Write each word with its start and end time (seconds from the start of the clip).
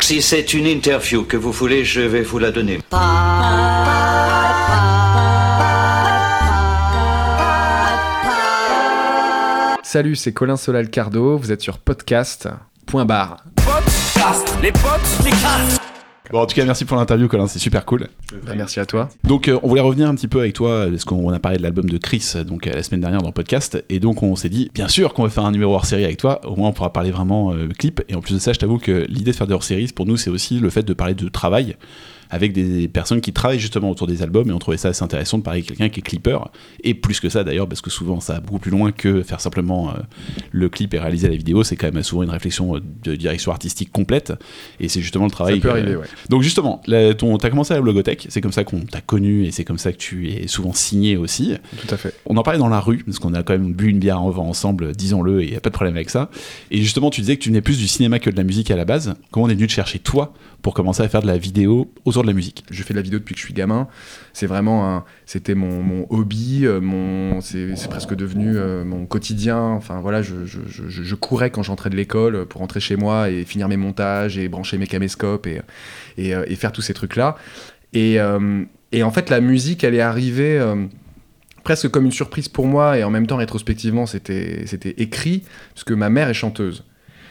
Si 0.00 0.20
c'est 0.20 0.52
une 0.52 0.66
interview 0.66 1.24
que 1.24 1.38
vous 1.38 1.52
voulez, 1.52 1.84
je 1.84 2.00
vais 2.00 2.20
vous 2.20 2.38
la 2.38 2.50
donner. 2.50 2.80
Salut, 9.82 10.16
c'est 10.16 10.32
Colin 10.32 10.56
Solal 10.56 10.90
Cardo, 10.90 11.38
vous 11.38 11.52
êtes 11.52 11.62
sur 11.62 11.78
podcast. 11.78 12.48
Point 12.86 13.04
barre. 13.06 13.44
Bon, 16.32 16.40
en 16.40 16.46
tout 16.46 16.54
cas, 16.54 16.64
merci 16.64 16.86
pour 16.86 16.96
l'interview, 16.96 17.28
Colin, 17.28 17.46
c'est 17.46 17.58
super 17.58 17.84
cool. 17.84 18.08
Bah, 18.46 18.54
merci 18.56 18.80
à 18.80 18.86
toi. 18.86 19.10
Donc, 19.22 19.48
euh, 19.48 19.58
on 19.62 19.68
voulait 19.68 19.82
revenir 19.82 20.08
un 20.08 20.14
petit 20.14 20.28
peu 20.28 20.40
avec 20.40 20.54
toi, 20.54 20.86
parce 20.88 21.04
qu'on 21.04 21.30
a 21.30 21.38
parlé 21.38 21.58
de 21.58 21.62
l'album 21.62 21.90
de 21.90 21.98
Chris 21.98 22.32
donc 22.46 22.66
euh, 22.66 22.72
la 22.72 22.82
semaine 22.82 23.02
dernière 23.02 23.20
dans 23.20 23.28
le 23.28 23.34
podcast, 23.34 23.84
et 23.90 24.00
donc 24.00 24.22
on 24.22 24.34
s'est 24.34 24.48
dit, 24.48 24.70
bien 24.72 24.88
sûr 24.88 25.12
qu'on 25.12 25.24
va 25.24 25.28
faire 25.28 25.44
un 25.44 25.52
numéro 25.52 25.74
hors 25.74 25.84
série 25.84 26.04
avec 26.04 26.16
toi, 26.16 26.40
au 26.46 26.56
moins 26.56 26.70
on 26.70 26.72
pourra 26.72 26.90
parler 26.90 27.10
vraiment 27.10 27.52
euh, 27.52 27.68
clip, 27.78 28.00
et 28.08 28.14
en 28.14 28.22
plus 28.22 28.32
de 28.32 28.38
ça, 28.38 28.54
je 28.54 28.58
t'avoue 28.58 28.78
que 28.78 29.04
l'idée 29.10 29.32
de 29.32 29.36
faire 29.36 29.46
des 29.46 29.52
hors 29.52 29.62
séries, 29.62 29.88
pour 29.94 30.06
nous, 30.06 30.16
c'est 30.16 30.30
aussi 30.30 30.58
le 30.58 30.70
fait 30.70 30.84
de 30.84 30.94
parler 30.94 31.12
de 31.12 31.28
travail 31.28 31.76
avec 32.32 32.52
des 32.54 32.88
personnes 32.88 33.20
qui 33.20 33.32
travaillent 33.32 33.60
justement 33.60 33.90
autour 33.90 34.06
des 34.06 34.22
albums, 34.22 34.48
et 34.48 34.52
on 34.52 34.58
trouvait 34.58 34.78
ça 34.78 34.88
assez 34.88 35.04
intéressant 35.04 35.38
de 35.38 35.42
parler 35.42 35.58
avec 35.58 35.68
quelqu'un 35.68 35.90
qui 35.90 36.00
est 36.00 36.02
clipper, 36.02 36.38
et 36.82 36.94
plus 36.94 37.20
que 37.20 37.28
ça 37.28 37.44
d'ailleurs, 37.44 37.68
parce 37.68 37.82
que 37.82 37.90
souvent 37.90 38.20
ça 38.20 38.34
va 38.34 38.40
beaucoup 38.40 38.58
plus 38.58 38.70
loin 38.70 38.90
que 38.90 39.22
faire 39.22 39.40
simplement 39.40 39.90
euh, 39.90 39.98
le 40.50 40.68
clip 40.70 40.94
et 40.94 40.98
réaliser 40.98 41.28
la 41.28 41.36
vidéo, 41.36 41.62
c'est 41.62 41.76
quand 41.76 41.92
même 41.92 42.02
souvent 42.02 42.22
une 42.22 42.30
réflexion 42.30 42.76
euh, 42.76 42.80
de 43.04 43.14
direction 43.14 43.52
artistique 43.52 43.92
complète, 43.92 44.32
et 44.80 44.88
c'est 44.88 45.02
justement 45.02 45.26
le 45.26 45.30
travail. 45.30 45.56
Ça 45.56 45.60
peut 45.60 45.70
arriver, 45.70 45.94
ouais. 45.94 46.06
donc 46.30 46.42
justement, 46.42 46.80
là, 46.86 47.12
ton, 47.12 47.36
t'as 47.36 47.50
commencé 47.50 47.74
à 47.74 47.76
la 47.76 47.82
blogothèque, 47.82 48.26
c'est 48.30 48.40
comme 48.40 48.50
ça 48.52 48.64
qu'on 48.64 48.80
t'a 48.80 49.02
connu 49.02 49.44
et 49.44 49.50
c'est 49.50 49.64
comme 49.64 49.78
ça 49.78 49.92
que 49.92 49.98
tu 49.98 50.30
es 50.30 50.46
souvent 50.46 50.72
signé 50.72 51.18
aussi. 51.18 51.54
Tout 51.86 51.94
à 51.94 51.98
fait. 51.98 52.14
On 52.24 52.36
en 52.38 52.42
parlait 52.42 52.58
dans 52.58 52.68
la 52.68 52.80
rue, 52.80 53.04
parce 53.04 53.18
qu'on 53.18 53.34
a 53.34 53.42
quand 53.42 53.52
même 53.52 53.74
bu 53.74 53.90
une 53.90 53.98
bière 53.98 54.22
en 54.22 54.30
vent 54.30 54.48
ensemble, 54.48 54.96
disons-le, 54.96 55.42
et 55.42 55.52
y 55.52 55.56
a 55.56 55.60
pas 55.60 55.68
de 55.68 55.74
problème 55.74 55.96
avec 55.96 56.08
ça. 56.08 56.30
Et 56.70 56.78
justement, 56.78 57.10
tu 57.10 57.20
disais 57.20 57.36
que 57.36 57.42
tu 57.42 57.50
venais 57.50 57.60
plus 57.60 57.76
du 57.76 57.88
cinéma 57.88 58.18
que 58.18 58.30
de 58.30 58.36
la 58.36 58.44
musique 58.44 58.70
à 58.70 58.76
la 58.76 58.86
base. 58.86 59.14
Comment 59.30 59.46
on 59.46 59.48
est 59.50 59.54
venu 59.54 59.66
te 59.66 59.72
chercher 59.72 59.98
toi 59.98 60.32
pour 60.62 60.74
commencer 60.74 61.02
à 61.02 61.08
faire 61.08 61.22
de 61.22 61.26
la 61.26 61.36
vidéo 61.36 61.92
autour 62.04 62.21
de 62.22 62.28
la 62.28 62.34
musique 62.34 62.64
Je 62.70 62.82
fais 62.82 62.94
de 62.94 62.98
la 62.98 63.02
vidéo 63.02 63.18
depuis 63.18 63.34
que 63.34 63.40
je 63.40 63.44
suis 63.44 63.54
gamin. 63.54 63.88
C'est 64.32 64.46
vraiment 64.46 65.04
c'était 65.32 65.54
mon, 65.54 66.06
hobby, 66.10 66.66
euh, 66.66 66.80
mon, 66.80 67.40
c'est, 67.40 67.88
presque 67.88 68.14
devenu 68.14 68.56
euh, 68.56 68.84
mon 68.84 69.06
quotidien. 69.06 69.58
Enfin 69.58 70.00
voilà, 70.00 70.20
je, 70.20 71.14
courais 71.14 71.50
quand 71.50 71.62
j'entrais 71.62 71.88
de 71.88 71.96
l'école 71.96 72.36
euh, 72.36 72.44
pour 72.44 72.60
rentrer 72.60 72.80
chez 72.80 72.96
moi 72.96 73.30
et 73.30 73.44
finir 73.44 73.68
mes 73.68 73.78
montages 73.78 74.36
et 74.36 74.48
brancher 74.48 74.76
mes 74.78 74.86
caméscopes 74.86 75.46
et, 75.46 75.62
et, 76.18 76.54
faire 76.56 76.72
tous 76.72 76.82
ces 76.82 76.92
trucs-là. 76.92 77.36
Et, 77.94 78.18
et 78.92 79.02
en 79.02 79.10
fait, 79.10 79.30
la 79.30 79.40
musique, 79.40 79.84
elle 79.84 79.94
est 79.94 80.00
arrivée 80.00 80.60
presque 81.64 81.88
comme 81.88 82.04
une 82.04 82.12
surprise 82.12 82.48
pour 82.48 82.66
moi 82.66 82.98
et 82.98 83.04
en 83.04 83.10
même 83.10 83.26
temps, 83.26 83.36
rétrospectivement, 83.36 84.06
c'était 84.06 84.64
écrit 84.98 85.44
parce 85.74 85.84
que 85.84 85.94
ma 85.94 86.10
mère 86.10 86.28
est 86.28 86.34
chanteuse. 86.34 86.84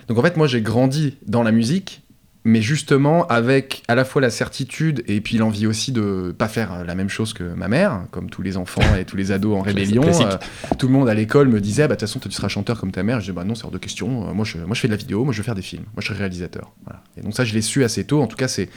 Donc 0.07 0.17
en 0.17 0.21
fait, 0.23 0.37
moi, 0.37 0.47
j'ai 0.47 0.61
grandi 0.61 1.17
dans 1.27 1.43
la 1.43 1.51
musique 1.51 2.00
mais 2.43 2.61
justement 2.61 3.27
avec 3.27 3.83
à 3.87 3.93
la 3.93 4.03
fois 4.03 4.21
la 4.21 4.31
certitude 4.31 5.03
et 5.07 5.21
puis 5.21 5.37
l'envie 5.37 5.67
aussi 5.67 5.91
de 5.91 6.33
pas 6.37 6.47
faire 6.47 6.73
euh, 6.73 6.83
la 6.83 6.95
même 6.95 7.09
chose 7.09 7.33
que 7.33 7.43
ma 7.43 7.67
mère, 7.67 8.01
comme 8.09 8.29
tous 8.31 8.41
les 8.41 8.57
enfants 8.57 8.95
et 8.99 9.05
tous 9.05 9.15
les 9.17 9.31
ados 9.31 9.55
en 9.57 9.61
rébellion. 9.61 10.03
Euh, 10.05 10.37
tout 10.79 10.87
le 10.87 10.93
monde 10.93 11.07
à 11.07 11.13
l'école 11.13 11.49
me 11.49 11.61
disait, 11.61 11.83
bah 11.83 11.89
de 11.89 11.99
toute 11.99 12.07
façon, 12.07 12.19
tu 12.19 12.31
seras 12.31 12.47
chanteur 12.47 12.79
comme 12.79 12.91
ta 12.91 13.03
mère. 13.03 13.17
Je 13.19 13.25
disais, 13.25 13.33
bah 13.33 13.43
non, 13.43 13.53
c'est 13.53 13.65
hors 13.65 13.71
de 13.71 13.77
question. 13.77 14.27
Euh, 14.29 14.33
Moi 14.33 14.43
je, 14.43 14.57
moi, 14.57 14.73
je 14.73 14.79
fais 14.79 14.87
de 14.87 14.93
la 14.93 14.97
vidéo, 14.97 15.23
moi, 15.23 15.33
je 15.33 15.37
veux 15.37 15.43
faire 15.43 15.53
des 15.55 15.61
films. 15.61 15.83
Moi, 15.93 16.01
je 16.01 16.07
serai 16.07 16.17
réalisateur. 16.17 16.71
Voilà. 16.85 17.03
Et 17.17 17.21
donc 17.21 17.35
ça, 17.35 17.43
je 17.45 17.53
l'ai 17.53 17.61
su 17.61 17.83
assez 17.83 18.05
tôt. 18.05 18.21
En 18.21 18.27
tout 18.27 18.37
cas, 18.37 18.47
c'est 18.47 18.69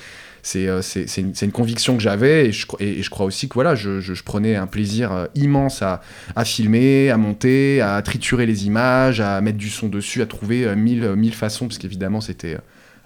c'est 0.42 0.66
une, 1.16 1.32
une 1.40 1.52
conviction 1.52 1.96
que 1.96 2.02
j'avais 2.02 2.48
et 2.48 2.52
je, 2.52 2.66
et, 2.78 2.98
et 2.98 3.02
je 3.02 3.08
crois 3.08 3.24
aussi 3.24 3.48
que 3.48 3.54
voilà, 3.54 3.74
je, 3.74 4.00
je- 4.00 4.12
je 4.12 4.22
prenais 4.22 4.56
un 4.56 4.66
plaisir 4.66 5.28
immense 5.34 5.80
à, 5.80 6.02
à 6.36 6.44
filmer, 6.44 7.08
à 7.10 7.16
monter, 7.16 7.80
à 7.80 8.02
triturer 8.02 8.44
les 8.44 8.66
images, 8.66 9.22
à 9.22 9.40
mettre 9.40 9.56
du 9.56 9.70
son 9.70 9.88
dessus, 9.88 10.20
à 10.20 10.26
trouver 10.26 10.76
mille, 10.76 11.14
mille 11.16 11.32
façons, 11.32 11.66
parce 11.66 11.78
qu'évidemment, 11.78 12.20
c'était 12.20 12.58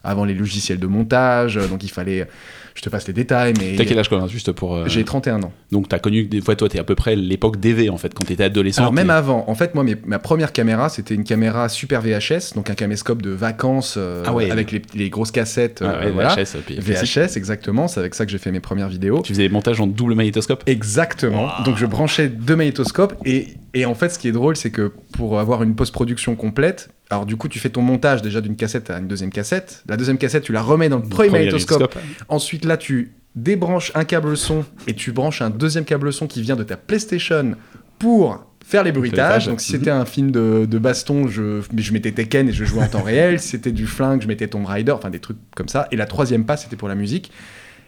avant 0.05 0.25
les 0.25 0.35
logiciels 0.35 0.79
de 0.79 0.87
montage, 0.87 1.57
euh, 1.57 1.67
donc 1.67 1.83
il 1.85 1.91
fallait, 1.91 2.27
je 2.75 2.83
te 2.83 2.89
passe 2.89 3.07
les 3.09 3.13
détails, 3.13 3.53
mais 3.59 3.75
T'as 3.77 3.85
quel 3.85 3.99
âge 3.99 4.09
Colin 4.09 4.27
Juste 4.29 4.53
pour. 4.53 4.77
euh, 4.77 4.85
j'ai 4.87 5.05
31 5.05 5.43
ans. 5.43 5.53
Donc 5.73 5.89
t'as 5.89 5.99
connu 5.99 6.25
des 6.25 6.41
fois, 6.41 6.55
toi, 6.57 6.69
t'es 6.69 6.79
à 6.79 6.85
peu 6.85 6.95
près 6.95 7.17
l'époque 7.17 7.59
DV 7.59 7.91
en 7.91 7.99
fait, 7.99 8.15
quand 8.15 8.25
t'étais 8.25 8.45
adolescent. 8.45 8.83
Alors 8.83 8.93
même 8.93 9.11
avant, 9.11 9.45
en 9.49 9.55
fait, 9.55 9.75
moi, 9.75 9.83
mes- 9.85 9.97
ma 10.07 10.19
première 10.19 10.53
caméra, 10.53 10.89
c'était 10.89 11.15
une 11.15 11.25
caméra 11.25 11.69
Super 11.69 12.01
VHS, 12.01 12.55
donc 12.55 12.71
un 12.71 12.75
caméscope 12.75 13.21
de 13.23 13.31
vacances 13.31 13.97
euh, 13.99 14.23
Ah 14.27 14.33
ouais. 14.33 14.51
avec 14.51 14.71
les, 14.73 14.83
les 14.95 15.11
grosses 15.11 15.33
cassettes. 15.33 15.83
Ah 15.85 15.97
euh, 16.05 16.11
voilà. 16.15 16.35
VHS, 16.37 16.57
puis. 16.65 16.77
VHS, 16.79 17.37
exactement, 17.37 17.89
c'est 17.89 18.01
avec 18.01 18.15
ça 18.15 18.25
que 18.25 18.31
j'ai 18.33 18.39
fait 18.39 18.53
mes 18.53 18.61
premières 18.61 18.89
vidéos. 18.89 19.21
Tu 19.23 19.33
faisais 19.33 19.49
des 19.49 19.53
montages 19.53 19.81
en 19.81 19.87
double 19.87 20.15
magnétoscope? 20.15 20.63
Exactement. 20.67 21.49
Donc 21.65 21.77
je 21.77 21.87
branchais 21.87 22.29
deux 22.29 22.57
magnétoscopes 22.57 23.15
et, 23.25 23.49
et 23.79 23.87
en 23.87 23.95
fait 23.95 24.11
ce 24.11 24.19
qui 24.19 24.29
est 24.29 24.33
drôle 24.33 24.57
c'est 24.57 24.71
que 24.71 24.93
pour 25.13 25.39
avoir 25.39 25.63
une 25.63 25.75
post-production 25.75 26.37
complète, 26.37 26.91
alors 27.11 27.27
du 27.27 27.37
coup 27.37 27.49
tu 27.49 27.59
fais 27.59 27.71
ton 27.71 27.83
montage 27.83 28.23
déjà 28.23 28.41
d'une 28.41 28.57
cassette 28.57 28.91
à 28.91 28.99
une 28.99 29.09
deuxième 29.09 29.31
cassette, 29.31 29.83
la 29.89 29.97
deuxième 29.97 30.19
cassette 30.19 30.45
tu 30.45 30.53
la 30.53 30.63
remets 30.63 30.89
dans 30.89 30.97
le 30.97 31.03
premier, 31.03 31.29
Premier 31.29 31.45
magnétoscope, 31.47 31.95
ensuite 32.29 32.65
là 32.65 32.77
tu 32.77 33.13
débranches 33.35 33.93
un 33.95 34.05
câble 34.05 34.37
son 34.37 34.65
et 34.87 34.95
tu 34.95 35.13
branches 35.13 35.43
un 35.43 35.51
deuxième 35.51 35.85
câble 35.85 36.13
son 36.13 36.27
qui 36.27 36.43
vient 36.43 36.57
de 36.57 36.65
ta 36.65 36.77
PlayStation 36.77 37.55
pour 37.99 38.45
faire 38.65 38.85
les 38.85 38.93
bruitages. 38.93 39.47
Donc 39.47 39.61
si 39.61 39.73
c'était 39.73 39.91
un 39.91 40.05
film 40.05 40.31
de, 40.31 40.67
de 40.69 40.79
baston, 40.79 41.27
je, 41.27 41.63
je 41.75 41.93
mettais 41.93 42.13
Tekken 42.13 42.49
et 42.49 42.53
je 42.53 42.65
jouais 42.65 42.83
en 42.83 42.89
temps 42.89 43.03
réel. 43.03 43.41
Si 43.41 43.49
c'était 43.49 43.73
du 43.73 43.87
flingue, 43.87 44.21
je 44.23 44.29
mettais 44.29 44.47
Tomb 44.47 44.67
Raider, 44.67 44.93
enfin 44.93 45.11
des 45.11 45.21
trucs 45.21 45.39
comme 45.57 45.69
ça. 45.69 45.89
Et 45.91 45.97
la 45.97 46.07
troisième 46.07 46.45
passe 46.45 46.65
c'était 46.65 46.77
pour 46.77 46.89
la 46.89 46.95
musique. 46.95 47.33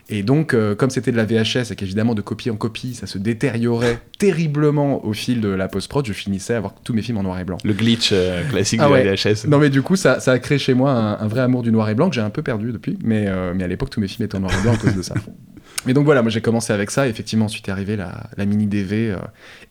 Et 0.09 0.23
donc, 0.23 0.55
euh, 0.55 0.75
comme 0.75 0.91
c'était 0.91 1.13
de 1.13 1.17
la 1.17 1.25
VHS 1.25 1.71
et 1.71 1.77
qu'évidemment 1.77 2.15
de 2.15 2.23
copie 2.23 2.51
en 2.51 2.57
copie, 2.57 2.95
ça 2.95 3.07
se 3.07 3.19
détériorait 3.19 4.01
terriblement 4.19 5.05
au 5.05 5.13
fil 5.13 5.41
de 5.41 5.49
la 5.49 5.69
post-prod, 5.69 6.07
je 6.07 6.13
finissais 6.13 6.55
à 6.55 6.57
avoir 6.59 6.75
tous 6.83 6.93
mes 6.93 7.03
films 7.03 7.19
en 7.19 7.23
noir 7.23 7.39
et 7.39 7.45
blanc. 7.45 7.59
Le 7.65 7.73
glitch 7.73 8.11
euh, 8.13 8.43
classique 8.49 8.81
Ah 8.83 8.89
de 8.89 8.93
ouais. 8.93 9.05
la 9.05 9.15
VHS. 9.15 9.47
Non 9.49 9.59
mais 9.59 9.71
du 9.71 9.83
coup, 9.83 9.97
ça, 9.97 10.21
ça 10.21 10.33
a 10.33 10.39
créé 10.39 10.59
chez 10.59 10.75
moi 10.75 10.93
un, 10.93 11.21
un 11.21 11.29
vrai 11.29 11.41
amour 11.43 11.63
du 11.63 11.71
noir 11.71 11.89
et 11.89 11.95
blanc 11.95 12.09
que 12.09 12.15
j'ai 12.15 12.21
un 12.21 12.31
peu 12.31 12.43
perdu 12.43 12.73
depuis, 12.73 12.99
mais, 13.05 13.27
euh, 13.29 13.53
mais 13.55 13.65
à 13.65 13.69
l'époque, 13.69 13.91
tous 13.91 14.01
mes 14.01 14.09
films 14.09 14.25
étaient 14.25 14.37
en 14.37 14.41
noir 14.41 14.53
et 14.59 14.63
blanc 14.63 14.73
à 14.75 14.77
cause 14.77 14.95
de 14.97 15.03
ça. 15.03 15.15
Mais 15.87 15.95
donc 15.95 16.05
voilà, 16.05 16.21
moi 16.21 16.31
j'ai 16.31 16.43
commencé 16.43 16.75
avec 16.75 16.91
ça, 16.91 17.07
et 17.07 17.11
effectivement 17.11 17.47
ensuite 17.47 17.69
est 17.69 17.73
arrivé 17.73 17.97
la, 17.97 18.29
la 18.37 18.45
mini 18.45 18.67
DV 18.67 19.13
euh, 19.13 19.17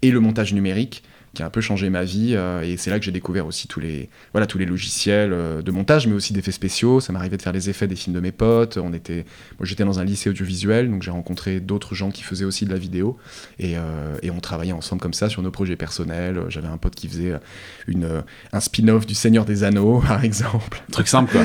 et 0.01 0.09
le 0.09 0.19
montage 0.19 0.53
numérique 0.53 1.03
qui 1.33 1.43
a 1.43 1.45
un 1.45 1.49
peu 1.49 1.61
changé 1.61 1.89
ma 1.89 2.03
vie, 2.03 2.33
euh, 2.35 2.61
et 2.61 2.77
c'est 2.77 2.89
là 2.89 2.99
que 2.99 3.05
j'ai 3.05 3.11
découvert 3.11 3.45
aussi 3.45 3.67
tous 3.67 3.79
les, 3.79 4.09
voilà, 4.33 4.47
tous 4.47 4.57
les 4.57 4.65
logiciels 4.65 5.31
euh, 5.33 5.61
de 5.61 5.71
montage, 5.71 6.07
mais 6.07 6.13
aussi 6.13 6.33
d'effets 6.33 6.51
spéciaux, 6.51 6.99
ça 6.99 7.13
m'arrivait 7.13 7.37
de 7.37 7.41
faire 7.41 7.53
les 7.53 7.69
effets 7.69 7.87
des 7.87 7.95
films 7.95 8.15
de 8.15 8.19
mes 8.19 8.31
potes, 8.31 8.77
on 8.77 8.93
était, 8.93 9.25
moi 9.59 9.65
j'étais 9.65 9.83
dans 9.85 9.99
un 9.99 10.03
lycée 10.03 10.29
audiovisuel, 10.29 10.89
donc 10.89 11.03
j'ai 11.03 11.11
rencontré 11.11 11.59
d'autres 11.59 11.95
gens 11.95 12.11
qui 12.11 12.23
faisaient 12.23 12.45
aussi 12.45 12.65
de 12.65 12.71
la 12.71 12.79
vidéo, 12.79 13.17
et, 13.59 13.77
euh, 13.77 14.15
et 14.23 14.31
on 14.31 14.39
travaillait 14.39 14.73
ensemble 14.73 15.01
comme 15.01 15.13
ça 15.13 15.29
sur 15.29 15.41
nos 15.41 15.51
projets 15.51 15.75
personnels, 15.75 16.43
j'avais 16.49 16.67
un 16.67 16.77
pote 16.77 16.95
qui 16.95 17.07
faisait 17.07 17.33
une, 17.87 18.23
un 18.51 18.59
spin-off 18.59 19.05
du 19.05 19.13
Seigneur 19.13 19.45
des 19.45 19.63
Anneaux, 19.63 19.99
par 20.07 20.23
exemple, 20.23 20.81
Truc 20.91 21.07
simple 21.07 21.31
quoi. 21.31 21.41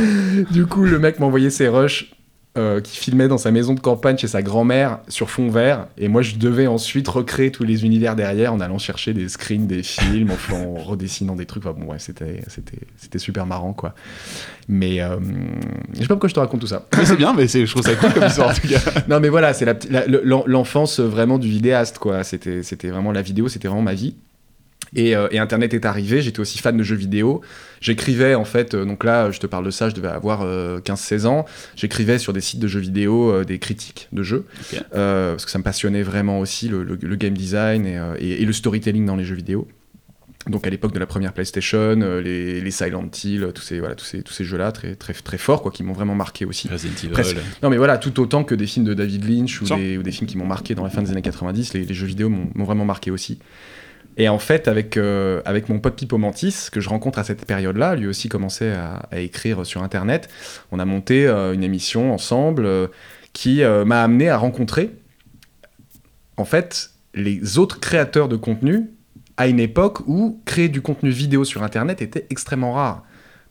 du 0.50 0.66
coup, 0.66 0.84
le 0.84 0.98
mec 0.98 1.18
m'envoyait 1.18 1.50
ses 1.50 1.68
rushs 1.68 2.13
euh, 2.56 2.80
qui 2.80 2.96
filmait 2.96 3.26
dans 3.26 3.38
sa 3.38 3.50
maison 3.50 3.74
de 3.74 3.80
campagne 3.80 4.16
chez 4.16 4.28
sa 4.28 4.40
grand-mère 4.42 5.00
sur 5.08 5.28
fond 5.28 5.48
vert. 5.50 5.88
Et 5.98 6.06
moi, 6.08 6.22
je 6.22 6.36
devais 6.36 6.66
ensuite 6.68 7.08
recréer 7.08 7.50
tous 7.50 7.64
les 7.64 7.84
univers 7.84 8.14
derrière 8.14 8.52
en 8.54 8.60
allant 8.60 8.78
chercher 8.78 9.12
des 9.12 9.28
screens 9.28 9.66
des 9.66 9.82
films, 9.82 10.30
en, 10.52 10.74
redessinant 10.74 11.34
des 11.34 11.46
trucs. 11.46 11.66
Enfin, 11.66 11.76
bon, 11.78 11.90
ouais, 11.92 11.98
c'était, 11.98 12.42
c'était, 12.46 12.78
c'était 12.96 13.18
super 13.18 13.44
marrant, 13.46 13.72
quoi. 13.72 13.94
Mais 14.68 15.00
euh, 15.00 15.16
je 15.94 16.00
sais 16.00 16.06
pas 16.06 16.14
pourquoi 16.14 16.28
je 16.28 16.34
te 16.34 16.40
raconte 16.40 16.60
tout 16.60 16.66
ça. 16.68 16.86
Mais 16.96 17.04
c'est 17.04 17.16
bien, 17.16 17.32
mais 17.34 17.48
c'est- 17.48 17.66
je 17.66 17.70
trouve 17.72 17.82
ça 17.84 17.94
cool 17.96 18.12
comme 18.12 18.24
histoire 18.24 18.50
en 18.50 18.54
tout 18.54 18.68
cas. 18.68 18.78
non, 19.08 19.18
mais 19.20 19.28
voilà, 19.28 19.52
c'est 19.52 19.64
la, 19.64 19.74
la- 19.90 20.04
l'enfance 20.46 21.00
euh, 21.00 21.06
vraiment 21.08 21.38
du 21.38 21.48
vidéaste, 21.48 21.98
quoi. 21.98 22.22
C'était, 22.24 22.62
c'était 22.62 22.88
vraiment 22.88 23.10
la 23.12 23.22
vidéo, 23.22 23.48
c'était 23.48 23.68
vraiment 23.68 23.82
ma 23.82 23.94
vie. 23.94 24.14
Et, 24.96 25.16
euh, 25.16 25.26
et 25.32 25.38
Internet 25.38 25.74
est 25.74 25.86
arrivé, 25.86 26.22
j'étais 26.22 26.40
aussi 26.40 26.58
fan 26.58 26.76
de 26.76 26.82
jeux 26.82 26.94
vidéo. 26.96 27.40
J'écrivais 27.80 28.34
en 28.34 28.44
fait, 28.44 28.74
euh, 28.74 28.84
donc 28.84 29.04
là 29.04 29.30
je 29.30 29.40
te 29.40 29.46
parle 29.46 29.64
de 29.64 29.70
ça, 29.70 29.88
je 29.90 29.94
devais 29.94 30.08
avoir 30.08 30.42
euh, 30.42 30.78
15-16 30.80 31.26
ans. 31.26 31.44
J'écrivais 31.76 32.18
sur 32.18 32.32
des 32.32 32.40
sites 32.40 32.60
de 32.60 32.68
jeux 32.68 32.80
vidéo 32.80 33.30
euh, 33.30 33.44
des 33.44 33.58
critiques 33.58 34.08
de 34.12 34.22
jeux, 34.22 34.44
euh, 34.94 35.32
parce 35.32 35.44
que 35.44 35.50
ça 35.50 35.58
me 35.58 35.64
passionnait 35.64 36.02
vraiment 36.02 36.38
aussi 36.38 36.68
le, 36.68 36.82
le- 36.84 36.98
le 37.00 37.16
game 37.16 37.34
design 37.34 37.86
et, 37.86 37.98
euh, 37.98 38.14
et- 38.18 38.42
et 38.42 38.44
le 38.44 38.52
storytelling 38.52 39.04
dans 39.04 39.16
les 39.16 39.24
jeux 39.24 39.34
vidéo. 39.34 39.66
Donc 40.46 40.66
à 40.66 40.70
l'époque 40.70 40.92
de 40.92 40.98
la 40.98 41.06
première 41.06 41.32
PlayStation, 41.32 41.78
euh, 42.02 42.20
les, 42.20 42.60
les 42.60 42.70
Silent 42.70 43.08
Hill, 43.24 43.48
tous 43.54 43.62
ces, 43.62 43.78
voilà, 43.80 43.94
tous 43.94 44.04
ces, 44.04 44.22
tous 44.22 44.34
ces 44.34 44.44
jeux-là 44.44 44.72
très, 44.72 44.94
très, 44.94 45.14
très 45.14 45.38
forts, 45.38 45.62
quoi, 45.62 45.72
qui 45.72 45.82
m'ont 45.82 45.94
vraiment 45.94 46.14
marqué 46.14 46.44
aussi. 46.44 46.68
Presque. 47.14 47.36
Non 47.62 47.70
mais 47.70 47.78
voilà, 47.78 47.96
tout 47.96 48.20
autant 48.20 48.44
que 48.44 48.54
des 48.54 48.66
films 48.66 48.84
de 48.84 48.92
David 48.92 49.26
Lynch 49.26 49.62
ou, 49.62 49.64
des, 49.78 49.96
ou 49.96 50.02
des 50.02 50.12
films 50.12 50.26
qui 50.26 50.36
m'ont 50.36 50.44
marqué 50.46 50.74
dans 50.74 50.84
la 50.84 50.90
fin 50.90 51.00
des 51.00 51.10
années 51.10 51.22
90, 51.22 51.72
les, 51.72 51.84
les 51.86 51.94
jeux 51.94 52.06
vidéo 52.06 52.28
m'ont 52.28 52.64
vraiment 52.64 52.84
marqué 52.84 53.10
aussi. 53.10 53.38
Et 54.16 54.28
en 54.28 54.38
fait, 54.38 54.68
avec, 54.68 54.96
euh, 54.96 55.42
avec 55.44 55.68
mon 55.68 55.80
pote 55.80 55.96
Pipo 55.96 56.18
Mantis, 56.18 56.68
que 56.70 56.80
je 56.80 56.88
rencontre 56.88 57.18
à 57.18 57.24
cette 57.24 57.44
période-là, 57.44 57.96
lui 57.96 58.06
aussi 58.06 58.28
commençait 58.28 58.72
à, 58.72 59.08
écrire 59.20 59.66
sur 59.66 59.82
Internet, 59.82 60.28
on 60.70 60.78
a 60.78 60.84
monté 60.84 61.26
euh, 61.26 61.52
une 61.52 61.64
émission 61.64 62.12
ensemble 62.12 62.64
euh, 62.64 62.86
qui 63.32 63.62
m'a 63.64 64.04
amené 64.04 64.28
à 64.28 64.36
rencontrer, 64.36 64.90
en 66.36 66.44
fait, 66.44 66.90
les 67.14 67.58
autres 67.58 67.80
créateurs 67.80 68.28
de 68.28 68.36
contenu 68.36 68.90
à 69.36 69.48
une 69.48 69.58
époque 69.58 70.06
où 70.06 70.40
créer 70.44 70.68
du 70.68 70.80
contenu 70.80 71.10
vidéo 71.10 71.44
sur 71.44 71.64
Internet 71.64 72.00
était 72.00 72.26
extrêmement 72.30 72.74
rare. 72.74 73.02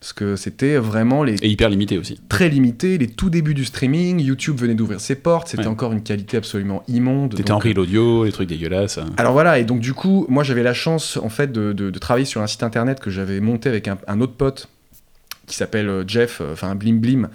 Parce 0.04 0.12
que 0.12 0.36
c'était 0.36 0.76
vraiment 0.76 1.24
les 1.24 1.36
Et 1.42 1.48
hyper 1.48 1.70
limité 1.70 1.96
aussi. 1.96 2.20
très 2.28 2.50
limité, 2.50 2.98
les 2.98 3.06
tout 3.06 3.30
débuts 3.30 3.54
du 3.54 3.64
streaming, 3.64 4.20
YouTube 4.20 4.54
venait 4.58 4.74
d'ouvrir 4.74 5.00
ses 5.00 5.14
portes, 5.14 5.48
c'était 5.48 5.62
Ouais. 5.62 5.68
encore 5.70 5.92
une 5.94 6.02
qualité 6.02 6.36
absolument 6.36 6.82
immonde. 6.88 7.34
T'étais 7.34 7.52
en 7.52 7.58
reel 7.58 7.78
audio, 7.78 8.24
les 8.26 8.30
trucs 8.30 8.50
dégueulasses. 8.50 8.98
Alors 9.16 9.32
voilà, 9.32 9.58
et 9.58 9.64
donc 9.64 9.80
du 9.80 9.94
coup, 9.94 10.26
moi 10.28 10.42
j'avais 10.42 10.62
la 10.62 10.74
chance 10.74 11.16
en 11.16 11.30
fait 11.30 11.50
de, 11.52 11.72
de- 11.72 11.88
de 11.88 11.98
travailler 11.98 12.26
sur 12.26 12.42
un 12.42 12.46
site 12.46 12.62
internet 12.62 13.00
que 13.00 13.08
j'avais 13.08 13.40
monté 13.40 13.70
avec 13.70 13.88
un, 13.88 13.96
un 14.06 14.20
autre 14.20 14.34
pote 14.34 14.68
qui 15.46 15.56
s'appelle 15.56 15.88
euh, 15.88 16.04
Jeff, 16.06 16.40
euh, 16.40 16.52
enfin 16.52 16.74
Blim 16.74 16.98
Blim, 17.00 17.28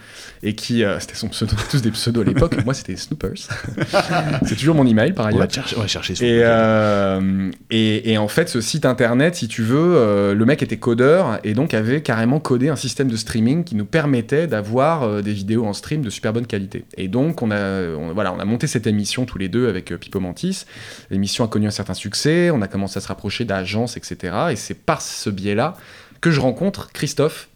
et 0.44 0.56
qui, 0.56 0.84
euh, 0.84 1.00
c'était 1.00 1.16
son 1.16 1.28
pseudo, 1.30 1.56
tous 1.72 1.82
des 1.82 1.92
pseudos 1.92 2.22
à 2.22 2.26
l'époque, 2.26 2.56
moi 2.66 2.74
c'était 2.74 2.96
Snoopers. 2.96 3.34
c'est 4.46 4.56
toujours 4.56 4.76
mon 4.76 4.86
email 4.88 5.14
par 5.14 5.26
On 5.26 5.30
ailleurs. 5.30 5.42
va 5.42 5.50
chercher, 5.50 5.76
on 5.78 5.82
va 5.82 5.88
chercher 5.88 6.16
sur 6.16 6.26
Et, 6.26 6.42
euh, 6.44 7.52
et, 7.70 8.12
et 8.12 8.18
en 8.18 8.28
fait, 8.28 8.50
ce 8.50 8.62
site 8.62 8.86
internet, 8.86 9.36
si 9.36 9.48
tu 9.48 9.62
veux, 9.64 10.34
le 10.34 10.46
mec 10.46 10.62
était 10.64 10.78
codeur 10.78 11.40
et 11.44 11.54
donc 11.54 11.74
avait 11.74 12.02
carrément 12.02 12.40
codé 12.40 12.70
un 12.70 12.76
système 12.76 13.08
de 13.10 13.16
streaming 13.18 13.64
qui 13.64 13.76
nous 13.76 13.86
permettait 13.86 14.48
d'avoir 14.48 15.22
des 15.22 15.34
vidéos 15.34 15.66
en 15.66 15.74
stream 15.74 16.02
de 16.02 16.10
super 16.10 16.34
bonne 16.34 16.48
qualité. 16.48 16.86
Et 16.98 17.08
donc, 17.08 17.42
on 17.42 17.52
a, 17.52 17.82
on- 17.96 18.14
voilà, 18.14 18.34
on 18.34 18.40
a 18.40 18.46
monté 18.46 18.68
cette 18.68 18.88
émission 18.88 19.26
tous 19.26 19.38
les 19.38 19.50
deux 19.50 19.68
avec 19.70 19.94
Pipo 20.00 20.20
Mantis. 20.20 20.66
L'émission 21.10 21.44
a 21.44 21.48
connu 21.48 21.68
un 21.68 21.72
certain 21.72 21.94
succès, 21.94 22.50
on 22.52 22.62
a 22.62 22.68
commencé 22.68 22.98
à 22.98 23.02
se 23.02 23.08
rapprocher 23.08 23.46
d'agences, 23.46 23.98
etc. 23.98 24.34
Et 24.52 24.56
c'est 24.56 24.74
par 24.74 25.02
ce 25.02 25.30
biais-là 25.30 25.76
que 26.22 26.32
je 26.32 26.40
rencontre 26.40 26.92
Christophe 26.92 27.50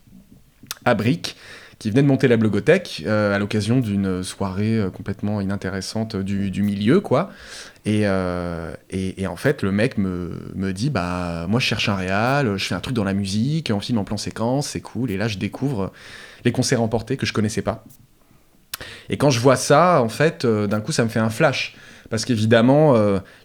qui 1.83 1.89
venait 1.89 2.01
de 2.01 2.07
monter 2.07 2.29
la 2.29 2.37
blogothèque 2.37 3.03
euh, 3.05 3.35
à 3.35 3.39
l'occasion 3.39 3.81
d'une 3.81 4.23
soirée 4.23 4.79
euh, 4.79 4.89
complètement 4.89 5.41
inintéressante 5.41 6.15
du, 6.15 6.63
milieu, 6.63 7.01
quoi. 7.01 7.29
Et, 7.83 8.03
euh, 8.05 8.73
et, 8.89 9.21
et 9.21 9.27
en 9.27 9.35
fait, 9.35 9.63
le 9.63 9.73
mec 9.73 9.97
me, 9.97 10.31
me 10.55 10.71
dit 10.71 10.89
Bah, 10.89 11.45
moi, 11.49 11.59
je 11.59 11.65
cherche 11.65 11.89
un 11.89 11.95
réal, 11.95 12.55
je 12.57 12.65
fais 12.65 12.75
un 12.75 12.79
truc 12.79 12.95
dans 12.95 13.03
la 13.03 13.13
musique, 13.13 13.69
on 13.73 13.81
filme 13.81 13.97
en 13.97 14.05
plan 14.05 14.15
séquence, 14.15 14.69
c'est 14.69 14.79
cool. 14.79 15.11
Et 15.11 15.17
là, 15.17 15.27
je 15.27 15.37
découvre 15.37 15.91
les 16.45 16.53
concerts 16.53 16.81
emportés 16.81 17.17
que 17.17 17.25
je 17.25 17.33
connaissais 17.33 17.61
pas. 17.61 17.83
Et 19.09 19.17
quand 19.17 19.29
je 19.29 19.41
vois 19.41 19.57
ça, 19.57 20.01
en 20.01 20.09
fait, 20.09 20.45
d'un 20.45 20.79
coup, 20.79 20.93
ça 20.93 21.03
me 21.03 21.09
fait 21.09 21.19
un 21.19 21.29
flash. 21.29 21.75
Parce 22.09 22.23
qu'évidemment, 22.23 22.95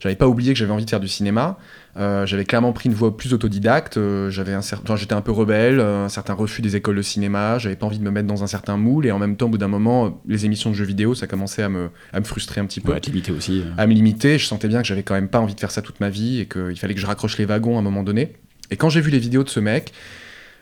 j'avais 0.01 0.17
pas 0.17 0.29
oublié 0.29 0.53
que 0.53 0.59
j'avais 0.59 0.73
envie 0.73 0.85
de 0.85 0.91
faire 0.91 1.01
du 1.01 1.09
cinéma. 1.09 1.59
Euh, 1.97 2.27
j'avais 2.27 2.45
clairement 2.45 2.73
pris 2.73 2.89
une 2.89 2.95
voie 2.95 3.17
plus 3.17 3.33
autodidacte. 3.35 3.97
euh, 3.97 4.31
j'avais 4.31 4.53
un 4.53 4.63
certain, 4.63 4.95
j'étais 4.95 5.15
un 5.15 5.21
peu 5.21 5.33
rebelle, 5.33 5.81
euh, 5.81 6.05
un 6.05 6.09
certain 6.09 6.35
refus 6.35 6.63
des 6.63 6.77
écoles 6.77 6.97
de 6.97 7.03
cinéma. 7.03 7.59
J'avais 7.59 7.75
pas 7.77 7.87
envie 7.87 7.99
de 7.99 8.05
me 8.05 8.11
mettre 8.11 8.29
dans 8.29 8.45
un 8.45 8.47
certain 8.47 8.77
moule. 8.77 9.07
Et 9.07 9.11
en 9.11 9.19
même 9.19 9.37
temps, 9.37 9.47
au 9.47 9.51
bout 9.51 9.59
d'un 9.59 9.69
moment, 9.69 10.21
les 10.27 10.45
émissions 10.45 10.71
de 10.71 10.75
jeux 10.77 10.85
vidéo, 10.85 11.15
ça 11.15 11.27
commençait 11.27 11.63
à 11.63 11.69
me, 11.69 11.91
à 12.13 12.21
me 12.21 12.25
frustrer 12.25 12.61
un 12.61 12.67
petit 12.67 12.81
peu 12.81 12.93
Ouais, 12.93 13.01
te 13.01 13.07
limiter 13.11 13.33
aussi. 13.33 13.63
euh. 13.67 13.71
à 13.77 13.87
me 13.87 13.95
limiter. 13.95 14.39
Je 14.39 14.47
sentais 14.47 14.69
bien 14.69 14.81
que 14.81 14.87
j'avais 14.87 15.03
quand 15.03 15.15
même 15.15 15.29
pas 15.29 15.41
envie 15.41 15.55
de 15.55 15.61
faire 15.61 15.71
ça 15.73 15.83
toute 15.83 15.99
ma 16.01 16.11
vie 16.11 16.41
et 16.41 16.47
qu'il 16.47 16.77
fallait 16.77 16.95
que 16.95 17.01
je 17.01 17.07
raccroche 17.07 17.37
les 17.39 17.47
wagons 17.47 17.77
à 17.77 17.81
un 17.81 17.83
moment 17.83 18.03
donné. 18.05 18.35
Et 18.71 18.77
quand 18.77 18.91
j'ai 18.91 19.01
vu 19.01 19.11
les 19.11 19.19
vidéos 19.19 19.43
de 19.45 19.49
ce 19.49 19.61
mec, 19.61 19.93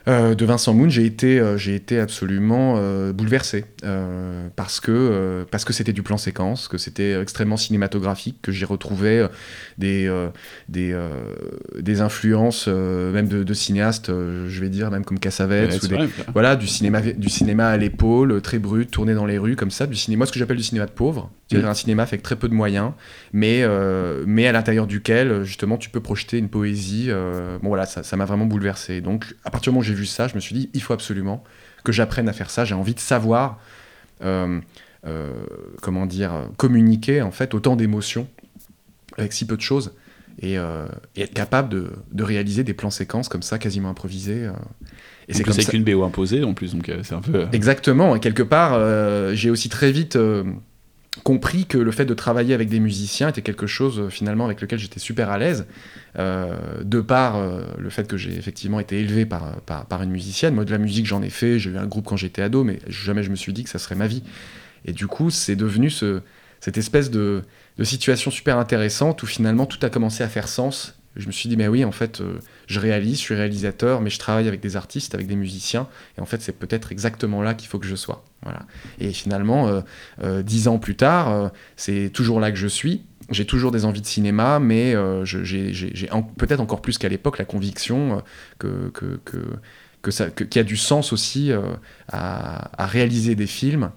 euh, 0.09 0.35
de 0.37 0.45
Vincent 0.45 0.73
Moon, 0.73 0.89
j'ai 0.89 1.05
été, 1.05 1.41
euh, 1.41 1.59
j'ai 1.59 1.75
été 1.75 1.99
absolument 1.99 2.75
euh, 2.77 3.13
bouleversé 3.13 3.65
parce 4.55 4.81
que 4.81 5.47
parce 5.51 5.65
que 5.65 5.73
c'était 5.73 5.93
du 5.93 6.03
plan 6.03 6.17
séquence, 6.17 6.69
que 6.69 6.79
c'était 6.79 7.21
extrêmement 7.21 7.57
cinématographique, 7.57 8.39
que 8.43 8.53
j'y 8.53 8.65
retrouvais 8.65 9.29
des 9.79 10.11
des 10.69 10.97
des 11.79 12.01
influences 12.01 12.67
même 12.69 13.29
de, 13.29 13.43
de 13.45 13.55
cinéastes, 13.55 14.09
je 14.09 14.61
vais 14.61 14.69
dire 14.69 14.91
même 14.91 15.05
comme 15.05 15.19
Cassavetes 15.19 15.71
Ouais, 15.71 15.77
ou 15.77 15.81
c'est 15.81 15.89
des, 15.89 15.95
vrai. 15.95 16.09
voilà, 16.33 16.57
du 16.57 16.67
cinéma, 16.67 17.01
du 17.01 17.29
cinéma 17.29 17.69
à 17.69 17.77
l'épaule, 17.77 18.41
très 18.43 18.59
brut, 18.59 18.91
tourné 18.91 19.15
dans 19.15 19.27
les 19.27 19.39
rues, 19.39 19.57
comme 19.57 19.71
ça, 19.71 19.87
du 19.87 19.97
cinéma, 19.97 20.27
ce 20.27 20.33
que 20.33 20.39
j'appelle 20.39 20.57
du 20.57 20.63
cinéma 20.63 20.87
de 20.87 20.91
pauvre, 20.91 21.31
c'est-à-dire 21.49 21.69
Mm. 21.69 21.71
un 21.71 21.75
cinéma 21.75 22.03
avec 22.03 22.23
très 22.23 22.37
peu 22.37 22.49
de 22.49 22.55
moyens, 22.55 22.93
mais, 23.33 23.61
euh, 23.63 24.25
mais 24.27 24.47
à 24.49 24.53
l'intérieur 24.53 24.87
duquel, 24.87 25.45
justement, 25.45 25.77
tu 25.79 25.91
peux 25.91 26.01
projeter 26.01 26.39
une 26.39 26.49
poésie. 26.49 27.07
euh, 27.09 27.59
bon, 27.63 27.69
voilà, 27.69 27.87
ça 27.87 28.03
ça 28.03 28.17
m'a 28.17 28.25
vraiment 28.25 28.47
bouleversé. 28.47 29.01
Donc, 29.01 29.35
à 29.45 29.51
partir 29.51 29.71
du 29.71 29.75
moment 29.75 29.81
où 29.81 29.85
j'ai 29.85 29.95
vu 29.95 30.07
ça, 30.07 30.27
je 30.29 30.35
me 30.35 30.41
suis 30.41 30.55
dit, 30.55 30.71
il 30.75 30.83
faut 30.83 30.93
absolument 30.93 31.45
que 31.85 31.93
j'apprenne 31.93 32.29
à 32.29 32.33
faire 32.33 32.51
ça. 32.51 32.65
J'ai 32.65 32.75
envie 32.75 32.95
de 32.95 33.01
savoir, 33.01 33.61
euh, 34.25 34.61
comment 35.83 36.07
dire, 36.07 36.33
communiquer, 36.57 37.23
en 37.23 37.31
fait, 37.31 37.55
autant 37.55 37.77
d'émotions 37.77 38.27
avec 39.17 39.33
si 39.33 39.47
peu 39.47 39.57
de 39.57 39.63
choses. 39.63 39.93
Et, 40.43 40.55
et 41.15 41.23
être 41.23 41.33
capable 41.33 41.69
de, 41.71 41.91
de 42.13 42.23
réaliser 42.23 42.63
des 42.65 42.75
plans 42.75 42.91
séquences 42.91 43.29
comme 43.31 43.43
ça, 43.43 43.59
quasiment 43.59 43.89
improvisés. 43.89 44.51
Et 45.29 45.33
c'est 45.35 45.45
comme 45.45 45.55
c'est 45.55 45.63
ça- 45.63 45.71
qu'une 45.71 45.83
BO 45.85 46.03
imposée 46.05 46.45
en 46.45 46.53
plus, 46.53 46.73
donc 46.75 46.91
c'est 47.03 47.15
un 47.15 47.23
peu. 47.23 47.47
Exactement, 47.53 48.15
et 48.17 48.21
quelque 48.21 48.43
part, 48.43 48.79
j'ai 49.35 49.49
aussi 49.49 49.69
très 49.71 49.93
vite 49.93 50.19
compris 51.23 51.67
que 51.67 51.79
le 51.79 51.91
fait 51.91 52.05
de 52.05 52.15
travailler 52.15 52.55
avec 52.55 52.69
des 52.69 52.81
musiciens 52.81 53.29
était 53.29 53.43
quelque 53.43 53.67
chose 53.67 54.01
euh, 54.01 54.09
finalement 54.09 54.45
avec 54.45 54.61
lequel 54.61 54.79
j'étais 54.79 55.01
super 55.01 55.31
à 55.31 55.39
l'aise, 55.39 55.67
euh, 56.19 56.57
de 56.83 57.01
par 57.01 57.37
euh, 57.37 57.63
le 57.79 57.91
fait 57.91 58.07
que 58.07 58.17
j'ai 58.17 58.37
effectivement 58.37 58.81
été 58.81 59.01
élevé 59.01 59.27
par, 59.27 59.61
par, 59.63 59.87
par 59.87 60.03
une 60.03 60.11
musicienne. 60.11 60.55
Moi, 60.55 60.65
de 60.65 60.73
la 60.73 60.79
musique, 60.79 61.07
j'en 61.07 61.23
ai 61.23 61.31
fait, 61.31 61.59
j'ai 61.59 61.71
eu 61.71 61.79
un 61.79 61.87
groupe 61.87 62.07
quand 62.07 62.17
j'étais 62.17 62.43
ado, 62.43 62.65
mais 62.65 62.79
jamais 62.89 63.23
je 63.23 63.31
me 63.31 63.37
suis 63.37 63.53
dit 63.53 63.65
que 63.65 63.71
ça 63.71 63.79
serait 63.79 63.95
ma 63.95 64.07
vie. 64.07 64.23
Et 64.85 64.93
du 64.93 65.07
coup, 65.07 65.31
c'est 65.31 65.57
devenu 65.57 65.91
ce, 65.91 66.21
cette 66.61 66.79
espèce 66.79 67.11
de, 67.11 67.43
de 67.79 67.85
situation 67.85 68.31
super 68.31 68.59
intéressante 68.59 69.23
où 69.23 69.27
finalement 69.27 69.67
tout 69.67 69.79
a 69.83 69.91
commencé 69.91 70.23
à 70.23 70.29
faire 70.29 70.49
sens. 70.49 70.96
Je 71.17 71.27
me 71.27 71.33
suis 71.33 71.49
dit, 71.49 71.57
mais 71.57 71.69
oui, 71.69 71.85
en 71.85 71.93
fait, 71.93 72.21
euh, 72.21 72.39
je 72.67 72.79
réalise, 72.79 73.17
je 73.19 73.23
suis 73.23 73.35
réalisateur, 73.35 74.01
mais 74.01 74.11
je 74.11 74.19
travaille 74.19 74.49
avec 74.49 74.61
des 74.61 74.77
artistes, 74.77 75.15
avec 75.15 75.27
des 75.27 75.37
musiciens, 75.37 75.89
et 76.19 76.21
en 76.21 76.27
fait, 76.27 76.43
c'est 76.43 76.53
peut-être 76.53 76.93
exactement 76.93 77.43
là 77.43 77.55
qu'il 77.55 77.69
faut 77.69 77.79
que 77.79 77.87
je 77.87 77.97
sois. 77.97 78.25
Voilà. 78.43 78.61
Et 79.01 79.13
finalement, 79.13 79.69
euh, 79.69 79.81
euh, 80.23 80.43
dix 80.43 80.69
ans 80.69 80.79
plus 80.79 80.97
tard, 80.97 81.51
c'est 81.77 82.11
toujours 82.13 82.39
là 82.41 82.51
que 82.51 82.59
je 82.59 82.67
suis. 82.67 83.05
J'ai 83.31 83.45
toujours 83.45 83.73
des 83.73 83.85
envies 83.85 84.03
de 84.03 84.07
cinéma, 84.07 84.61
mais 84.61 84.95
j'ai 85.25 86.09
peut-être 86.37 86.61
encore 86.61 86.81
plus 86.81 86.99
qu'à 86.99 87.09
l'époque 87.09 87.39
la 87.39 87.45
conviction 87.45 88.23
que, 88.59 88.91
que, 88.91 90.31
qu'il 90.31 90.57
y 90.57 90.59
a 90.59 90.65
du 90.65 90.77
sens 90.77 91.13
aussi 91.13 91.51
à 92.09 92.87
réaliser 92.87 93.35
des 93.35 93.49
films, 93.49 93.91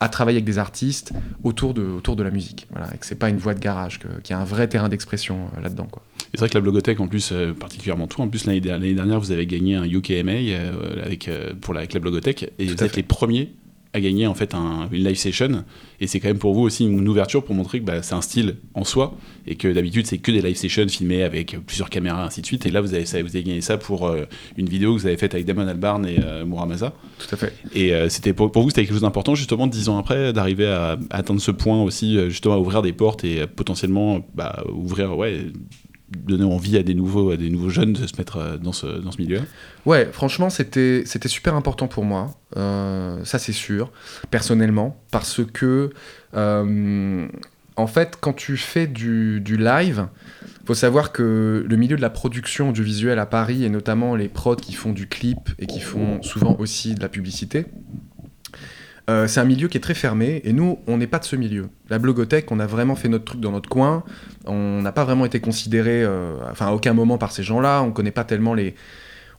à 0.00 0.08
travailler 0.08 0.36
avec 0.36 0.44
des 0.44 0.58
artistes 0.58 1.12
autour 1.42 1.74
de, 1.74 1.82
autour 1.82 2.14
de 2.16 2.22
la 2.22 2.30
musique. 2.30 2.66
Voilà, 2.70 2.94
et 2.94 2.98
que 2.98 3.04
c'est 3.06 3.14
pas 3.18 3.28
une 3.28 3.38
voie 3.38 3.54
de 3.54 3.58
garage, 3.60 3.98
qu'il 3.98 4.30
y 4.30 4.32
a 4.32 4.38
un 4.40 4.44
vrai 4.44 4.68
terrain 4.68 4.88
d'expression 4.88 5.48
euh, 5.56 5.60
là-dedans. 5.60 5.88
Quoi. 5.90 6.02
C'est 6.34 6.38
vrai 6.40 6.48
que 6.48 6.54
la 6.54 6.60
blogothèque, 6.60 7.00
en 7.00 7.08
plus, 7.08 7.30
euh, 7.32 7.52
particulièrement 7.52 8.06
toi, 8.06 8.24
en 8.24 8.28
plus, 8.28 8.44
l'année 8.46 8.60
der- 8.60 8.78
l'année 8.78 8.94
dernière, 8.94 9.18
vous 9.18 9.32
avez 9.32 9.46
gagné 9.46 9.74
un 9.74 9.84
UKMA 9.84 10.32
euh, 10.32 11.04
avec, 11.04 11.28
pour 11.60 11.74
la, 11.74 11.80
avec 11.80 11.94
la 11.94 12.00
blogothèque, 12.00 12.52
et 12.58 12.66
Tout 12.66 12.76
vous 12.76 12.84
êtes 12.84 12.90
fait. 12.90 12.96
les 12.98 13.02
premiers 13.02 13.52
à 13.94 14.00
gagner 14.00 14.26
en 14.26 14.34
fait 14.34 14.54
un- 14.54 14.88
une 14.92 15.02
live 15.04 15.16
session, 15.16 15.64
et 16.00 16.06
c'est 16.06 16.20
quand 16.20 16.28
même 16.28 16.38
pour 16.38 16.52
vous 16.54 16.60
aussi 16.60 16.84
une 16.84 17.08
ouverture 17.08 17.42
pour 17.42 17.54
montrer 17.54 17.80
que 17.80 17.84
bah, 17.86 18.02
c'est 18.02 18.14
un 18.14 18.20
style 18.20 18.56
en 18.74 18.84
soi, 18.84 19.16
et 19.46 19.54
que 19.56 19.66
d'habitude 19.72 20.06
c'est 20.06 20.18
que 20.18 20.30
des 20.30 20.42
live 20.42 20.56
sessions 20.56 20.86
filmées 20.88 21.22
avec 21.22 21.56
plusieurs 21.66 21.88
caméras, 21.88 22.24
ainsi 22.26 22.42
de 22.42 22.46
suite, 22.46 22.66
et 22.66 22.70
là 22.70 22.80
vous 22.82 22.92
avez, 22.92 23.06
ça- 23.06 23.22
vous 23.22 23.28
avez 23.34 23.42
gagné 23.42 23.60
ça 23.62 23.78
pour 23.78 24.06
euh, 24.06 24.24
une 24.58 24.68
vidéo 24.68 24.94
que 24.94 25.00
vous 25.00 25.06
avez 25.06 25.16
faite 25.16 25.32
avec 25.34 25.46
Damon 25.46 25.66
Albarn 25.66 26.04
et 26.06 26.18
euh, 26.22 26.44
Muramasa, 26.44 26.92
Tout 27.18 27.34
à 27.34 27.38
fait. 27.38 27.52
et 27.74 27.94
euh, 27.94 28.08
c'était 28.10 28.34
pour, 28.34 28.52
pour 28.52 28.62
vous 28.62 28.68
c'était 28.68 28.82
quelque 28.82 28.92
chose 28.92 29.00
d'important 29.02 29.34
justement 29.34 29.66
dix 29.66 29.88
ans 29.88 29.96
après 29.98 30.32
d'arriver 30.34 30.66
à, 30.66 30.98
à 31.10 31.16
atteindre 31.16 31.40
ce 31.40 31.50
point 31.50 31.82
aussi, 31.82 32.18
euh, 32.18 32.28
justement 32.28 32.54
à 32.54 32.58
ouvrir 32.58 32.82
des 32.82 32.92
portes 32.92 33.24
et 33.24 33.46
potentiellement 33.46 34.20
bah, 34.34 34.64
ouvrir, 34.70 35.16
ouais, 35.16 35.46
donner 36.16 36.44
envie 36.44 36.76
à 36.76 36.82
des 36.82 36.94
nouveaux, 36.94 37.30
à 37.30 37.36
des 37.36 37.50
nouveaux 37.50 37.68
jeunes 37.68 37.92
de 37.92 38.06
se 38.06 38.16
mettre 38.16 38.36
euh, 38.38 38.56
dans 38.56 38.72
ce, 38.72 38.86
dans 38.86 39.10
ce 39.10 39.20
milieu. 39.20 39.40
Ouais, 39.86 40.08
franchement, 40.12 40.50
c'était 40.50 41.04
super 41.26 41.54
important 41.54 41.88
pour 41.88 42.04
moi. 42.04 42.34
Euh, 42.56 43.24
ça, 43.24 43.38
c'est 43.38 43.52
sûr, 43.52 43.92
personnellement, 44.30 45.00
parce 45.10 45.42
que 45.52 45.90
euh, 46.34 47.28
en 47.76 47.86
fait, 47.86 48.16
quand 48.20 48.32
tu 48.32 48.56
fais 48.56 48.86
du, 48.86 49.40
du 49.40 49.56
live, 49.56 50.08
faut 50.66 50.74
savoir 50.74 51.12
que 51.12 51.64
le 51.66 51.76
milieu 51.76 51.96
de 51.96 52.02
la 52.02 52.10
production 52.10 52.70
audiovisuelle 52.70 53.18
à 53.18 53.26
Paris 53.26 53.64
et 53.64 53.70
notamment 53.70 54.14
les 54.14 54.28
prods 54.28 54.56
qui 54.56 54.74
font 54.74 54.92
du 54.92 55.06
clip 55.08 55.38
et 55.58 55.66
qui 55.66 55.80
font 55.80 56.22
souvent 56.22 56.56
aussi 56.58 56.94
de 56.94 57.00
la 57.00 57.08
publicité. 57.08 57.64
Euh, 59.08 59.26
c'est 59.26 59.40
un 59.40 59.44
milieu 59.44 59.68
qui 59.68 59.76
est 59.78 59.80
très 59.80 59.94
fermé 59.94 60.40
et 60.44 60.52
nous, 60.52 60.78
on 60.86 60.98
n'est 60.98 61.06
pas 61.06 61.18
de 61.18 61.24
ce 61.24 61.36
milieu. 61.36 61.68
La 61.88 61.98
blogothèque, 61.98 62.50
on 62.52 62.60
a 62.60 62.66
vraiment 62.66 62.94
fait 62.94 63.08
notre 63.08 63.24
truc 63.24 63.40
dans 63.40 63.52
notre 63.52 63.68
coin. 63.68 64.04
On 64.44 64.82
n'a 64.82 64.92
pas 64.92 65.04
vraiment 65.04 65.24
été 65.24 65.40
considéré, 65.40 66.02
euh, 66.04 66.34
enfin 66.50 66.66
à 66.66 66.72
aucun 66.72 66.92
moment 66.92 67.16
par 67.18 67.32
ces 67.32 67.42
gens-là. 67.42 67.82
On 67.82 67.90
connaît 67.92 68.10
pas 68.10 68.24
tellement 68.24 68.52
les, 68.54 68.74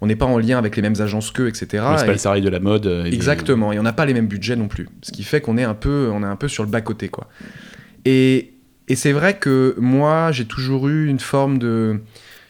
on 0.01 0.07
n'est 0.07 0.15
pas 0.15 0.25
en 0.25 0.37
lien 0.39 0.57
avec 0.57 0.75
les 0.75 0.81
mêmes 0.81 0.99
agences 0.99 1.29
qu'eux, 1.31 1.47
etc. 1.47 1.83
Ouais, 1.85 1.97
c'est 1.97 2.05
pas 2.05 2.11
le 2.13 2.17
salarié 2.17 2.43
de 2.43 2.49
la 2.49 2.59
mode. 2.59 2.87
euh, 2.87 3.05
et 3.05 3.13
Exactement, 3.13 3.71
et 3.71 3.79
on 3.79 3.83
n'a 3.83 3.93
pas 3.93 4.05
les 4.05 4.13
mêmes 4.13 4.27
budgets 4.27 4.55
non 4.55 4.67
plus. 4.67 4.89
Ce 5.01 5.11
qui 5.11 5.23
fait 5.23 5.41
qu'on 5.41 5.57
est 5.57 5.63
un 5.63 5.75
peu, 5.75 6.09
on 6.13 6.23
est 6.23 6.27
un 6.27 6.35
peu 6.35 6.47
sur 6.47 6.63
le 6.63 6.69
bas-côté, 6.69 7.09
quoi. 7.09 7.27
Et, 8.05 8.53
et 8.87 8.95
c'est 8.95 9.11
vrai 9.11 9.37
que 9.37 9.75
moi, 9.77 10.31
j'ai 10.31 10.45
toujours 10.45 10.87
eu 10.87 11.07
une 11.07 11.19
forme 11.19 11.57
de... 11.59 11.99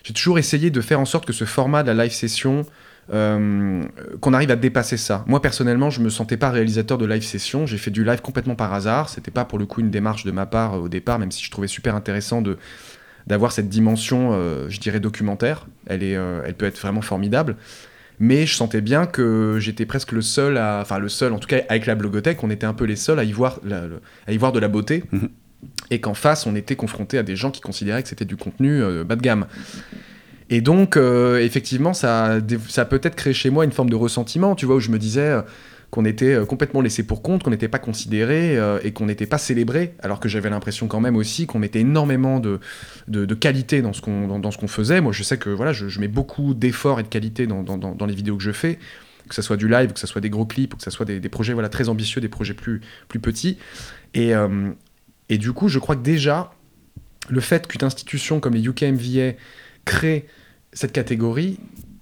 J'ai 0.04 0.14
toujours 0.14 0.40
essayé 0.40 0.70
de 0.70 0.80
faire 0.82 1.00
en 1.00 1.06
sorte 1.06 1.26
que 1.26 1.34
ce 1.34 1.44
format 1.46 1.84
de 1.84 1.92
la 1.92 2.04
live 2.06 2.14
session, 2.14 2.66
euh, 3.12 3.84
qu'on 4.22 4.34
arrive 4.34 4.52
à 4.52 4.56
dépasser 4.56 4.98
ça. 4.98 5.24
Moi, 5.28 5.42
personnellement, 5.42 5.90
je 5.90 6.02
me 6.02 6.10
sentais 6.10 6.38
pas 6.38 6.50
réalisateur 6.52 6.98
de 6.98 7.06
live 7.06 7.24
session. 7.24 7.66
J'ai 7.66 7.78
fait 7.78 7.92
du 7.92 8.04
live 8.04 8.22
complètement 8.22 8.56
par 8.56 8.74
hasard. 8.74 9.10
C'était 9.10 9.32
pas 9.32 9.46
pour 9.46 9.58
le 9.60 9.66
coup 9.66 9.82
une 9.82 9.90
démarche 9.90 10.24
de 10.26 10.32
ma 10.32 10.46
part 10.46 10.76
euh, 10.76 10.80
au 10.80 10.90
départ, 10.90 11.20
même 11.20 11.32
si 11.32 11.44
je 11.44 11.52
trouvais 11.52 11.68
super 11.68 11.96
intéressant 11.96 12.42
de 12.42 12.58
d'avoir 13.28 13.52
cette 13.52 13.70
dimension, 13.70 14.32
euh, 14.34 14.68
je 14.70 14.80
dirais, 14.80 15.00
documentaire. 15.00 15.68
Elle, 15.86 16.02
est, 16.04 16.14
elle 16.14 16.54
peut 16.56 16.66
être 16.66 16.80
vraiment 16.80 17.02
formidable. 17.02 17.58
Mais 18.20 18.46
je 18.46 18.56
sentais 18.56 18.82
bien 18.82 19.06
que 19.06 19.58
j'étais 19.60 19.86
presque 19.86 20.12
le 20.14 20.22
seul 20.22 20.58
à. 20.58 20.80
Enfin, 20.82 21.00
le 21.00 21.10
seul, 21.10 21.32
en 21.34 21.40
tout 21.40 21.48
cas, 21.48 21.60
avec 21.70 21.86
la 21.86 21.96
blogothèque, 21.96 22.44
on 22.44 22.50
était 22.50 22.66
un 22.66 22.74
peu 22.74 22.86
les 22.86 22.96
seuls 22.96 23.20
à 23.20 23.24
y 23.24 23.32
voir, 23.32 23.60
la- 23.64 23.84
à 24.28 24.32
y 24.32 24.38
voir 24.38 24.52
de 24.52 24.60
la 24.60 24.68
beauté. 24.68 25.04
Mhm. 25.12 25.30
Et 25.92 26.00
qu'en 26.02 26.14
face, 26.14 26.46
on 26.48 26.56
était 26.56 26.76
confronté 26.76 27.18
à 27.18 27.24
des 27.24 27.36
gens 27.36 27.52
qui 27.52 27.62
considéraient 27.62 28.02
que 28.04 28.10
c'était 28.10 28.26
du 28.26 28.36
contenu 28.38 28.82
bas 29.04 29.16
de 29.16 29.22
gamme. 29.22 29.46
Et 30.50 30.62
donc, 30.62 30.98
euh, 30.98 31.40
effectivement, 31.40 31.94
ça, 31.94 32.40
ça 32.68 32.86
peut-être 32.86 33.16
créé 33.16 33.34
chez 33.34 33.50
moi 33.50 33.66
une 33.66 33.72
forme 33.72 33.90
de 33.90 33.96
ressentiment, 33.96 34.56
tu 34.56 34.66
vois, 34.66 34.76
où 34.76 34.80
je 34.80 34.90
me 34.90 34.98
disais 34.98 35.22
euh, 35.22 35.42
qu'on 35.92 36.06
était 36.06 36.34
euh, 36.34 36.46
complètement 36.46 36.82
laissé 36.82 37.04
pour 37.04 37.22
compte, 37.22 37.44
qu'on 37.44 37.52
n'était 37.52 37.68
pas 37.68 37.78
considéré 37.78 38.58
et 38.84 38.92
qu'on 38.92 39.06
n'était 39.06 39.28
pas 39.28 39.38
célébré, 39.38 39.94
alors 40.02 40.20
que 40.20 40.28
j'avais 40.28 40.50
l'impression 40.50 40.88
quand 40.88 41.00
même 41.00 41.16
aussi 41.16 41.46
qu'on 41.46 41.60
mettait 41.60 41.82
énormément 41.82 42.40
de, 42.40 42.60
de, 43.08 43.34
qualité 43.36 43.84
dans 43.84 43.94
ce 43.94 44.02
qu'on 44.02 44.40
dans, 44.40 44.52
ce 44.52 44.66
faisait. 44.66 45.02
Moi, 45.02 45.14
je 45.14 45.22
sais 45.22 45.38
que 45.38 45.52
voilà, 45.52 45.72
je, 45.72 46.00
mets 46.00 46.08
beaucoup 46.08 46.56
d'efforts 46.56 47.00
et 47.00 47.04
de 47.04 47.08
qualité 47.08 47.46
dans, 47.46 47.64
dans, 47.64 48.06
les 48.06 48.16
vidéos 48.16 48.38
que 48.38 48.44
je 48.44 48.52
fais, 48.52 48.80
que 49.28 49.36
ce 49.36 49.44
soit 49.44 49.58
du 49.58 49.68
live, 49.68 49.94
que 49.94 50.00
ce 50.00 50.08
soit 50.08 50.22
des 50.22 50.32
gros 50.32 50.46
clips, 50.46 50.76
que 50.76 50.84
ce 50.84 50.90
soit 50.90 51.06
des, 51.06 51.30
projets 51.30 51.54
voilà, 51.54 51.70
très 51.70 51.90
ambitieux, 51.90 52.22
des 52.22 52.30
projets 52.30 52.56
plus, 52.56 52.82
plus 53.08 53.20
petits. 53.20 53.60
Et, 54.16 54.32
et 55.30 55.38
du 55.38 55.54
coup, 55.54 55.68
je 55.68 55.78
crois 55.78 55.96
que 55.96 56.02
déjà, 56.02 56.52
le 57.30 57.40
fait 57.40 57.68
qu'une 57.68 57.84
institution 57.84 58.40
comme 58.40 58.56
les 58.56 58.68
UKMVA 58.68 59.34
crée 59.86 60.26
cette 60.74 60.92
catégorie, 60.92 61.60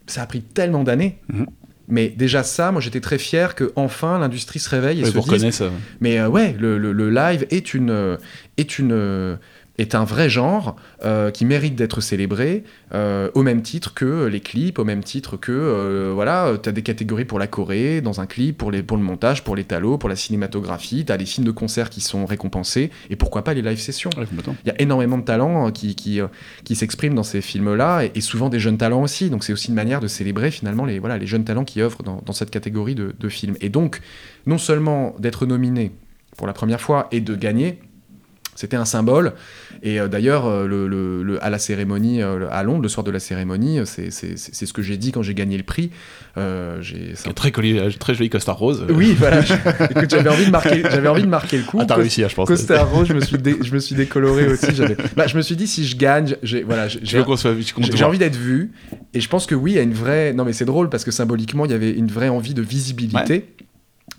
ça 0.08 0.22
a 0.22 0.26
pris 0.26 0.42
tellement 0.42 0.84
d'années. 0.84 1.20
Mhm. 1.32 1.46
Mais 1.90 2.10
déjà 2.10 2.44
ça, 2.44 2.74
moi 2.74 2.82
j'étais 2.82 3.00
très 3.00 3.18
fier 3.18 3.56
que 3.56 3.72
enfin 3.78 4.20
l'industrie 4.20 4.60
se 4.60 4.70
réveille 4.70 5.00
et 5.00 5.04
Ouais, 5.04 5.10
se 5.10 5.36
dise, 5.46 5.56
ça. 5.56 5.72
mais 6.02 6.20
euh, 6.20 6.28
ouais, 6.28 6.54
le, 6.60 6.78
le- 6.78 6.92
le 6.92 7.10
live 7.10 7.48
est 7.50 7.74
une 7.74 7.92
euh, 7.92 8.18
est 8.58 8.78
une 8.78 8.92
euh, 8.92 9.38
est 9.78 9.96
un 9.96 10.04
vrai 10.04 10.30
genre 10.30 10.76
euh, 11.04 11.32
qui 11.32 11.46
mérite 11.46 11.76
d'être 11.76 12.02
célébré 12.02 12.64
euh, 12.94 13.30
au 13.34 13.44
même 13.44 13.62
titre 13.62 13.94
que 13.94 14.26
les 14.26 14.40
clips, 14.40 14.80
au 14.80 14.84
même 14.84 15.04
titre 15.04 15.38
que 15.38 15.52
euh, 15.52 16.12
voilà, 16.14 16.54
tu 16.62 16.70
as 16.70 16.72
des 16.72 16.82
catégories 16.82 17.26
pour 17.26 17.40
la 17.40 17.48
Corée 17.48 18.02
dans 18.02 18.20
un 18.20 18.26
clip, 18.26 18.58
pour 18.58 18.72
les 18.72 18.84
pour 18.84 18.98
le 18.98 19.04
montage, 19.04 19.44
pour 19.44 19.56
les 19.56 19.64
talos, 19.64 19.98
pour 19.98 20.10
la 20.10 20.16
cinématographie, 20.16 21.06
tu 21.06 21.12
as 21.12 21.18
les 21.18 21.26
films 21.26 21.46
de 21.46 21.52
concert 21.52 21.90
qui 21.90 22.02
sont 22.02 22.26
récompensés 22.26 22.90
et 23.10 23.16
pourquoi 23.16 23.44
pas 23.44 23.54
les 23.54 23.62
live 23.62 23.80
sessions. 23.80 24.10
Ouais. 24.18 24.26
Il 24.66 24.68
y 24.68 24.72
a 24.72 24.82
énormément 24.82 25.18
de 25.18 25.24
talents 25.24 25.72
qui, 25.72 25.96
qui, 25.96 26.20
qui 26.64 26.76
s'expriment 26.76 27.16
dans 27.16 27.24
ces 27.24 27.42
films-là, 27.42 28.06
et, 28.06 28.12
et 28.16 28.22
souvent 28.22 28.50
des 28.50 28.60
jeunes 28.60 28.78
talents 28.78 29.04
aussi. 29.04 29.30
Donc 29.30 29.44
c'est 29.44 29.54
aussi 29.54 29.70
une 29.70 29.76
manière 29.76 30.00
de 30.00 30.08
célébrer 30.08 30.52
finalement 30.52 30.86
les, 30.86 31.00
voilà, 31.00 31.18
les 31.18 31.28
jeunes 31.28 31.44
talents 31.44 31.66
qui 31.66 31.82
œuvrent 31.82 32.04
dans, 32.04 32.22
dans 32.26 32.34
cette 32.34 32.50
catégorie 32.50 32.96
de, 32.96 33.14
de 33.20 33.30
films. 33.30 33.56
Et 33.62 33.70
donc, 33.70 34.02
non 34.46 34.58
seulement 34.58 35.16
d'être 35.20 35.46
nominé 35.46 35.92
pour 36.36 36.48
la 36.48 36.54
première 36.54 36.82
fois 36.82 37.08
et 37.12 37.20
de 37.20 37.36
gagner, 37.36 37.80
c'était 38.58 38.76
un 38.76 38.86
symbole. 38.86 39.34
Et 39.84 40.00
euh, 40.00 40.08
d'ailleurs, 40.08 40.48
euh, 40.48 40.66
le, 40.66 40.88
le- 40.88 41.22
le- 41.22 41.44
à 41.44 41.52
la 41.52 41.60
cérémonie, 41.60 42.24
euh, 42.24 42.48
à 42.50 42.64
Londres, 42.64 42.82
le 42.82 42.90
soir 42.90 43.04
de 43.04 43.12
la 43.12 43.20
cérémonie, 43.20 43.80
c'est 43.86 44.10
ce 44.10 44.74
que 44.74 44.82
j'ai 44.82 44.98
dit 44.98 45.12
quand 45.12 45.22
j'ai 45.22 45.36
gagné 45.36 45.58
le 45.58 45.64
prix. 45.64 45.92
Euh, 46.38 46.82
un 47.28 47.34
très, 47.34 47.52
joli, 47.56 47.98
très 48.00 48.16
joli 48.16 48.30
costard 48.32 48.58
rose. 48.58 48.84
oui, 48.90 49.16
voilà. 49.18 49.42
j'avais 50.10 50.30
envie 50.30 50.48
de 50.48 50.52
marquer, 50.52 50.82
j'avais 50.82 51.08
envie 51.08 51.22
de 51.22 51.28
marquer 51.28 51.58
le 51.58 51.64
coup. 51.64 51.78
Ah, 51.80 51.86
t'as 51.86 51.96
réussi, 51.96 52.24
hein, 52.24 52.28
je 52.30 52.36
pense. 52.36 52.48
Costard 52.48 52.90
rose, 52.90 53.08
je 53.08 53.14
me 53.14 53.22
suis, 53.22 53.38
dé- 53.38 53.58
je 53.62 53.72
me 53.72 53.80
suis 53.80 53.96
décoloré 53.96 54.48
aussi. 54.48 54.68
Bah, 55.16 55.28
je 55.28 55.38
me 55.38 55.42
suis 55.44 55.56
dit 55.56 55.68
si 55.68 55.86
je 55.86 55.96
gagne, 55.96 56.36
j'ai, 56.42 56.64
voilà, 56.64 56.88
j'ai, 56.88 57.20
envie 58.04 58.18
d'être 58.18 58.36
vu. 58.36 58.72
Et 59.14 59.22
je 59.22 59.30
pense 59.30 59.46
que 59.46 59.54
oui, 59.54 59.74
il 59.74 59.76
y 59.76 59.80
a 59.80 59.84
une 59.84 59.94
vraie. 59.94 60.34
Non, 60.34 60.46
mais 60.46 60.54
c'est 60.54 60.66
drôle 60.66 60.90
parce 60.90 61.04
que 61.04 61.12
symboliquement, 61.12 61.66
il 61.66 61.72
y 61.72 61.76
avait 61.76 61.92
une 61.92 62.08
vraie 62.08 62.30
envie 62.30 62.56
de 62.56 62.62
visibilité. 62.64 63.46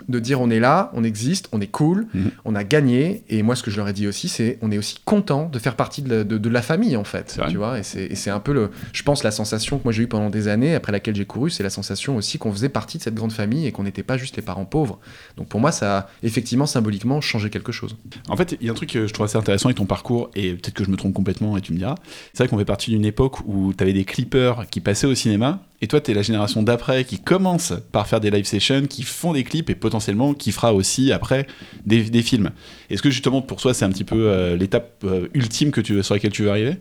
De 0.09 0.19
dire 0.21 0.41
on 0.41 0.49
est 0.49 0.61
là, 0.61 0.91
on 0.95 1.05
existe, 1.05 1.49
on 1.53 1.61
est 1.61 1.67
cool, 1.67 2.07
Mhm. 2.15 2.31
on 2.47 2.55
a 2.55 2.65
gagné. 2.65 3.25
Et 3.29 3.43
moi, 3.43 3.55
ce 3.57 3.63
que 3.63 3.71
je 3.71 3.77
leur 3.77 3.89
ai 3.89 3.93
dit 3.93 4.07
aussi, 4.07 4.29
c'est 4.29 4.59
on 4.63 4.71
est 4.71 4.79
aussi 4.79 4.97
content 5.05 5.49
de 5.53 5.59
faire 5.59 5.77
partie 5.77 6.01
de 6.03 6.09
la, 6.09 6.25
de, 6.25 6.39
de 6.39 6.49
la 6.49 6.63
famille, 6.63 6.97
en 6.97 7.05
fait. 7.05 7.39
Tu 7.51 7.57
vois, 7.57 7.79
et 7.79 7.83
c'est, 7.83 8.05
et 8.07 8.15
c'est 8.15 8.31
un 8.31 8.41
peu, 8.41 8.53
le, 8.53 8.71
je 8.93 9.03
pense, 9.03 9.23
la 9.23 9.31
sensation 9.31 9.79
que 9.79 9.85
moi 9.85 9.93
j'ai 9.93 10.05
eue 10.05 10.07
pendant 10.09 10.31
des 10.31 10.49
années, 10.49 10.75
après 10.75 10.93
laquelle 10.93 11.15
j'ai 11.15 11.25
couru, 11.27 11.51
c'est 11.51 11.63
la 11.63 11.71
sensation 11.71 12.17
aussi 12.17 12.39
qu'on 12.39 12.53
faisait 12.53 12.69
partie 12.71 12.97
de 12.99 13.03
cette 13.03 13.15
grande 13.15 13.33
famille 13.33 13.67
et 13.67 13.73
qu'on 13.73 13.83
n'était 13.83 14.03
pas 14.03 14.17
juste 14.17 14.37
les 14.37 14.43
parents 14.43 14.65
pauvres. 14.65 14.99
Donc 15.37 15.49
pour 15.49 15.61
moi, 15.61 15.73
ça 15.73 15.99
a 15.99 16.09
effectivement, 16.23 16.67
symboliquement, 16.67 17.21
changé 17.21 17.51
quelque 17.51 17.73
chose. 17.73 17.97
En 18.29 18.37
fait, 18.37 18.57
il 18.61 18.67
y 18.67 18.71
a 18.71 18.73
un 18.73 18.77
truc 18.77 18.91
que 18.91 19.07
je 19.07 19.13
trouve 19.13 19.27
assez 19.27 19.37
intéressant 19.37 19.67
avec 19.69 19.77
ton 19.77 19.87
parcours, 19.87 20.31
et 20.35 20.53
peut-être 20.55 20.75
que 20.75 20.85
je 20.85 20.91
me 20.91 20.97
trompe 20.97 21.13
complètement 21.15 21.57
et 21.57 21.61
tu 21.61 21.73
me 21.73 21.79
diras. 21.79 21.97
C'est 22.33 22.45
vrai 22.45 22.49
qu'on 22.49 22.59
fait 22.59 22.65
partie 22.65 22.91
d'une 22.93 23.05
époque 23.05 23.41
où 23.47 23.73
tu 23.77 23.83
avais 23.85 23.93
des 23.93 24.05
clippers 24.05 24.67
qui 24.71 24.81
passaient 24.81 25.07
au 25.07 25.15
cinéma, 25.15 25.61
et 25.81 25.87
toi, 25.87 26.01
tu 26.01 26.11
es 26.11 26.15
la 26.15 26.23
génération 26.23 26.63
d'après 26.63 27.05
qui 27.05 27.19
commence 27.21 27.73
par 27.93 28.07
faire 28.09 28.19
des 28.21 28.31
live 28.31 28.45
sessions, 28.47 28.87
qui 28.87 29.03
font 29.05 29.33
des 29.33 29.45
clips 29.45 29.71
et 29.71 29.75
potentiellement 29.77 30.35
qui 30.35 30.51
fera 30.53 30.75
aussi 30.75 31.13
après 31.13 31.47
des, 31.87 32.03
des 32.11 32.23
films. 32.23 32.51
Est-ce 32.91 33.01
que 33.03 33.11
justement 33.11 33.43
pour 33.43 33.61
toi, 33.61 33.73
c'est 33.75 33.85
un 33.85 33.91
petit 33.91 34.05
peu 34.05 34.29
euh, 34.29 34.57
l'étape 34.57 35.03
euh, 35.05 35.29
ultime 35.35 35.71
que 35.71 35.81
tu, 35.81 36.03
sur 36.03 36.15
laquelle 36.15 36.33
tu 36.33 36.43
veux 36.43 36.51
arriver? 36.51 36.79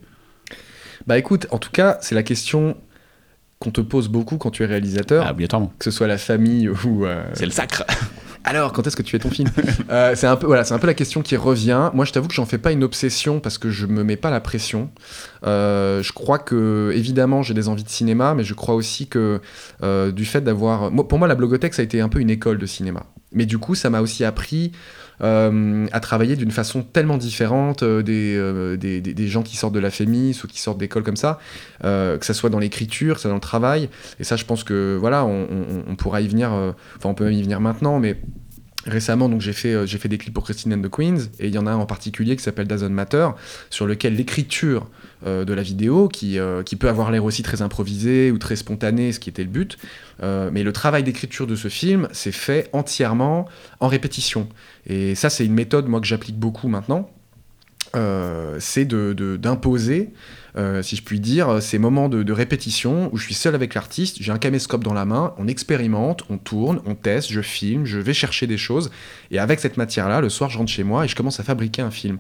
Bah 1.06 1.18
écoute, 1.18 1.46
en 1.52 1.60
tout 1.60 1.70
cas, 1.72 1.98
c'est 2.02 2.16
la 2.16 2.24
question 2.24 2.76
qu'on 3.60 3.72
te 3.72 3.82
pose 3.82 4.08
beaucoup 4.08 4.38
quand 4.38 4.52
tu 4.52 4.64
es 4.64 4.66
réalisateur, 4.66 5.24
Ah, 5.28 5.32
Obligatoirement. 5.32 5.72
que 5.80 5.86
ce 5.86 5.92
soit 5.92 6.08
la 6.08 6.18
famille 6.18 6.68
ou. 6.86 7.06
euh, 7.06 7.24
C'est 7.34 7.46
le 7.46 7.52
sacre. 7.52 7.84
Alors, 8.48 8.72
quand 8.72 8.88
est-ce 8.88 8.96
que 8.96 9.02
tu 9.02 9.12
fais 9.12 9.20
ton 9.20 9.30
film 9.30 9.50
Euh, 9.90 10.14
C'est 10.16 10.26
un 10.26 10.38
peu, 10.38 10.48
voilà, 10.48 10.64
un 10.70 10.80
peu 10.80 10.88
la 10.88 10.94
question 10.94 11.22
qui 11.22 11.36
revient. 11.36 11.92
Moi, 11.94 12.06
je 12.06 12.14
t'avoue 12.14 12.30
que 12.30 12.34
j'en 12.34 12.46
fais 12.46 12.58
pas 12.58 12.72
une 12.72 12.84
obsession 12.84 13.42
parce 13.42 13.58
que 13.58 13.70
je 13.70 13.86
me 13.86 14.04
mets 14.04 14.16
pas 14.16 14.30
la 14.30 14.40
pression. 14.40 14.90
Euh, 15.46 16.02
je 16.02 16.14
crois 16.14 16.40
que, 16.40 16.92
évidemment, 16.96 17.44
j'ai 17.44 17.54
des 17.54 17.68
envies 17.68 17.84
de 17.84 17.90
cinéma, 17.90 18.34
mais 18.36 18.46
je 18.46 18.54
crois 18.54 18.76
aussi 18.76 19.08
que 19.08 19.42
euh, 19.84 20.12
du 20.14 20.24
fait 20.24 20.42
d'avoir, 20.42 20.92
pour 20.92 21.20
moi, 21.20 21.28
la 21.28 21.36
blogothèque, 21.36 21.74
ça 21.74 21.82
a 21.82 21.86
été 21.86 22.00
un 22.00 22.08
peu 22.08 22.20
une 22.20 22.30
école 22.30 22.58
de 22.58 22.66
cinéma. 22.66 23.04
Mais 23.34 23.46
du 23.46 23.58
coup, 23.58 23.76
ça 23.76 23.90
m'a 23.90 24.00
aussi 24.00 24.24
appris 24.24 24.72
euh, 25.22 25.88
à 25.92 26.00
travailler 26.00 26.36
d'une 26.36 26.52
façon 26.52 26.84
tellement 26.84 27.18
différente 27.18 27.84
euh, 27.84 28.02
des, 28.04 28.36
euh, 28.38 28.78
des, 28.78 29.02
des- 29.02 29.28
gens 29.28 29.42
qui 29.44 29.58
sortent 29.58 29.74
de 29.74 29.80
la 29.80 29.90
FEMIS 29.90 30.42
ou 30.44 30.48
qui 30.48 30.60
sortent 30.62 30.78
d'écoles 30.78 31.04
comme 31.04 31.16
ça, 31.18 31.40
que 31.82 32.18
ça 32.22 32.34
soit 32.34 32.50
dans 32.50 32.60
l'écriture, 32.60 33.16
ça 33.18 33.24
soit 33.24 33.30
dans 33.30 33.36
le 33.36 33.42
travail. 33.42 33.90
Et 34.20 34.24
ça, 34.24 34.36
je 34.36 34.46
pense 34.46 34.64
que 34.64 34.96
voilà, 35.00 35.26
on, 35.26 35.44
on- 35.44 35.84
on 35.92 35.96
pourra 35.96 36.22
y 36.22 36.28
venir. 36.28 36.50
Enfin, 36.52 37.10
on 37.10 37.14
peut 37.14 37.26
même 37.26 37.34
y 37.34 37.42
venir 37.44 37.60
maintenant, 37.60 38.00
mais 38.00 38.18
récemment, 38.88 39.30
donc 39.30 39.42
j'ai 39.42 39.54
fait 39.54 39.74
euh, 39.74 39.86
j'ai 39.86 39.98
fait 39.98 40.10
des 40.10 40.18
clips 40.18 40.34
pour 40.34 40.44
Christine 40.44 40.74
and 40.74 40.82
the 40.82 40.90
Queens, 40.90 41.30
et 41.40 41.48
il 41.48 41.54
y 41.54 41.58
en 41.58 41.68
a 41.68 41.72
un 41.72 41.76
en 41.76 41.86
particulier 41.86 42.36
qui 42.36 42.44
s'appelle 42.44 42.68
Doesn't 42.68 42.90
Matter, 42.90 43.30
sur 43.70 43.86
lequel 43.86 44.16
l'écriture 44.16 44.90
euh, 45.26 45.46
de 45.46 45.54
la 45.54 45.62
vidéo, 45.62 46.08
qui, 46.08 46.40
euh, 46.40 46.64
qui 46.64 46.76
peut 46.76 46.90
avoir 46.90 47.12
l'air 47.12 47.24
aussi 47.26 47.44
très 47.44 47.62
improvisée 47.62 48.32
ou 48.32 48.38
très 48.38 48.56
spontanée, 48.56 49.12
ce 49.12 49.20
qui 49.20 49.30
était 49.30 49.44
le 49.44 49.50
but, 49.50 49.78
mais 50.22 50.64
le 50.64 50.74
travail 50.74 51.04
d'écriture 51.04 51.46
de 51.46 51.56
ce 51.56 51.68
film 51.68 52.08
s'est 52.12 52.32
fait 52.32 52.70
entièrement 52.74 53.48
en 53.80 53.88
répétition. 53.88 54.50
Et 54.88 55.14
ça, 55.14 55.30
c'est 55.30 55.46
une 55.46 55.54
méthode 55.54 55.86
que 55.92 56.08
j'applique 56.08 56.40
beaucoup 56.40 56.68
maintenant. 56.70 57.12
C'est 57.94 58.86
de- 58.86 59.38
d'imposer, 59.38 60.10
euh, 60.56 60.82
si 60.82 60.96
je 60.96 61.04
puis 61.04 61.20
dire, 61.20 61.62
ces 61.62 61.78
moments 61.78 62.10
de, 62.10 62.24
de 62.24 62.34
répétition 62.34 63.10
où 63.12 63.18
je 63.18 63.24
suis 63.24 63.34
seul 63.34 63.56
avec 63.56 63.74
l'artiste, 63.74 64.18
j'ai 64.22 64.32
un 64.32 64.38
caméscope 64.38 64.84
dans 64.84 64.94
la 64.94 65.06
main, 65.06 65.34
on 65.38 65.48
expérimente, 65.48 66.24
on 66.30 66.38
tourne, 66.38 66.82
on 66.86 66.96
teste, 66.96 67.32
je 67.32 67.42
filme, 67.42 67.86
je 67.86 68.00
vais 68.00 68.14
chercher 68.14 68.48
des 68.48 68.58
choses, 68.58 68.92
et 69.32 69.40
avec 69.40 69.60
cette 69.60 69.78
matière-là, 69.78 70.22
le 70.22 70.30
soir, 70.30 70.50
je 70.50 70.58
rentre 70.58 70.72
chez 70.72 70.84
moi 70.84 71.06
et 71.06 71.08
je 71.08 71.16
commence 71.16 71.40
à 71.40 71.44
fabriquer 71.44 71.82
un 71.82 71.92
film. 71.92 72.20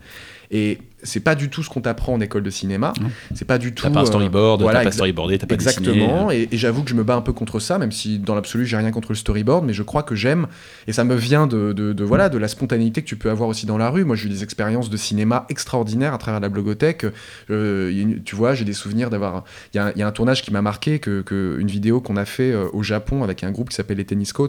Et 0.51 0.79
c'est 1.07 1.19
pas 1.21 1.33
du 1.33 1.49
tout 1.49 1.63
ce 1.63 1.69
qu'on 1.69 1.81
t'apprend 1.81 2.13
en 2.13 2.19
école 2.21 2.43
de 2.43 2.49
cinéma, 2.51 2.93
c'est 3.33 3.45
pas 3.45 3.57
du 3.57 3.73
tout. 3.73 3.83
T'as 3.83 3.89
pas 3.89 3.99
un 4.01 4.03
euh, 4.03 4.05
storyboard, 4.05 4.61
voilà, 4.61 4.79
t'as 4.79 4.83
pas 4.85 4.91
storyboardé, 4.93 5.37
t'as 5.39 5.47
pas 5.47 5.55
dessiné. 5.55 5.87
euh. 5.87 5.91
Exactement, 5.93 6.31
et, 6.31 6.47
et 6.51 6.57
j'avoue 6.57 6.83
que 6.83 6.89
je 6.89 6.95
me 6.95 7.03
bats 7.03 7.15
un 7.15 7.21
peu 7.21 7.33
contre 7.33 7.59
ça, 7.59 7.77
même 7.79 7.91
si 7.91 8.19
dans 8.19 8.35
l'absolu 8.35 8.65
j'ai 8.65 8.77
rien 8.77 8.91
contre 8.91 9.09
le 9.09 9.15
storyboard, 9.15 9.65
mais 9.65 9.73
je 9.73 9.81
crois 9.83 10.03
que 10.03 10.13
j'aime, 10.13 10.47
et 10.87 10.93
ça 10.93 11.03
me 11.03 11.15
vient 11.15 11.47
de, 11.47 11.73
de- 11.73 11.93
de, 11.93 12.03
voilà, 12.03 12.29
de 12.29 12.37
la 12.37 12.47
spontanéité 12.47 13.01
que 13.01 13.07
tu 13.07 13.15
peux 13.15 13.29
avoir 13.31 13.49
aussi 13.49 13.65
dans 13.65 13.77
la 13.77 13.89
rue. 13.89 14.03
Moi 14.05 14.15
j'ai 14.15 14.27
eu 14.27 14.29
des 14.29 14.43
expériences 14.43 14.89
de 14.89 14.97
cinéma 14.97 15.45
extraordinaires 15.49 16.13
à 16.13 16.17
travers 16.17 16.39
la 16.39 16.49
blogothèque. 16.49 17.05
Euh, 17.49 17.89
il 17.91 17.97
y 17.97 17.99
a 17.99 18.03
une- 18.03 18.23
tu 18.23 18.35
vois, 18.35 18.53
j'ai 18.53 18.65
des 18.65 18.73
souvenirs 18.73 19.09
d'avoir. 19.09 19.43
Il 19.73 19.77
y, 19.77 19.79
a 19.79 19.85
un- 19.87 19.91
il 19.95 19.99
y 19.99 20.03
a 20.03 20.07
un 20.07 20.11
tournage 20.11 20.41
qui 20.41 20.51
m'a 20.51 20.61
marqué, 20.61 20.99
que, 20.99 21.21
que- 21.21 21.57
une 21.59 21.67
vidéo 21.67 22.01
qu'on 22.01 22.17
a 22.17 22.25
fait 22.25 22.51
euh, 22.51 22.67
au 22.73 22.83
Japon 22.83 23.23
avec 23.23 23.43
un 23.43 23.51
groupe 23.51 23.69
qui 23.69 23.75
s'appelle 23.75 23.97
les 23.97 24.05
Tennis 24.05 24.33
Coats 24.33 24.47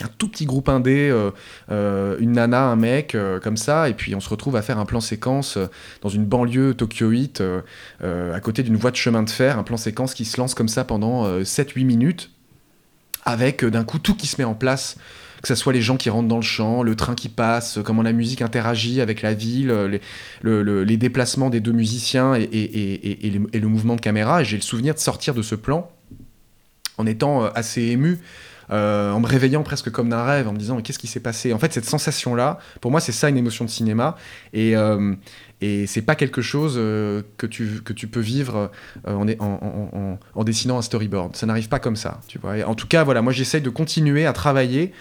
qui 0.00 0.04
est 0.04 0.08
un 0.08 0.12
tout 0.16 0.28
petit 0.28 0.46
groupe 0.46 0.68
indé, 0.70 1.10
euh, 1.10 1.30
euh, 1.70 2.16
une 2.20 2.32
nana, 2.32 2.64
un 2.64 2.76
mec, 2.76 3.14
euh, 3.14 3.38
comme 3.38 3.56
ça, 3.58 3.88
et 3.90 3.94
puis 3.94 4.14
on 4.14 4.20
se 4.20 4.28
retrouve 4.30 4.56
à 4.56 4.62
faire 4.62 4.78
un 4.78 4.86
plan 4.86 5.00
séquence 5.00 5.58
dans 6.00 6.08
une 6.08 6.24
banlieue 6.24 6.72
tokyoïte, 6.74 7.42
à 8.02 8.40
côté 8.40 8.62
d'une 8.62 8.76
voie 8.76 8.90
de 8.90 8.96
chemin 8.96 9.22
de 9.22 9.30
fer, 9.30 9.58
un 9.58 9.62
plan 9.62 9.76
séquence 9.76 10.14
qui 10.14 10.24
se 10.24 10.38
lance 10.40 10.54
comme 10.54 10.68
ça 10.68 10.84
pendant 10.84 11.26
euh, 11.26 11.42
7-8 11.42 11.84
minutes, 11.84 12.30
avec 13.24 13.64
d'un 13.64 13.84
coup 13.84 13.98
tout 13.98 14.14
qui 14.14 14.26
se 14.26 14.36
met 14.40 14.44
en 14.44 14.54
place, 14.54 14.96
que 15.42 15.48
ce 15.48 15.54
soit 15.54 15.72
les 15.72 15.82
gens 15.82 15.96
qui 15.96 16.08
rentrent 16.10 16.28
dans 16.28 16.36
le 16.36 16.42
champ, 16.42 16.82
le 16.82 16.94
train 16.96 17.14
qui 17.14 17.28
passe, 17.28 17.78
comment 17.84 18.02
la 18.02 18.12
musique 18.12 18.42
interagit 18.42 19.00
avec 19.00 19.20
la 19.22 19.34
ville, 19.34 19.68
les, 19.90 20.00
le- 20.42 20.62
le- 20.62 20.84
les 20.84 20.96
déplacements 20.96 21.50
des 21.50 21.60
deux 21.60 21.72
musiciens 21.72 22.34
et, 22.34 22.48
le, 23.52 23.68
mouvement 23.68 23.96
de 23.96 24.00
caméra. 24.00 24.42
J'ai 24.44 24.56
le 24.56 24.62
souvenir 24.62 24.94
de 24.94 24.98
sortir 24.98 25.34
de 25.34 25.42
ce 25.42 25.54
plan 25.54 25.90
en 26.98 27.06
étant 27.06 27.44
assez 27.44 27.82
ému. 27.82 28.18
Euh, 28.70 29.12
en 29.12 29.20
me 29.20 29.26
réveillant 29.26 29.62
presque 29.62 29.90
comme 29.90 30.08
d'un 30.08 30.24
rêve, 30.24 30.48
en 30.48 30.52
me 30.52 30.58
disant 30.58 30.76
mais 30.76 30.82
qu'est-ce 30.82 30.98
qui 30.98 31.06
s'est 31.06 31.20
passé? 31.20 31.52
En 31.52 31.58
fait, 31.58 31.72
cette 31.72 31.84
sensation-là, 31.84 32.58
pour 32.80 32.90
moi, 32.90 33.00
c'est 33.00 33.12
ça 33.12 33.28
une 33.28 33.36
émotion 33.36 33.64
de 33.64 33.70
cinéma, 33.70 34.16
et, 34.52 34.76
euh, 34.76 35.14
et 35.60 35.86
c'est 35.86 36.02
pas 36.02 36.14
quelque 36.14 36.42
chose 36.42 36.74
euh, 36.76 37.22
que, 37.36 37.46
tu, 37.46 37.80
que 37.84 37.92
tu 37.92 38.06
peux 38.06 38.20
vivre 38.20 38.70
euh, 39.06 39.14
en, 39.14 39.28
en- 39.44 40.18
en- 40.34 40.44
dessinant 40.44 40.78
un 40.78 40.82
storyboard. 40.82 41.36
Ça 41.36 41.46
n'arrive 41.46 41.68
pas 41.68 41.78
comme 41.80 41.96
ça, 41.96 42.20
tu 42.28 42.38
vois. 42.38 42.54
En 42.66 42.74
tout 42.74 42.86
cas, 42.86 43.04
voilà, 43.04 43.22
moi 43.22 43.32
j'essaye 43.32 43.60
de 43.60 43.70
continuer 43.70 44.26
à 44.26 44.32
travailler 44.32 44.92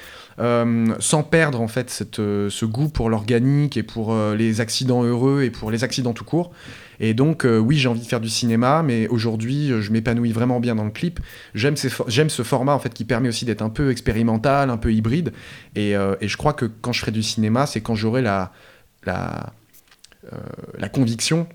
sans 1.00 1.24
perdre 1.24 1.60
en 1.60 1.68
fait 1.68 1.90
cette, 1.90 2.16
ce 2.16 2.66
goût 2.66 2.88
pour 2.88 3.10
l'organique 3.10 3.76
et 3.76 3.84
pour 3.84 4.16
les 4.38 4.62
accidents 4.62 5.04
heureux 5.04 5.44
et 5.44 5.50
pour 5.50 5.70
les 5.70 5.84
accidents 5.84 6.14
tout 6.14 6.24
court. 6.24 6.52
Et 7.00 7.14
donc, 7.14 7.46
euh, 7.46 7.58
oui, 7.58 7.78
j'ai 7.78 7.88
envie 7.88 8.02
de 8.02 8.06
faire 8.06 8.20
du 8.20 8.30
cinéma, 8.30 8.84
mais 8.84 9.08
aujourd'hui, 9.08 9.72
euh, 9.72 9.82
je 9.82 9.92
m'épanouis 9.92 10.32
vraiment 10.32 10.60
bien 10.60 10.76
dans 10.76 10.84
le 10.84 10.92
clip. 10.92 11.20
J'aime 11.56 11.76
ce 11.78 12.44
format 12.44 12.74
en 12.74 12.80
fait 12.80 12.94
qui 12.94 13.06
permet 13.06 13.30
aussi 13.30 13.46
d'être 13.46 13.62
un 13.62 13.70
peu 13.70 13.92
expérimental, 13.92 14.70
un 14.70 14.78
peu 14.78 14.94
hybride. 14.94 15.32
Et, 15.76 15.96
euh, 15.96 16.16
je 16.22 16.38
crois 16.38 16.54
que 16.54 16.66
quand 16.66 16.92
je 16.92 17.00
ferai 17.00 17.12
du 17.12 17.24
cinéma, 17.24 17.66
c'est 17.66 17.82
quand 17.82 17.96
j'aurai 17.96 18.22
la 18.22 18.52
conviction 20.92 21.48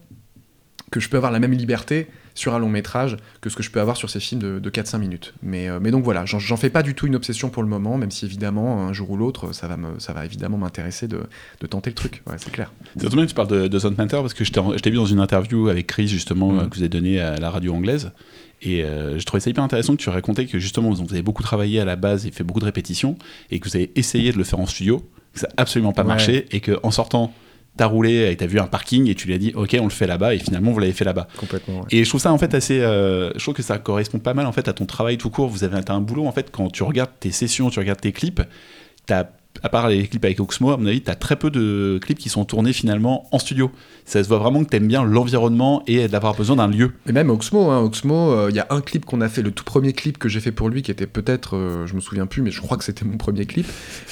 que 0.91 1.01
je 1.01 1.09
peux 1.09 1.17
avoir 1.17 1.33
la 1.33 1.41
même 1.41 1.53
liberté 1.53 2.09
sur 2.35 2.55
un 2.55 2.59
long 2.59 2.69
métrage 2.69 3.17
que 3.41 3.49
ce 3.49 3.57
que 3.57 3.63
je 3.63 3.71
peux 3.71 3.81
avoir 3.81 3.97
sur 3.97 4.11
ces 4.11 4.19
films 4.21 4.41
de, 4.41 4.59
de 4.59 4.71
4-5 4.71 4.99
minutes. 4.99 5.35
Mais, 5.43 5.69
euh, 5.69 5.79
mais 5.81 5.91
donc 5.91 6.03
voilà, 6.05 6.25
j'en- 6.27 6.57
fais 6.57 6.71
pas 6.71 6.83
du 6.83 6.95
tout 6.95 7.07
une 7.07 7.15
obsession 7.17 7.49
pour 7.49 7.63
le 7.63 7.69
moment, 7.69 7.97
même 7.97 8.11
si 8.11 8.25
évidemment, 8.25 8.87
un 8.87 8.93
jour 8.93 9.11
ou 9.11 9.17
l'autre, 9.17 9.53
ça 9.53 9.69
va, 9.69 9.77
me, 9.77 9.99
ça 9.99 10.13
va 10.13 10.25
évidemment 10.25 10.59
m'intéresser 10.59 11.07
de, 11.09 11.21
de 11.61 11.67
tenter 11.67 11.91
le 11.91 11.95
truc. 11.95 12.23
Ouais, 12.27 12.35
c'est 12.39 12.51
clair. 12.53 12.73
C'est 12.99 13.09
que 13.09 13.25
tu 13.25 13.35
parles 13.35 13.49
de, 13.49 13.69
de 13.69 13.79
Zone 13.79 13.95
Panther 13.95 14.17
parce 14.21 14.35
que 14.35 14.45
je 14.45 14.53
t'ai 14.53 14.91
vu 14.91 14.97
dans 14.97 15.07
une 15.07 15.21
interview 15.21 15.69
avec 15.69 15.87
Chris 15.87 16.09
justement 16.09 16.55
euh, 16.59 16.67
que 16.67 16.75
vous 16.75 16.81
avez 16.83 16.89
donné 16.89 17.21
à 17.21 17.37
la 17.37 17.51
radio 17.51 17.73
anglaise 17.75 18.11
et 18.63 18.83
euh, 18.83 19.19
je 19.19 19.25
trouvais 19.25 19.41
ça 19.41 19.51
hyper 19.51 19.63
intéressant 19.63 19.95
que 19.95 20.03
tu 20.03 20.09
racontais 20.09 20.47
que 20.47 20.59
justement 20.59 20.91
vous 20.91 21.13
avez 21.13 21.23
beaucoup 21.23 21.43
travaillé 21.43 21.81
à 21.81 21.85
la 21.85 21.97
base 21.97 22.27
et 22.27 22.31
fait 22.31 22.45
beaucoup 22.45 22.61
de 22.61 22.65
répétitions 22.65 23.17
et 23.51 23.61
que 23.61 23.69
vous 23.69 23.77
avez 23.77 23.91
essayé 23.97 24.33
de 24.33 24.39
le 24.39 24.45
faire 24.45 24.59
en 24.61 24.67
studio, 24.67 25.09
que 25.35 25.41
ça 25.41 25.49
a 25.57 25.63
absolument 25.63 25.93
pas 25.93 26.03
Ouais. 26.03 26.09
marché 26.09 26.47
et 26.51 26.61
que 26.61 26.79
en 26.83 26.91
sortant 26.91 27.33
t'as 27.77 27.87
roulé 27.87 28.31
et 28.31 28.37
t'as 28.37 28.47
vu 28.47 28.61
un 28.61 28.67
parking 28.67 29.09
et 29.11 29.15
tu 29.15 29.27
lui 29.27 29.35
as 29.35 29.39
dit 29.39 29.53
ok 29.55 29.77
on 29.81 29.85
le 29.85 29.91
fait 29.91 30.07
là-bas 30.07 30.35
et 30.35 30.39
finalement 30.39 30.71
vous 30.73 30.79
l'avez 30.79 30.93
fait 30.93 31.05
là-bas. 31.05 31.27
Complètement. 31.37 31.81
ouais. 31.81 31.87
Et 31.91 32.05
je 32.05 32.09
trouve 32.09 32.21
ça 32.21 32.33
en 32.33 32.39
fait 32.39 32.55
assez. 32.55 32.81
euh, 32.81 33.31
je 33.35 33.41
trouve 33.43 33.55
que 33.55 33.63
ça 33.63 33.79
correspond 33.79 34.19
pas 34.19 34.35
mal 34.35 34.47
en 34.47 34.53
fait 34.53 34.69
à 34.69 34.73
ton 34.73 34.87
travail 34.87 35.19
tout 35.19 35.31
court. 35.31 35.49
Vous 35.49 35.65
avez 35.65 35.83
t'as 35.83 35.95
un 35.95 36.01
boulot 36.01 36.27
en 36.27 36.33
fait 36.33 36.51
quand 36.51 36.71
tu 36.71 36.83
regardes 36.83 37.11
tes 37.19 37.31
sessions, 37.33 37.71
tu 37.71 37.79
regardes 37.79 38.01
tes 38.01 38.13
clips. 38.13 38.43
T'as 39.07 39.25
à 39.63 39.69
part 39.69 39.89
les 39.89 40.07
clips 40.07 40.25
avec 40.25 40.41
Oxmo, 40.41 40.71
à 40.73 40.77
mon 40.77 40.87
avis, 40.87 41.01
t'as 41.01 41.15
très 41.15 41.37
peu 41.37 41.51
de 41.51 41.99
clips 42.03 42.19
qui 42.19 42.29
sont 42.29 42.45
tournés 42.45 42.73
finalement 42.73 43.29
en 43.33 43.39
studio. 43.39 43.71
Ça 44.05 44.23
se 44.23 44.29
voit 44.29 44.39
vraiment 44.39 44.63
que 44.63 44.69
t'aimes 44.69 44.87
bien 44.87 45.03
l'environnement 45.05 45.83
et 45.87 46.09
d'avoir 46.09 46.35
besoin 46.35 46.57
d'un 46.57 46.69
lieu. 46.69 46.93
Et 47.09 47.13
même 47.13 47.31
Oxmo, 47.31 47.71
hein, 47.71 47.91
euh, 48.05 48.47
il 48.51 48.57
y 48.57 48.61
a 48.61 48.67
un 48.71 48.81
clip 48.81 49.05
qu'on 49.05 49.21
a 49.21 49.29
fait, 49.29 49.43
le 49.43 49.51
tout 49.51 49.65
premier 49.65 49.93
clip 49.93 50.19
que 50.19 50.29
j'ai 50.29 50.41
fait 50.41 50.53
pour 50.53 50.69
lui, 50.69 50.83
qui 50.83 50.91
était 50.91 51.07
peut-être, 51.07 51.57
euh, 51.57 51.87
je 51.87 51.95
me 51.95 52.01
souviens 52.01 52.27
plus, 52.27 52.43
mais 52.43 52.51
je 52.51 52.61
crois 52.61 52.77
que 52.77 52.85
c'était 52.85 53.05
mon 53.05 53.17
premier 53.17 53.47
clip. 53.47 53.67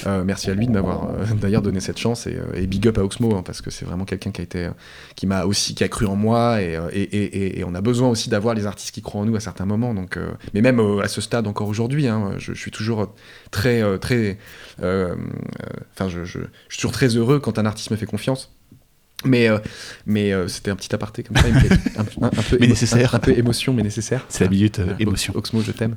Euh, 0.07 0.25
merci 0.25 0.51
à 0.51 0.55
lui 0.55 0.67
de 0.67 0.73
m'avoir 0.73 1.11
euh, 1.11 1.25
d'ailleurs 1.41 1.63
donné 1.63 1.81
cette 1.81 1.99
chance 1.99 2.27
et, 2.27 2.67
big 2.67 2.89
up 2.89 2.97
à 2.99 3.05
Oxmo 3.05 3.35
hein, 3.35 3.43
parce 3.45 3.61
que 3.61 3.71
c'est 3.71 3.85
vraiment 3.85 4.05
quelqu'un 4.05 4.31
qui 4.31 4.41
a 4.41 4.45
été, 4.45 4.71
qui 5.17 5.27
m'a 5.27 5.45
aussi, 5.45 5.75
qui 5.75 5.85
a 5.85 5.89
cru 5.89 6.07
en 6.07 6.17
moi 6.17 6.61
et, 6.63 7.63
on 7.67 7.75
a 7.75 7.81
besoin 7.81 8.09
aussi 8.09 8.31
d'avoir 8.31 8.55
les 8.55 8.67
artistes 8.67 8.95
qui 8.95 9.03
croient 9.03 9.21
en 9.21 9.25
nous 9.25 9.37
à 9.37 9.41
certains 9.41 9.67
moments. 9.67 9.95
Donc, 9.95 10.19
mais 10.55 10.61
même 10.61 10.81
à 11.03 11.09
ce 11.09 11.21
stade 11.21 11.47
encore 11.47 11.69
aujourd'hui, 11.69 12.09
hein, 12.09 12.33
je, 12.39 12.55
je 12.55 12.59
suis 12.59 12.71
toujours 12.71 13.15
très, 13.51 13.99
très, 13.99 14.39
enfin, 15.93 16.09
je, 16.09 16.25
je- 16.25 16.41
je 16.41 16.75
suis 16.75 16.79
toujours 16.79 16.93
très 16.93 17.09
heureux 17.09 17.41
quand 17.41 17.59
un 17.59 17.67
artiste 17.67 17.91
me 17.91 17.97
fait 17.97 18.07
confiance. 18.07 18.55
Mais, 19.25 19.49
euh, 19.49 19.59
mais 20.07 20.33
euh, 20.33 20.49
c'était 20.49 20.71
un 20.71 20.77
petit 20.77 20.95
aparté 20.95 21.23
comme 21.23 21.37
ça, 21.37 21.45
un, 21.97 22.03
un- 22.03 22.27
un 22.27 22.43
peu 22.43 22.57
Mais 22.61 22.67
nécessaire. 22.67 23.15
Un, 23.15 23.19
peu 23.19 23.37
émotion, 23.37 23.73
mais 23.73 23.83
nécessaire. 23.83 24.25
C'est 24.29 24.45
la 24.45 24.51
minute 24.51 24.79
euh, 24.81 24.95
émotion. 24.99 25.33
Ox- 25.37 25.51
Oxmo, 25.53 25.61
je 25.63 25.73
t'aime, 25.73 25.97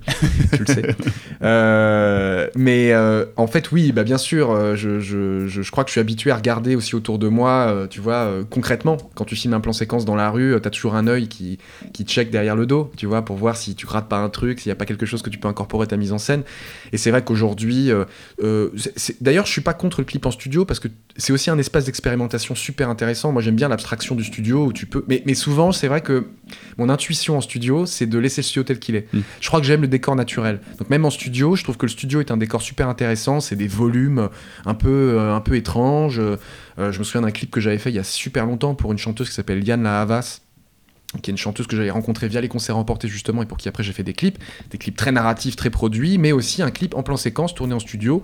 tu 0.54 0.64
le 0.64 0.66
sais. 0.66 0.96
Mais 2.56 2.94
en 3.38 3.48
fait, 3.48 3.72
oui, 3.72 3.92
bah, 3.92 4.04
bien 4.04 4.18
sûr, 4.18 4.76
je, 4.76 5.00
je, 5.00 5.48
je, 5.48 5.62
je 5.62 5.72
crois 5.72 5.84
que 5.84 5.90
je 5.90 5.94
suis 5.94 6.02
habitué 6.02 6.32
à 6.32 6.36
regarder 6.36 6.76
aussi 6.76 6.96
autour 6.96 7.20
de 7.20 7.28
moi, 7.28 7.88
tu 7.90 8.00
vois, 8.02 8.32
concrètement, 8.50 8.98
quand 9.16 9.26
tu 9.26 9.36
filmes 9.36 9.54
un 9.54 9.60
plan 9.60 9.74
séquence 9.74 10.06
dans 10.06 10.16
la 10.16 10.30
rue, 10.30 10.56
tu 10.62 10.68
as 10.68 10.72
toujours 10.72 10.96
un 10.96 11.08
œil 11.08 11.28
qui, 11.28 11.58
qui 11.94 12.04
check 12.04 12.30
derrière 12.32 12.56
le 12.56 12.66
dos, 12.66 12.92
tu 12.98 13.06
vois, 13.06 13.24
pour 13.24 13.36
voir 13.38 13.58
si 13.58 13.76
tu 13.76 13.86
rates 13.86 14.08
pas 14.10 14.18
un 14.18 14.30
truc, 14.30 14.60
s'il 14.60 14.70
n'y 14.70 14.74
a 14.74 14.76
pas 14.76 14.86
quelque 14.86 15.06
chose 15.06 15.22
que 15.22 15.30
tu 15.30 15.38
peux 15.38 15.48
incorporer 15.48 15.84
à 15.84 15.88
ta 15.88 15.98
mise 15.98 16.12
en 16.12 16.18
scène. 16.18 16.44
Et 16.92 16.98
c'est 16.98 17.12
vrai 17.12 17.24
qu'aujourd'hui, 17.24 17.92
d'ailleurs, 19.22 19.46
je 19.46 19.52
suis 19.52 19.62
pas 19.62 19.74
contre 19.74 20.02
le 20.02 20.06
clip 20.06 20.26
en 20.26 20.32
studio 20.32 20.66
parce 20.66 20.80
que 20.80 20.88
c'est 21.18 21.34
aussi 21.34 21.50
un 21.50 21.58
espace 21.58 21.86
d'expérimentation 21.86 22.56
super 22.56 22.90
intéressant. 22.90 23.15
Moi, 23.24 23.42
j'aime 23.42 23.56
bien 23.56 23.68
l'abstraction 23.68 24.16
du 24.16 24.24
studio 24.24 24.66
où 24.66 24.74
tu 24.74 24.86
peux. 24.86 25.04
Mais, 25.08 25.24
mais 25.26 25.34
souvent, 25.34 25.72
c'est 25.72 25.88
vrai 25.88 26.02
que 26.02 26.28
mon 26.78 26.90
intuition 26.90 27.38
en 27.38 27.42
studio, 27.42 27.86
c'est 27.86 28.06
de 28.06 28.18
laisser 28.20 28.42
le 28.42 28.46
studio 28.46 28.64
tel 28.64 28.80
qu'il 28.80 28.96
est. 28.96 29.12
Mm. 29.14 29.20
Je 29.42 29.48
crois 29.48 29.60
que 29.60 29.66
j'aime 29.66 29.82
le 29.82 29.88
décor 29.88 30.16
naturel. 30.16 30.60
Donc, 30.78 30.90
même 30.90 31.06
en 31.06 31.10
studio, 31.10 31.56
je 31.56 31.64
trouve 31.64 31.78
que 31.78 31.86
le 31.86 31.92
studio 31.92 32.20
est 32.20 32.32
un 32.32 32.38
décor 32.38 32.62
super 32.62 32.90
intéressant. 32.90 33.40
C'est 33.40 33.56
des 33.56 33.68
volumes 33.68 34.30
un 34.66 34.74
peu, 34.74 35.16
euh, 35.18 35.36
un 35.36 35.42
peu 35.42 35.56
étranges. 35.56 36.20
Euh, 36.20 36.38
je 36.78 37.00
me 37.00 37.04
souviens 37.04 37.22
d'un 37.22 37.32
clip 37.32 37.52
que 37.52 37.60
j'avais 37.60 37.78
fait 37.78 37.90
il 37.90 37.96
y 37.96 38.00
a 38.00 38.04
super 38.04 38.46
longtemps 38.46 38.76
pour 38.76 38.92
une 38.92 38.98
chanteuse 38.98 39.30
qui 39.30 39.36
s'appelle 39.36 39.64
Liane 39.64 39.84
La 39.84 40.02
Havas 40.02 40.42
qui 41.22 41.32
est 41.32 41.34
une 41.34 41.38
chanteuse 41.38 41.68
que 41.68 41.76
j'avais 41.76 41.92
rencontrée 41.92 42.28
via 42.28 42.42
les 42.42 42.50
concerts 42.50 42.78
emportés 42.78 43.08
justement 43.08 43.42
et 43.42 43.46
pour 43.46 43.58
qui 43.58 43.70
après 43.70 43.84
j'ai 43.84 43.94
fait 43.94 44.04
des 44.04 44.14
clips, 44.14 44.38
des 44.70 44.78
clips 44.78 44.98
très 44.98 45.12
narratifs, 45.12 45.56
très 45.56 45.70
produits, 45.70 46.18
mais 46.18 46.32
aussi 46.32 46.62
un 46.62 46.72
clip 46.72 46.96
en 46.96 47.04
plan 47.04 47.18
séquence 47.18 47.56
tourné 47.56 47.74
en 47.74 47.80
studio 47.80 48.22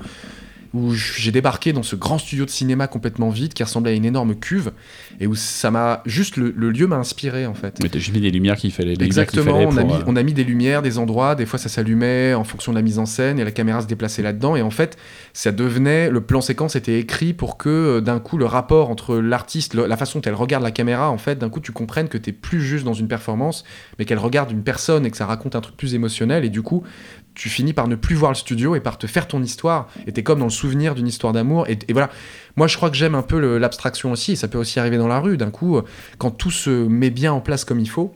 où 0.74 0.94
j'ai 0.94 1.32
débarqué 1.32 1.74
dans 1.74 1.84
ce 1.84 1.96
grand 1.96 2.18
studio 2.18 2.46
de 2.46 2.50
cinéma 2.50 2.88
complètement 2.88 3.30
vide 3.30 3.54
qui 3.54 3.64
ressemblait 3.64 3.92
à 3.92 3.94
une 3.94 4.06
énorme 4.06 4.36
cuve 4.36 4.72
et 5.20 5.28
où 5.28 5.36
ça 5.36 5.70
m'a 5.70 6.02
juste 6.06 6.38
le, 6.38 6.54
le 6.56 6.72
lieu 6.72 6.88
m'a 6.88 6.96
inspiré 6.96 7.46
en 7.46 7.54
fait. 7.54 7.80
Mais 7.84 7.90
juste 7.94 8.14
mis 8.14 8.22
des 8.22 8.32
lumières 8.32 8.56
qu'il 8.56 8.72
fallait. 8.72 8.96
Exactement, 9.02 9.54
fallait 9.54 9.66
on 9.66 9.78
a, 9.78 9.84
mis, 9.84 9.94
euh, 9.94 10.04
on 10.08 10.16
a 10.16 10.24
mis 10.24 10.34
des 10.34 10.44
lumières, 10.44 10.82
des 10.82 10.98
endroits, 10.98 11.36
des 11.36 11.46
fois 11.46 11.60
ça 11.60 11.68
s'allumait 11.68 12.34
en 12.34 12.44
fonction 12.44 12.72
de 12.72 12.78
la 12.78 12.82
mise 12.82 13.00
en 13.00 13.06
scène 13.06 13.40
et 13.40 13.44
la 13.44 13.52
caméra 13.52 13.82
se 13.82 13.88
déplaçait 13.88 14.22
là-dedans 14.22 14.56
et 14.56 14.62
en 14.62 14.72
fait 14.72 14.98
ça 15.34 15.52
devenait, 15.52 16.10
le 16.10 16.22
plan 16.22 16.40
séquence 16.40 16.76
était 16.76 17.00
écrit 17.00 17.34
pour 17.34 17.58
que 17.58 17.70
euh, 17.70 18.02
d'un 18.02 18.20
coup 18.20 18.38
le 18.38 18.46
rapport 18.46 18.90
entre 18.90 19.18
l'artiste, 19.18 19.74
la 19.74 19.98
façon 19.98 20.20
dont 20.20 20.30
elle 20.30 20.36
regarde 20.36 20.64
la 20.64 20.72
caméra, 20.72 21.10
en 21.10 21.18
fait 21.18 21.38
d'un 21.38 21.50
coup 21.50 21.60
tu 21.60 21.74
comprennes 21.74 22.08
que 22.08 22.18
t'es 22.18 22.32
plus 22.32 22.62
juste 22.62 22.86
dans 22.86 22.94
une 22.94 23.08
performance 23.08 23.66
mais 24.00 24.06
qu'elle 24.06 24.20
regarde 24.20 24.52
une 24.52 24.64
personne 24.64 25.06
et 25.06 25.12
que 25.12 25.18
ça 25.18 25.26
raconte 25.26 25.56
un 25.56 25.62
truc 25.62 25.76
plus 25.76 25.96
émotionnel 25.96 26.46
et 26.46 26.50
du 26.50 26.62
coup 26.62 26.84
tu 27.34 27.50
finis 27.50 27.74
par 27.74 27.88
ne 27.88 27.96
plus 27.96 28.16
voir 28.16 28.32
le 28.32 28.36
studio 28.36 28.76
et 28.76 28.80
par 28.80 28.98
te 28.98 29.08
faire 29.08 29.28
ton 29.28 29.42
histoire. 29.42 29.88
Et 30.08 30.12
t'es 30.12 30.24
comme 30.24 30.40
dans 30.40 30.46
le 30.46 30.52
souvenir 30.52 30.96
d'une 30.96 31.08
histoire 31.08 31.34
d'amour. 31.34 31.68
Et, 31.70 31.78
voilà. 31.92 32.10
Moi 32.56 32.68
je 32.68 32.76
crois 32.76 32.90
que 32.90 32.98
j'aime 32.98 33.16
un 33.16 33.22
peu 33.22 33.58
l'abstraction 33.58 34.12
aussi. 34.12 34.34
Et 34.34 34.36
ça 34.36 34.48
peut 34.48 34.58
aussi 34.58 34.80
arriver 34.80 34.98
dans 34.98 35.08
la 35.08 35.20
rue. 35.20 35.38
D'un 35.38 35.52
coup 35.52 35.80
quand 36.18 36.32
tout 36.32 36.52
se 36.52 36.70
met 36.70 37.10
bien 37.10 37.34
en 37.34 37.42
place 37.42 37.66
comme 37.66 37.80
il 37.80 37.90
faut. 37.90 38.14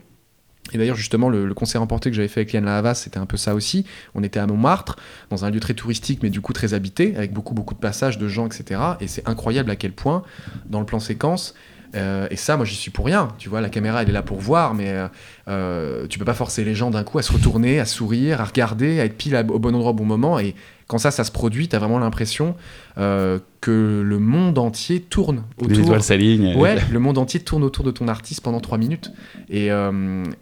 Et 0.73 0.77
d'ailleurs, 0.77 0.95
justement, 0.95 1.29
le, 1.29 1.45
le 1.45 1.53
concert 1.53 1.81
emporté 1.81 2.09
que 2.09 2.15
j'avais 2.15 2.27
fait 2.27 2.41
avec 2.41 2.53
Liane 2.53 2.65
La 2.65 2.77
Havas, 2.77 2.95
c'était 2.95 3.19
un 3.19 3.27
peu 3.27 3.37
ça 3.37 3.53
aussi. 3.53 3.85
On 4.15 4.23
était 4.23 4.39
à 4.39 4.47
Montmartre, 4.47 4.97
dans 5.29 5.45
un 5.45 5.51
lieu 5.51 5.59
très 5.59 5.75
touristique, 5.75 6.23
mais 6.23 6.31
du 6.31 6.41
coup 6.41 6.53
très 6.53 6.73
habité, 6.73 7.15
avec 7.15 7.33
beaucoup, 7.33 7.53
beaucoup 7.53 7.75
de 7.75 7.79
passages 7.79 8.17
de 8.17 8.27
gens, 8.27 8.47
etc. 8.47 8.81
Et 8.99 9.07
c'est 9.07 9.27
incroyable 9.29 9.69
à 9.69 9.75
quel 9.75 9.91
point, 9.91 10.23
dans 10.65 10.79
le 10.79 10.85
plan 10.85 10.99
séquence, 10.99 11.53
euh, 11.95 12.27
et 12.29 12.35
ça, 12.35 12.57
moi, 12.57 12.65
j'y 12.65 12.75
suis 12.75 12.91
pour 12.91 13.05
rien. 13.05 13.29
Tu 13.37 13.49
vois, 13.49 13.61
la 13.61 13.69
caméra, 13.69 14.01
elle 14.03 14.09
est 14.09 14.13
là 14.13 14.21
pour 14.23 14.39
voir, 14.39 14.73
mais 14.73 14.89
euh, 14.89 15.07
euh, 15.47 16.07
tu 16.07 16.19
peux 16.19 16.25
pas 16.25 16.33
forcer 16.33 16.63
les 16.63 16.75
gens 16.75 16.91
d'un 16.91 17.03
coup 17.03 17.17
à 17.17 17.21
se 17.21 17.31
retourner, 17.31 17.79
à 17.79 17.85
sourire, 17.85 18.41
à 18.41 18.45
regarder, 18.45 18.99
à 18.99 19.05
être 19.05 19.17
pile 19.17 19.35
au 19.49 19.59
bon 19.59 19.73
endroit 19.75 19.91
au 19.91 19.95
bon 19.95 20.05
moment. 20.05 20.37
Et 20.39 20.55
quand 20.87 20.97
ça, 20.97 21.09
ça 21.11 21.23
se 21.23 21.31
produit, 21.31 21.67
t'as 21.67 21.79
vraiment 21.79 21.97
l'impression 21.99 22.55
euh, 22.97 23.39
que 23.61 24.01
le 24.05 24.19
monde 24.19 24.57
entier 24.59 24.99
tourne 25.01 25.43
Les 25.59 25.65
autour. 25.73 25.79
étoiles 25.85 26.03
s'alignent. 26.03 26.55
Ouais, 26.57 26.77
le 26.91 26.99
monde 26.99 27.17
entier 27.17 27.39
tourne 27.39 27.63
autour 27.63 27.83
de 27.83 27.91
ton 27.91 28.07
artiste 28.07 28.41
pendant 28.41 28.59
trois 28.59 28.77
minutes. 28.77 29.11
Et, 29.49 29.69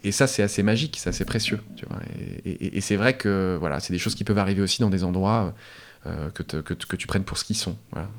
et 0.03 0.11
ça, 0.11 0.27
c'est 0.27 0.43
assez 0.43 0.63
magique, 0.63 0.97
c'est 0.99 1.09
assez 1.09 1.25
précieux. 1.25 1.59
Tu 1.75 1.85
vois. 1.87 1.99
Et, 2.45 2.49
et- 2.51 2.77
et 2.77 2.81
c'est 2.81 2.95
vrai 2.95 3.13
que 3.15 3.57
voilà, 3.59 3.79
c'est 3.79 3.93
des 3.93 3.99
choses 3.99 4.15
qui 4.15 4.23
peuvent 4.23 4.37
arriver 4.39 4.61
aussi 4.61 4.81
dans 4.81 4.89
des 4.89 5.03
endroits 5.03 5.53
euh, 6.05 6.29
que, 6.31 6.43
te- 6.43 6.57
que, 6.57 6.73
tu- 6.73 6.85
que 6.87 6.95
tu 6.97 7.07
prennes 7.07 7.23
pour 7.23 7.37
ce 7.37 7.45
qu'ils 7.45 7.55
sont. 7.55 7.77
Voilà. 7.91 8.09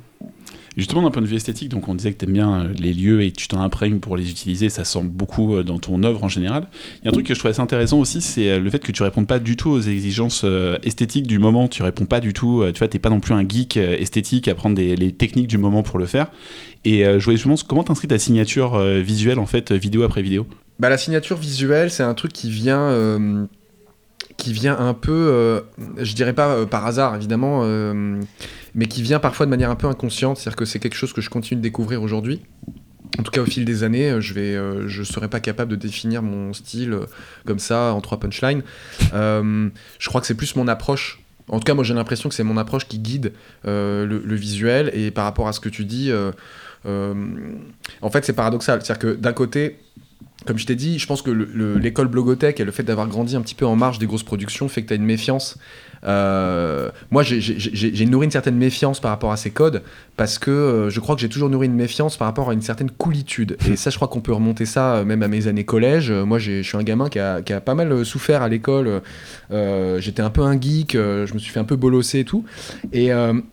Justement, 0.76 1.02
d'un 1.02 1.10
point 1.10 1.22
de 1.22 1.26
vue 1.26 1.36
esthétique, 1.36 1.68
donc 1.68 1.88
on 1.88 1.94
disait 1.94 2.12
que 2.12 2.18
tu 2.18 2.24
aimes 2.24 2.32
bien 2.32 2.62
euh, 2.62 2.68
les 2.76 2.92
lieux 2.92 3.22
et 3.22 3.30
tu 3.30 3.46
t'en 3.46 3.60
imprègnes 3.60 4.00
pour 4.00 4.16
les 4.16 4.28
utiliser, 4.28 4.68
ça 4.68 4.84
semble 4.84 5.08
beaucoup 5.08 5.54
euh, 5.54 5.62
dans 5.62 5.78
ton 5.78 6.02
œuvre 6.02 6.24
en 6.24 6.28
général. 6.28 6.66
Il 7.00 7.04
y 7.04 7.08
a 7.08 7.10
un 7.10 7.12
truc 7.12 7.26
que 7.26 7.34
je 7.34 7.38
trouvais 7.38 7.52
assez 7.52 7.60
intéressant 7.60 8.00
aussi, 8.00 8.20
c'est 8.20 8.50
euh, 8.50 8.58
le 8.58 8.70
fait 8.70 8.80
que 8.80 8.90
tu 8.90 9.04
répondes 9.04 9.28
pas 9.28 9.38
du 9.38 9.56
tout 9.56 9.70
aux 9.70 9.80
exigences 9.80 10.44
esthétiques 10.82 11.28
du 11.28 11.38
moment, 11.38 11.68
tu 11.68 11.82
réponds 11.82 12.06
pas 12.06 12.20
du 12.20 12.32
tout, 12.32 12.64
tu 12.72 12.78
vois, 12.78 12.88
t'es 12.88 12.98
pas 12.98 13.10
non 13.10 13.20
plus 13.20 13.34
un 13.34 13.48
geek 13.48 13.76
esthétique 13.76 14.48
à 14.48 14.54
prendre 14.54 14.80
les 14.80 15.12
techniques 15.12 15.46
du 15.46 15.58
moment 15.58 15.82
pour 15.82 15.98
le 15.98 16.06
faire. 16.06 16.26
Et 16.84 17.04
je 17.04 17.24
voulais 17.24 17.36
justement, 17.36 17.54
comment 17.66 17.84
t'inscris 17.84 18.08
ta 18.08 18.18
signature 18.18 18.78
visuelle, 18.78 19.38
en 19.38 19.46
fait, 19.46 19.72
vidéo 19.72 20.02
après 20.02 20.22
vidéo? 20.22 20.46
Bah, 20.78 20.88
la 20.88 20.98
signature 20.98 21.36
visuelle, 21.36 21.90
c'est 21.90 22.02
un 22.02 22.14
truc 22.14 22.32
qui 22.32 22.50
vient, 22.50 23.48
qui 24.36 24.52
vient 24.52 24.78
un 24.78 24.94
peu, 24.94 25.12
euh, 25.12 25.60
je 25.98 26.14
dirais 26.14 26.32
pas 26.32 26.48
euh, 26.48 26.66
par 26.66 26.86
hasard 26.86 27.14
évidemment, 27.14 27.60
euh, 27.62 28.20
mais 28.74 28.86
qui 28.86 29.02
vient 29.02 29.20
parfois 29.20 29.46
de 29.46 29.50
manière 29.50 29.70
un 29.70 29.76
peu 29.76 29.86
inconsciente. 29.86 30.38
C'est-à-dire 30.38 30.56
que 30.56 30.64
c'est 30.64 30.78
quelque 30.78 30.96
chose 30.96 31.12
que 31.12 31.20
je 31.20 31.30
continue 31.30 31.58
de 31.58 31.62
découvrir 31.62 32.02
aujourd'hui. 32.02 32.42
En 33.18 33.22
tout 33.22 33.30
cas, 33.30 33.42
au 33.42 33.46
fil 33.46 33.64
des 33.64 33.84
années, 33.84 34.20
je 34.20 34.86
je 34.86 35.02
serais 35.04 35.28
pas 35.28 35.38
capable 35.38 35.70
de 35.70 35.76
définir 35.76 36.20
mon 36.22 36.52
style 36.52 36.98
comme 37.46 37.60
ça 37.60 37.92
en 37.92 38.00
trois 38.00 38.18
punchlines. 38.18 38.64
Je 39.12 40.08
crois 40.08 40.20
que 40.20 40.26
c'est 40.26 40.34
plus 40.34 40.56
mon 40.56 40.66
approche. 40.66 41.20
En 41.48 41.58
tout 41.58 41.64
cas, 41.64 41.74
moi, 41.74 41.84
j'ai 41.84 41.94
l'impression 41.94 42.28
que 42.28 42.34
c'est 42.34 42.42
mon 42.42 42.56
approche 42.56 42.88
qui 42.88 42.98
guide 42.98 43.32
le, 43.64 44.04
le 44.04 44.34
visuel. 44.34 44.90
Et 44.94 45.12
par 45.12 45.24
rapport 45.24 45.46
à 45.46 45.52
ce 45.52 45.60
que 45.60 45.68
tu 45.68 45.84
dis, 45.84 46.10
en 46.84 48.10
fait, 48.10 48.24
c'est 48.24 48.32
paradoxal. 48.32 48.82
C'est-à-dire 48.82 48.98
que 48.98 49.14
d'un 49.14 49.32
côté, 49.32 49.78
comme 50.46 50.58
je 50.58 50.66
t'ai 50.66 50.74
dit, 50.76 50.98
je 50.98 51.06
pense 51.06 51.22
que 51.22 51.30
le- 51.30 51.48
le- 51.52 51.78
l'école 51.78 52.08
Blogothèque 52.08 52.60
et 52.60 52.64
le 52.64 52.72
fait 52.72 52.82
d'avoir 52.82 53.08
grandi 53.08 53.34
un 53.36 53.40
petit 53.42 53.54
peu 53.54 53.66
en 53.66 53.76
marge 53.76 53.98
des 53.98 54.06
grosses 54.06 54.22
productions 54.22 54.68
fait 54.68 54.82
que 54.82 54.88
tu 54.88 54.92
as 54.92 54.96
une 54.96 55.04
méfiance. 55.04 55.56
Euh, 56.06 56.90
moi, 57.10 57.22
j'ai- 57.22 58.06
nourri 58.06 58.26
une 58.26 58.30
certaine 58.30 58.56
méfiance 58.56 59.00
par 59.00 59.10
rapport 59.10 59.32
à 59.32 59.36
ces 59.36 59.50
codes 59.50 59.82
parce 60.16 60.38
que 60.38 60.50
euh, 60.50 60.90
je 60.90 61.00
crois 61.00 61.14
que 61.14 61.20
j'ai 61.20 61.28
toujours 61.28 61.48
nourri 61.50 61.66
une 61.66 61.74
méfiance 61.74 62.16
par 62.16 62.26
rapport 62.28 62.50
à 62.50 62.52
une 62.52 62.62
certaine 62.62 62.90
coolitude. 62.90 63.56
Et 63.70 63.76
ça, 63.76 63.90
je 63.90 63.96
crois 63.96 64.08
qu'on 64.08 64.20
peut 64.20 64.32
remonter 64.32 64.66
ça 64.66 64.96
euh, 64.96 65.04
même 65.04 65.22
à 65.22 65.28
mes 65.28 65.46
années 65.48 65.64
collège. 65.64 66.10
Moi, 66.12 66.38
je 66.38 66.62
suis 66.62 66.76
un 66.76 66.82
gamin 66.82 67.08
qui 67.08 67.18
a, 67.18 67.40
qui 67.42 67.52
a 67.52 67.60
pas 67.60 67.74
mal 67.74 68.04
souffert 68.04 68.42
à 68.42 68.48
l'école. 68.48 69.00
J'étais 69.50 70.22
un 70.22 70.30
peu 70.30 70.42
un 70.42 70.60
geek, 70.60 70.92
je 70.94 71.32
me 71.34 71.38
suis 71.38 71.50
fait 71.52 71.60
un 71.60 71.64
peu 71.64 71.76
bolosser 71.76 72.20
et 72.20 72.24
tout. 72.24 72.44
Et, 72.92 73.06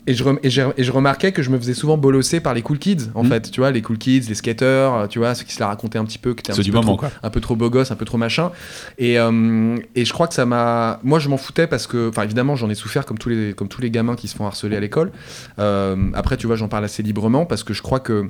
et, 0.06 0.14
je, 0.14 0.24
rem- 0.24 0.38
et, 0.42 0.50
j'ai- 0.50 0.68
et 0.76 0.84
je 0.84 0.92
remarquais 0.92 1.32
que 1.32 1.42
je 1.42 1.50
me 1.50 1.58
faisais 1.58 1.74
souvent 1.74 1.96
bolosser 1.96 2.40
par 2.40 2.54
les 2.54 2.62
cool 2.62 2.78
kids, 2.78 3.10
en 3.14 3.22
Mhm. 3.24 3.28
fait. 3.30 3.50
Tu 3.50 3.60
vois, 3.60 3.70
les 3.70 3.82
cool 3.82 3.98
kids, 3.98 4.20
les 4.28 4.34
skateurs, 4.34 4.94
euh, 4.94 5.06
tu 5.06 5.18
vois, 5.18 5.34
ceux 5.34 5.44
qui 5.44 5.52
se 5.54 5.60
la 5.60 5.68
racontaient 5.68 5.98
un 5.98 6.04
petit 6.04 6.18
peu, 6.18 6.34
qui 6.34 6.40
étaient 6.40 6.52
un 6.52 6.56
petit 6.56 6.70
peu 6.70 6.76
moment, 6.76 6.92
trop- 6.96 7.08
quoi. 7.08 7.10
un 7.22 7.30
peu 7.30 7.40
trop 7.40 7.56
beau 7.56 7.70
gosse, 7.70 7.90
un 7.90 7.96
peu 7.96 8.04
trop 8.04 8.18
machin. 8.18 8.50
Et, 8.98 9.14
et 9.14 10.04
je 10.04 10.12
crois 10.12 10.26
que 10.28 10.34
ça 10.34 10.44
m'a. 10.46 11.00
Moi, 11.02 11.18
je 11.18 11.28
m'en 11.28 11.36
foutais 11.36 11.66
parce 11.66 11.86
que, 11.86 12.08
enfin, 12.08 12.22
évidemment, 12.24 12.41
j'en 12.56 12.70
ai 12.70 12.74
souffert 12.74 13.06
comme 13.06 13.18
tous 13.18 13.28
les, 13.28 13.90
gamins 13.90 14.16
qui 14.16 14.28
se 14.28 14.36
font 14.36 14.46
harceler 14.46 14.76
à 14.76 14.80
l'école. 14.80 15.12
Euh, 15.58 16.10
après, 16.14 16.36
tu 16.36 16.46
vois, 16.46 16.56
j'en 16.56 16.68
parle 16.68 16.84
assez 16.84 17.02
librement 17.02 17.46
parce 17.46 17.64
que 17.64 17.74
je 17.74 17.82
crois 17.82 18.00
que 18.00 18.28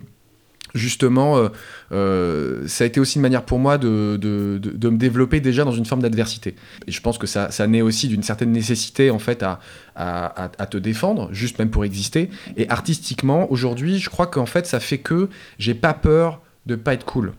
justement, 0.74 1.36
euh, 1.36 1.48
euh, 1.92 2.66
ça 2.66 2.84
a 2.84 2.86
été 2.86 3.00
aussi 3.00 3.16
une 3.16 3.22
manière 3.22 3.44
pour 3.44 3.58
moi 3.58 3.78
de, 3.78 4.18
me 4.22 4.96
développer 4.96 5.40
déjà 5.40 5.64
dans 5.64 5.72
une 5.72 5.84
forme 5.84 6.02
d'adversité. 6.02 6.54
Et 6.86 6.92
je 6.92 7.00
pense 7.00 7.18
que 7.18 7.26
ça, 7.26 7.66
naît 7.66 7.82
aussi 7.82 8.08
d'une 8.08 8.22
certaine 8.22 8.52
nécessité, 8.52 9.10
en 9.10 9.18
fait, 9.18 9.42
à, 9.42 9.60
à, 9.94 10.50
à, 10.58 10.66
te 10.66 10.76
défendre, 10.76 11.28
juste 11.32 11.58
même 11.58 11.70
pour 11.70 11.84
exister. 11.84 12.30
Et 12.56 12.68
artistiquement, 12.68 13.50
aujourd'hui, 13.52 13.98
je 13.98 14.10
crois 14.10 14.26
qu'en 14.26 14.46
fait, 14.46 14.66
ça 14.66 14.80
fait 14.80 14.98
que 14.98 15.28
j'ai 15.58 15.74
pas 15.74 15.94
peur 15.94 16.40
de 16.66 16.76
pas 16.76 16.94
être 16.94 17.04
cool. 17.04 17.32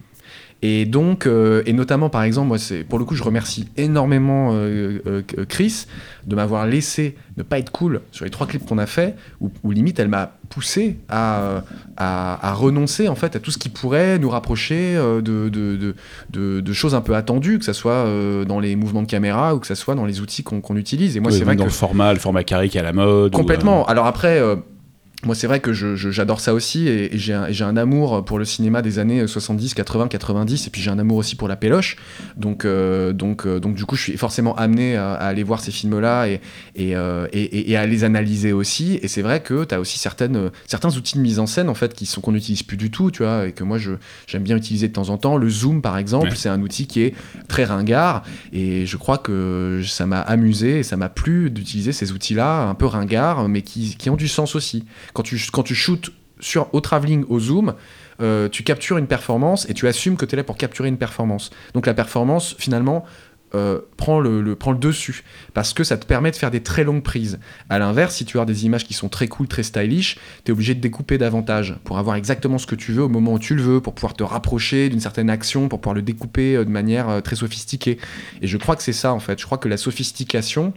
Et 0.65 0.85
donc, 0.85 1.27
euh, 1.27 1.61
et 1.65 1.73
notamment 1.73 2.09
par 2.09 2.23
exemple, 2.23 2.47
moi, 2.47 2.57
c'est 2.57 2.85
pour 2.85 2.97
le 2.97 3.03
coup, 3.03 3.15
je 3.15 3.23
remercie 3.23 3.67
énormément 3.75 4.51
euh, 4.53 4.99
euh, 5.05 5.21
Chris 5.49 5.87
de 6.25 6.37
m'avoir 6.37 6.65
laissé 6.65 7.17
ne 7.35 7.43
pas 7.43 7.59
être 7.59 7.69
cool 7.69 7.99
sur 8.13 8.23
les 8.23 8.31
trois 8.31 8.47
clips 8.47 8.65
qu'on 8.65 8.77
a 8.77 8.85
fait, 8.85 9.17
où, 9.41 9.71
limite 9.71 9.99
elle 9.99 10.07
m'a 10.07 10.31
poussé 10.47 10.99
à, 11.09 11.63
à, 11.97 12.53
renoncer 12.53 13.09
en 13.09 13.15
fait 13.15 13.35
à 13.35 13.39
tout 13.39 13.51
ce 13.51 13.57
qui 13.57 13.67
pourrait 13.67 14.19
nous 14.19 14.29
rapprocher 14.29 14.95
de, 14.95 15.49
de, 15.49 15.95
de, 16.29 16.61
de 16.61 16.73
choses 16.73 16.95
un 16.95 17.01
peu 17.01 17.15
attendues, 17.15 17.59
que 17.59 17.65
ce 17.65 17.73
soit 17.73 18.05
dans 18.47 18.61
les 18.61 18.77
mouvements 18.77 19.01
de 19.01 19.07
caméra 19.07 19.55
ou 19.55 19.59
que 19.59 19.67
ce 19.67 19.75
soit 19.75 19.95
dans 19.95 20.05
les 20.05 20.21
outils 20.21 20.43
qu'on 20.43 20.77
utilise. 20.77 21.17
Et 21.17 21.19
moi, 21.19 21.31
c'est 21.31 21.43
vrai 21.43 21.57
dans 21.57 21.65
le 21.65 21.71
format, 21.71 22.13
le 22.13 22.19
format 22.19 22.45
carré 22.45 22.69
qui 22.69 22.77
est 22.77 22.81
à 22.81 22.83
la 22.83 22.93
mode. 22.93 23.33
Complètement. 23.33 23.85
Alors 23.87 24.05
après 24.05 24.39
moi, 25.25 25.35
c'est 25.35 25.47
vrai 25.47 25.59
que 25.59 25.73
j'adore 25.73 26.39
ça 26.39 26.53
aussi 26.53 26.87
et, 26.87 27.09
j'ai 27.17 27.33
un, 27.33 27.77
amour 27.77 28.23
pour 28.23 28.37
le 28.37 28.45
cinéma 28.45 28.81
des 28.81 28.99
années 28.99 29.25
70, 29.25 29.73
80, 29.73 30.07
90 30.07 30.67
et 30.67 30.69
puis 30.69 30.81
j'ai 30.81 30.91
un 30.91 30.99
amour 30.99 31.17
aussi 31.17 31.35
pour 31.35 31.47
la 31.47 31.55
péloche. 31.55 31.95
Donc, 32.37 32.65
euh, 32.65 33.13
donc, 33.13 33.45
euh, 33.45 33.59
donc 33.59 33.75
du 33.75 33.85
coup, 33.85 33.95
je 33.95 34.03
suis 34.03 34.17
forcément 34.17 34.55
amené 34.55 34.95
à, 34.95 35.13
aller 35.13 35.43
voir 35.43 35.59
ces 35.59 35.71
films-là 35.71 36.27
et, 36.27 36.39
euh, 36.79 37.27
et, 37.31 37.75
à 37.75 37.85
les 37.85 38.03
analyser 38.03 38.53
aussi. 38.53 38.99
Et 39.01 39.07
c'est 39.07 39.21
vrai 39.21 39.41
que 39.41 39.63
tu 39.63 39.73
as 39.73 39.79
aussi 39.79 39.97
certaines, 39.97 40.51
certains 40.67 40.95
outils 40.95 41.17
de 41.17 41.21
mise 41.21 41.39
en 41.39 41.47
scène 41.47 41.69
en 41.69 41.73
fait 41.73 41.93
qui 41.93 42.05
sont 42.05 42.21
qu'on 42.21 42.31
n'utilise 42.31 42.63
plus 42.63 42.77
du 42.77 42.91
tout, 42.91 43.11
tu 43.11 43.23
vois, 43.23 43.47
et 43.47 43.51
que 43.51 43.63
moi 43.63 43.77
j'aime 44.27 44.43
bien 44.43 44.57
utiliser 44.57 44.87
de 44.87 44.93
temps 44.93 45.09
en 45.09 45.17
temps. 45.17 45.37
Le 45.37 45.49
zoom, 45.49 45.81
par 45.81 45.97
exemple, 45.97 46.31
c'est 46.35 46.49
un 46.49 46.61
outil 46.61 46.85
qui 46.85 47.01
est 47.01 47.15
très 47.47 47.63
ringard 47.63 48.23
et 48.51 48.85
je 48.85 48.97
crois 48.97 49.17
que 49.17 49.81
ça 49.85 50.05
m'a 50.05 50.19
amusé 50.19 50.79
et 50.79 50.83
ça 50.83 50.97
m'a 50.97 51.09
plu 51.09 51.49
d'utiliser 51.49 51.91
ces 51.91 52.11
outils-là 52.11 52.63
un 52.67 52.75
peu 52.75 52.85
ringards, 52.85 53.47
mais 53.49 53.61
qui, 53.61 53.95
qui 53.97 54.09
ont 54.09 54.15
du 54.15 54.27
sens 54.27 54.55
aussi 54.55 54.85
quand 55.13 55.23
tu, 55.23 55.41
quand 55.51 55.63
tu 55.63 55.75
shootes 55.75 56.11
sur, 56.39 56.73
au 56.73 56.81
travelling, 56.81 57.25
au 57.29 57.39
zoom, 57.39 57.73
euh, 58.21 58.49
tu 58.49 58.63
captures 58.63 58.97
une 58.97 59.07
performance 59.07 59.67
et 59.69 59.73
tu 59.73 59.87
assumes 59.87 60.17
que 60.17 60.25
tu 60.25 60.35
es 60.35 60.37
là 60.37 60.43
pour 60.43 60.57
capturer 60.57 60.89
une 60.89 60.97
performance. 60.97 61.51
Donc 61.73 61.85
la 61.85 61.93
performance, 61.93 62.55
finalement, 62.57 63.05
euh, 63.55 63.81
prend, 63.97 64.19
le, 64.19 64.55
prend 64.55 64.71
le 64.71 64.79
dessus 64.79 65.23
parce 65.53 65.73
que 65.73 65.83
ça 65.83 65.97
te 65.97 66.07
permet 66.07 66.31
de 66.31 66.35
faire 66.35 66.49
des 66.49 66.63
très 66.63 66.83
longues 66.83 67.03
prises. 67.03 67.39
À 67.69 67.77
l'inverse, 67.77 68.15
si 68.15 68.25
tu 68.25 68.39
as 68.39 68.45
des 68.45 68.65
images 68.65 68.83
qui 68.83 68.93
sont 68.93 69.09
très 69.09 69.27
cool, 69.27 69.47
très 69.47 69.61
stylish, 69.61 70.17
tu 70.43 70.49
es 70.49 70.51
obligé 70.51 70.73
de 70.73 70.79
découper 70.79 71.19
davantage 71.19 71.75
pour 71.83 71.99
avoir 71.99 72.15
exactement 72.15 72.57
ce 72.57 72.65
que 72.65 72.75
tu 72.75 72.93
veux 72.93 73.03
au 73.03 73.09
moment 73.09 73.33
où 73.33 73.39
tu 73.39 73.53
le 73.55 73.61
veux, 73.61 73.79
pour 73.79 73.93
pouvoir 73.93 74.15
te 74.15 74.23
rapprocher 74.23 74.89
d'une 74.89 74.99
certaine 74.99 75.29
action, 75.29 75.69
pour 75.69 75.81
pouvoir 75.81 75.95
le 75.95 76.01
découper 76.01 76.55
euh, 76.55 76.65
de 76.65 76.71
manière 76.71 77.21
très 77.23 77.35
sophistiquée. 77.35 77.99
Et 78.41 78.47
je 78.47 78.57
crois 78.57 78.75
que 78.75 78.83
c'est 78.83 78.93
ça 78.93 79.13
en 79.13 79.19
fait. 79.19 79.39
Je 79.39 79.45
crois 79.45 79.59
que 79.59 79.69
la 79.69 79.77
sophistication, 79.77 80.73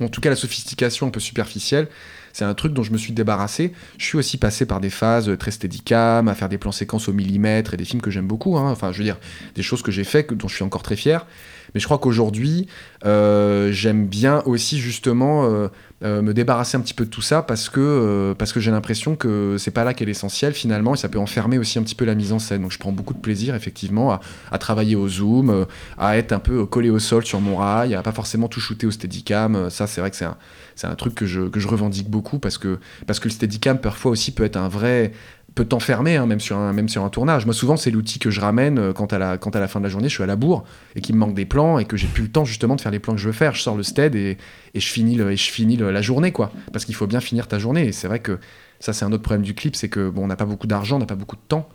en 0.00 0.08
tout 0.08 0.22
cas 0.22 0.30
la 0.30 0.36
sophistication 0.36 1.06
un 1.06 1.10
peu 1.10 1.20
superficielle, 1.20 1.88
c'est 2.34 2.44
un 2.44 2.54
truc 2.54 2.72
dont 2.74 2.82
je 2.82 2.90
me 2.90 2.98
suis 2.98 3.12
débarrassé. 3.12 3.72
Je 3.96 4.04
suis 4.04 4.18
aussi 4.18 4.38
passé 4.38 4.66
par 4.66 4.80
des 4.80 4.90
phases 4.90 5.38
très 5.38 5.52
steadicam, 5.52 6.26
à 6.26 6.34
faire 6.34 6.48
des 6.48 6.58
plans 6.58 6.72
séquences 6.72 7.08
au 7.08 7.12
millimètre 7.12 7.74
et 7.74 7.76
des 7.76 7.84
films 7.84 8.02
que 8.02 8.10
j'aime 8.10 8.26
beaucoup. 8.26 8.58
Hein. 8.58 8.72
Enfin, 8.72 8.90
je 8.90 8.98
veux 8.98 9.04
dire, 9.04 9.18
des 9.54 9.62
choses 9.62 9.82
que 9.82 9.92
j'ai 9.92 10.02
fait, 10.02 10.34
dont 10.34 10.48
je 10.48 10.56
suis 10.56 10.64
encore 10.64 10.82
très 10.82 10.96
fier. 10.96 11.26
Mais 11.74 11.80
je 11.80 11.86
crois 11.86 11.98
qu'aujourd'hui, 11.98 12.68
euh, 13.04 13.72
j'aime 13.72 14.06
bien 14.06 14.42
aussi 14.46 14.78
justement 14.78 15.44
euh, 15.44 15.68
euh, 16.04 16.22
me 16.22 16.32
débarrasser 16.32 16.76
un 16.76 16.80
petit 16.80 16.94
peu 16.94 17.04
de 17.04 17.10
tout 17.10 17.22
ça 17.22 17.42
parce 17.42 17.68
que, 17.68 18.34
que 18.38 18.60
j'ai 18.60 18.70
l'impression 18.70 19.16
que 19.16 19.56
c'est 19.58 19.72
pas 19.72 19.82
là 19.82 19.92
qu'est 19.92 20.04
l'essentiel 20.04 20.52
finalement 20.52 20.94
et 20.94 20.96
ça 20.96 21.08
peut 21.08 21.18
enfermer 21.18 21.58
aussi 21.58 21.78
un 21.78 21.82
petit 21.82 21.96
peu 21.96 22.04
la 22.04 22.14
mise 22.14 22.32
en 22.32 22.38
scène. 22.38 22.62
Donc 22.62 22.70
je 22.70 22.78
prends 22.78 22.92
beaucoup 22.92 23.14
de 23.14 23.18
plaisir 23.18 23.56
effectivement 23.56 24.20
à, 24.50 24.58
travailler 24.58 24.94
au 24.94 25.08
zoom, 25.08 25.66
à 25.98 26.16
être 26.16 26.32
un 26.32 26.38
peu 26.38 26.64
collé 26.64 26.90
au 26.90 27.00
sol 27.00 27.26
sur 27.26 27.40
mon 27.40 27.56
rail, 27.56 27.94
à 27.94 28.02
pas 28.02 28.12
forcément 28.12 28.48
tout 28.48 28.60
shooter 28.60 28.86
au 28.86 28.92
steadicam. 28.92 29.68
Ça, 29.70 29.86
c'est 29.88 30.00
vrai 30.00 30.10
que 30.10 30.16
c'est 30.16 30.24
un, 30.24 30.36
un 30.84 30.94
truc 30.94 31.14
que 31.14 31.26
je, 31.26 31.42
que 31.42 31.58
je 31.58 31.66
revendique 31.66 32.08
beaucoup 32.08 32.38
parce 32.38 32.58
que, 32.58 32.78
parce 33.06 33.18
que 33.18 33.28
le 33.28 33.32
steadicam 33.32 33.78
parfois 33.78 34.12
aussi 34.12 34.32
peut 34.32 34.44
être 34.44 34.56
un 34.56 34.68
vrai 34.68 35.12
peut 35.54 35.64
t'enfermer 35.64 36.16
hein, 36.16 36.26
même 36.26 36.40
sur 36.40 36.56
un 36.56 36.72
même 36.72 36.88
tournage. 36.88 37.44
Moi 37.44 37.54
souvent 37.54 37.76
c'est 37.76 37.90
l'outil 37.90 38.18
que 38.18 38.30
je 38.30 38.40
ramène 38.40 38.78
euh, 38.78 38.92
quand 38.92 39.12
à 39.12 39.18
la 39.18 39.68
fin 39.68 39.80
de 39.80 39.84
la 39.84 39.88
journée 39.88 40.08
je 40.08 40.14
suis 40.14 40.22
à 40.22 40.26
la 40.26 40.36
bourre 40.36 40.64
et 40.96 41.00
qu'il 41.00 41.14
me 41.14 41.20
manque 41.20 41.34
des 41.34 41.44
plans 41.44 41.78
et 41.78 41.84
que 41.84 41.96
j'ai 41.96 42.06
plus 42.06 42.24
le 42.24 42.30
temps 42.30 42.44
justement 42.44 42.76
de 42.76 42.80
faire 42.80 42.92
les 42.92 42.98
plans 42.98 43.14
que 43.14 43.20
je 43.20 43.26
veux 43.26 43.32
faire. 43.32 43.54
Je 43.54 43.62
sors 43.62 43.76
le 43.76 43.82
stead 43.82 44.14
et, 44.14 44.36
je 44.74 44.86
finis 44.86 45.20
et 45.20 45.36
je 45.36 45.50
finis 45.50 45.76
la 45.76 46.02
journée 46.02 46.32
quoi. 46.32 46.52
Parce 46.72 46.84
qu'il 46.84 46.94
faut 46.94 47.06
bien 47.06 47.20
finir 47.20 47.46
ta 47.46 47.58
journée. 47.58 47.86
Et 47.86 47.92
c'est 47.92 48.08
vrai 48.08 48.18
que 48.18 48.38
ça 48.80 48.92
c'est 48.92 49.04
un 49.04 49.12
autre 49.12 49.22
problème 49.22 49.42
du 49.42 49.54
clip 49.54 49.76
c'est 49.76 49.88
que 49.88 50.12
on 50.16 50.26
n'a 50.26 50.36
pas 50.36 50.46
beaucoup 50.46 50.66
d'argent 50.66 50.96
on 50.96 51.00
n'a 51.00 51.06
pas 51.06 51.14
beaucoup 51.14 51.36
de 51.36 51.42
temps. 51.46 51.68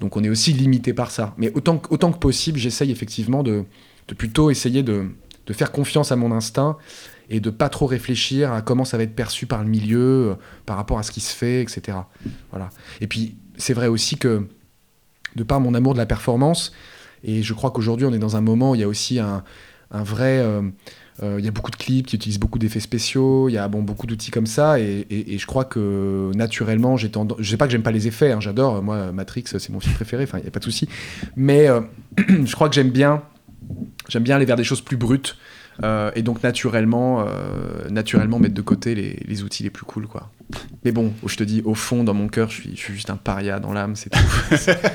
Donc 0.00 0.16
on 0.16 0.24
est 0.24 0.28
aussi 0.30 0.52
limité 0.52 0.92
par 0.94 1.10
ça. 1.10 1.34
Mais 1.36 1.52
autant 1.54 1.78
que 1.78 2.18
possible 2.18 2.58
j'essaye 2.58 2.90
effectivement 2.90 3.42
de, 3.42 3.64
de 4.08 4.14
plutôt 4.14 4.50
essayer 4.50 4.82
de 4.82 5.10
faire 5.50 5.72
confiance 5.72 6.10
à 6.10 6.16
mon 6.16 6.32
instinct 6.32 6.78
et 7.28 7.40
de 7.40 7.50
pas 7.50 7.68
trop 7.68 7.86
réfléchir 7.86 8.52
à 8.52 8.62
comment 8.62 8.84
ça 8.84 8.96
va 8.96 9.02
être 9.02 9.14
perçu 9.14 9.46
par 9.46 9.62
le 9.62 9.68
milieu, 9.68 10.30
euh, 10.30 10.34
par 10.64 10.76
rapport 10.76 10.98
à 10.98 11.02
ce 11.02 11.10
qui 11.10 11.20
se 11.20 11.34
fait, 11.34 11.62
etc. 11.62 11.98
Voilà. 12.50 12.70
Et 13.00 13.06
puis, 13.06 13.36
c'est 13.56 13.74
vrai 13.74 13.88
aussi 13.88 14.16
que, 14.16 14.46
de 15.34 15.42
par 15.42 15.60
mon 15.60 15.74
amour 15.74 15.94
de 15.94 15.98
la 15.98 16.06
performance, 16.06 16.72
et 17.24 17.42
je 17.42 17.54
crois 17.54 17.70
qu'aujourd'hui, 17.70 18.06
on 18.06 18.12
est 18.12 18.18
dans 18.18 18.36
un 18.36 18.40
moment 18.40 18.72
où 18.72 18.74
il 18.74 18.80
y 18.80 18.84
a 18.84 18.88
aussi 18.88 19.18
un, 19.18 19.42
vrai. 19.90 20.38
Euh, 20.38 20.62
euh, 21.22 21.36
il 21.38 21.44
y 21.46 21.48
a 21.48 21.50
beaucoup 21.50 21.70
de 21.70 21.76
clips 21.76 22.06
qui 22.06 22.16
utilisent 22.16 22.38
beaucoup 22.38 22.58
d'effets 22.58 22.78
spéciaux, 22.78 23.48
il 23.48 23.52
y 23.52 23.58
a 23.58 23.66
bon, 23.68 23.82
beaucoup 23.82 24.06
d'outils 24.06 24.30
comme 24.30 24.46
ça, 24.46 24.78
et, 24.78 25.38
je 25.38 25.46
crois 25.46 25.64
que 25.64 26.30
naturellement, 26.34 26.98
j'ai 26.98 27.10
tendance. 27.10 27.38
Je 27.40 27.50
sais 27.50 27.56
pas 27.56 27.64
que 27.64 27.72
j'aime 27.72 27.82
pas 27.82 27.90
les 27.90 28.06
effets, 28.06 28.32
hein, 28.32 28.40
j'adore, 28.40 28.82
moi, 28.82 29.12
Matrix, 29.12 29.44
c'est 29.46 29.70
mon 29.70 29.80
film 29.80 29.94
préféré, 29.94 30.24
enfin, 30.24 30.38
il 30.38 30.42
n'y 30.42 30.48
a 30.48 30.50
pas 30.50 30.58
de 30.58 30.64
souci, 30.64 30.88
mais 31.34 31.68
je 32.18 32.52
crois 32.52 32.68
que 32.68 32.74
j'aime 32.74 32.90
bien, 32.90 33.22
j'aime 34.08 34.24
bien 34.24 34.36
aller 34.36 34.44
vers 34.44 34.56
des 34.56 34.64
choses 34.64 34.82
plus 34.82 34.98
brutes, 34.98 35.38
euh, 35.82 36.10
et 36.14 36.22
donc 36.22 36.42
naturellement, 36.42 37.20
euh, 37.20 37.88
naturellement 37.90 38.38
mettre 38.38 38.54
de 38.54 38.62
côté 38.62 38.94
les, 38.94 39.20
les, 39.26 39.42
outils 39.42 39.62
les 39.62 39.70
plus 39.70 39.84
cool, 39.84 40.06
quoi. 40.06 40.30
Mais 40.84 40.92
bon, 40.92 41.12
je 41.26 41.36
te 41.36 41.44
dis, 41.44 41.62
au 41.64 41.74
fond, 41.74 42.04
dans 42.04 42.14
mon 42.14 42.28
cœur, 42.28 42.50
je 42.50 42.60
suis, 42.60 42.70
je 42.76 42.80
suis 42.80 42.94
juste 42.94 43.10
un 43.10 43.16
paria 43.16 43.58
dans 43.58 43.72
l'âme, 43.72 43.96
c'est 43.96 44.12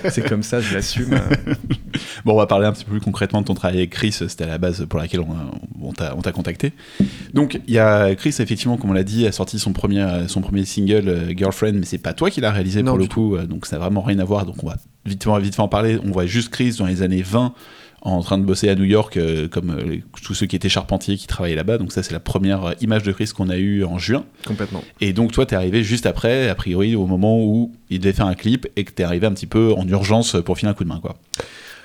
c'est 0.10 0.28
comme 0.28 0.44
ça, 0.44 0.62
je 0.62 0.74
l'assume. 0.74 1.10
bon, 2.26 2.34
on 2.34 2.38
va 2.38 2.48
parler 2.48 2.68
un 2.68 2.72
petit 2.72 2.86
peu 2.86 2.92
plus 2.92 3.02
concrètement 3.02 3.42
de 3.42 3.46
ton 3.46 3.54
travail 3.54 3.80
avec 3.80 3.90
Chris, 3.90 4.14
c'était 4.14 4.48
la 4.48 4.58
base 4.58 4.86
pour 4.86 5.00
laquelle 5.00 5.20
on, 5.20 5.36
on 5.82 6.22
t'a 6.22 6.32
contacté. 6.32 6.74
Donc, 7.34 7.60
il 7.68 7.74
y 7.74 7.80
a 7.80 8.16
Chris, 8.16 8.36
effectivement, 8.40 8.78
comme 8.78 8.92
on 8.92 8.94
l'a 8.94 9.04
dit, 9.04 9.28
a 9.28 9.32
sorti 9.32 9.60
son 9.60 9.74
premier, 9.74 10.26
son 10.28 10.42
premier 10.42 10.66
single, 10.66 11.10
euh, 11.10 11.34
Girlfriend, 11.36 11.74
mais 11.74 11.86
c'est 11.86 11.98
pas 11.98 12.14
toi 12.14 12.30
qui 12.30 12.42
l'as 12.42 12.52
réalisé 12.52 12.84
pour 12.84 12.98
le 12.98 13.08
coup, 13.08 13.38
donc 13.38 13.66
ça 13.66 13.76
n'a 13.76 13.84
vraiment 13.84 14.02
rien 14.02 14.20
à 14.20 14.26
voir, 14.26 14.46
donc 14.46 14.64
on 14.64 14.68
va 14.68 14.78
vite, 15.06 15.28
vite 15.28 15.60
en 15.60 15.68
parler. 15.68 16.00
On 16.04 16.12
voit 16.12 16.26
juste 16.26 16.50
Chris 16.50 16.76
dans 16.78 16.86
les 16.86 17.02
années 17.02 17.22
20 17.22 17.54
en 18.02 18.22
train 18.22 18.38
de 18.38 18.44
bosser 18.44 18.68
à 18.68 18.76
New 18.76 18.84
York, 18.84 19.16
euh, 19.18 19.48
comme 19.48 19.70
euh, 19.70 19.98
tous 20.24 20.34
ceux 20.34 20.48
qui 20.48 20.56
étaient 20.56 20.70
charpentiers 20.70 21.18
qui 21.18 21.28
travaillaient 21.28 21.56
là-bas. 21.56 21.78
Donc 21.78 21.92
ça, 21.92 22.02
c'est 22.02 22.14
la 22.14 22.20
première 22.20 22.66
euh, 22.66 22.74
image 22.82 23.04
de 23.04 23.12
Chris 23.12 23.30
qu'on 23.36 23.50
a 23.50 23.58
eue 23.58 23.84
en 23.84 24.00
juin. 24.00 24.26
Complètement. 24.46 24.84
Et 25.02 25.14
donc 25.14 25.32
toi, 25.32 25.46
t'es 25.46 25.56
arrivé 25.56 25.84
juste 25.84 26.08
après, 26.08 26.50
a 26.50 26.56
priori, 26.56 26.96
au 26.96 27.06
moment 27.06 27.40
où 27.40 27.72
il 27.90 28.00
devait 28.00 28.14
faire 28.14 28.26
un 28.26 28.34
clip 28.34 28.68
et 28.76 28.84
que 28.86 28.92
t'es 28.92 29.04
arrivé 29.04 29.28
un 29.28 29.34
petit 29.34 29.46
peu 29.46 29.74
en 29.78 29.88
urgence 29.88 30.36
pour 30.44 30.58
filer 30.58 30.72
un 30.72 30.74
coup 30.74 30.84
de 30.84 30.90
main, 30.90 31.00
quoi. 31.00 31.16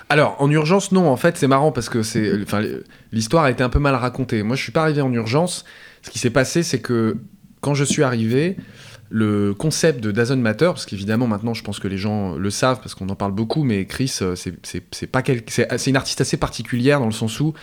Alors, 0.09 0.37
en 0.39 0.49
urgence, 0.49 0.91
non. 0.91 1.09
En 1.09 1.17
fait, 1.17 1.37
c'est 1.37 1.47
marrant 1.47 1.71
parce 1.73 1.89
que 1.89 2.01
c'est, 2.01 2.41
enfin, 2.41 2.63
l'histoire 3.11 3.43
a 3.43 3.51
été 3.51 3.61
un 3.61 3.69
peu 3.69 3.79
mal 3.79 3.93
racontée. 3.93 4.41
Moi, 4.41 4.55
je 4.55 4.63
suis 4.63 4.71
pas 4.71 4.83
arrivé 4.83 5.01
en 5.01 5.11
urgence. 5.11 5.65
Ce 6.01 6.09
qui 6.09 6.17
s'est 6.17 6.29
passé, 6.29 6.63
c'est 6.63 6.79
que 6.79 7.17
quand 7.59 7.73
je 7.73 7.83
suis 7.83 8.03
arrivé, 8.03 8.55
le 9.09 9.53
concept 9.53 10.01
de 10.01 10.11
Dazon 10.11 10.37
Matter, 10.37 10.65
parce 10.65 10.85
qu'évidemment 10.85 11.27
maintenant 11.27 11.53
je 11.53 11.63
pense 11.63 11.79
que 11.79 11.87
les 11.87 11.97
gens 11.97 12.35
le 12.35 12.49
savent 12.49 12.79
parce 12.81 12.95
qu'on 12.95 13.09
en 13.09 13.15
parle 13.15 13.31
beaucoup, 13.31 13.63
mais 13.63 13.85
Chris 13.85 14.13
euh, 14.21 14.35
c'est 14.35 15.07
pas 15.07 15.23
c'est 15.47 15.89
une 15.89 15.95
artiste 15.95 16.21
assez 16.21 16.37
particulière 16.37 16.99
dans 16.99 17.05
le 17.05 17.11
sens 17.11 17.39
où 17.39 17.53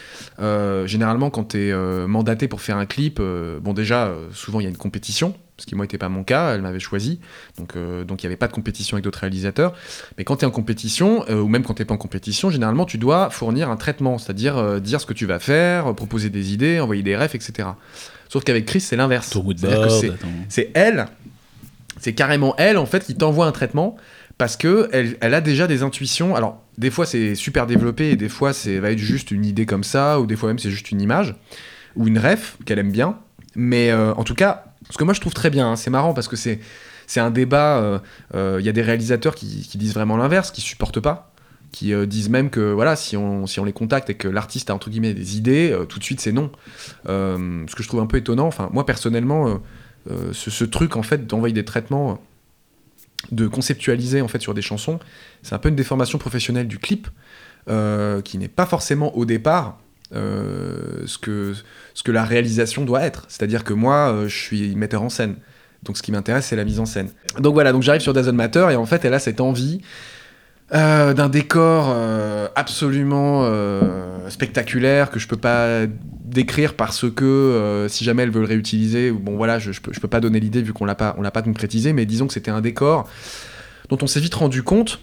euh, 0.41 0.87
généralement 0.87 1.31
quand 1.31 1.51
tu 1.51 1.59
es 1.59 1.73
euh, 1.73 2.07
mandaté 2.07 2.49
pour 2.49 2.61
faire 2.61 2.79
un 2.79 2.87
clip, 2.87 3.21
bon 3.61 3.75
déjà 3.75 4.13
souvent 4.33 4.61
il 4.61 4.65
y 4.65 4.67
a 4.67 4.71
une 4.71 4.77
compétition, 4.77 5.35
ce 5.59 5.67
qui 5.67 5.75
moi 5.75 5.85
n'était 5.85 5.99
pas 5.99 6.09
mon 6.09 6.25
cas, 6.25 6.55
elle 6.55 6.63
m'avait 6.63 6.81
choisi, 6.81 7.21
donc 7.59 7.77
donc 8.07 8.23
il 8.23 8.27
n'y 8.27 8.29
avait 8.29 8.37
pas 8.37 8.49
de 8.49 8.53
compétition 8.53 8.97
avec 8.97 9.05
d'autres 9.05 9.21
réalisateurs. 9.21 9.75
Mais 10.17 10.25
quand 10.25 10.37
tu 10.37 10.45
es 10.45 10.49
en 10.49 10.51
compétition 10.51 11.29
ou 11.31 11.49
même 11.49 11.63
quand 11.63 11.75
tu 11.75 11.85
pas 11.85 11.95
en 11.95 11.99
compétition, 11.99 12.51
généralement 12.51 12.87
tu 12.87 12.99
dois 12.99 13.29
fournir 13.31 13.71
un 13.71 13.77
traitement, 13.77 14.19
c'est-à-dire 14.19 14.81
dire 14.81 15.01
ce 15.01 15.07
que 15.07 15.13
tu 15.13 15.27
vas 15.27 15.39
faire, 15.39 15.95
proposer 15.95 16.31
des 16.31 16.55
idées, 16.55 16.81
envoyer 16.81 17.03
des 17.03 17.17
refs, 17.17 17.35
etc. 17.35 17.69
Sauf 18.29 18.45
qu'avec 18.45 18.65
Chris 18.65 18.81
c'est 18.81 18.97
l'inverse. 18.97 19.31
C'est 20.49 20.71
elle 20.75 21.07
c'est 22.01 22.15
carrément 22.15 22.55
elle, 22.59 22.79
en 22.79 22.87
fait, 22.87 23.05
qui 23.05 23.15
t'envoie 23.15 23.47
un 23.47 23.53
traitement 23.53 23.97
parce 24.39 24.57
que 24.57 24.89
elle, 24.93 25.35
a 25.35 25.41
déjà 25.41 25.67
des 25.67 25.83
intuitions. 25.83 26.35
Alors, 26.35 26.63
des 26.79 26.91
fois, 26.91 27.07
c'est 27.07 27.35
super 27.35 27.67
développé 27.67 28.11
et 28.11 28.17
des 28.17 28.29
fois, 28.29 28.53
c'est 28.53 28.79
va 28.79 28.91
être 28.91 28.99
juste 28.99 29.31
une 29.31 29.45
idée 29.45 29.67
comme 29.67 29.85
ça, 29.85 30.21
ou 30.21 30.27
des 30.27 30.37
fois 30.37 30.49
même, 30.49 30.59
c'est 30.59 30.71
juste 30.71 30.91
une 30.91 31.01
image 31.01 31.37
ou 31.97 32.09
une 32.09 32.19
ref 32.19 32.57
qu'elle 32.65 32.79
aime 32.79 32.93
bien. 32.93 33.19
Mais 33.55 33.91
euh, 33.91 34.13
en 34.15 34.25
tout 34.25 34.35
cas, 34.35 34.65
ce 34.91 34.99
que 34.99 35.05
moi 35.05 35.15
je 35.15 35.21
trouve 35.21 35.35
très 35.35 35.51
bien, 35.51 35.71
hein, 35.71 35.77
c'est 35.77 35.91
marrant 35.91 36.15
parce 36.15 36.29
que 36.29 36.37
c'est 36.37 36.61
c'est 37.07 37.21
un 37.21 37.31
débat. 37.31 37.79
Euh, 37.79 37.99
euh, 38.35 38.57
il 38.61 38.67
y 38.67 38.69
a 38.69 38.73
des 38.73 38.83
réalisateurs 38.83 39.35
qui, 39.35 39.69
disent 39.75 39.95
vraiment 39.95 40.17
l'inverse, 40.17 40.51
qui 40.51 40.61
supportent 40.61 41.01
pas, 41.01 41.33
qui 41.71 41.95
disent 42.07 42.31
même 42.31 42.51
que 42.51 42.73
voilà, 42.73 42.97
si 42.97 43.17
on, 43.17 43.47
si 43.47 43.61
on 43.61 43.65
les 43.65 43.73
contacte 43.73 44.11
et 44.11 44.15
que 44.15 44.27
l'artiste 44.27 44.71
a 44.71 44.75
entre 44.75 44.91
guillemets 44.91 45.15
des 45.15 45.37
idées, 45.37 45.77
tout 45.89 45.99
de 45.99 46.05
suite 46.05 46.21
c'est 46.21 46.33
non. 46.33 46.51
ce 47.07 47.75
que 47.75 47.83
je 47.83 47.89
trouve 47.89 48.01
un 48.01 48.07
peu 48.07 48.17
étonnant. 48.17 48.47
Enfin, 48.47 48.71
moi 48.73 48.87
personnellement, 48.87 49.61
euh, 50.11 50.33
ce, 50.33 50.65
truc 50.65 50.97
en 50.97 51.03
fait 51.03 51.27
d'envoyer 51.27 51.55
des 51.55 51.65
traitements 51.65 52.21
de 53.33 53.47
conceptualiser 53.47 54.21
en 54.21 54.29
fait 54.29 54.41
sur 54.41 54.53
des 54.53 54.61
chansons. 54.61 54.99
C'est 55.43 55.55
un 55.55 55.59
peu 55.59 55.71
une 55.71 55.77
déformation 55.77 56.19
professionnelle 56.19 56.69
du 56.69 56.79
clip, 56.79 57.09
euh, 57.71 58.21
qui 58.21 58.37
n'est 58.37 58.49
pas 58.49 58.67
forcément 58.67 59.17
au 59.17 59.25
départ 59.25 59.79
euh, 60.15 61.07
ce, 61.07 61.17
que, 61.17 61.55
ce 61.95 62.03
que 62.03 62.13
la 62.13 62.25
réalisation 62.25 62.85
doit 62.85 63.03
être. 63.03 63.25
C'est-à-dire 63.29 63.65
que 63.65 63.73
moi, 63.73 64.25
je 64.27 64.37
suis 64.37 64.77
metteur 64.77 65.03
en 65.03 65.09
scène. 65.09 65.37
Donc 65.85 65.97
ce 65.97 66.03
qui 66.03 66.13
m'intéresse, 66.13 66.47
c'est 66.47 66.57
la 66.57 66.65
mise 66.65 66.81
en 66.81 66.87
scène. 66.87 67.09
Donc 67.39 67.55
voilà, 67.55 67.73
donc 67.73 67.83
j'arrive 67.83 68.03
sur 68.03 68.13
Doesn't 68.13 68.33
Matter 68.33 68.69
et 68.71 68.77
en 68.77 68.87
fait, 68.87 69.05
elle 69.05 69.15
a 69.15 69.19
cette 69.19 69.41
envie 69.41 69.81
d'un 70.71 71.29
décor 71.29 71.95
absolument 72.57 73.49
spectaculaire 74.29 75.11
que 75.11 75.19
je 75.19 75.29
peux 75.29 75.37
pas 75.37 75.87
décrire 76.25 76.75
parce 76.75 77.11
que 77.11 77.25
euh, 77.25 77.89
si 77.89 78.03
jamais 78.03 78.23
elle 78.23 78.31
veut 78.31 78.41
le 78.41 78.47
réutiliser, 78.47 79.11
bon 79.13 79.37
voilà, 79.37 79.59
je, 79.59 79.79
peux, 79.81 79.93
je 79.93 80.01
peux 80.01 80.09
pas 80.09 80.21
donner 80.21 80.41
l'idée 80.41 80.63
vu 80.63 80.73
qu'on 80.73 80.85
l'a 80.85 80.95
pas, 80.95 81.15
on 81.19 81.23
l'a 81.23 81.31
pas 81.31 81.43
concrétisé, 81.43 81.93
mais 81.93 82.07
disons 82.07 82.27
que 82.27 82.33
c'était 82.33 82.51
un 82.51 82.61
décor 82.61 83.09
dont 83.91 83.99
on 84.01 84.07
s'est 84.07 84.21
vite 84.21 84.35
rendu 84.35 84.63
compte 84.63 85.01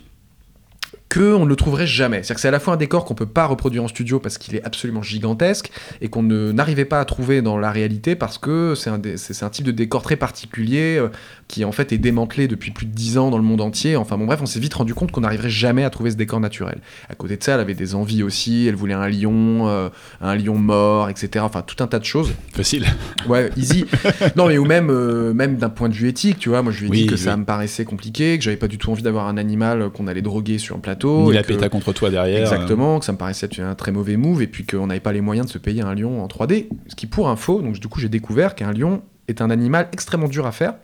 que 1.11 1.33
on 1.35 1.43
ne 1.43 1.49
le 1.49 1.57
trouverait 1.57 1.87
jamais. 1.87 2.17
C'est-à-dire 2.23 2.35
que 2.35 2.41
c'est 2.41 2.47
à 2.47 2.51
la 2.51 2.61
fois 2.61 2.75
un 2.75 2.77
décor 2.77 3.03
qu'on 3.03 3.15
peut 3.15 3.25
pas 3.25 3.45
reproduire 3.45 3.83
en 3.83 3.89
studio 3.89 4.21
parce 4.21 4.37
qu'il 4.37 4.55
est 4.55 4.63
absolument 4.63 5.01
gigantesque 5.01 5.69
et 5.99 6.07
qu'on 6.07 6.23
ne 6.23 6.53
n'arrivait 6.53 6.85
pas 6.85 7.01
à 7.01 7.05
trouver 7.05 7.41
dans 7.41 7.57
la 7.57 7.69
réalité 7.69 8.15
parce 8.15 8.37
que 8.37 8.75
c'est 8.75 8.89
un, 8.89 9.49
type 9.49 9.65
de 9.65 9.71
décor 9.71 10.03
très 10.03 10.15
particulier 10.15 10.95
euh, 10.97 11.09
qui 11.49 11.65
en 11.65 11.73
fait 11.73 11.91
est 11.91 11.97
démantelé 11.97 12.47
depuis 12.47 12.71
plus 12.71 12.85
de 12.85 12.93
10 12.93 13.17
ans 13.17 13.29
dans 13.29 13.37
le 13.37 13.43
monde 13.43 13.59
entier. 13.59 13.97
Enfin 13.97 14.17
bon 14.17 14.25
bref, 14.25 14.39
on 14.41 14.45
s'est 14.45 14.61
vite 14.61 14.73
rendu 14.73 14.93
compte 14.93 15.11
qu'on 15.11 15.19
n'arriverait 15.19 15.49
jamais 15.49 15.83
à 15.83 15.89
trouver 15.89 16.11
ce 16.11 16.15
décor 16.15 16.39
naturel. 16.39 16.79
À 17.09 17.15
côté 17.15 17.35
de 17.35 17.43
ça, 17.43 17.55
elle 17.55 17.59
avait 17.59 17.73
des 17.73 17.93
envies 17.93 18.23
aussi, 18.23 18.67
elle 18.67 18.75
voulait 18.75 18.93
un 18.93 19.09
lion, 19.09 19.67
euh, 19.67 19.89
un 20.21 20.37
lion 20.37 20.55
mort, 20.55 21.09
etc. 21.09 21.43
Enfin 21.45 21.61
tout 21.61 21.83
un 21.83 21.87
tas 21.87 21.99
de 21.99 22.05
choses. 22.05 22.31
Facile. 22.53 22.85
Ouais, 23.27 23.49
easy. 23.57 23.83
non, 24.37 24.47
mais 24.47 24.57
ou 24.57 24.63
même, 24.63 24.89
euh, 24.89 25.33
même 25.33 25.57
d'un 25.57 25.69
point 25.69 25.89
de 25.89 25.93
vue 25.93 26.07
éthique, 26.07 26.39
tu 26.39 26.47
vois. 26.47 26.61
Moi, 26.61 26.71
je 26.71 26.79
lui 26.79 26.87
ai 26.87 26.89
Oui, 26.89 27.01
dit 27.01 27.07
que 27.07 27.15
oui. 27.15 27.19
ça 27.19 27.35
me 27.35 27.43
paraissait 27.43 27.83
compliqué, 27.83 28.37
que 28.37 28.43
j'avais 28.45 28.55
pas 28.55 28.69
du 28.69 28.77
tout 28.77 28.91
envie 28.91 29.03
d'avoir 29.03 29.27
un 29.27 29.35
animal 29.35 29.89
qu'on 29.89 30.07
allait 30.07 30.21
droguer 30.21 30.57
sur 30.57 30.77
un 30.77 30.79
plateau. 30.79 31.00
Ni 31.07 31.31
et 31.31 31.33
la 31.33 31.43
péta 31.43 31.69
contre 31.69 31.93
toi 31.93 32.09
derrière. 32.09 32.41
Exactement, 32.41 32.99
que 32.99 33.05
ça 33.05 33.11
me 33.11 33.17
paraissait 33.17 33.45
être 33.45 33.59
un 33.59 33.75
très 33.75 33.91
mauvais 33.91 34.17
move, 34.17 34.41
et 34.41 34.47
puis 34.47 34.65
qu'on 34.65 34.87
n'avait 34.87 34.99
pas 34.99 35.11
les 35.11 35.21
moyens 35.21 35.47
de 35.47 35.51
se 35.51 35.57
payer 35.57 35.81
un 35.81 35.95
lion 35.95 36.23
en 36.23 36.27
3D. 36.27 36.67
Ce 36.87 36.95
qui, 36.95 37.07
pour 37.07 37.29
info, 37.29 37.61
donc 37.61 37.79
du 37.79 37.87
coup, 37.87 37.99
j'ai 37.99 38.09
découvert 38.09 38.55
qu'un 38.55 38.71
lion 38.71 39.01
est 39.27 39.41
un 39.41 39.49
animal 39.49 39.87
extrêmement 39.93 40.27
dur 40.27 40.45
à 40.45 40.51
faire, 40.51 40.75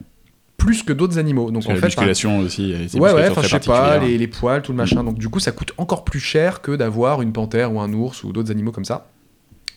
plus 0.56 0.82
que 0.82 0.92
d'autres 0.92 1.18
animaux. 1.18 1.50
Donc 1.50 1.66
en 1.66 1.70
la 1.70 1.76
fait, 1.76 1.86
musculation 1.86 2.38
aussi. 2.40 2.74
c'est 2.88 2.98
Ouais, 2.98 3.12
ouais, 3.12 3.28
enfin, 3.28 3.42
je 3.42 3.48
sais 3.48 3.60
pas, 3.60 3.80
particulière. 3.80 4.02
les, 4.08 4.18
les 4.18 4.26
poils, 4.26 4.62
tout 4.62 4.72
le 4.72 4.76
machin. 4.78 5.04
Donc, 5.04 5.18
du 5.18 5.28
coup, 5.28 5.40
ça 5.40 5.52
coûte 5.52 5.72
encore 5.78 6.04
plus 6.04 6.20
cher 6.20 6.60
que 6.60 6.74
d'avoir 6.74 7.22
une 7.22 7.32
panthère 7.32 7.72
ou 7.72 7.80
un 7.80 7.92
ours 7.92 8.24
ou 8.24 8.32
d'autres 8.32 8.50
animaux 8.50 8.72
comme 8.72 8.84
ça. 8.84 9.08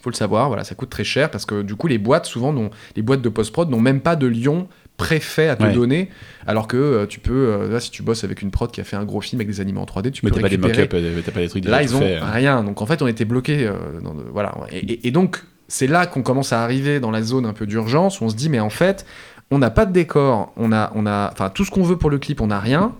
Faut 0.02 0.10
le 0.10 0.16
savoir, 0.16 0.48
voilà, 0.48 0.64
ça 0.64 0.74
coûte 0.74 0.90
très 0.90 1.04
cher 1.04 1.30
parce 1.30 1.46
que 1.46 1.62
du 1.62 1.76
coup, 1.76 1.86
les 1.86 2.00
boîtes, 2.00 2.26
souvent, 2.26 2.56
les 2.96 3.02
boîtes 3.04 3.22
de 3.22 3.30
post-prod 3.30 3.70
n'ont 3.70 3.80
même 3.80 4.02
pas 4.02 4.16
de 4.16 4.26
lion 4.26 4.68
préfet 5.06 5.48
à 5.50 5.56
te 5.56 5.64
Ouais. 5.64 5.74
donner. 5.74 6.10
Alors 6.48 6.68
que 6.68 6.78
euh, 6.78 7.06
tu 7.06 7.20
peux, 7.20 7.32
euh, 7.54 7.72
là, 7.72 7.80
si 7.80 7.92
tu 7.92 8.04
bosses 8.04 8.24
avec 8.24 8.42
une 8.42 8.52
prod 8.52 8.72
qui 8.72 8.82
a 8.82 8.84
fait 8.84 8.96
un 8.96 9.06
gros 9.06 9.22
film 9.22 9.40
avec 9.40 9.48
des 9.48 9.60
animaux 9.62 9.82
en 9.82 9.86
3D, 9.86 10.12
tu 10.12 10.22
Mais 10.26 10.30
peux 10.32 10.36
t'as 10.38 10.42
pas 10.42 10.50
des 10.50 10.56
récupérer. 10.56 10.90
euh, 10.94 11.22
t'as 11.26 11.32
pas 11.32 11.40
des 11.40 11.50
trucs 11.50 11.66
Là, 11.66 11.84
ils 11.84 11.96
ont 11.96 12.02
euh. 12.02 12.20
rien. 12.22 12.64
Donc, 12.64 12.82
en 12.82 12.86
fait, 12.86 13.02
on 13.02 13.08
était 13.08 13.26
bloqués. 13.26 13.70
dans 14.04 14.14
de- 14.14 14.24
voilà. 14.32 14.54
Et, 14.72 14.78
et- 14.80 15.08
et 15.08 15.12
donc, 15.12 15.44
c'est 15.68 15.88
là 15.88 16.06
qu'on 16.06 16.22
commence 16.22 16.52
à 16.54 16.64
arriver 16.64 17.00
dans 17.00 17.12
la 17.12 17.22
zone 17.24 17.46
un 17.46 17.54
peu 17.54 17.66
d'urgence 17.66 18.22
où 18.22 18.26
on 18.26 18.30
se 18.30 18.36
dit, 18.36 18.50
mais 18.50 18.60
en 18.60 18.70
fait, 18.70 19.06
on 19.52 19.58
n'a 19.58 19.70
pas 19.70 19.86
de 19.86 19.92
décor, 19.94 20.54
on 20.58 20.72
a, 20.72 20.92
on 20.96 21.06
a, 21.06 21.30
enfin, 21.32 21.50
tout 21.50 21.66
ce 21.66 21.72
qu'on 21.72 21.84
veut 21.84 21.98
pour 21.98 22.10
le 22.10 22.18
clip, 22.20 22.42
on 22.42 22.48
n'a 22.48 22.60
rien. 22.60 22.94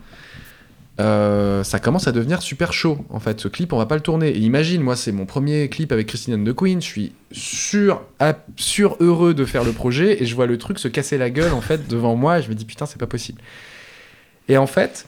Euh, 1.00 1.64
ça 1.64 1.80
commence 1.80 2.08
à 2.08 2.12
devenir 2.12 2.42
super 2.42 2.74
chaud 2.74 2.98
en 3.10 3.22
fait 3.22 3.40
ce 3.40 3.48
clip 3.48 3.72
on 3.72 3.78
va 3.78 3.86
pas 3.86 3.96
le 3.96 4.02
tourner. 4.02 4.30
Et 4.30 4.40
imagine 4.40 4.82
moi 4.82 4.96
c'est 4.98 5.14
mon 5.14 5.26
premier 5.26 5.70
clip 5.70 5.92
avec 5.94 6.08
Christine 6.08 6.44
the 6.44 6.54
Queen. 6.54 6.82
Je 6.82 6.86
suis 6.86 7.14
sûr 7.32 8.02
ap- 8.20 8.46
sûr 8.58 8.98
heureux 9.00 9.34
de 9.34 9.46
faire 9.46 9.64
le 9.64 9.72
projet 9.72 10.22
et 10.22 10.26
je 10.26 10.36
vois 10.36 10.48
le 10.48 10.58
truc 10.58 10.80
se 10.80 10.90
casser 10.90 11.18
la 11.18 11.30
gueule 11.30 11.54
en 11.54 11.62
fait 11.62 11.88
devant 11.88 12.16
moi 12.16 12.40
et 12.40 12.42
je 12.44 12.50
me 12.50 12.56
dis 12.56 12.66
putain 12.66 12.86
c'est 12.86 13.00
pas 13.00 13.08
possible. 13.08 13.42
Et 14.50 14.58
en 14.58 14.68
fait 14.68 15.08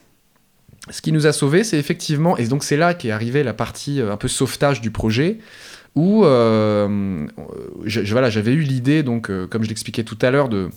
ce 0.89 1.01
qui 1.01 1.11
nous 1.11 1.27
a 1.27 1.33
sauvés 1.33 1.65
c'est 1.65 1.77
effectivement 1.77 2.37
et 2.37 2.47
donc 2.47 2.63
c'est 2.63 2.77
là 2.77 2.93
qu'est 2.93 3.11
arrivée 3.11 3.43
la 3.43 3.53
partie 3.53 3.99
euh, 3.99 4.11
un 4.13 4.17
peu 4.17 4.29
sauvetage 4.29 4.79
du 4.79 4.89
projet 4.89 5.39
où 5.95 6.23
euh, 6.25 7.27
voilà, 8.09 8.29
j'avais 8.31 8.53
eu 8.53 8.61
l'idée, 8.61 9.03
donc, 9.03 9.29
comme 9.49 9.63
je 9.63 9.69
l'expliquais 9.69 10.03
tout 10.03 10.17
à 10.23 10.31
l'heure, 10.31 10.49
de, 10.49 10.69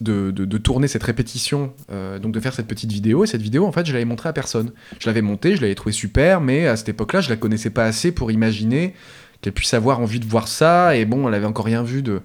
de, 0.00 0.58
tourner 0.58 0.88
cette 0.88 1.02
répétition, 1.02 1.72
euh, 1.90 2.18
donc 2.18 2.32
de 2.32 2.40
faire 2.40 2.54
cette 2.54 2.66
petite 2.66 2.92
vidéo. 2.92 3.24
Et 3.24 3.26
cette 3.26 3.42
vidéo, 3.42 3.66
en 3.66 3.72
fait, 3.72 3.86
je 3.86 3.92
l'avais 3.92 4.04
montrée 4.04 4.28
à 4.28 4.32
personne. 4.32 4.72
Je 4.98 5.06
l'avais 5.06 5.22
montée, 5.22 5.56
je 5.56 5.60
l'avais 5.60 5.74
trouvée 5.74 5.92
super, 5.92 6.40
mais 6.40 6.66
à 6.66 6.76
cette 6.76 6.88
époque-là, 6.88 7.20
je 7.20 7.30
la 7.30 7.36
connaissais 7.36 7.70
pas 7.70 7.84
assez 7.84 8.12
pour 8.12 8.30
imaginer 8.30 8.94
qu'elle 9.40 9.52
puisse 9.52 9.74
avoir 9.74 10.00
envie 10.00 10.20
de 10.20 10.26
voir 10.26 10.48
ça. 10.48 10.96
Et 10.96 11.04
bon, 11.04 11.28
elle 11.28 11.34
avait 11.34 11.46
encore 11.46 11.66
rien 11.66 11.82
vu 11.82 12.02
de. 12.02 12.20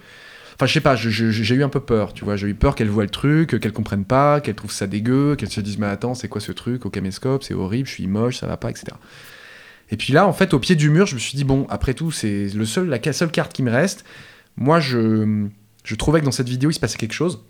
Enfin, 0.56 0.68
je 0.68 0.74
sais 0.74 0.82
pas, 0.82 0.96
j'ai 0.96 1.56
eu 1.56 1.64
un 1.64 1.70
peu 1.70 1.80
peur, 1.80 2.14
tu 2.14 2.26
vois. 2.26 2.36
J'ai 2.36 2.48
eu 2.48 2.54
peur 2.54 2.76
qu'elle 2.76 2.90
voit 2.90 3.04
le 3.04 3.10
truc, 3.10 3.60
qu'elle 3.60 3.74
comprenne 3.74 4.06
pas, 4.06 4.40
qu'elle 4.40 4.56
trouve 4.56 4.72
ça 4.72 4.86
dégueu, 4.86 5.36
qu'elle 5.36 5.50
se 5.50 5.62
dise, 5.62 5.80
mais 5.80 5.88
attends, 5.88 6.14
c'est 6.14 6.28
quoi 6.28 6.42
ce 6.42 6.52
truc 6.52 6.86
au 6.86 6.92
caméscope? 6.92 7.44
C'est 7.44 7.56
horrible, 7.56 7.88
je 7.88 7.94
suis 7.94 8.08
moche, 8.08 8.38
ça 8.38 8.48
va 8.48 8.56
pas, 8.56 8.70
etc. 8.70 8.88
Et 9.90 9.98
puis 9.98 10.14
là, 10.14 10.28
en 10.28 10.34
fait, 10.34 10.54
au 10.54 10.60
pied 10.60 10.76
du 10.76 10.90
mur, 10.90 11.08
je 11.08 11.16
me 11.16 11.20
suis 11.20 11.36
dit, 11.36 11.44
bon, 11.44 11.66
après 11.70 11.96
tout, 11.96 12.12
c'est 12.12 12.48
le 12.54 12.66
seul, 12.66 12.88
la 12.88 13.14
seule 13.14 13.32
carte 13.32 13.52
qui 13.52 13.64
me 13.64 13.72
reste. 13.72 14.06
Moi, 14.56 14.80
je, 14.80 15.48
je 15.84 15.96
trouvais 15.96 16.20
que 16.20 16.26
dans 16.26 16.32
cette 16.32 16.50
vidéo, 16.50 16.70
il 16.70 16.74
se 16.74 16.80
passait 16.80 16.98
quelque 16.98 17.14
chose. 17.14 17.44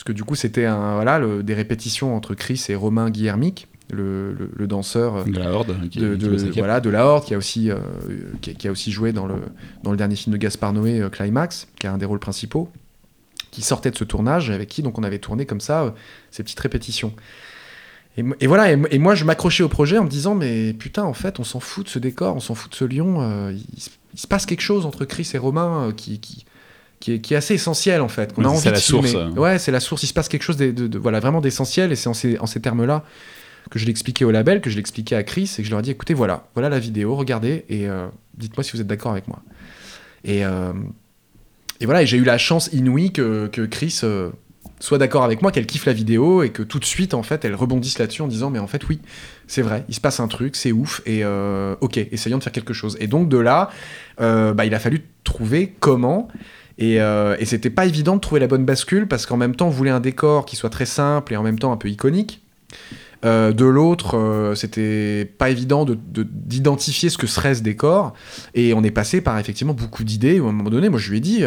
Parce 0.00 0.04
que 0.06 0.12
du 0.12 0.24
coup, 0.24 0.34
c'était 0.34 0.64
un, 0.64 0.94
voilà, 0.94 1.18
le- 1.18 1.42
des 1.42 1.52
répétitions 1.52 2.16
entre 2.16 2.34
Chris 2.34 2.64
et 2.70 2.74
Romain 2.74 3.10
Guillermic, 3.10 3.68
le, 3.92 4.32
le- 4.32 4.50
le 4.56 4.66
danseur 4.66 5.16
euh, 5.16 5.24
De 5.24 5.38
la 5.38 5.52
Horde. 5.52 5.76
qui- 5.90 5.98
de, 5.98 6.14
qui 6.14 6.24
de- 6.24 6.28
bosse 6.30 6.40
avec 6.40 6.54
elle. 6.56 6.60
voilà, 6.62 6.80
de 6.80 6.88
la 6.88 7.04
Horde, 7.04 7.26
qui 7.26 7.34
a 7.34 7.36
aussi, 7.36 7.70
euh, 7.70 7.76
qui, 8.40 8.48
a- 8.48 8.54
qui 8.54 8.66
a 8.66 8.70
aussi 8.70 8.92
joué 8.92 9.12
dans 9.12 9.26
le, 9.26 9.34
dans 9.82 9.90
le 9.90 9.98
dernier 9.98 10.16
film 10.16 10.32
de 10.32 10.38
Gaspard 10.38 10.72
Noé, 10.72 11.00
euh, 11.02 11.10
Climax, 11.10 11.68
qui 11.78 11.86
a 11.86 11.92
un 11.92 11.98
des 11.98 12.06
rôles 12.06 12.18
principaux, 12.18 12.70
qui 13.50 13.60
sortait 13.60 13.90
de 13.90 13.96
ce 13.98 14.04
tournage, 14.04 14.48
avec 14.48 14.70
qui 14.70 14.82
donc 14.82 14.98
on 14.98 15.02
avait 15.02 15.18
tourné 15.18 15.44
comme 15.44 15.60
ça 15.60 15.82
euh, 15.82 15.90
ces 16.30 16.42
petites 16.44 16.60
répétitions. 16.60 17.12
Et, 18.16 18.46
voilà, 18.46 18.72
et, 18.72 18.76
mo- 18.76 18.88
et 18.90 18.98
moi 18.98 19.14
je 19.14 19.24
m'accrochais 19.26 19.62
au 19.64 19.68
projet 19.68 19.98
en 19.98 20.04
me 20.04 20.08
disant, 20.08 20.34
mais 20.34 20.72
putain, 20.72 21.04
en 21.04 21.12
fait, 21.14 21.38
on 21.40 21.44
s'en 21.44 21.60
fout 21.60 21.84
de 21.84 21.90
ce 21.90 21.98
décor, 21.98 22.34
on 22.36 22.40
s'en 22.40 22.54
fout 22.54 22.70
de 22.72 22.76
ce 22.76 22.86
lion, 22.86 23.50
il, 23.50 23.80
se- 23.82 23.90
il 24.14 24.18
se 24.18 24.26
passe 24.26 24.46
quelque 24.46 24.62
chose 24.62 24.86
entre 24.86 25.04
Chris 25.04 25.30
et 25.34 25.38
Romain 25.38 25.92
qui, 25.94 26.20
qui, 26.20 26.46
qui, 27.00 27.14
est, 27.14 27.18
qui 27.20 27.34
est 27.34 27.36
assez 27.36 27.54
essentiel 27.54 28.00
en 28.02 28.08
fait, 28.08 28.32
qu'on 28.34 28.42
a 28.44 28.48
Ouais, 28.48 28.52
envie 28.52 28.60
c'est 28.62 28.70
la 28.70 28.76
source. 28.78 29.14
Ouais, 29.36 29.58
c'est 29.58 29.72
la 29.72 29.80
source, 29.80 30.02
il 30.02 30.06
se 30.06 30.12
passe 30.12 30.28
quelque 30.28 30.42
chose 30.42 30.56
de, 30.58 30.70
de- 30.70 30.86
de- 30.86 30.98
voilà, 30.98 31.18
vraiment 31.20 31.40
d'essentiel, 31.40 31.90
et 31.92 31.96
c'est 31.96 32.08
en 32.08 32.14
ces, 32.14 32.38
en 32.38 32.46
ces 32.46 32.60
termes-là 32.60 33.04
que 33.70 33.78
je 33.78 33.86
l'expliquais 33.86 34.24
au 34.24 34.30
label, 34.30 34.60
que 34.60 34.70
je 34.70 34.76
l'expliquais 34.76 35.16
à 35.16 35.22
Chris, 35.22 35.50
et 35.58 35.62
que 35.62 35.66
je 35.66 35.70
leur 35.70 35.80
ai 35.80 35.82
dit, 35.82 35.90
écoutez, 35.90 36.14
voilà, 36.14 36.48
voilà 36.54 36.68
la 36.68 36.78
vidéo, 36.78 37.14
regardez, 37.16 37.64
et 37.68 37.88
euh, 37.88 38.06
dites-moi 38.36 38.62
si 38.64 38.72
vous 38.72 38.80
êtes 38.80 38.86
d'accord 38.86 39.12
avec 39.12 39.28
moi. 39.28 39.40
Et, 40.24 40.44
euh, 40.44 40.72
et 41.80 41.84
voilà, 41.86 42.02
et 42.02 42.06
j'ai 42.06 42.16
eu 42.18 42.24
la 42.24 42.38
chance 42.38 42.68
inouïe 42.72 43.12
que, 43.12 43.46
que 43.48 43.62
Chris 43.62 44.00
euh, 44.02 44.30
soit 44.80 44.98
d'accord 44.98 45.24
avec 45.24 45.40
moi, 45.42 45.52
qu'elle 45.52 45.66
kiffe 45.66 45.84
la 45.86 45.92
vidéo, 45.92 46.42
et 46.42 46.50
que 46.50 46.62
tout 46.62 46.78
de 46.78 46.84
suite, 46.84 47.14
en 47.14 47.22
fait, 47.22 47.44
elle 47.44 47.54
rebondisse 47.54 47.98
là-dessus 47.98 48.22
en 48.22 48.28
disant, 48.28 48.50
mais 48.50 48.58
en 48.58 48.66
fait, 48.66 48.86
oui, 48.88 48.98
c'est 49.46 49.62
vrai, 49.62 49.84
il 49.88 49.94
se 49.94 50.00
passe 50.00 50.20
un 50.20 50.28
truc, 50.28 50.56
c'est 50.56 50.72
ouf, 50.72 51.00
et 51.06 51.24
ok, 51.24 51.96
essayons 51.98 52.38
de 52.38 52.42
faire 52.42 52.52
quelque 52.52 52.74
chose. 52.74 52.96
Et 53.00 53.06
donc 53.06 53.28
de 53.28 53.38
là, 53.38 53.70
bah, 54.18 54.64
il 54.64 54.74
a 54.74 54.78
fallu 54.80 55.02
trouver 55.24 55.74
comment. 55.80 56.28
Et, 56.80 57.00
euh, 57.00 57.36
et 57.38 57.44
c'était 57.44 57.70
pas 57.70 57.84
évident 57.86 58.16
de 58.16 58.20
trouver 58.20 58.40
la 58.40 58.46
bonne 58.48 58.64
bascule 58.64 59.06
parce 59.06 59.26
qu'en 59.26 59.36
même 59.36 59.54
temps, 59.54 59.66
on 59.68 59.70
voulait 59.70 59.90
un 59.90 60.00
décor 60.00 60.46
qui 60.46 60.56
soit 60.56 60.70
très 60.70 60.86
simple 60.86 61.32
et 61.32 61.36
en 61.36 61.42
même 61.42 61.58
temps 61.58 61.70
un 61.72 61.76
peu 61.76 61.88
iconique. 61.88 62.42
Euh, 63.22 63.52
de 63.52 63.66
l'autre, 63.66 64.16
euh, 64.16 64.54
c'était 64.54 65.26
pas 65.36 65.50
évident 65.50 65.84
de- 65.84 65.92
de- 65.94 66.26
d'identifier 66.26 67.10
ce 67.10 67.18
que 67.18 67.26
serait 67.26 67.54
ce 67.54 67.62
décor. 67.62 68.14
Et 68.54 68.72
on 68.72 68.82
est 68.82 68.90
passé 68.90 69.20
par 69.20 69.38
effectivement 69.38 69.74
beaucoup 69.74 70.04
d'idées. 70.04 70.38
À 70.38 70.42
un 70.42 70.52
moment 70.52 70.70
donné, 70.70 70.88
moi 70.88 70.98
je 70.98 71.10
lui 71.10 71.18
ai 71.18 71.20
dit, 71.20 71.44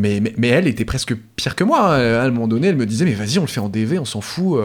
mais, 0.00 0.20
mais, 0.20 0.32
mais 0.36 0.46
elle 0.46 0.68
était 0.68 0.84
presque 0.84 1.16
pire 1.34 1.56
que 1.56 1.64
moi. 1.64 1.94
À 1.96 2.22
un 2.22 2.30
moment 2.30 2.46
donné, 2.46 2.68
elle 2.68 2.76
me 2.76 2.86
disait, 2.86 3.04
mais 3.04 3.14
vas-y, 3.14 3.38
on 3.40 3.42
le 3.42 3.48
fait 3.48 3.58
en 3.58 3.68
DV, 3.68 3.98
on 3.98 4.04
s'en 4.04 4.20
fout. 4.20 4.60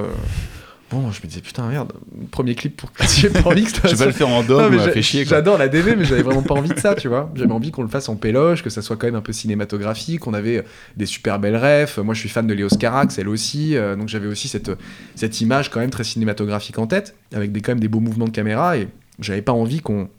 Bon, 0.93 1.11
je 1.11 1.19
me 1.21 1.27
disais, 1.27 1.41
putain, 1.41 1.67
merde, 1.67 1.91
premier 2.31 2.53
clip 2.55 2.77
pour 2.77 2.91
j'ai 3.19 3.29
pas 3.29 3.41
envie 3.49 3.63
que 3.63 3.71
ça 3.71 3.79
Je 3.83 3.89
vais 3.89 3.97
pas 3.97 4.05
le 4.05 4.11
faire 4.11 4.29
en 4.29 4.43
j'a- 4.85 4.91
fait 4.91 5.01
chier. 5.01 5.25
J'adore 5.25 5.57
la 5.57 5.67
DV, 5.67 5.95
mais 5.95 6.05
j'avais 6.05 6.21
vraiment 6.21 6.43
pas 6.43 6.53
envie 6.53 6.69
de 6.69 6.79
ça, 6.79 6.93
tu 6.99 7.07
vois. 7.07 7.31
J'avais 7.35 7.51
envie 7.51 7.71
qu'on 7.71 7.81
le 7.81 7.87
fasse 7.89 8.09
en 8.09 8.15
péloche, 8.15 8.63
que 8.63 8.69
ça 8.69 8.81
soit 8.83 8.95
quand 8.95 9.07
même 9.07 9.15
un 9.15 9.21
peu 9.21 9.33
cinématographique. 9.33 10.27
On 10.27 10.33
avait 10.33 10.63
des 10.95 11.05
super 11.05 11.39
belles 11.39 11.55
refs. 11.57 11.97
Moi, 11.97 12.13
je 12.13 12.19
suis 12.19 12.29
fan 12.29 12.45
de 12.47 12.53
Léos 12.53 12.69
Carax, 12.79 13.17
elle 13.17 13.27
aussi. 13.29 13.75
euh, 13.75 13.95
donc, 13.95 14.07
j'avais 14.09 14.27
aussi 14.27 14.47
cette, 14.47 14.71
cette 15.15 15.41
image 15.41 15.69
quand 15.71 15.79
même 15.79 15.89
très 15.89 16.03
cinématographique 16.03 16.77
en 16.77 16.87
tête, 16.87 17.15
avec 17.33 17.51
des, 17.51 17.61
quand 17.61 17.71
même 17.71 17.79
des 17.79 17.87
beaux 17.87 17.99
mouvements 17.99 18.25
de 18.27 18.31
caméra. 18.31 18.77
Et 18.77 18.87
j'avais 19.19 19.41
pas 19.41 19.51
envie 19.53 19.79
qu'on 19.81 20.09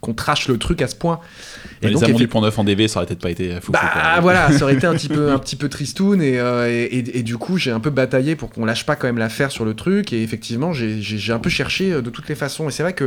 qu'on 0.00 0.14
trache 0.14 0.46
le 0.48 0.58
truc 0.58 0.80
à 0.82 0.86
ce 0.86 0.94
point. 0.94 1.18
Les 1.82 1.90
donc, 1.90 2.02
amants 2.04 2.16
du 2.18 2.28
Pont 2.28 2.40
Neuf 2.40 2.56
en 2.58 2.64
DV, 2.64 2.86
ça 2.88 2.98
aurait 3.00 3.06
peut-être 3.06 3.20
pas 3.20 3.30
été 3.30 3.60
fou. 3.60 3.72
bah 3.72 3.80
voilà, 4.20 4.52
ça 4.52 4.64
aurait 4.64 4.74
été 4.74 4.86
un 4.86 4.94
petit 4.94 5.08
peu, 5.08 5.32
un 5.32 5.38
petit 5.38 5.56
peu 5.56 5.68
tristoun 5.68 6.22
et, 6.22 6.38
euh, 6.38 6.68
et, 6.68 6.84
et- 6.84 7.18
et 7.18 7.22
du 7.22 7.36
coup 7.36 7.56
j'ai 7.58 7.70
un 7.72 7.80
peu 7.80 7.90
bataillé 7.90 8.36
pour 8.36 8.50
qu'on 8.50 8.64
lâche 8.64 8.86
pas 8.86 8.94
quand 8.96 9.06
même 9.08 9.18
l'affaire 9.18 9.50
sur 9.50 9.64
le 9.64 9.74
truc 9.74 10.12
et 10.12 10.22
effectivement 10.22 10.72
j'ai- 10.72 11.32
un 11.32 11.38
peu 11.40 11.50
cherché 11.50 11.92
euh, 11.92 12.00
de 12.02 12.10
toutes 12.10 12.28
les 12.28 12.34
façons 12.36 12.68
et 12.68 12.72
c'est 12.72 12.82
vrai 12.84 12.92
que 12.92 13.06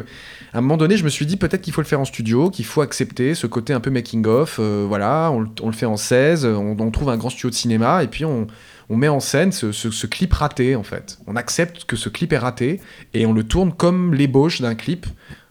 à 0.54 0.58
un 0.58 0.62
moment 0.62 0.78
donné 0.78 0.98
je 0.98 1.04
me 1.06 1.10
suis 1.10 1.26
dit 1.26 1.38
peut-être 1.38 1.62
qu'il 1.62 1.74
faut 1.74 1.82
le 1.82 1.88
faire 1.88 2.00
en 2.02 2.06
studio, 2.06 2.50
qu'il 2.50 2.66
faut 2.66 2.82
accepter 2.82 3.36
ce 3.36 3.48
côté 3.48 3.72
un 3.74 3.80
peu 3.80 3.90
making 3.90 4.26
of, 4.28 4.58
euh, 4.60 4.86
voilà, 4.88 5.32
on, 5.32 5.40
le- 5.42 5.48
on 5.62 5.68
le 5.68 5.74
fait 5.74 5.86
en 5.86 5.98
16, 5.98 6.46
on, 6.46 6.76
on 6.78 6.92
trouve 6.92 7.10
un 7.10 7.18
grand 7.18 7.30
studio 7.30 7.50
de 7.50 7.56
cinéma 7.56 8.04
et 8.04 8.08
puis 8.08 8.26
on, 8.26 8.48
on 8.90 8.98
met 8.98 9.08
en 9.08 9.22
scène 9.22 9.52
ce, 9.54 9.72
ce- 9.72 9.92
ce 9.92 10.08
clip 10.08 10.34
raté 10.34 10.76
en 10.76 10.84
fait. 10.84 11.20
On 11.28 11.36
accepte 11.38 11.86
que 11.86 11.96
ce 11.96 12.10
clip 12.10 12.34
est 12.34 12.38
raté 12.38 12.82
et 13.14 13.26
on 13.26 13.32
le 13.34 13.44
tourne 13.44 13.72
comme 13.72 14.14
l'ébauche 14.14 14.60
d'un 14.62 14.76
clip 14.76 15.06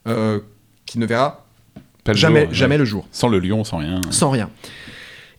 euh, 0.07 0.41
qui 0.91 0.99
ne 0.99 1.07
verra 1.07 1.47
Pas 2.05 2.13
jamais, 2.15 2.45
jour, 2.47 2.55
jamais 2.55 2.75
ouais. 2.75 2.79
le 2.79 2.85
jour 2.85 3.07
Sans 3.13 3.29
le 3.29 3.39
lion, 3.39 3.63
sans 3.65 3.79
rien. 3.79 4.01
sans 4.11 4.31
rien. 4.31 4.51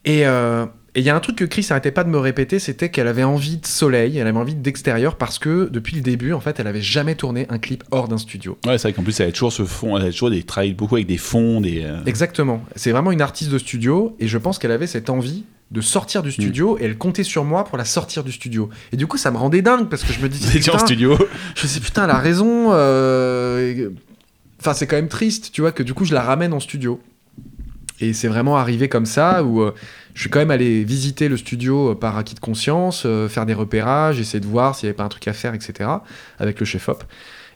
Et, 0.06 0.26
euh, 0.26 0.66
Et 0.96 1.00
il 1.02 1.06
y 1.06 1.10
a 1.10 1.16
un 1.16 1.20
truc 1.20 1.36
que 1.38 1.46
Chris 1.46 1.66
arrêtait 1.70 1.92
pas 1.92 2.04
de 2.04 2.10
me 2.10 2.18
répéter, 2.18 2.58
c'était 2.60 2.90
qu'elle 2.90 3.08
avait 3.08 3.24
envie 3.24 3.58
de 3.58 3.66
soleil, 3.66 4.18
elle 4.18 4.28
avait 4.28 4.38
envie 4.40 4.56
d'extérieur 4.56 5.16
parce 5.16 5.40
que 5.40 5.70
depuis 5.72 5.96
le 5.96 6.02
début, 6.02 6.34
en 6.34 6.40
fait, 6.40 6.60
elle 6.60 6.68
avait 6.68 6.82
jamais 6.82 7.16
tourné 7.16 7.46
un 7.50 7.60
clip 7.60 7.84
hors 7.92 8.08
d'un 8.08 8.18
studio. 8.18 8.58
Ouais, 8.66 8.78
c'est 8.78 8.88
vrai 8.90 8.94
qu'en 8.94 9.04
plus, 9.04 9.20
elle 9.20 9.30
a 9.30 9.32
toujours 9.32 9.54
ce 9.54 9.64
fond, 9.66 9.98
elle 9.98 10.06
a 10.08 10.12
toujours 10.12 10.30
des 10.32 10.44
travaille 10.44 10.74
beaucoup 10.74 10.96
avec 10.96 11.08
des 11.08 11.18
fonds, 11.18 11.60
des. 11.62 11.84
euh, 11.84 11.98
Exactement. 12.06 12.64
C'est 12.76 12.92
vraiment 12.92 13.12
une 13.12 13.22
artiste 13.22 13.52
de 13.52 13.58
studio 13.58 14.16
et 14.20 14.28
je 14.28 14.38
pense 14.38 14.58
qu'elle 14.60 14.72
avait 14.72 14.88
cette 14.88 15.10
envie 15.10 15.44
de 15.72 15.80
sortir 15.80 16.22
du 16.24 16.32
studio 16.34 16.78
et 16.80 16.84
elle 16.84 16.98
comptait 16.98 17.24
sur 17.24 17.46
moi 17.46 17.64
pour 17.64 17.78
la 17.78 17.86
sortir 17.86 18.26
du 18.26 18.32
studio. 18.34 18.70
Et 18.92 18.98
du 18.98 19.08
coup, 19.08 19.18
ça 19.18 19.32
me 19.32 19.38
rendait 19.38 19.62
dingue 19.62 19.88
parce 19.88 20.04
que 20.04 20.12
je 20.12 20.20
me 20.20 20.28
disais, 20.28 20.60
Vous 20.60 20.70
en 20.72 20.78
studio. 20.80 21.16
je 21.56 21.62
me 21.64 21.68
disais, 21.68 21.80
putain, 21.80 22.04
elle 22.06 22.10
a 22.10 22.18
raison. 22.20 22.70
euh, 22.72 23.90
Enfin, 24.62 24.76
c'est 24.76 24.86
quand 24.86 24.96
même 24.96 25.08
triste, 25.08 25.50
tu 25.52 25.62
vois, 25.62 25.72
que 25.72 25.82
du 25.82 25.96
coup, 25.96 26.06
je 26.06 26.14
la 26.14 26.22
ramène 26.22 26.54
en 26.54 26.60
studio. 26.60 27.02
Et 28.00 28.14
c'est 28.14 28.28
vraiment 28.28 28.58
arrivé 28.58 28.90
comme 28.90 29.08
ça 29.08 29.44
où 29.44 29.62
euh, 29.62 29.74
je 30.14 30.22
suis 30.22 30.30
quand 30.30 30.38
même 30.38 30.52
allé 30.52 30.84
visiter 30.84 31.30
le 31.30 31.38
studio 31.38 31.92
euh, 31.92 31.96
par 31.96 32.16
acquis 32.16 32.36
de 32.36 32.40
conscience, 32.40 33.04
euh, 33.08 33.28
faire 33.28 33.48
des 33.48 33.56
repérages, 33.56 34.20
essayer 34.20 34.40
de 34.40 34.46
voir 34.46 34.76
s'il 34.76 34.86
n'y 34.86 34.90
avait 34.92 34.98
pas 34.98 35.04
un 35.04 35.10
truc 35.10 35.28
à 35.28 35.34
faire, 35.34 35.56
etc. 35.56 35.90
avec 36.38 36.60
le 36.60 36.66
chef-op. 36.68 37.04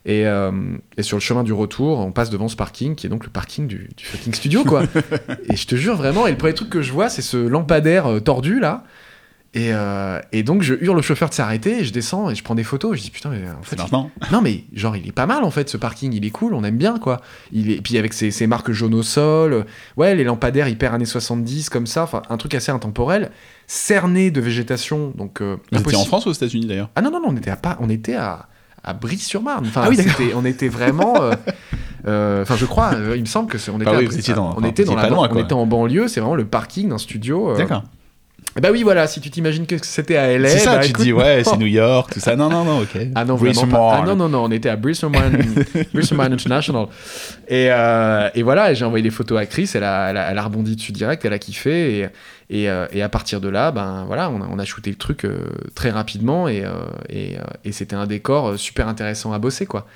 Et, 0.04 0.22
et 0.96 1.02
sur 1.02 1.16
le 1.16 1.20
chemin 1.20 1.42
du 1.42 1.52
retour, 1.52 1.98
on 1.98 2.12
passe 2.12 2.30
devant 2.30 2.46
ce 2.46 2.54
parking 2.54 2.94
qui 2.94 3.08
est 3.08 3.10
donc 3.10 3.24
le 3.24 3.30
parking 3.30 3.66
du, 3.66 3.88
du 3.96 4.04
fucking 4.04 4.34
studio, 4.34 4.62
quoi. 4.62 4.84
et 5.50 5.56
je 5.56 5.66
te 5.66 5.74
jure 5.74 5.96
vraiment, 5.96 6.28
et 6.28 6.30
le 6.30 6.36
premier 6.36 6.54
truc 6.54 6.70
que 6.70 6.80
je 6.80 6.92
vois, 6.92 7.08
c'est 7.08 7.22
ce 7.22 7.36
lampadaire 7.36 8.22
tordu 8.22 8.60
là. 8.60 8.84
Et, 9.54 9.72
euh, 9.72 10.20
et 10.32 10.42
donc 10.42 10.60
je 10.62 10.74
hurle 10.74 10.98
au 10.98 11.02
chauffeur 11.02 11.30
de 11.30 11.34
s'arrêter 11.34 11.82
je 11.82 11.90
descends 11.90 12.28
et 12.28 12.34
je 12.34 12.42
prends 12.44 12.54
des 12.54 12.64
photos. 12.64 12.96
Je 12.98 13.02
dis 13.02 13.10
putain, 13.10 13.30
mais 13.30 13.42
en 13.58 13.62
fait, 13.62 13.76
maintenant. 13.76 14.10
non 14.32 14.42
mais 14.42 14.64
genre 14.74 14.96
il 14.96 15.08
est 15.08 15.12
pas 15.12 15.24
mal 15.26 15.44
en 15.44 15.50
fait 15.50 15.70
ce 15.70 15.76
parking, 15.78 16.12
il 16.12 16.24
est 16.26 16.30
cool, 16.30 16.52
on 16.52 16.62
aime 16.62 16.76
bien 16.76 16.98
quoi. 16.98 17.22
Il 17.52 17.70
est 17.70 17.80
puis 17.80 17.96
avec 17.96 18.12
ses, 18.12 18.30
ses 18.30 18.46
marques 18.46 18.70
jaunes 18.72 18.92
au 18.94 19.02
sol, 19.02 19.52
euh, 19.54 19.62
ouais 19.96 20.14
les 20.14 20.24
lampadaires 20.24 20.68
hyper 20.68 20.92
années 20.92 21.06
70 21.06 21.70
comme 21.70 21.86
ça, 21.86 22.02
enfin 22.02 22.20
un 22.28 22.36
truc 22.36 22.54
assez 22.54 22.70
intemporel, 22.70 23.30
cerné 23.66 24.30
de 24.30 24.40
végétation 24.42 25.12
donc 25.16 25.40
euh, 25.40 25.56
Vous 25.72 25.78
étiez 25.78 25.78
en 25.78 25.80
impossible- 25.80 26.06
France 26.08 26.26
ou 26.26 26.28
aux 26.30 26.32
États-Unis 26.34 26.66
d'ailleurs? 26.66 26.90
Ah 26.94 27.00
non 27.00 27.10
non 27.10 27.20
non 27.20 27.28
on 27.30 27.36
était 27.36 27.50
à 27.50 27.56
pas 27.56 27.78
on 27.80 27.88
était 27.88 28.14
à 28.16 28.48
à 28.84 28.92
Brive-sur-Marne. 28.92 29.66
Enfin, 29.66 29.82
Ah 29.84 29.88
oui, 29.88 29.98
on 30.36 30.44
était 30.44 30.68
vraiment. 30.68 31.20
euh, 31.20 31.32
euh, 32.06 32.42
Enfin, 32.42 32.54
je 32.56 32.66
crois, 32.66 32.94
euh, 32.94 33.14
il 33.16 33.22
me 33.22 33.26
semble 33.26 33.50
que 33.50 33.58
c'est. 33.58 33.72
On 33.72 33.80
était, 33.80 33.90
Ah 33.90 33.96
à 33.96 33.98
oui, 33.98 34.04
étiez 34.16 34.32
dans- 34.32 34.50
on 34.54 34.58
enfin, 34.58 34.68
était 34.68 34.84
dans 34.84 34.94
la 34.94 35.08
loin, 35.08 35.28
on 35.28 35.38
était 35.42 35.54
en 35.54 35.66
banlieue. 35.66 36.06
C'est 36.06 36.20
vraiment 36.20 36.36
le 36.36 36.44
parking 36.44 36.90
d'un 36.90 36.98
studio. 36.98 37.56
D'accord. 37.56 37.82
Bah 38.60 38.68
oui, 38.72 38.82
voilà. 38.82 39.06
Si 39.06 39.20
tu 39.20 39.30
t'imagines 39.30 39.66
que 39.66 39.76
c'était 39.82 40.16
à 40.16 40.38
LA, 40.38 40.48
C'est 40.48 40.58
ça, 40.60 40.76
bah, 40.76 40.80
tu 40.80 40.86
te 40.86 40.90
écoute, 40.90 41.04
dis, 41.04 41.12
ouais, 41.12 41.42
c'est. 41.44 41.56
New 41.56 41.66
York, 41.66 42.14
tout 42.14 42.20
ça. 42.20 42.36
Non, 42.36 42.48
non, 42.48 42.64
non, 42.64 42.80
ok. 42.80 42.96
Ah 43.14 43.24
non, 43.24 43.36
vraiment 43.36 43.66
pas. 43.66 44.00
Ah 44.02 44.06
non, 44.06 44.16
non, 44.16 44.28
non, 44.28 44.44
on 44.44 44.50
était 44.50 44.68
à 44.68 44.76
Bristol 44.76 45.10
Mine 45.10 45.54
International. 46.32 46.86
Et, 47.48 47.68
euh, 47.70 48.28
et 48.34 48.42
voilà, 48.42 48.72
j'ai 48.74 48.84
envoyé 48.84 49.02
les 49.02 49.10
photos 49.10 49.38
à 49.38 49.46
Chris, 49.46 49.70
elle 49.74 49.84
a, 49.84 50.10
elle 50.10 50.16
a, 50.16 50.30
elle 50.30 50.38
a 50.38 50.42
rebondi 50.42 50.76
dessus 50.76 50.92
direct, 50.92 51.24
elle 51.24 51.32
a 51.32 51.38
kiffé. 51.38 51.98
Et, 51.98 52.08
et, 52.48 52.70
euh, 52.70 52.86
et 52.92 53.02
à 53.02 53.08
partir 53.08 53.40
de 53.40 53.48
là, 53.48 53.72
ben 53.72 54.04
voilà, 54.06 54.30
on 54.30 54.40
a, 54.40 54.46
on 54.50 54.58
a 54.58 54.64
shooté 54.64 54.90
le 54.90 54.96
truc 54.96 55.24
euh, 55.24 55.38
très 55.74 55.90
rapidement 55.90 56.48
et, 56.48 56.64
euh, 56.64 56.70
et, 57.08 57.36
et 57.64 57.72
c'était 57.72 57.96
un 57.96 58.06
décor 58.06 58.58
super 58.58 58.88
intéressant 58.88 59.32
à 59.32 59.38
bosser, 59.38 59.66
quoi. 59.66 59.86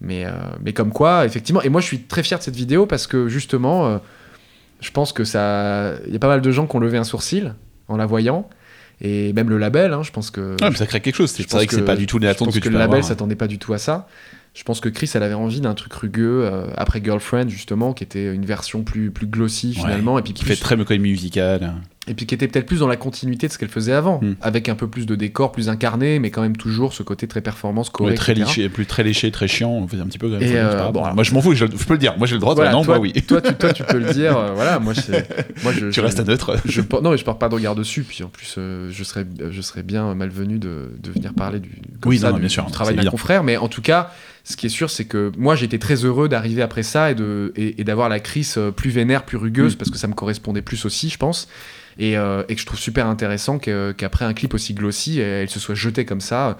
Mais, 0.00 0.26
mais 0.62 0.72
comme 0.72 0.92
quoi, 0.92 1.24
effectivement, 1.24 1.62
et 1.62 1.68
moi 1.68 1.80
je 1.80 1.86
suis 1.86 2.00
très 2.00 2.22
fier 2.22 2.38
de 2.38 2.42
cette 2.42 2.56
vidéo 2.56 2.84
parce 2.84 3.06
que 3.06 3.28
justement, 3.28 4.00
je 4.80 4.90
pense 4.90 5.12
que 5.12 5.24
ça. 5.24 5.92
Il 6.08 6.12
y 6.12 6.16
a 6.16 6.18
pas 6.18 6.28
mal 6.28 6.42
de 6.42 6.50
gens 6.50 6.66
qui 6.66 6.76
ont 6.76 6.80
levé 6.80 6.98
un 6.98 7.04
sourcil 7.04 7.54
en 7.88 7.96
la 7.96 8.06
voyant. 8.06 8.48
Et 9.00 9.32
même 9.32 9.50
le 9.50 9.58
label, 9.58 9.92
hein, 9.92 10.02
je 10.02 10.12
pense 10.12 10.30
que. 10.30 10.52
Ouais, 10.62 10.70
mais 10.70 10.76
ça 10.76 10.86
crée 10.86 11.00
quelque 11.00 11.16
chose. 11.16 11.30
C'est 11.30 11.42
vrai 11.50 11.66
pense 11.66 11.66
que 11.66 11.76
c'est 11.76 11.84
pas 11.84 11.96
du 11.96 12.06
tout 12.06 12.18
les 12.18 12.28
attentes 12.28 12.48
que, 12.52 12.58
que, 12.58 12.60
tu 12.60 12.70
le 12.70 12.78
label 12.78 13.02
s'attendait 13.02 13.34
pas 13.34 13.48
du 13.48 13.58
tout 13.58 13.72
à 13.72 13.78
ça. 13.78 14.06
Je 14.54 14.62
pense 14.62 14.80
que 14.80 14.88
Chris, 14.88 15.10
elle 15.14 15.24
avait 15.24 15.34
envie 15.34 15.60
d'un 15.60 15.74
truc 15.74 15.92
rugueux 15.94 16.44
euh, 16.44 16.68
après 16.76 17.02
Girlfriend 17.02 17.48
justement, 17.48 17.92
qui 17.92 18.04
était 18.04 18.32
une 18.32 18.46
version 18.46 18.84
plus 18.84 19.10
plus 19.10 19.26
glossy 19.26 19.70
Ouais, 19.70 19.82
finalement, 19.82 20.16
et 20.16 20.22
puis 20.22 20.32
Qui 20.32 20.44
plus- 20.44 20.54
fait 20.54 20.62
très 20.62 20.76
comédie 20.76 21.00
musicale. 21.00 21.74
Et 22.06 22.14
puis 22.14 22.26
qui 22.26 22.34
était 22.34 22.48
peut-être 22.48 22.66
plus 22.66 22.80
dans 22.80 22.86
la 22.88 22.96
continuité 22.96 23.46
de 23.48 23.52
ce 23.52 23.56
qu'elle 23.58 23.68
faisait 23.70 23.92
avant, 23.92 24.20
Hmm. 24.20 24.34
avec 24.42 24.68
un 24.68 24.74
peu 24.74 24.88
plus 24.88 25.06
de 25.06 25.14
décor, 25.14 25.52
plus 25.52 25.68
incarné, 25.70 26.18
mais 26.18 26.30
quand 26.30 26.42
même 26.42 26.56
toujours 26.56 26.92
ce 26.92 27.02
côté 27.02 27.26
très 27.26 27.40
performance, 27.40 27.88
Ouais, 27.88 27.92
correct, 27.92 28.16
très 28.18 28.32
etc. 28.32 28.46
léché, 28.46 28.68
plus 28.68 28.84
très 28.86 29.02
léché, 29.02 29.30
très 29.30 29.48
chiant. 29.48 29.70
On 29.70 29.88
fait 29.88 29.98
un 29.98 30.06
petit 30.06 30.18
peu 30.18 30.28
quand 30.28 30.38
même. 30.38 30.42
Et, 30.42 30.56
euh, 30.56 30.90
bon, 30.90 31.02
moi, 31.14 31.22
je 31.24 31.32
m'en 31.32 31.40
fous. 31.40 31.54
Je, 31.54 31.64
je 31.66 31.84
peux 31.84 31.94
le 31.94 31.98
dire. 31.98 32.16
Moi, 32.18 32.26
j'ai 32.26 32.34
le 32.34 32.40
droit. 32.40 32.54
Voilà, 32.54 32.70
toi, 32.72 32.78
non, 32.80 32.84
toi, 32.84 32.98
oui. 32.98 33.12
toi, 33.26 33.40
tu, 33.40 33.54
toi, 33.54 33.72
tu 33.72 33.82
peux 33.84 33.98
le 33.98 34.12
dire. 34.12 34.36
euh, 34.36 34.52
voilà, 34.54 34.78
moi, 34.78 34.92
je, 34.94 35.00
Tu 35.02 35.92
je- 35.92 36.00
restes 36.00 36.20
à 36.20 36.24
neutre. 36.24 36.56
je 36.66 36.82
non 37.02 37.10
mais 37.10 37.16
je 37.16 37.24
porte 37.24 37.40
pas 37.40 37.48
de 37.48 37.54
regard 37.54 37.74
dessus 37.74 38.02
puis 38.04 38.22
en 38.22 38.28
plus 38.28 38.54
euh, 38.58 38.88
je 38.90 39.02
serais 39.04 39.24
je 39.50 39.60
serais 39.62 39.82
bien 39.82 40.14
malvenu 40.14 40.58
de, 40.58 40.90
de 41.02 41.10
venir 41.10 41.32
parler 41.34 41.58
du 41.58 41.70
Oui, 42.06 42.18
ça, 42.18 42.28
non, 42.28 42.34
du, 42.34 42.40
bien 42.40 42.48
sûr, 42.48 42.64
du 42.66 42.72
travail 42.72 42.94
d'un 42.96 43.10
confrère 43.10 43.42
mais 43.42 43.56
en 43.56 43.68
tout 43.68 43.82
cas 43.82 44.10
ce 44.44 44.56
qui 44.56 44.66
est 44.66 44.70
sûr 44.70 44.90
c'est 44.90 45.04
que 45.06 45.32
moi 45.36 45.56
j'étais 45.56 45.78
très 45.78 46.04
heureux 46.04 46.28
d'arriver 46.28 46.62
après 46.62 46.82
ça 46.82 47.10
et 47.10 47.14
de 47.14 47.52
et, 47.56 47.80
et 47.80 47.84
d'avoir 47.84 48.08
la 48.08 48.20
crise 48.20 48.58
plus 48.76 48.90
vénère 48.90 49.24
plus 49.24 49.36
rugueuse 49.38 49.74
Mm. 49.74 49.78
parce 49.78 49.90
que 49.90 49.98
ça 49.98 50.06
me 50.06 50.14
correspondait 50.14 50.62
plus 50.62 50.84
aussi 50.84 51.08
je 51.08 51.18
pense 51.18 51.48
et, 51.98 52.16
euh, 52.16 52.42
et 52.48 52.54
que 52.54 52.60
je 52.60 52.66
trouve 52.66 52.78
super 52.78 53.06
intéressant 53.06 53.58
qu'après 53.58 54.24
un 54.24 54.34
clip 54.34 54.54
aussi 54.54 54.74
glossy 54.74 55.20
elle 55.20 55.48
se 55.48 55.60
soit 55.60 55.74
jetée 55.74 56.04
comme 56.04 56.20
ça 56.20 56.58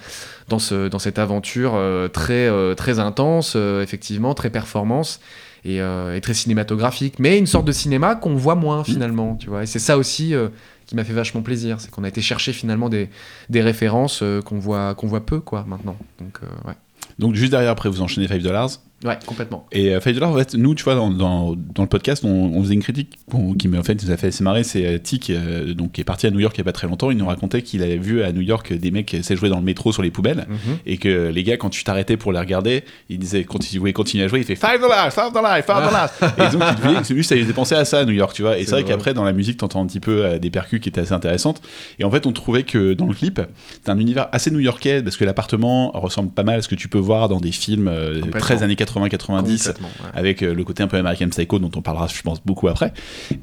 dans 0.48 0.58
ce 0.58 0.88
dans 0.88 0.98
cette 0.98 1.18
aventure 1.18 1.72
euh, 1.74 2.08
très 2.08 2.48
euh, 2.48 2.74
très 2.74 2.98
intense 2.98 3.56
effectivement 3.56 4.34
très 4.34 4.50
performance 4.50 5.20
et, 5.64 5.80
euh, 5.80 6.14
et 6.16 6.20
très 6.20 6.34
cinématographique, 6.34 7.18
mais 7.18 7.38
une 7.38 7.46
sorte 7.46 7.64
de 7.64 7.72
cinéma 7.72 8.14
qu'on 8.14 8.34
voit 8.34 8.54
moins 8.54 8.84
finalement, 8.84 9.36
tu 9.36 9.48
vois. 9.48 9.62
Et 9.62 9.66
c'est 9.66 9.78
ça 9.78 9.96
aussi 9.96 10.34
euh, 10.34 10.48
qui 10.86 10.94
m'a 10.94 11.04
fait 11.04 11.12
vachement 11.12 11.42
plaisir, 11.42 11.80
c'est 11.80 11.90
qu'on 11.90 12.04
a 12.04 12.08
été 12.08 12.20
chercher 12.20 12.52
finalement 12.52 12.88
des, 12.88 13.08
des 13.48 13.62
références 13.62 14.22
euh, 14.22 14.42
qu'on 14.42 14.58
voit 14.58 14.94
qu'on 14.94 15.06
voit 15.06 15.24
peu 15.24 15.40
quoi 15.40 15.64
maintenant. 15.66 15.96
Donc 16.20 16.40
ouais, 16.66 16.74
Donc, 17.18 17.34
juste 17.34 17.50
derrière, 17.50 17.70
après, 17.70 17.88
vous 17.88 18.02
enchaînez 18.02 18.28
5 18.28 18.42
dollars. 18.42 18.70
Ouais 19.04 19.18
complètement. 19.26 19.66
Et 19.72 19.94
euh, 19.94 20.00
Five 20.00 20.14
Dollars, 20.14 20.30
en 20.30 20.36
fait, 20.36 20.54
nous, 20.54 20.74
tu 20.74 20.84
vois, 20.84 20.94
dans, 20.94 21.10
dans, 21.10 21.54
dans 21.56 21.82
le 21.82 21.88
podcast, 21.88 22.24
on, 22.24 22.28
on 22.28 22.62
faisait 22.62 22.74
une 22.74 22.82
critique 22.82 23.18
qui 23.58 23.68
en 23.76 23.82
fait, 23.82 24.02
nous 24.02 24.10
a 24.10 24.16
fait 24.16 24.28
assez 24.28 24.44
marrer. 24.44 24.64
C'est 24.64 24.86
euh, 24.86 24.98
Tic, 24.98 25.30
euh, 25.30 25.74
donc, 25.74 25.92
qui 25.92 26.00
est 26.00 26.04
parti 26.04 26.26
à 26.26 26.30
New 26.30 26.40
York 26.40 26.56
il 26.56 26.60
n'y 26.60 26.62
a 26.62 26.64
pas 26.64 26.72
très 26.72 26.86
longtemps. 26.86 27.10
Il 27.10 27.16
nous 27.16 27.26
racontait 27.26 27.62
qu'il 27.62 27.82
avait 27.82 27.96
vu 27.96 28.22
à 28.22 28.32
New 28.32 28.40
York 28.40 28.72
des 28.72 28.90
mecs 28.90 29.16
jouer 29.34 29.48
dans 29.48 29.58
le 29.58 29.64
métro 29.64 29.92
sur 29.92 30.02
les 30.02 30.10
poubelles. 30.10 30.46
Mhm. 30.48 30.78
Et 30.86 30.96
que 30.98 31.28
les 31.28 31.42
gars, 31.42 31.56
quand 31.56 31.70
tu 31.70 31.84
t'arrêtais 31.84 32.16
pour 32.16 32.32
les 32.32 32.38
regarder, 32.38 32.84
ils 33.08 33.18
disaient, 33.18 33.44
quand 33.44 33.72
ils 33.72 33.78
voulaient 33.78 33.92
continuer 33.92 34.24
à 34.24 34.28
jouer, 34.28 34.40
il 34.40 34.44
fait 34.44 34.54
5 34.54 34.80
dollars, 34.80 35.10
5 35.10 35.32
dollars, 35.32 35.62
5 35.64 35.84
dollars. 35.84 36.10
et 36.22 36.52
donc, 36.52 36.62
il 36.70 36.82
devait, 36.82 37.14
lui, 37.14 37.24
ça 37.24 37.34
lui 37.34 37.42
faisait 37.42 37.52
penser 37.52 37.74
à 37.74 37.84
ça 37.84 38.00
à 38.00 38.04
New 38.04 38.12
York, 38.12 38.34
tu 38.34 38.42
vois. 38.42 38.58
Et 38.58 38.64
C'est 38.64 38.72
vrai 38.72 38.84
qu'après, 38.84 39.14
dans 39.14 39.24
la 39.24 39.32
musique, 39.32 39.58
t'entends 39.58 39.82
un 39.82 39.86
petit 39.86 40.00
peu 40.00 40.24
euh, 40.24 40.38
des 40.38 40.50
percus 40.50 40.80
qui 40.80 40.88
étaient 40.88 41.00
assez 41.00 41.12
intéressantes. 41.12 41.60
Et 41.98 42.04
en 42.04 42.10
fait, 42.10 42.26
on 42.26 42.32
trouvait 42.32 42.62
que 42.62 42.94
dans 42.94 43.06
le 43.06 43.14
clip, 43.14 43.40
c'est 43.82 43.90
un 43.90 43.98
univers 43.98 44.28
assez 44.32 44.50
new-yorkais 44.50 45.02
parce 45.02 45.16
que 45.16 45.24
l'appartement 45.24 45.90
ressemble 45.92 46.30
pas 46.30 46.44
mal 46.44 46.58
à 46.58 46.62
ce 46.62 46.68
que 46.68 46.74
tu 46.74 46.88
peux 46.88 46.98
voir 46.98 47.28
dans 47.28 47.40
des 47.40 47.52
films. 47.52 47.90
13 48.38 48.62
années 48.62 48.76
80-90 49.00 49.18
Complètement, 49.18 49.88
ouais. 49.88 50.10
avec 50.14 50.42
euh, 50.42 50.54
le 50.54 50.64
côté 50.64 50.82
un 50.82 50.88
peu 50.88 50.96
American 50.96 51.28
Psycho 51.28 51.58
dont 51.58 51.70
on 51.76 51.82
parlera 51.82 52.06
je 52.06 52.22
pense 52.22 52.42
beaucoup 52.44 52.68
après 52.68 52.92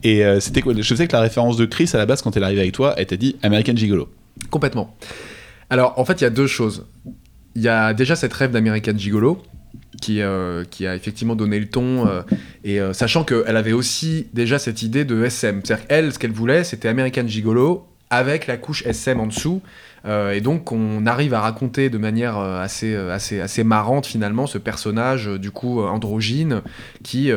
et 0.04 0.26
euh, 0.26 0.40
c'était 0.40 0.62
quoi 0.62 0.74
je 0.78 0.96
sais 0.96 1.08
que 1.08 1.14
la 1.14 1.22
référence 1.22 1.58
de 1.58 1.66
Chris 1.66 1.90
à 1.94 1.98
la 1.98 2.06
base 2.06 2.22
quand 2.22 2.36
elle 2.36 2.44
est 2.44 2.46
arrivée 2.46 2.62
avec 2.62 2.74
toi 2.74 2.94
elle 2.98 3.08
t'a 3.08 3.18
dit 3.18 3.36
American 3.44 3.76
Gigolo 3.76 4.10
Complètement. 4.50 4.96
Alors, 5.70 5.98
en 5.98 6.06
fait, 6.06 6.22
il 6.22 6.24
y 6.24 6.28
a 6.28 6.32
deux 6.32 6.48
choses. 6.48 6.86
Il 7.56 7.62
y 7.62 7.68
a 7.68 7.94
déjà 7.94 8.16
cette 8.16 8.34
rêve 8.34 8.52
d'American 8.52 8.98
Gigolo, 8.98 9.42
qui, 10.02 10.22
euh, 10.22 10.64
qui 10.70 10.88
a 10.88 10.96
effectivement 10.96 11.36
donné 11.36 11.60
le 11.60 11.68
ton, 11.68 12.08
euh, 12.08 12.22
et 12.64 12.80
euh, 12.80 12.94
sachant 12.94 13.24
qu'elle 13.24 13.58
avait 13.58 13.74
aussi 13.74 14.28
déjà 14.34 14.58
cette 14.60 14.82
idée 14.82 15.06
de 15.06 15.24
SM. 15.24 15.62
C'est-à-dire 15.64 15.88
qu'elle, 15.88 16.14
ce 16.14 16.20
qu'elle 16.20 16.32
voulait, 16.32 16.64
c'était 16.64 16.88
American 16.88 17.28
Gigolo 17.28 17.88
avec 18.12 18.46
la 18.46 18.58
couche 18.58 18.86
SM 18.86 19.20
en 19.20 19.26
dessous. 19.26 19.64
Euh, 20.06 20.34
et 20.34 20.42
donc, 20.42 20.72
on 20.72 21.06
arrive 21.08 21.34
à 21.34 21.42
raconter 21.42 21.90
de 21.90 21.98
manière 21.98 22.38
euh, 22.38 22.62
assez, 22.62 22.94
euh, 22.94 23.12
assez, 23.12 23.64
marrante, 23.64 24.06
finalement, 24.06 24.46
ce 24.46 24.58
personnage, 24.58 25.28
du 25.28 25.50
coup, 25.50 25.82
androgyne, 25.82 26.62
qui. 27.04 27.32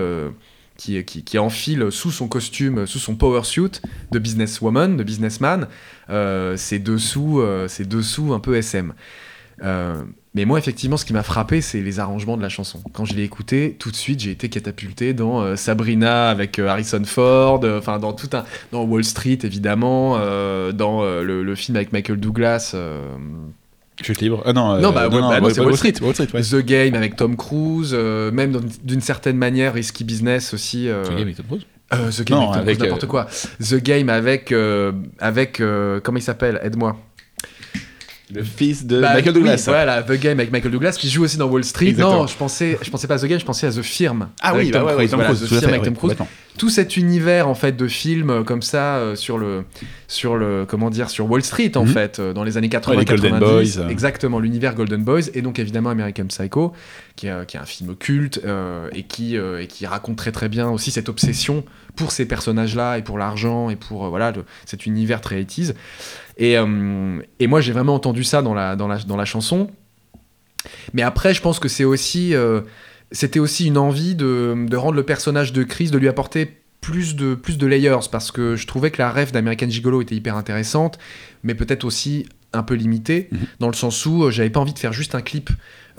qui, 0.76 1.04
qui, 1.04 1.38
enfile 1.38 1.86
sous 1.90 2.10
son 2.10 2.26
costume, 2.26 2.86
sous 2.86 2.98
son 2.98 3.14
power 3.14 3.44
suit 3.44 3.80
de 4.10 4.18
businesswoman, 4.18 4.96
de 4.96 5.04
businessman, 5.04 5.68
dessous, 6.08 7.42
ses 7.68 7.84
dessous 7.84 8.34
un 8.34 8.40
peu 8.40 8.56
SM. 8.56 8.92
Euh, 9.62 10.02
mais 10.34 10.44
moi, 10.44 10.58
effectivement, 10.58 10.96
ce 10.96 11.04
qui 11.04 11.12
m'a 11.12 11.22
frappé, 11.22 11.60
c'est 11.60 11.80
les 11.80 12.00
arrangements 12.00 12.36
de 12.36 12.42
la 12.42 12.48
chanson. 12.48 12.80
Quand 12.92 13.04
je 13.04 13.14
l'ai 13.14 13.22
écouté, 13.22 13.76
tout 13.78 13.90
de 13.92 13.96
suite, 13.96 14.18
j'ai 14.20 14.32
été 14.32 14.48
catapulté 14.48 15.14
dans 15.14 15.40
euh, 15.42 15.54
Sabrina 15.56 16.28
avec 16.28 16.58
euh, 16.58 16.66
Harrison 16.66 17.02
Ford, 17.04 17.60
euh, 17.62 17.78
enfin 17.78 17.98
dans 18.00 18.12
tout 18.12 18.28
un, 18.32 18.44
dans 18.72 18.82
Wall 18.82 19.04
Street 19.04 19.38
évidemment, 19.44 20.16
euh, 20.18 20.72
dans 20.72 21.02
euh, 21.04 21.22
le, 21.22 21.44
le 21.44 21.54
film 21.54 21.76
avec 21.76 21.92
Michael 21.92 22.18
Douglas. 22.18 22.72
euh, 22.74 23.00
chute 24.02 24.20
libre 24.20 24.42
ah 24.44 24.52
non 24.52 24.72
euh, 24.72 24.80
Non, 24.80 24.90
bah, 24.92 25.08
bah, 25.08 25.40
non, 25.40 25.50
c'est 25.50 25.60
Wall 25.60 25.76
Street. 25.76 25.94
Wall 26.02 26.14
Street 26.14 26.28
ouais 26.34 26.42
The 26.42 26.56
Game 26.66 26.94
avec 26.94 27.14
Tom 27.14 27.36
Cruise, 27.36 27.92
euh, 27.92 28.32
même 28.32 28.60
d'une 28.82 29.00
certaine 29.00 29.36
manière 29.36 29.74
Risky 29.74 30.02
Business 30.02 30.52
aussi. 30.52 30.88
euh, 30.88 31.04
The 31.04 31.10
Game 31.10 31.20
avec 31.22 31.36
Tom 31.36 31.46
Cruise 31.46 31.66
euh, 31.92 32.10
The 32.10 32.24
Game 32.24 32.38
Non, 32.40 32.50
avec, 32.50 32.54
Tom 32.54 32.62
avec, 32.62 32.78
Cruise, 32.78 32.82
n'importe 32.90 33.04
euh, 33.04 33.06
quoi. 33.06 33.26
The 33.62 33.76
Game 33.84 34.08
avec 34.08 34.50
euh, 34.50 34.90
avec 35.20 35.60
euh, 35.60 36.00
comment 36.02 36.18
il 36.18 36.22
s'appelle? 36.22 36.58
Aide-moi. 36.64 36.96
Le 38.32 38.42
fils 38.42 38.86
de 38.86 39.00
Bah, 39.00 39.14
Michael 39.14 39.34
oui, 39.34 39.40
Douglas 39.40 39.64
voilà, 39.66 40.02
The 40.02 40.12
Game 40.12 40.38
avec 40.38 40.50
Michael 40.52 40.72
Douglas 40.72 40.96
qui 40.98 41.10
joue 41.10 41.24
aussi 41.24 41.36
dans 41.36 41.46
Wall 41.46 41.64
Street. 41.64 41.88
Exactement. 41.88 42.20
Non, 42.20 42.26
je 42.26 42.36
pensais, 42.36 42.78
je 42.80 42.90
pensais 42.90 43.06
pas 43.06 43.14
à 43.14 43.18
The 43.18 43.26
Game, 43.26 43.38
je 43.40 43.44
pensais 43.44 43.66
à 43.66 43.70
The 43.70 43.82
Firm. 43.82 44.28
ah 44.40 44.54
oui 44.54 44.70
Tom 44.70 44.82
bah 44.82 44.86
ouais, 44.86 44.90
ouais, 44.92 44.96
Cruise. 45.06 45.10
Tom 45.10 45.18
Voilà, 45.20 45.34
Cruise 45.34 45.44
The 45.44 45.48
Firm 45.48 45.60
fait 45.60 45.68
avec 45.68 45.82
Tom 45.82 45.96
Cruise. 45.96 46.16
Tout 46.56 46.70
cet 46.70 46.96
univers 46.96 47.48
en 47.48 47.54
fait 47.56 47.72
de 47.76 47.88
films 47.88 48.30
euh, 48.30 48.42
comme 48.44 48.62
ça 48.62 48.96
euh, 48.98 49.16
sur 49.16 49.38
le 49.38 49.64
sur 50.06 50.36
le 50.36 50.64
comment 50.68 50.88
dire 50.88 51.10
sur 51.10 51.28
Wall 51.28 51.42
Street 51.42 51.72
en 51.76 51.84
Mhm. 51.84 51.88
fait 51.92 52.18
euh, 52.20 52.32
dans 52.32 52.44
les 52.44 52.56
années 52.56 52.68
80 52.68 52.94
Ouais, 52.94 53.00
les 53.00 53.04
Golden 53.04 53.32
90 53.40 53.76
Boys, 53.78 53.90
exactement 53.90 54.38
l'univers 54.38 54.74
Golden 54.74 55.02
Boys 55.02 55.22
et 55.34 55.42
donc 55.42 55.58
évidemment 55.58 55.90
American 55.90 56.26
Psycho 56.26 56.72
qui 57.16 57.26
est, 57.26 57.46
qui 57.46 57.56
est 57.56 57.60
un 57.60 57.64
film 57.64 57.96
culte 57.96 58.40
euh, 58.44 58.88
et 58.92 59.02
qui 59.02 59.34
et 59.36 59.66
qui 59.66 59.84
raconte 59.86 60.16
très 60.16 60.30
très 60.32 60.48
bien 60.48 60.68
aussi 60.70 60.90
cette 60.92 61.08
obsession 61.08 61.64
pour 61.96 62.12
ces 62.12 62.26
personnages 62.26 62.76
là 62.76 62.98
et 62.98 63.02
pour 63.02 63.18
l'argent 63.18 63.68
et 63.70 63.76
pour 63.76 64.08
voilà 64.08 64.30
le- 64.30 64.44
cet 64.64 64.86
univers 64.86 65.20
très 65.20 65.42
80s 65.42 65.74
et, 66.36 66.52
et 66.54 67.46
moi 67.46 67.60
j'ai 67.60 67.72
vraiment 67.72 67.94
entendu 67.94 68.22
ça 68.24 68.42
dans 68.42 68.54
la 68.54 68.76
dans 68.76 68.86
la 68.88 68.98
dans 68.98 69.16
la 69.16 69.24
chanson. 69.24 69.70
Mais 70.92 71.02
après 71.02 71.34
je 71.34 71.40
pense 71.42 71.58
que 71.58 71.68
c'est 71.68 71.84
aussi 71.84 72.32
c'était 73.14 73.38
aussi 73.38 73.66
une 73.66 73.78
envie 73.78 74.14
de, 74.14 74.76
rendre 74.76 74.96
le 74.96 75.04
personnage 75.04 75.52
de 75.52 75.62
Chris, 75.62 75.90
de 75.90 75.98
lui 75.98 76.08
apporter 76.08 76.58
plus 76.80 77.16
de, 77.16 77.34
plus 77.34 77.56
de 77.56 77.66
layers, 77.66 78.08
parce 78.10 78.30
que 78.30 78.56
je 78.56 78.66
trouvais 78.66 78.90
que 78.90 79.00
la 79.00 79.10
rêve 79.10 79.32
d'American 79.32 79.70
Gigolo 79.70 80.02
était 80.02 80.16
hyper 80.16 80.36
intéressante, 80.36 80.98
mais 81.42 81.54
peut-être 81.54 81.84
aussi 81.84 82.26
un 82.54 82.62
peu 82.62 82.74
limitée, 82.74 83.28
Mhm. 83.32 83.38
dans 83.60 83.68
le 83.68 83.74
sens 83.74 84.06
où 84.06 84.24
euh, 84.24 84.30
j'avais 84.30 84.50
pas 84.50 84.60
envie 84.60 84.72
de 84.74 84.78
faire 84.78 84.92
juste 84.92 85.14
un 85.14 85.20
clip 85.22 85.50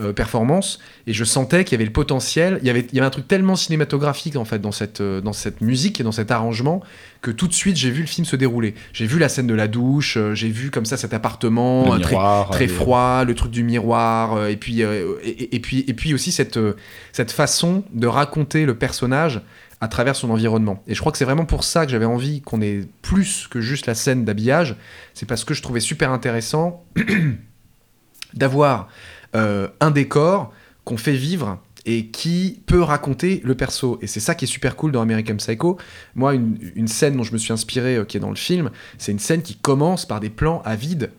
euh, 0.01 0.11
performance, 0.11 0.79
et 1.07 1.13
je 1.13 1.23
sentais 1.23 1.63
qu'il 1.63 1.71
y 1.71 1.75
avait 1.75 1.85
le 1.85 1.91
potentiel, 1.93 2.59
il 2.61 2.67
y 2.67 2.69
avait, 2.69 2.85
il 2.91 2.95
y 2.95 2.99
avait 2.99 3.07
un 3.07 3.11
truc 3.11 3.29
tellement 3.29 3.55
cinématographique 3.55 4.35
en 4.35 4.43
fait 4.43 4.59
dans 4.59 4.73
cette, 4.73 4.99
euh, 4.99 5.21
dans 5.21 5.31
cette 5.31 5.61
musique 5.61 6.01
et 6.01 6.03
dans 6.03 6.11
cet 6.11 6.31
arrangement, 6.31 6.81
que 7.21 7.31
tout 7.31 7.47
de 7.47 7.53
suite 7.53 7.77
j'ai 7.77 7.91
vu 7.91 8.01
le 8.01 8.07
film 8.07 8.25
se 8.25 8.35
dérouler. 8.35 8.75
J'ai 8.91 9.05
vu 9.05 9.19
la 9.19 9.29
scène 9.29 9.47
de 9.47 9.53
la 9.53 9.69
douche, 9.69 10.17
j'ai 10.33 10.49
vu 10.49 10.69
comme 10.69 10.83
ça 10.85 10.97
cet 10.97 11.13
appartement 11.13 11.97
très, 12.51 12.67
froid, 12.67 13.23
le 13.23 13.33
truc 13.35 13.51
du 13.51 13.63
miroir, 13.63 14.47
et 14.47 14.57
puis 14.57 14.81
et, 14.81 15.05
et- 15.55 15.59
puis 15.61 15.85
et 15.87 15.93
puis 15.93 16.13
aussi 16.13 16.33
cette 16.33 16.59
cette 17.13 17.31
façon 17.31 17.85
de 17.93 18.07
raconter 18.07 18.65
le 18.65 18.75
personnage 18.75 19.41
à 19.85 19.87
travers 19.87 20.15
son 20.15 20.31
environnement. 20.31 20.81
Et 20.87 20.95
je 20.95 20.99
crois 20.99 21.11
que 21.11 21.17
c'est 21.19 21.25
vraiment 21.25 21.45
pour 21.45 21.63
ça 21.63 21.85
que 21.85 21.91
j'avais 21.91 22.05
envie 22.05 22.41
qu'on 22.41 22.59
ait 22.59 22.87
plus 23.03 23.47
que 23.47 23.61
juste 23.61 23.85
la 23.85 23.93
scène 23.93 24.25
d'habillage. 24.25 24.75
C'est 25.13 25.27
parce 25.27 25.43
que 25.43 25.53
je 25.53 25.61
trouvais 25.61 25.79
super 25.79 26.11
intéressant 26.11 26.83
d'avoir 28.33 28.89
euh, 29.35 29.67
un 29.81 29.91
décor 29.91 30.51
qu'on 30.85 30.97
fait 30.97 31.13
vivre 31.13 31.59
et 31.85 32.07
qui 32.07 32.63
peut 32.65 32.81
raconter 32.81 33.41
le 33.45 33.53
perso. 33.53 33.99
Et 34.01 34.07
c'est 34.07 34.19
ça 34.19 34.33
qui 34.33 34.45
est 34.45 34.47
super 34.47 34.75
cool 34.75 34.91
dans 34.91 35.01
American 35.01 35.35
Psycho. 35.35 35.77
Moi, 36.15 36.33
une, 36.33 36.87
scène 36.87 37.15
dont 37.15 37.23
je 37.23 37.33
me 37.33 37.37
suis 37.37 37.53
inspiré, 37.53 37.97
euh, 37.97 38.05
qui 38.05 38.17
est 38.17 38.19
dans 38.19 38.31
le 38.31 38.35
film, 38.35 38.71
c'est 38.97 39.11
une 39.11 39.19
scène 39.19 39.43
qui 39.43 39.55
commence 39.55 40.07
par 40.07 40.19
des 40.19 40.31
plans 40.31 40.63
à 40.65 40.75
vide 40.75 41.11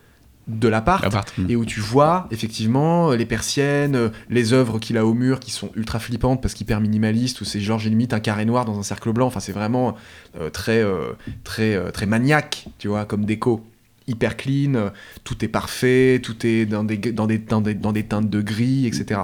de 0.46 0.68
l'appart 0.68 1.04
Appart. 1.04 1.32
Mm. 1.38 1.50
et 1.50 1.56
où 1.56 1.64
tu 1.64 1.80
vois 1.80 2.28
effectivement 2.30 3.10
les 3.10 3.26
persiennes, 3.26 4.12
les 4.30 4.52
œuvres 4.52 4.78
qu'il 4.78 4.96
a 4.96 5.04
au 5.04 5.12
mur 5.12 5.40
qui 5.40 5.50
sont 5.50 5.70
ultra 5.74 5.98
flippantes 5.98 6.40
parce 6.40 6.54
qu'hyper 6.54 6.80
minimaliste, 6.80 7.40
où 7.40 7.44
c'est 7.44 7.60
genre 7.60 7.78
j'ai 7.78 7.90
limite 7.90 8.12
un 8.12 8.20
carré 8.20 8.44
noir 8.44 8.64
dans 8.64 8.78
un 8.78 8.82
cercle 8.82 9.12
blanc. 9.12 9.26
Enfin, 9.26 9.40
c'est 9.40 9.52
vraiment 9.52 9.96
euh, 10.38 10.50
très, 10.50 10.82
euh, 10.82 11.12
très, 11.44 11.74
euh, 11.74 11.90
très 11.90 12.06
maniaque, 12.06 12.66
tu 12.78 12.88
vois, 12.88 13.04
comme 13.04 13.24
déco. 13.24 13.64
Hyper 14.08 14.36
clean, 14.36 14.92
tout 15.24 15.44
est 15.44 15.48
parfait, 15.48 16.20
tout 16.22 16.46
est 16.46 16.64
dans 16.64 16.84
des, 16.84 16.96
dans 16.96 17.26
des, 17.26 17.38
dans 17.38 17.60
des, 17.60 17.74
dans 17.74 17.92
des 17.92 18.04
teintes 18.04 18.30
de 18.30 18.40
gris, 18.40 18.86
etc. 18.86 19.22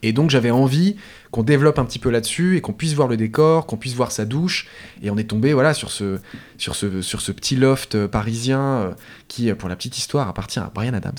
Et 0.00 0.14
donc 0.14 0.30
j'avais 0.30 0.50
envie 0.50 0.96
qu'on 1.34 1.42
développe 1.42 1.80
un 1.80 1.84
petit 1.84 1.98
peu 1.98 2.10
là-dessus 2.10 2.56
et 2.56 2.60
qu'on 2.60 2.72
puisse 2.72 2.92
voir 2.92 3.08
le 3.08 3.16
décor, 3.16 3.66
qu'on 3.66 3.76
puisse 3.76 3.94
voir 3.94 4.12
sa 4.12 4.24
douche. 4.24 4.68
Et 5.02 5.10
on 5.10 5.16
est 5.16 5.28
tombé 5.28 5.52
voilà 5.52 5.74
sur 5.74 5.90
ce, 5.90 6.20
sur 6.58 6.76
ce, 6.76 7.32
petit 7.32 7.56
loft 7.56 7.96
euh, 7.96 8.06
parisien 8.06 8.60
euh, 8.60 8.94
qui, 9.26 9.50
euh, 9.50 9.56
pour 9.56 9.68
la 9.68 9.74
petite 9.74 9.98
histoire, 9.98 10.28
appartient 10.28 10.60
à 10.60 10.70
Brian 10.72 10.94
Adams. 10.94 11.18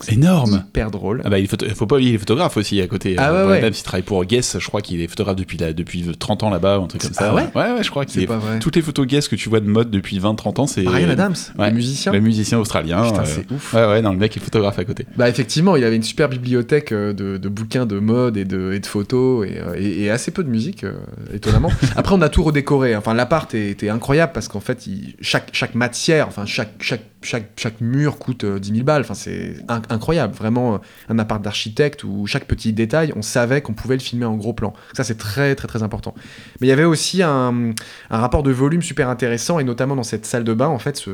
C'est 0.00 0.14
énorme. 0.14 0.64
Hyper 0.68 0.90
drôle. 0.90 1.22
Ah 1.24 1.30
bah, 1.30 1.38
il 1.38 1.46
faut, 1.48 1.56
faut 1.74 1.86
pas 1.86 1.96
oublier 1.96 2.12
les 2.12 2.18
photographes 2.18 2.56
aussi 2.56 2.80
à 2.80 2.86
côté. 2.86 3.14
Ah 3.18 3.30
Euh, 3.30 3.48
ouais, 3.48 3.70
travaille 3.70 4.02
pour 4.02 4.24
Guess, 4.24 4.58
je 4.58 4.66
crois 4.68 4.80
qu'il 4.80 5.00
est 5.00 5.06
photographe 5.08 5.36
depuis, 5.36 5.58
la, 5.58 5.72
depuis 5.72 6.04
30 6.18 6.42
ans 6.42 6.50
là-bas, 6.50 6.78
ou 6.78 6.84
un 6.84 6.86
truc 6.86 7.02
comme 7.02 7.10
Ah 7.16 7.20
ça. 7.20 7.34
ouais 7.34 7.48
ouais, 7.54 7.72
ouais, 7.72 7.82
je 7.82 7.90
crois 7.90 8.04
qu'il 8.04 8.14
C'est 8.20 8.22
est. 8.24 8.26
pas 8.26 8.38
vrai. 8.38 8.58
Toutes 8.58 8.76
les 8.76 8.82
photos 8.82 9.06
Guess 9.06 9.28
que 9.28 9.36
tu 9.36 9.48
vois 9.48 9.60
de 9.60 9.66
mode 9.68 9.90
depuis 9.90 10.18
20-30 10.18 10.60
ans, 10.60 10.66
c'est. 10.66 10.82
Brian 10.82 11.08
Adams, 11.08 11.34
ouais. 11.58 11.68
le 11.70 11.74
musicien. 11.76 12.12
Le 12.12 12.20
musicien 12.20 12.58
australien. 12.58 13.02
Putain, 13.02 13.22
euh, 13.22 13.24
c'est 13.26 13.50
ouf. 13.52 13.74
Ouais, 13.74 13.86
ouais, 13.86 14.02
non, 14.02 14.12
le 14.12 14.18
mec 14.18 14.36
est 14.36 14.40
photographe 14.40 14.78
à 14.78 14.84
côté. 14.84 15.06
Bah 15.16 15.28
effectivement, 15.28 15.76
il 15.76 15.84
avait 15.84 15.96
une 15.96 16.02
super 16.02 16.28
bibliothèque 16.28 16.92
euh, 16.92 17.12
de, 17.12 17.36
de 17.36 17.48
bouquins 17.48 17.86
de 17.86 17.98
mode 17.98 18.36
et 18.36 18.44
de, 18.44 18.72
et 18.72 18.80
de 18.80 18.86
photos 18.86 19.46
et, 19.46 19.58
euh, 19.58 19.74
et- 19.76 20.02
et 20.04 20.10
assez 20.10 20.30
peu 20.30 20.42
de 20.44 20.48
musique, 20.50 20.84
euh, 20.84 20.92
étonnamment. 21.34 21.70
Après, 21.96 22.14
on 22.14 22.22
a 22.22 22.28
tout 22.28 22.42
redécoré. 22.42 22.96
Enfin, 22.96 23.14
l'appart 23.14 23.52
était 23.54 23.88
incroyable 23.90 24.32
parce 24.32 24.48
qu'en 24.48 24.60
fait, 24.60 24.86
il- 24.86 25.14
chaque, 25.20 25.48
chaque 25.52 25.74
matière, 25.74 26.28
enfin 26.28 26.46
chaque, 26.46 26.72
chaque, 26.80 27.02
chaque, 27.24 27.50
chaque 27.56 27.80
mur 27.80 28.18
coûte 28.18 28.44
euh, 28.44 28.58
10 28.58 28.72
000 28.72 28.84
balles. 28.84 29.02
Enfin, 29.02 29.14
c'est 29.14 29.56
in- 29.68 29.82
incroyable. 29.88 30.34
Vraiment, 30.34 30.74
euh, 30.74 30.78
un 31.08 31.18
appart 31.18 31.42
d'architecte 31.42 32.04
où 32.04 32.26
chaque 32.26 32.44
petit 32.46 32.72
détail, 32.72 33.12
on 33.16 33.22
savait 33.22 33.60
qu'on 33.62 33.74
pouvait 33.74 33.96
le 33.96 34.00
filmer 34.02 34.24
en 34.26 34.36
gros 34.36 34.52
plan. 34.52 34.72
Ça, 34.94 35.04
c'est 35.04 35.16
très 35.18 35.54
très 35.54 35.68
très 35.68 35.82
important. 35.82 36.14
Mais 36.60 36.66
il 36.66 36.70
y 36.70 36.72
avait 36.72 36.84
aussi 36.84 37.22
un, 37.22 37.70
un 38.10 38.18
rapport 38.18 38.42
de 38.42 38.50
volume 38.50 38.82
super 38.82 39.08
intéressant 39.08 39.58
et 39.58 39.64
notamment 39.64 39.96
dans 39.96 40.02
cette 40.02 40.26
salle 40.26 40.44
de 40.44 40.54
bain, 40.54 40.68
en 40.68 40.78
fait, 40.78 40.96
ce, 40.96 41.10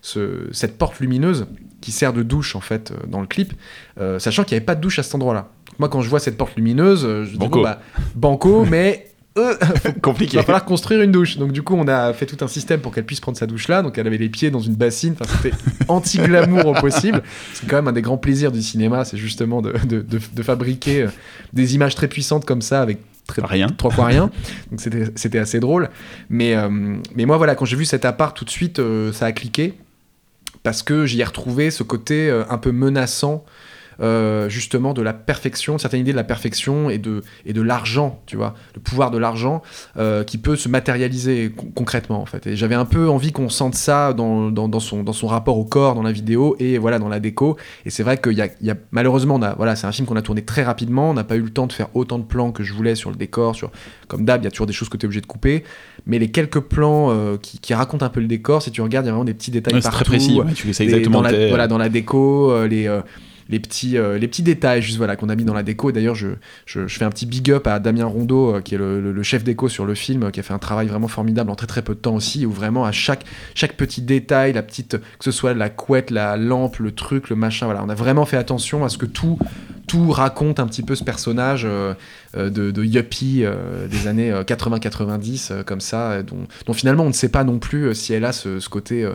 ce- 0.00 0.48
cette 0.52 0.78
porte 0.78 1.00
lumineuse 1.00 1.46
qui 1.80 1.92
sert 1.92 2.12
de 2.12 2.22
douche 2.22 2.54
en 2.56 2.60
fait 2.60 2.92
euh, 2.92 3.06
dans 3.08 3.20
le 3.20 3.26
clip, 3.26 3.52
euh, 4.00 4.18
sachant 4.18 4.44
qu'il 4.44 4.54
n'y 4.54 4.58
avait 4.58 4.66
pas 4.66 4.74
de 4.76 4.80
douche 4.80 4.98
à 4.98 5.02
cet 5.02 5.14
endroit-là. 5.14 5.48
Moi, 5.78 5.88
quand 5.88 6.02
je 6.02 6.08
vois 6.08 6.20
cette 6.20 6.36
porte 6.36 6.54
lumineuse, 6.56 7.04
euh, 7.04 7.24
je 7.24 7.30
dis 7.32 7.38
Banco. 7.38 7.58
bon, 7.58 7.62
bah, 7.62 7.80
banco, 8.14 8.64
mais 8.70 9.11
euh, 9.38 9.54
il 9.86 10.00
Compliqué. 10.00 10.36
va 10.38 10.42
falloir 10.42 10.64
construire 10.64 11.02
une 11.02 11.12
douche. 11.12 11.38
Donc 11.38 11.52
du 11.52 11.62
coup, 11.62 11.74
on 11.76 11.88
a 11.88 12.12
fait 12.12 12.26
tout 12.26 12.42
un 12.44 12.48
système 12.48 12.80
pour 12.80 12.92
qu'elle 12.94 13.06
puisse 13.06 13.20
prendre 13.20 13.38
sa 13.38 13.46
douche 13.46 13.68
là. 13.68 13.82
Donc 13.82 13.98
elle 13.98 14.06
avait 14.06 14.18
les 14.18 14.28
pieds 14.28 14.50
dans 14.50 14.60
une 14.60 14.74
bassine. 14.74 15.14
Enfin, 15.20 15.32
c'était 15.42 15.56
anti-glamour 15.88 16.66
au 16.66 16.74
possible. 16.74 17.22
C'est 17.54 17.66
quand 17.68 17.76
même 17.76 17.88
un 17.88 17.92
des 17.92 18.02
grands 18.02 18.18
plaisirs 18.18 18.52
du 18.52 18.62
cinéma, 18.62 19.04
c'est 19.04 19.16
justement 19.16 19.62
de, 19.62 19.72
de- 19.86 20.00
de- 20.02 20.20
de 20.34 20.42
fabriquer 20.42 21.02
euh, 21.02 21.08
des 21.52 21.74
images 21.74 21.94
très 21.94 22.08
puissantes 22.08 22.44
comme 22.44 22.62
ça 22.62 22.82
avec 22.82 22.98
très, 23.26 23.40
Rien. 23.44 23.68
trois 23.68 23.90
fois 23.90 24.06
rien. 24.06 24.30
Donc 24.70 24.80
c'était 25.16 25.38
assez 25.38 25.60
drôle. 25.60 25.88
Mais, 26.28 26.54
euh, 26.56 26.68
mais 27.14 27.24
moi, 27.24 27.36
voilà, 27.38 27.54
quand 27.54 27.64
j'ai 27.64 27.76
vu 27.76 27.84
cet 27.84 28.04
appart, 28.04 28.36
tout 28.36 28.44
de 28.44 28.50
suite, 28.50 28.78
euh, 28.80 29.12
ça 29.12 29.26
a 29.26 29.32
cliqué. 29.32 29.74
Parce 30.64 30.82
que 30.84 31.06
j'y 31.06 31.20
ai 31.20 31.24
retrouvé 31.24 31.70
ce 31.72 31.82
côté 31.82 32.30
un 32.48 32.56
peu 32.58 32.70
menaçant, 32.70 33.44
euh, 34.02 34.48
justement, 34.48 34.94
de 34.94 35.02
la 35.02 35.12
perfection, 35.12 35.74
une 35.74 35.78
certaine 35.78 36.00
idée 36.00 36.12
de 36.12 36.16
la 36.16 36.24
perfection 36.24 36.90
et 36.90 36.98
de, 36.98 37.22
et 37.46 37.52
de 37.52 37.62
l'argent, 37.62 38.20
tu 38.26 38.36
vois, 38.36 38.54
le 38.74 38.80
pouvoir 38.80 39.10
de 39.10 39.18
l'argent 39.18 39.62
euh, 39.96 40.24
qui 40.24 40.38
peut 40.38 40.56
se 40.56 40.68
matérialiser 40.68 41.52
con- 41.56 41.70
concrètement, 41.74 42.20
en 42.20 42.26
fait. 42.26 42.46
Et 42.46 42.56
j'avais 42.56 42.74
un 42.74 42.84
peu 42.84 43.08
envie 43.08 43.32
qu'on 43.32 43.48
sente 43.48 43.74
ça 43.74 44.12
dans, 44.12 44.50
dans, 44.50 44.68
dans 44.68 44.80
son, 44.80 45.02
dans 45.02 45.12
son 45.12 45.26
rapport 45.28 45.56
au 45.58 45.64
corps, 45.64 45.94
dans 45.94 46.02
la 46.02 46.12
vidéo 46.12 46.56
et 46.58 46.78
voilà, 46.78 46.98
dans 46.98 47.08
la 47.08 47.20
déco. 47.20 47.56
Et 47.86 47.90
c'est 47.90 48.02
vrai 48.02 48.18
qu'il 48.18 48.32
y 48.32 48.42
a, 48.42 48.48
il 48.60 48.66
y 48.66 48.70
a- 48.70 48.76
malheureusement, 48.90 49.36
on 49.36 49.42
a, 49.42 49.54
voilà, 49.54 49.76
c'est 49.76 49.86
un 49.86 49.92
film 49.92 50.06
qu'on 50.06 50.16
a 50.16 50.22
tourné 50.22 50.42
très 50.42 50.62
rapidement. 50.64 51.10
On 51.10 51.14
n'a 51.14 51.24
pas 51.24 51.36
eu 51.36 51.40
le 51.42 51.50
temps 51.50 51.66
de 51.66 51.72
faire 51.72 51.88
autant 51.94 52.18
de 52.18 52.24
plans 52.24 52.50
que 52.52 52.62
je 52.64 52.72
voulais 52.74 52.94
sur 52.94 53.10
le 53.10 53.16
décor. 53.16 53.54
Sur, 53.54 53.70
comme 54.08 54.24
d'hab, 54.24 54.42
il 54.42 54.44
y 54.44 54.48
a 54.48 54.50
toujours 54.50 54.66
des 54.66 54.72
choses 54.72 54.88
que 54.88 54.96
tu 54.96 55.04
es 55.04 55.06
obligé 55.06 55.20
de 55.20 55.26
couper. 55.26 55.64
Mais 56.06 56.18
les 56.18 56.30
quelques 56.30 56.60
plans 56.60 57.10
euh, 57.10 57.36
qui, 57.40 57.58
qui 57.60 57.72
racontent 57.74 58.04
un 58.04 58.08
peu 58.08 58.20
le 58.20 58.26
décor, 58.26 58.62
si 58.62 58.70
tu 58.72 58.80
regardes, 58.82 59.06
il 59.06 59.08
y 59.08 59.10
a 59.10 59.12
vraiment 59.12 59.24
des 59.24 59.34
petits 59.34 59.50
détails 59.52 59.74
Ouais, 59.74 59.80
c'est 59.80 59.88
partout. 59.88 60.04
très 60.04 60.16
précis. 60.16 60.40
ouais, 60.40 60.52
tu 60.54 60.72
sais 60.72 60.82
exactement 60.84 61.22
dans 61.22 61.28
la, 61.30 61.48
voilà, 61.48 61.68
dans 61.68 61.78
la 61.78 61.88
déco, 61.88 62.66
les, 62.66 62.88
les, 63.52 63.60
petits, 63.60 63.98
euh, 63.98 64.18
les 64.18 64.26
petits 64.26 64.42
détails 64.42 64.82
juste, 64.82 64.98
qu'on 65.16 65.28
a 65.28 65.36
mis 65.36 65.44
dans 65.44 65.54
la 65.54 65.62
déco. 65.62 65.92
D'ailleurs, 65.92 66.14
je, 66.14 66.30
fais 66.66 67.04
un 67.04 67.10
petit 67.10 67.26
big 67.26 67.50
up 67.50 67.66
à 67.66 67.78
Damien 67.78 68.06
Rondeau, 68.06 68.56
euh, 68.56 68.60
qui 68.60 68.74
est 68.74 68.78
le, 68.78 69.22
chef 69.22 69.44
déco 69.44 69.68
sur 69.68 69.84
le 69.84 69.94
film, 69.94 70.32
qui 70.32 70.40
a 70.40 70.42
fait 70.42 70.54
un 70.54 70.58
travail 70.58 70.88
vraiment 70.88 71.06
formidable 71.06 71.50
en 71.50 71.54
très 71.54 71.66
très 71.66 71.82
peu 71.82 71.94
de 71.94 72.00
temps 72.00 72.16
aussi, 72.16 72.46
où 72.46 72.50
vraiment 72.50 72.84
à 72.84 72.92
chaque, 72.92 73.24
petit 73.76 74.02
détail, 74.02 74.54
la 74.54 74.62
petite, 74.62 74.96
que 74.96 75.24
ce 75.24 75.30
soit 75.30 75.54
la 75.54 75.68
couette, 75.68 76.10
la 76.10 76.36
lampe, 76.36 76.78
le 76.78 76.92
truc, 76.92 77.28
le 77.28 77.36
machin, 77.36 77.66
voilà, 77.66 77.84
on 77.84 77.88
a 77.88 77.94
vraiment 77.94 78.24
fait 78.24 78.38
attention 78.38 78.84
à 78.84 78.88
ce 78.88 78.98
que 78.98 79.06
tout, 79.06 79.38
tout 79.86 80.10
raconte 80.10 80.58
un 80.58 80.66
petit 80.66 80.82
peu 80.82 80.94
ce 80.94 81.04
personnage 81.04 81.66
euh, 82.34 82.48
de, 82.48 82.82
yuppie 82.82 83.44
des 83.90 84.06
années 84.06 84.32
euh, 84.32 84.42
80-90, 84.42 85.52
euh, 85.52 85.62
comme 85.62 85.82
ça, 85.82 86.22
dont, 86.22 86.72
finalement 86.72 87.04
on 87.04 87.08
ne 87.08 87.12
sait 87.12 87.28
pas 87.28 87.44
non 87.44 87.58
plus 87.58 87.94
si 87.94 88.14
elle 88.14 88.24
a 88.24 88.32
ce 88.32 88.66
côté. 88.68 89.06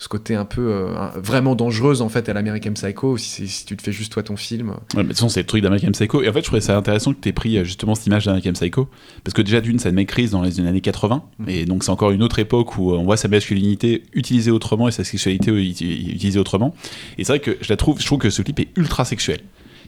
Euh, 0.00 0.02
ce 0.02 0.08
côté 0.08 0.34
un 0.34 0.44
peu 0.44 0.72
euh, 0.72 1.08
vraiment 1.16 1.54
dangereuse 1.54 2.00
en 2.02 2.08
fait 2.08 2.28
à 2.28 2.32
l'American 2.32 2.72
Psycho 2.72 3.16
si, 3.18 3.64
tu 3.66 3.76
te 3.76 3.82
fais 3.82 3.92
juste 3.92 4.12
toi 4.12 4.22
ton 4.22 4.36
film 4.36 4.70
Ouais, 4.70 4.76
mais 4.96 5.02
de 5.02 5.08
toute 5.08 5.16
façon, 5.16 5.28
c'est 5.28 5.40
le 5.40 5.46
truc 5.46 5.62
d'American 5.62 5.92
Psycho. 5.92 6.22
Et 6.22 6.28
en 6.28 6.32
fait, 6.32 6.40
je 6.40 6.44
trouvais 6.46 6.60
ça 6.60 6.76
intéressant 6.76 7.12
que 7.12 7.20
tu 7.20 7.28
aies 7.28 7.32
pris 7.32 7.58
euh, 7.58 7.64
justement 7.64 7.94
cette 7.94 8.06
image 8.06 8.24
d'American 8.24 8.52
Psycho. 8.52 8.88
Parce 9.24 9.34
que 9.34 9.42
déjà, 9.42 9.60
d'une, 9.60 9.78
ça 9.78 9.90
maîtrise 9.92 10.30
dans 10.30 10.42
les 10.42 10.58
années 10.60 10.80
80. 10.80 11.22
Mhm. 11.38 11.48
Et 11.48 11.64
donc, 11.66 11.84
c'est 11.84 11.90
encore 11.90 12.10
une 12.10 12.22
autre 12.22 12.38
époque 12.38 12.78
où 12.78 12.92
on 12.92 13.04
voit 13.04 13.16
sa 13.16 13.28
masculinité 13.28 14.02
utilisée 14.14 14.50
autrement 14.50 14.88
et 14.88 14.92
sa 14.92 15.04
sexualité 15.04 15.50
uti- 15.52 16.14
utilisée 16.14 16.38
autrement. 16.40 16.74
Et 17.18 17.24
c'est 17.24 17.32
vrai 17.32 17.40
que 17.40 17.58
je 17.60 17.68
la 17.68 17.76
trouve, 17.76 18.00
je 18.00 18.06
trouve 18.06 18.18
que 18.18 18.30
ce 18.30 18.42
clip 18.42 18.58
est 18.60 18.68
ultra 18.76 19.04
sexuel. 19.04 19.40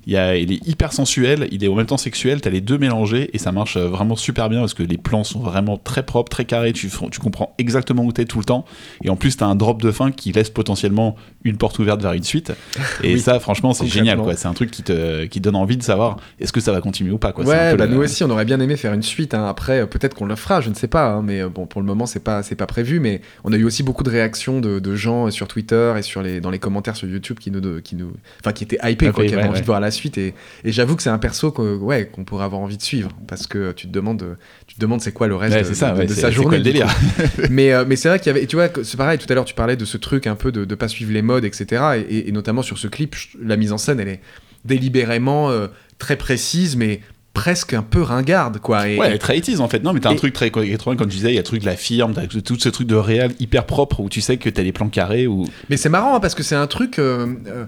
Il, 0.07 0.13
y 0.13 0.17
a, 0.17 0.37
il 0.37 0.53
est 0.53 0.67
hyper 0.67 0.93
sensuel, 0.93 1.47
il 1.53 1.63
est 1.65 1.69
en 1.69 1.75
même 1.77 1.87
temps 1.87 1.97
sexuel, 1.97 2.41
t'as 2.41 2.51
les 2.51 2.61
deux 2.61 2.79
mélangés 2.79 3.31
et 3.33 3.39
ça 3.39 3.53
marche 3.53 3.77
euh, 3.77 3.87
vraiment 3.89 4.17
super 4.17 4.49
bien 4.49 4.61
parce 4.61 4.75
que 4.75 4.83
les 4.83 4.99
plans 4.99 5.23
sont 5.25 5.39
vraiment 5.41 5.77
très 5.79 6.03
propres, 6.05 6.29
très 6.31 6.45
carrés, 6.45 6.73
tu, 6.73 6.91
tu 7.11 7.21
comprends 7.21 7.55
exactement 7.59 8.03
où 8.05 8.11
t'es 8.13 8.25
tout 8.25 8.39
le 8.39 8.45
temps 8.45 8.65
et 9.05 9.11
en 9.11 9.17
plus 9.17 9.37
t'as 9.37 9.47
un 9.47 9.55
drop 9.55 9.81
de 9.81 9.91
fin 9.93 10.11
qui 10.11 10.33
laisse 10.33 10.51
potentiellement 10.51 11.15
une 11.45 11.57
porte 11.57 11.79
ouverte 11.79 12.03
vers 12.03 12.13
une 12.15 12.23
suite 12.25 12.53
et 13.05 13.15
Oui, 13.15 13.21
ça 13.21 13.39
franchement 13.39 13.73
c'est 13.75 13.87
génial 13.87 14.19
quoi, 14.19 14.35
c'est 14.35 14.49
un 14.49 14.55
truc 14.55 14.71
qui 14.73 14.83
te 14.83 15.25
qui 15.27 15.41
donne 15.41 15.55
envie 15.57 15.77
de 15.77 15.83
savoir 15.85 16.17
est-ce 16.41 16.53
que 16.53 16.61
ça 16.61 16.73
va 16.73 16.81
continuer 16.81 17.13
ou 17.13 17.19
pas 17.19 17.31
quoi. 17.33 17.45
Ouais 17.45 17.77
bah 17.77 17.87
le- 17.87 17.95
nous 17.95 18.01
aussi 18.03 18.25
on 18.25 18.31
aurait 18.31 18.45
bien 18.45 18.59
aimé 18.59 18.77
faire 18.77 18.93
une 18.95 19.03
suite 19.03 19.35
hein. 19.35 19.47
après 19.47 19.83
euh, 19.83 19.87
peut-être 19.87 20.15
qu'on 20.15 20.27
le 20.27 20.35
fera 20.35 20.61
je 20.61 20.69
ne 20.71 20.75
sais 20.75 20.89
pas 20.89 21.11
hein, 21.13 21.23
mais 21.25 21.43
euh, 21.43 21.49
bon 21.49 21.67
pour 21.67 21.81
le 21.81 21.87
moment 21.87 22.07
c'est 22.07 22.25
pas 22.25 22.43
c'est 22.43 22.57
pas 22.57 22.67
prévu 22.67 22.99
mais 22.99 23.21
on 23.45 23.53
a 23.53 23.57
eu 23.57 23.63
aussi 23.65 23.85
beaucoup 23.85 24.03
de 24.03 24.11
réactions 24.11 24.61
de, 24.61 24.81
de 24.81 24.97
gens 24.97 25.31
sur 25.31 25.47
Twitter 25.47 25.95
et 25.97 26.03
sur 26.03 26.23
les 26.23 26.41
dans 26.41 26.51
les 26.51 26.59
commentaires 26.59 26.97
sur 26.97 27.09
YouTube 27.09 27.39
qui 27.39 27.53
nous 27.53 27.61
de- 27.61 27.79
qui 27.79 27.95
nous 27.95 28.11
enfin 28.41 28.53
qui 28.53 28.65
étaient 28.65 28.79
hypés 28.83 29.11
quoi 29.13 29.23
Hypés, 29.23 29.29
qui 29.29 29.35
avaient 29.35 29.45
ouais, 29.45 29.49
envie 29.51 29.61
de 29.61 29.67
voir 29.67 29.79
la 29.79 29.92
suite. 29.93 30.19
Et, 30.19 30.35
et 30.65 30.73
j'avoue 30.73 30.97
que 30.97 31.03
c'est 31.03 31.11
un 31.11 31.19
perso 31.19 31.53
qu'on 31.53 31.77
ouais, 31.77 32.07
qu'on 32.07 32.25
pourrait 32.25 32.45
avoir 32.45 32.61
envie 32.61 32.77
de 32.77 32.83
suivre 32.83 33.11
parce 33.29 33.47
que 33.47 33.73
tu 33.73 33.87
te 33.87 33.93
demandes, 33.93 34.37
tu 34.67 34.75
te 34.75 34.81
demandes 34.81 35.01
c'est 35.01 35.13
quoi 35.13 35.29
le 35.29 35.37
reste 35.37 35.55
Ouais, 35.55 35.63
de, 35.63 35.75
ça, 35.75 35.91
de- 35.93 35.99
ouais, 36.01 36.07
de 36.07 36.13
sa 36.15 36.31
journée. 36.31 36.57
le 36.59 36.63
délire 36.65 36.89
mais 37.51 37.73
euh, 37.73 37.85
mais 37.87 37.97
c'est 37.97 38.09
vrai 38.09 38.19
qu'il 38.19 38.29
y 38.29 38.31
avait, 38.31 38.47
tu 38.47 38.57
vois, 38.57 38.69
c'est 38.83 38.97
pareil. 38.97 39.19
Tout 39.19 39.27
à 39.31 39.35
l'heure, 39.35 39.45
tu 39.45 39.55
parlais 39.55 39.77
de 39.77 39.85
ce 39.85 39.97
truc 39.97 40.27
un 40.27 40.35
peu 40.35 40.51
de 40.53 40.65
ne 40.65 40.75
pas 40.75 40.89
suivre 40.89 41.13
les 41.13 41.23
modes, 41.23 41.45
etc. 41.45 42.05
Et, 42.09 42.33
notamment 42.33 42.63
sur 42.63 42.79
ce 42.79 42.89
clip, 42.89 43.15
la 43.43 43.57
mise 43.57 43.73
en 43.73 43.79
scène, 43.79 44.01
elle 44.01 44.09
est 44.09 44.21
délibérément 44.65 45.51
euh, 45.51 45.67
très 45.99 46.17
précise, 46.17 46.77
mais 46.77 47.01
presque 47.35 47.73
un 47.73 47.83
peu 47.83 48.03
ringarde, 48.03 48.59
quoi. 48.59 48.89
Et, 48.89 48.99
Ouais, 48.99 49.17
très 49.19 49.39
80s 49.39 49.61
en 49.61 49.69
fait. 49.69 49.83
Non, 49.83 49.93
mais 49.93 50.01
t'as 50.01 50.11
un 50.11 50.17
truc 50.17 50.35
très 50.35 50.51
80 50.51 50.97
comme 50.97 51.09
tu 51.09 51.17
disais, 51.17 51.31
il 51.31 51.35
y 51.35 51.39
a 51.39 51.41
le 51.41 51.45
truc 51.47 51.61
de 51.63 51.67
la 51.67 51.77
firme, 51.77 52.13
t'as 52.15 52.27
tout 52.27 52.59
ce 52.59 52.69
truc 52.69 52.87
de 52.87 52.95
réel 52.95 53.33
hyper 53.41 53.65
propre 53.67 54.01
où 54.01 54.09
tu 54.09 54.21
sais 54.21 54.37
que 54.37 54.49
t'as 54.51 54.63
des 54.63 54.73
plans 54.73 54.89
carrés 54.89 55.27
ou. 55.27 55.47
Mais 55.71 55.77
c'est 55.77 55.89
marrant 55.89 56.17
hein, 56.17 56.21
parce 56.21 56.35
que 56.35 56.43
c'est 56.43 56.55
un 56.55 56.67
truc. 56.67 56.99
euh, 56.99 57.27
euh, 57.47 57.65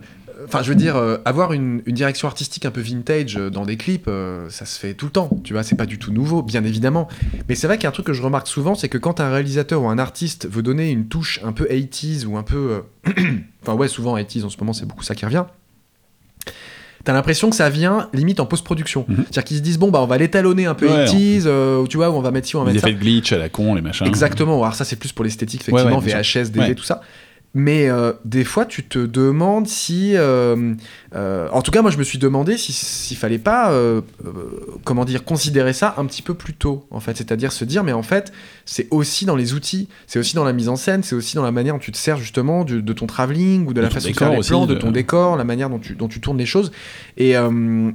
Enfin, 0.47 0.63
je 0.63 0.69
veux 0.69 0.75
dire, 0.75 0.97
euh, 0.97 1.17
avoir 1.25 1.53
une, 1.53 1.83
une 1.87 1.95
direction 1.95 2.29
artistique 2.29 2.65
un 2.67 2.71
peu 2.71 2.81
vintage 2.81 3.37
euh, 3.37 3.51
dans 3.51 3.65
des 3.65 3.77
clips, 3.77 4.07
euh, 4.09 4.49
ça 4.51 4.67
se 4.67 4.79
fait 4.79 4.95
tout 4.95 5.07
le 5.07 5.11
temps. 5.13 5.31
Tu 5.45 5.53
vois, 5.53 5.63
c'est 5.63 5.77
pas 5.77 5.87
du 5.87 5.99
tout 5.99 6.13
nouveau, 6.13 6.43
bien 6.43 6.63
évidemment. 6.65 7.09
Mais 7.49 7.55
c'est 7.55 7.67
vrai 7.67 7.77
qu'il 7.79 7.85
y 7.85 7.87
a 7.87 7.91
un 7.91 7.93
truc 7.93 8.07
que 8.07 8.13
je 8.13 8.23
remarque 8.23 8.47
souvent, 8.49 8.75
c'est 8.75 8.89
que 8.89 8.99
quand 8.99 9.21
un 9.21 9.31
réalisateur 9.31 9.83
ou 9.83 9.89
un 9.89 9.99
artiste 9.99 10.49
veut 10.51 10.63
donner 10.63 10.91
une 10.91 11.07
touche 11.09 11.41
un 11.45 11.53
peu 11.53 11.65
80s 11.65 12.27
ou 12.27 12.37
un 12.37 12.43
peu. 12.43 12.83
Enfin, 13.67 13.73
ouais, 13.79 13.89
souvent 13.89 14.15
80s 14.19 14.45
en 14.45 14.51
ce 14.51 14.59
moment, 14.59 14.75
c'est 14.75 14.85
beaucoup 14.85 15.03
ça 15.05 15.15
qui 15.15 15.25
revient. 15.25 15.45
T'as 17.05 17.13
l'impression 17.13 17.51
que 17.51 17.57
ça 17.57 17.69
vient 17.69 18.09
limite 18.15 18.41
en 18.41 18.47
post-production. 18.47 19.05
Mhm. 19.09 19.17
C'est-à-dire 19.25 19.45
qu'ils 19.45 19.57
se 19.59 19.63
disent, 19.63 19.79
bon, 19.79 19.91
bah, 19.91 20.01
on 20.03 20.07
va 20.07 20.17
l'étalonner 20.17 20.65
un 20.67 20.75
peu 20.75 20.87
Ouais, 20.89 21.05
80s, 21.05 21.43
euh, 21.47 21.81
ou 21.81 21.89
tu 21.89 21.99
vois, 21.99 22.09
ou 22.11 22.15
on 22.15 22.21
va 22.21 22.31
mettre 22.31 22.47
ci, 22.49 22.57
on 22.57 22.61
va 22.61 22.67
Les 22.71 22.75
mettre 22.75 22.85
ça. 22.87 22.91
effets 22.91 22.99
de 22.99 23.03
glitch 23.03 23.33
à 23.33 23.39
la 23.39 23.49
con, 23.51 23.75
les 23.75 23.83
machins. 23.83 24.07
Exactement. 24.07 24.63
Alors 24.63 24.75
ça, 24.75 24.85
c'est 24.85 24.97
plus 24.97 25.13
pour 25.13 25.25
l'esthétique, 25.25 25.63
Ouais, 25.69 25.73
effectivement, 25.81 25.99
ouais, 25.99 26.05
bien 26.07 26.21
VHS, 26.23 26.51
DV, 26.51 26.61
Ouais. 26.61 26.75
tout 26.75 26.85
ça. 26.85 27.03
Mais 27.55 27.89
euh, 27.89 28.13
des 28.25 28.45
fois, 28.45 28.67
tu 28.67 28.85
te 28.85 28.99
demandes 28.99 29.69
si... 29.69 30.17
euh, 31.15 31.49
en 31.53 31.62
tout 31.62 31.71
cas, 31.71 31.81
moi, 31.83 31.91
je 31.91 31.99
me 31.99 32.03
suis 32.03 32.19
demandé 32.19 32.57
si- 32.57 32.73
s'il 32.73 33.17
fallait 33.17 33.39
pas, 33.39 33.71
euh, 33.71 34.01
euh, 34.27 34.33
comment 34.85 35.05
dire, 35.05 35.25
considérer 35.25 35.73
ça 35.73 35.95
un 35.97 36.07
petit 36.07 36.23
peu 36.23 36.35
plus 36.35 36.55
tôt, 36.55 36.87
en 36.91 36.99
fait. 37.01 37.17
C'est-à-dire 37.17 37.53
se 37.53 37.65
dire, 37.65 37.85
mais 37.85 37.93
en 37.93 38.03
fait, 38.03 38.33
c'est 38.65 38.89
aussi 38.91 39.25
dans 39.25 39.37
les 39.37 39.55
outils, 39.55 39.89
c'est 40.07 40.19
aussi 40.19 40.35
dans 40.35 40.45
la 40.45 40.53
mise 40.53 40.69
en 40.69 40.77
scène, 40.77 41.03
c'est 41.03 41.15
aussi 41.15 41.37
dans 41.37 41.45
la 41.45 41.53
manière 41.53 41.75
dont 41.75 41.81
tu 41.81 41.93
te 41.93 41.97
sers, 41.97 42.17
justement, 42.17 42.65
de 42.65 42.93
ton 42.93 43.07
travelling 43.07 43.67
ou 43.67 43.69
de, 43.69 43.75
De 43.75 43.81
la 43.83 43.91
façon 43.91 44.11
de 44.11 44.15
faire 44.15 44.31
les 44.31 44.39
aussi, 44.39 44.51
plans, 44.51 44.67
de 44.67 44.75
ton 44.75 44.91
décor, 44.91 45.37
la 45.37 45.45
manière 45.45 45.71
dont 45.71 45.79
tu, 45.79 45.95
dont 45.95 46.09
tu 46.09 46.21
tournes 46.21 46.39
les 46.39 46.47
choses. 46.47 46.73
Et, 47.17 47.35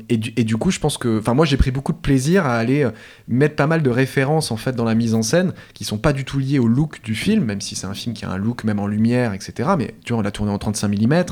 et, 0.09 0.17
du, 0.17 0.33
et 0.37 0.43
du 0.43 0.55
coup, 0.55 0.71
je 0.71 0.79
pense 0.79 0.97
que... 0.97 1.19
Enfin, 1.19 1.33
moi, 1.33 1.45
j'ai 1.45 1.57
pris 1.57 1.71
beaucoup 1.71 1.91
de 1.91 1.97
plaisir 1.97 2.45
à 2.45 2.55
aller 2.55 2.87
mettre 3.27 3.55
pas 3.55 3.67
mal 3.67 3.83
de 3.83 3.89
références, 3.89 4.51
en 4.51 4.57
fait, 4.57 4.75
dans 4.75 4.85
la 4.85 4.95
mise 4.95 5.13
en 5.13 5.23
scène, 5.23 5.53
qui 5.73 5.83
sont 5.83 5.97
pas 5.97 6.13
du 6.13 6.23
tout 6.23 6.39
liées 6.39 6.59
au 6.59 6.67
look 6.67 7.01
du 7.03 7.15
film, 7.15 7.43
même 7.43 7.59
si 7.59 7.75
c'est 7.75 7.87
un 7.87 7.93
film 7.93 8.15
qui 8.15 8.23
a 8.23 8.29
un 8.29 8.37
look 8.37 8.63
même 8.63 8.79
en 8.79 8.87
lumière, 8.87 9.33
etc. 9.33 9.71
Mais 9.77 9.95
tu 10.05 10.13
vois, 10.13 10.19
on 10.19 10.23
l'a 10.23 10.31
tourné 10.31 10.51
en 10.51 10.57
35 10.57 10.87
mm. 10.87 11.25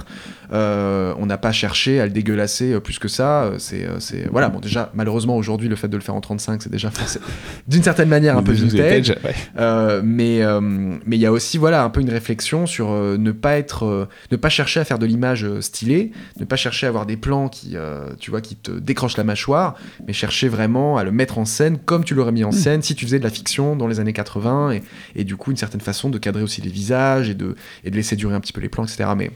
on 0.52 1.26
n'a 1.26 1.38
pas 1.38 1.52
cherché 1.54 1.77
à 2.00 2.06
le 2.06 2.12
dégueulasser 2.12 2.74
euh, 2.74 2.80
plus 2.80 3.00
que 3.00 3.08
ça. 3.08 3.44
euh, 3.44 3.56
C'est, 3.60 3.86
euh, 3.86 4.00
c'est 4.00 4.28
voilà. 4.32 4.50
Bon, 4.50 4.60
déjà, 4.60 4.92
malheureusement, 4.94 5.36
aujourd'hui, 5.38 5.68
le 5.70 5.76
fait 5.76 5.88
de 5.88 5.96
le 5.98 6.02
faire 6.04 6.16
en 6.16 6.22
35, 6.22 6.62
c'est 6.64 6.72
déjà 6.72 6.90
forcé- 6.90 7.20
d'une 7.68 7.84
certaine 7.84 8.10
manière 8.10 8.38
un 8.38 8.44
peu 8.44 8.52
vintage. 8.54 9.10
ouais. 9.24 9.36
Euh, 9.60 10.02
mais 10.04 10.42
euh, 10.44 10.60
mais 10.62 11.16
il 11.18 11.20
y 11.20 11.26
a 11.26 11.32
aussi 11.32 11.58
voilà 11.58 11.84
un 11.84 11.90
peu 11.90 12.02
une 12.02 12.10
réflexion 12.10 12.66
sur 12.66 12.90
euh, 12.92 13.18
ne 13.18 13.32
pas 13.32 13.58
être 13.58 13.86
euh, 13.86 14.08
ne 14.32 14.38
pas 14.38 14.50
chercher 14.50 14.80
à 14.80 14.86
faire 14.86 15.00
de 15.00 15.06
l'image 15.06 15.46
stylée 15.62 16.12
ne 16.40 16.46
pas 16.46 16.56
chercher 16.56 16.86
à 16.86 16.90
avoir 16.90 17.06
des 17.06 17.18
plans 17.18 17.48
qui 17.50 17.72
euh, 17.76 18.08
tu 18.20 18.32
vois 18.32 18.42
qui 18.42 18.56
te 18.56 18.72
décrochent 18.72 19.18
la 19.18 19.24
mâchoire 19.24 19.76
mais 20.06 20.14
chercher 20.14 20.48
vraiment 20.50 20.98
à 20.98 21.04
le 21.04 21.12
mettre 21.12 21.38
en 21.38 21.46
scène 21.46 21.78
comme 21.78 22.04
tu 22.04 22.14
l'aurais 22.16 22.32
mis 22.32 22.44
en 22.44 22.52
scène 22.52 22.82
si 22.82 22.96
tu 22.96 23.06
faisais 23.06 23.20
de 23.20 23.24
la 23.24 23.30
fiction 23.30 23.76
dans 23.76 23.88
les 23.88 24.00
années 24.00 24.14
80 24.14 24.72
et, 24.72 24.84
et 25.16 25.24
du 25.24 25.36
coup 25.36 25.52
une 25.52 25.58
certaine 25.58 25.82
façon 25.82 26.10
de 26.10 26.18
cadrer 26.18 26.44
aussi 26.44 26.62
les 26.62 26.70
visages 26.70 27.30
et 27.30 27.34
de 27.36 27.56
et 27.84 27.92
de 27.92 27.96
laisser 27.96 28.16
durer 28.16 28.36
un 28.36 28.40
petit 28.40 28.54
peu 28.54 28.62
les 28.62 28.70
plans 28.70 28.84
etc 28.86 29.10
mais 29.18 29.32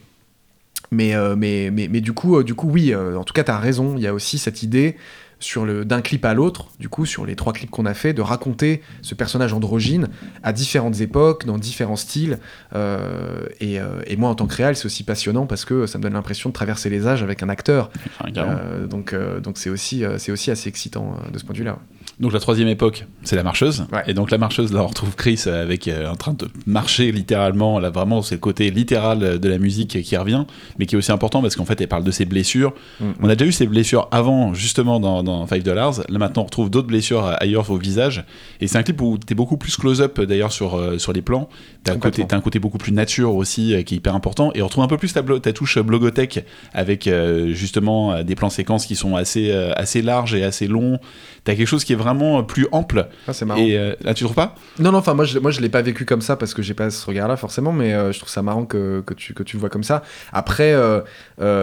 mais, 0.91 1.15
euh, 1.15 1.35
mais, 1.37 1.69
mais, 1.71 1.87
mais 1.87 2.01
du 2.01 2.13
coup, 2.13 2.37
euh, 2.37 2.43
du 2.43 2.53
coup, 2.53 2.69
oui, 2.69 2.93
euh, 2.93 3.17
en 3.17 3.23
tout 3.23 3.33
cas, 3.33 3.43
tu 3.43 3.51
as 3.51 3.57
raison. 3.57 3.95
Il 3.95 4.03
y 4.03 4.07
a 4.07 4.13
aussi 4.13 4.37
cette 4.37 4.61
idée 4.61 4.97
sur 5.39 5.65
le 5.65 5.85
d'un 5.85 6.01
clip 6.01 6.23
à 6.25 6.35
l'autre, 6.35 6.67
du 6.79 6.87
coup, 6.87 7.05
sur 7.07 7.25
les 7.25 7.35
trois 7.35 7.51
clips 7.51 7.71
qu'on 7.71 7.87
a 7.87 7.95
fait, 7.95 8.13
de 8.13 8.21
raconter 8.21 8.83
ce 9.01 9.15
personnage 9.15 9.53
androgyne 9.53 10.09
à 10.43 10.53
différentes 10.53 11.01
époques, 11.01 11.45
dans 11.45 11.57
différents 11.57 11.95
styles. 11.95 12.37
Euh, 12.75 13.47
et, 13.59 13.79
et 14.05 14.17
moi, 14.17 14.29
en 14.29 14.35
tant 14.35 14.45
que 14.45 14.55
réal, 14.55 14.75
c'est 14.75 14.85
aussi 14.85 15.03
passionnant 15.03 15.47
parce 15.47 15.65
que 15.65 15.87
ça 15.87 15.97
me 15.97 16.03
donne 16.03 16.13
l'impression 16.13 16.49
de 16.49 16.53
traverser 16.53 16.91
les 16.91 17.07
âges 17.07 17.23
avec 17.23 17.41
un 17.41 17.49
acteur. 17.49 17.89
Enfin. 18.19 18.31
Euh, 18.37 18.85
donc, 18.85 19.13
euh, 19.13 19.39
donc 19.39 19.57
c'est 19.57 19.71
aussi, 19.71 20.03
c'est 20.19 20.31
aussi 20.31 20.51
assez 20.51 20.69
excitant 20.69 21.17
de 21.33 21.39
ce 21.39 21.43
point 21.43 21.53
de 21.53 21.59
vue-là. 21.59 21.79
Donc 22.21 22.33
la 22.33 22.39
troisième 22.39 22.67
époque, 22.67 23.07
c'est 23.23 23.35
la 23.35 23.43
marcheuse. 23.43 23.85
Ouais. 23.91 24.03
Et 24.07 24.13
donc 24.13 24.29
la 24.29 24.37
marcheuse, 24.37 24.71
là, 24.71 24.83
on 24.83 24.87
retrouve 24.87 25.15
Chris 25.15 25.43
avec 25.47 25.87
euh, 25.87 26.07
en 26.07 26.15
train 26.15 26.33
de 26.33 26.47
marcher 26.67 27.11
littéralement. 27.11 27.79
Là, 27.79 27.89
vraiment, 27.89 28.21
c'est 28.21 28.35
le 28.35 28.39
côté 28.39 28.69
littéral 28.69 29.39
de 29.39 29.49
la 29.49 29.57
musique 29.57 30.01
qui 30.03 30.17
revient, 30.17 30.45
mais 30.77 30.85
qui 30.85 30.95
est 30.95 30.97
aussi 30.97 31.11
important 31.11 31.41
parce 31.41 31.55
qu'en 31.55 31.65
fait, 31.65 31.81
elle 31.81 31.87
parle 31.87 32.03
de 32.03 32.11
ses 32.11 32.25
blessures. 32.25 32.73
Mm. 32.99 33.05
On 33.21 33.29
a 33.29 33.35
déjà 33.35 33.49
eu 33.49 33.51
ces 33.51 33.65
blessures 33.65 34.07
avant, 34.11 34.53
justement, 34.53 34.99
dans, 34.99 35.23
dans 35.23 35.47
5 35.47 35.63
Dollars. 35.63 36.01
Là, 36.09 36.19
maintenant, 36.19 36.43
on 36.43 36.45
retrouve 36.45 36.69
d'autres 36.69 36.87
blessures 36.87 37.25
ailleurs 37.39 37.69
au 37.71 37.77
visage. 37.77 38.23
Et 38.59 38.67
c'est 38.67 38.77
un 38.77 38.83
clip 38.83 39.01
où 39.01 39.17
t'es 39.17 39.35
beaucoup 39.35 39.57
plus 39.57 39.75
close-up, 39.75 40.21
d'ailleurs, 40.21 40.51
sur, 40.51 40.75
euh, 40.75 40.97
sur 40.97 41.13
les 41.13 41.21
plans. 41.21 41.49
T'as 41.83 41.93
un, 41.93 41.97
côté, 41.97 42.25
t'as 42.27 42.37
un 42.37 42.41
côté 42.41 42.59
beaucoup 42.59 42.77
plus 42.77 42.91
nature 42.91 43.35
aussi, 43.35 43.73
euh, 43.73 43.81
qui 43.81 43.95
est 43.95 43.97
hyper 43.97 44.13
important. 44.13 44.51
Et 44.53 44.61
on 44.61 44.65
retrouve 44.65 44.83
un 44.83 44.87
peu 44.87 44.97
plus 44.97 45.13
ta, 45.13 45.23
touche 45.53 45.77
euh, 45.77 45.83
blogotech, 45.83 46.45
avec 46.73 47.09
justement 47.47 48.23
des 48.23 48.35
plans 48.35 48.49
séquences 48.49 48.85
qui 48.85 48.95
sont 48.95 49.15
assez, 49.15 49.51
assez 49.51 50.01
larges 50.01 50.35
et 50.35 50.43
assez 50.43 50.67
longs. 50.67 50.99
T'as 51.43 51.55
quelque 51.55 51.67
chose 51.67 51.83
qui 51.83 51.93
est 51.93 51.95
vraiment 51.95 52.39
euh, 52.39 52.41
plus 52.43 52.67
ample. 52.71 53.07
Ah, 53.27 53.33
c'est 53.33 53.45
marrant. 53.45 53.59
Et 53.59 53.75
euh, 53.75 53.95
là, 54.01 54.13
tu 54.13 54.23
trouves 54.23 54.35
pas? 54.35 54.53
Non, 54.77 54.91
non, 54.91 54.99
enfin, 54.99 55.15
moi, 55.15 55.25
je, 55.25 55.39
moi, 55.39 55.49
je 55.49 55.59
l'ai 55.59 55.69
pas 55.69 55.81
vécu 55.81 56.05
comme 56.05 56.21
ça 56.21 56.35
parce 56.35 56.53
que 56.53 56.61
j'ai 56.61 56.75
pas 56.75 56.91
ce 56.91 57.03
regard-là, 57.07 57.35
forcément, 57.35 57.71
mais 57.71 57.93
euh, 57.93 58.11
je 58.11 58.19
trouve 58.19 58.29
ça 58.29 58.43
marrant 58.43 58.65
que, 58.65 59.01
que, 59.03 59.15
tu, 59.15 59.33
que 59.33 59.41
tu 59.41 59.55
le 59.55 59.59
vois 59.59 59.69
comme 59.69 59.83
ça. 59.83 60.03
Après, 60.33 60.71
euh, 60.73 61.01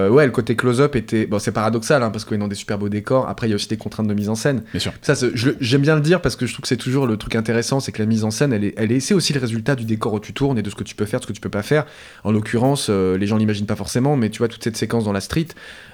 ouais, 0.08 0.26
le 0.26 0.32
côté 0.32 0.56
close-up 0.56 0.96
était. 0.96 1.26
Bon, 1.26 1.38
c'est 1.38 1.52
paradoxal, 1.52 2.02
hein, 2.02 2.10
parce 2.10 2.24
qu'on 2.24 2.34
est 2.34 2.38
dans 2.38 2.48
des 2.48 2.56
super 2.56 2.76
beaux 2.76 2.88
décors. 2.88 3.28
Après, 3.28 3.46
il 3.46 3.50
y 3.50 3.52
a 3.52 3.56
aussi 3.56 3.68
des 3.68 3.76
contraintes 3.76 4.08
de 4.08 4.14
mise 4.14 4.28
en 4.28 4.34
scène. 4.34 4.64
Bien 4.72 4.80
sûr. 4.80 4.92
Ça, 5.00 5.14
j'aime 5.60 5.82
bien 5.82 5.94
le 5.94 6.00
dire 6.00 6.20
parce 6.20 6.34
que 6.34 6.46
je 6.46 6.52
trouve 6.52 6.62
que 6.62 6.68
c'est 6.68 6.76
toujours 6.76 7.06
le 7.06 7.16
truc 7.16 7.36
intéressant, 7.36 7.78
c'est 7.78 7.92
que 7.92 8.02
la 8.02 8.06
mise 8.06 8.24
en 8.24 8.32
scène, 8.32 8.52
elle 8.52 8.64
est, 8.64 8.74
elle 8.76 8.90
est, 8.90 8.98
c'est 8.98 9.14
aussi 9.14 9.32
le 9.32 9.38
résultat 9.38 9.76
du 9.76 9.84
décor 9.84 10.12
où 10.12 10.18
tu 10.18 10.32
tournes 10.32 10.58
et 10.58 10.62
de 10.62 10.70
ce 10.70 10.74
que 10.74 10.82
tu 10.82 10.96
peux 10.96 11.06
faire, 11.06 11.20
de 11.20 11.24
ce 11.24 11.28
que 11.28 11.32
tu 11.34 11.40
peux 11.40 11.50
pas 11.50 11.62
faire. 11.62 11.86
En 12.24 12.32
l'occurrence, 12.32 12.88
les 12.88 13.26
gens 13.28 13.36
l'imaginent 13.36 13.66
pas 13.66 13.76
forcément, 13.76 14.16
mais 14.16 14.28
tu 14.28 14.38
vois 14.38 14.48
toute 14.48 14.64
cette 14.64 14.76
séquence 14.76 15.04
dans 15.04 15.12
la 15.12 15.20
street, 15.20 15.48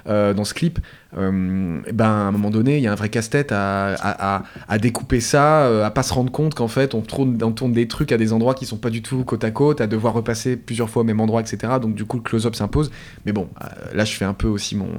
dans 0.07 0.43
ce 0.43 0.55
clip, 0.55 0.79
euh, 1.17 1.79
ben 1.93 2.05
à 2.05 2.07
un 2.09 2.31
moment 2.31 2.49
donné, 2.49 2.77
il 2.77 2.83
y 2.83 2.87
a 2.87 2.91
un 2.91 2.95
vrai 2.95 3.09
casse-tête 3.09 3.51
à, 3.51 3.93
à, 3.93 4.35
à- 4.37 4.43
à 4.67 4.77
découper 4.77 5.19
ça, 5.21 5.65
euh, 5.67 5.83
à 5.85 5.91
pas 5.91 6.03
se 6.03 6.13
rendre 6.13 6.31
compte 6.31 6.55
qu'en 6.55 6.67
fait 6.67 6.93
on 6.93 7.01
tourne, 7.01 7.37
on 7.41 7.51
tourne 7.51 7.71
des 7.73 7.87
trucs 7.87 8.11
à 8.11 8.17
des 8.17 8.33
endroits 8.33 8.53
qui 8.53 8.65
sont 8.65 8.77
pas 8.77 8.89
du 8.89 9.01
tout 9.01 9.23
côte 9.23 9.43
à 9.43 9.51
côte, 9.51 9.79
à 9.81 9.87
devoir 9.87 10.13
repasser 10.13 10.57
plusieurs 10.57 10.89
fois 10.89 11.03
au 11.03 11.05
même 11.05 11.19
endroit, 11.19 11.41
etc. 11.41 11.73
Donc 11.81 11.95
du 11.95 12.05
coup 12.05 12.17
le 12.17 12.23
close-up 12.23 12.55
s'impose. 12.55 12.91
Mais 13.25 13.31
bon, 13.31 13.47
euh, 13.63 13.67
là 13.95 14.03
je 14.05 14.13
fais 14.13 14.25
un 14.25 14.33
peu 14.33 14.47
aussi 14.47 14.75
mon, 14.75 14.89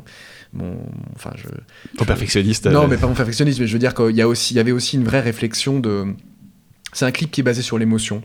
mon, 0.52 0.76
enfin 1.14 1.32
je, 1.36 1.48
Ton 1.98 2.04
perfectionniste. 2.04 2.66
non, 2.66 2.88
mais 2.88 2.96
pas 2.96 3.06
mon 3.06 3.14
perfectionnisme, 3.14 3.60
mais 3.62 3.66
je 3.66 3.72
veux 3.72 3.78
dire 3.78 3.94
qu'il 3.94 4.16
y, 4.16 4.22
a 4.22 4.28
aussi, 4.28 4.54
il 4.54 4.56
y 4.56 4.60
avait 4.60 4.72
aussi 4.72 4.96
une 4.96 5.04
vraie 5.04 5.20
réflexion 5.20 5.80
de. 5.80 6.06
C'est 6.96 7.04
un 7.04 7.10
clip 7.10 7.30
qui 7.30 7.42
est 7.42 7.44
basé 7.44 7.60
sur 7.60 7.76
l'émotion. 7.76 8.22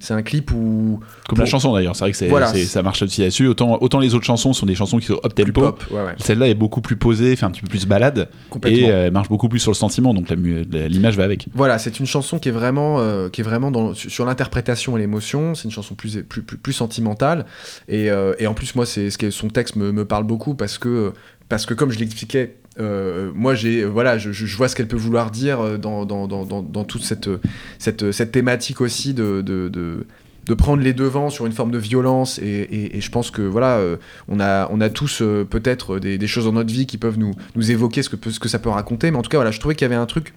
C'est 0.00 0.14
un 0.14 0.22
clip 0.22 0.50
où. 0.50 1.00
Comme 1.28 1.38
la 1.38 1.44
chanson 1.44 1.74
d'ailleurs, 1.74 1.94
c'est 1.94 2.04
vrai 2.04 2.12
que 2.12 2.24
Voilà. 2.30 2.46
ça 2.54 2.82
marche 2.82 3.02
aussi 3.02 3.20
là-dessus. 3.20 3.46
Autant, 3.46 3.76
autant 3.82 3.98
les 4.00 4.14
autres 4.14 4.24
chansons 4.24 4.54
sont 4.54 4.64
des 4.64 4.74
chansons 4.74 4.96
qui 4.98 5.04
sont 5.04 5.20
up 5.22 5.34
tempo. 5.34 5.52
pop, 5.60 5.84
ouais, 5.90 6.02
ouais, 6.02 6.14
Celle-là 6.16 6.48
est 6.48 6.54
beaucoup 6.54 6.80
plus 6.80 6.96
posée, 6.96 7.36
fait 7.36 7.44
un 7.44 7.50
petit 7.50 7.60
peu 7.60 7.68
plus 7.68 7.84
balade 7.86 8.30
et 8.64 8.90
euh, 8.90 9.10
marche 9.10 9.28
beaucoup 9.28 9.50
plus 9.50 9.58
sur 9.58 9.70
le 9.70 9.76
sentiment, 9.76 10.14
donc 10.14 10.30
l'image 10.30 11.18
va 11.18 11.24
avec. 11.24 11.48
Voilà, 11.52 11.78
c'est 11.78 12.00
une 12.00 12.06
chanson 12.06 12.38
qui 12.38 12.48
est 12.48 12.52
vraiment, 12.52 13.00
euh, 13.00 13.28
qui 13.28 13.42
est 13.42 13.44
vraiment 13.44 13.70
dans, 13.70 13.92
sur 13.92 14.24
l'interprétation 14.24 14.96
et 14.96 15.00
l'émotion. 15.00 15.54
C'est 15.54 15.64
une 15.64 15.70
chanson 15.70 15.94
plus, 15.94 16.22
plus, 16.22 16.40
plus, 16.42 16.56
plus 16.56 16.72
sentimentale. 16.72 17.44
Et, 17.86 18.10
euh, 18.10 18.32
et 18.38 18.46
en 18.46 18.54
plus, 18.54 18.74
moi, 18.76 18.86
c'est 18.86 19.10
ce 19.10 19.30
son 19.30 19.48
texte 19.48 19.76
me, 19.76 19.92
me 19.92 20.06
parle 20.06 20.24
beaucoup 20.24 20.54
parce 20.54 20.78
que, 20.78 21.12
parce 21.48 21.66
que 21.66 21.74
comme 21.74 21.90
je 21.90 21.98
l'expliquais, 21.98 22.56
euh, 22.78 23.30
moi, 23.34 23.54
j'ai, 23.54 23.84
voilà, 23.84 24.18
je, 24.18 24.56
vois 24.56 24.68
ce 24.68 24.76
qu'elle 24.76 24.88
peut 24.88 24.96
vouloir 24.96 25.30
dire 25.30 25.60
euh, 25.60 25.78
dans, 25.78 26.04
dans, 26.04 26.26
dans, 26.26 26.44
dans, 26.44 26.84
toute 26.84 27.02
cette, 27.02 27.30
cette, 27.78 28.12
cette 28.12 28.32
thématique 28.32 28.80
aussi 28.80 29.14
de, 29.14 29.40
de, 29.40 29.68
de, 29.68 30.54
prendre 30.54 30.82
les 30.82 30.92
devants 30.92 31.30
sur 31.30 31.46
une 31.46 31.52
forme 31.52 31.70
de 31.70 31.78
violence. 31.78 32.38
Et, 32.38 32.96
et, 32.96 33.00
je 33.00 33.10
pense 33.10 33.30
que 33.30 33.42
voilà, 33.42 33.78
euh, 33.78 33.96
on, 34.28 34.40
a, 34.40 34.68
on 34.70 34.80
a 34.80 34.90
tous 34.90 35.22
peut-être 35.50 35.98
des, 35.98 36.18
des 36.18 36.26
choses 36.26 36.44
dans 36.44 36.52
notre 36.52 36.72
vie 36.72 36.86
qui 36.86 36.98
peuvent 36.98 37.18
nous, 37.18 37.32
nous 37.54 37.70
évoquer 37.70 38.02
ce 38.02 38.10
que, 38.10 38.30
ce 38.30 38.38
que 38.38 38.48
ça 38.48 38.58
peut 38.58 38.68
raconter. 38.68 39.10
Mais 39.10 39.16
en 39.16 39.22
tout 39.22 39.30
cas, 39.30 39.38
voilà, 39.38 39.50
je 39.50 39.60
trouvais 39.60 39.74
qu'il 39.74 39.84
y 39.84 39.90
avait 39.90 39.94
un 39.94 40.06
truc 40.06 40.34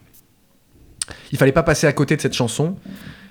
il 1.32 1.38
fallait 1.38 1.52
pas 1.52 1.64
passer 1.64 1.88
à 1.88 1.94
côté 1.94 2.16
de 2.16 2.22
cette 2.22 2.34
chanson. 2.34 2.76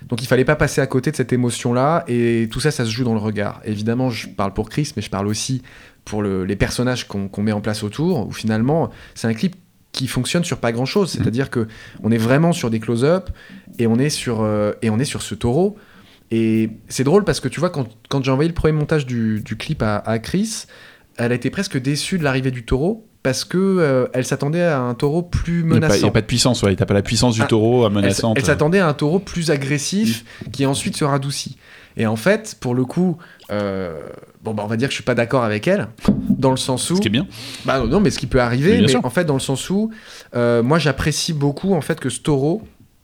Donc 0.07 0.23
il 0.23 0.27
fallait 0.27 0.45
pas 0.45 0.55
passer 0.55 0.81
à 0.81 0.87
côté 0.87 1.11
de 1.11 1.15
cette 1.15 1.33
émotion-là. 1.33 2.03
Et 2.07 2.47
tout 2.51 2.59
ça, 2.59 2.71
ça 2.71 2.85
se 2.85 2.89
joue 2.89 3.03
dans 3.03 3.13
le 3.13 3.19
regard. 3.19 3.61
Évidemment, 3.63 4.09
je 4.09 4.27
parle 4.27 4.53
pour 4.53 4.69
Chris, 4.69 4.91
mais 4.95 5.01
je 5.01 5.09
parle 5.09 5.27
aussi 5.27 5.61
pour 6.09 6.21
le- 6.21 6.43
les 6.45 6.55
personnages 6.55 7.07
qu'on 7.07 7.29
met 7.41 7.51
en 7.51 7.61
place 7.61 7.83
autour. 7.83 8.27
Où 8.27 8.31
finalement, 8.31 8.89
c'est 9.15 9.27
un 9.27 9.33
clip 9.33 9.55
qui 9.91 10.07
fonctionne 10.07 10.43
sur 10.43 10.57
pas 10.57 10.71
grand-chose. 10.71 11.11
C'est-à-dire 11.11 11.49
que 11.49 11.67
on 12.03 12.11
est 12.11 12.17
vraiment 12.17 12.51
sur 12.51 12.69
des 12.69 12.79
close-up 12.79 13.29
et 13.79 13.87
on 13.87 13.97
est 13.97 14.09
sur 14.09 14.41
euh, 14.41 14.73
et 14.81 14.89
on 14.89 14.99
est 14.99 15.05
sur 15.05 15.21
ce 15.21 15.35
taureau. 15.35 15.77
Et 16.31 16.69
c'est 16.89 17.03
drôle 17.03 17.23
parce 17.23 17.39
que 17.39 17.47
tu 17.47 17.59
vois, 17.59 17.69
quand, 17.71 17.87
quand 18.07 18.23
j'ai 18.23 18.31
envoyé 18.31 18.47
le 18.47 18.53
premier 18.53 18.73
montage 18.77 19.05
du, 19.05 19.41
du 19.41 19.55
clip 19.57 19.81
à, 19.81 19.97
à 19.97 20.19
Chris, 20.19 20.65
elle 21.17 21.31
a 21.31 21.35
été 21.35 21.49
presque 21.49 21.79
déçue 21.81 22.19
de 22.19 22.23
l'arrivée 22.23 22.51
du 22.51 22.63
taureau 22.65 23.05
parce 23.23 23.43
que 23.43 23.57
euh, 23.57 24.07
elle 24.13 24.25
s'attendait 24.25 24.61
à 24.63 24.79
un 24.79 24.93
taureau 24.93 25.23
plus 25.23 25.61
Il 25.61 25.65
n'y 25.65 25.71
a, 25.71 25.73
pas- 25.73 25.75
menaçant. 25.87 25.95
il 25.95 26.03
y 26.03 26.07
a 26.07 26.11
pas 26.11 26.21
de 26.21 26.25
puissance, 26.27 26.61
ouais. 26.63 26.75
T'as 26.75 26.85
pas 26.85 26.93
la 26.93 27.01
puissance 27.01 27.33
du 27.35 27.41
Ah, 27.41 27.47
taureau 27.47 27.85
Elle, 27.87 27.93
menaçante. 27.93 28.37
elle 28.37 28.45
s'attendait 28.45 28.79
à 28.79 28.87
un 28.87 28.93
taureau 28.93 29.19
plus 29.19 29.49
agressif 29.51 30.23
qui 30.51 30.65
ensuite 30.67 30.95
se 30.95 31.03
radoucit. 31.03 31.57
Et 31.97 32.05
en 32.05 32.15
fait, 32.15 32.55
pour 32.61 32.75
le 32.75 32.85
coup, 32.85 33.17
euh, 33.51 33.99
bon, 34.43 34.53
bah, 34.53 34.63
on 34.65 34.67
va 34.67 34.77
dire 34.77 34.87
que 34.87 34.91
je 34.91 34.95
suis 34.97 35.03
pas 35.03 35.15
d'accord 35.15 35.43
avec 35.43 35.67
elle. 35.67 35.87
Dans 36.29 36.51
le 36.51 36.57
sens 36.57 36.89
où. 36.89 36.95
Ce 36.95 37.01
qui 37.01 37.07
est 37.07 37.11
bien. 37.11 37.27
Bah 37.65 37.83
non, 37.87 37.99
mais 37.99 38.09
ce 38.11 38.19
qui 38.19 38.27
peut 38.27 38.39
arriver, 38.41 38.81
Mais 38.81 38.87
mais 38.87 38.95
en 39.05 39.09
fait, 39.09 39.25
dans 39.25 39.33
le 39.33 39.39
sens 39.39 39.69
où, 39.69 39.91
euh, 40.35 40.63
moi 40.63 40.79
j'apprécie 40.79 41.33
beaucoup 41.33 41.73
en 41.73 41.81
fait 41.81 41.99
que 41.99 42.09
ce 42.09 42.19
taureau, 42.21 42.61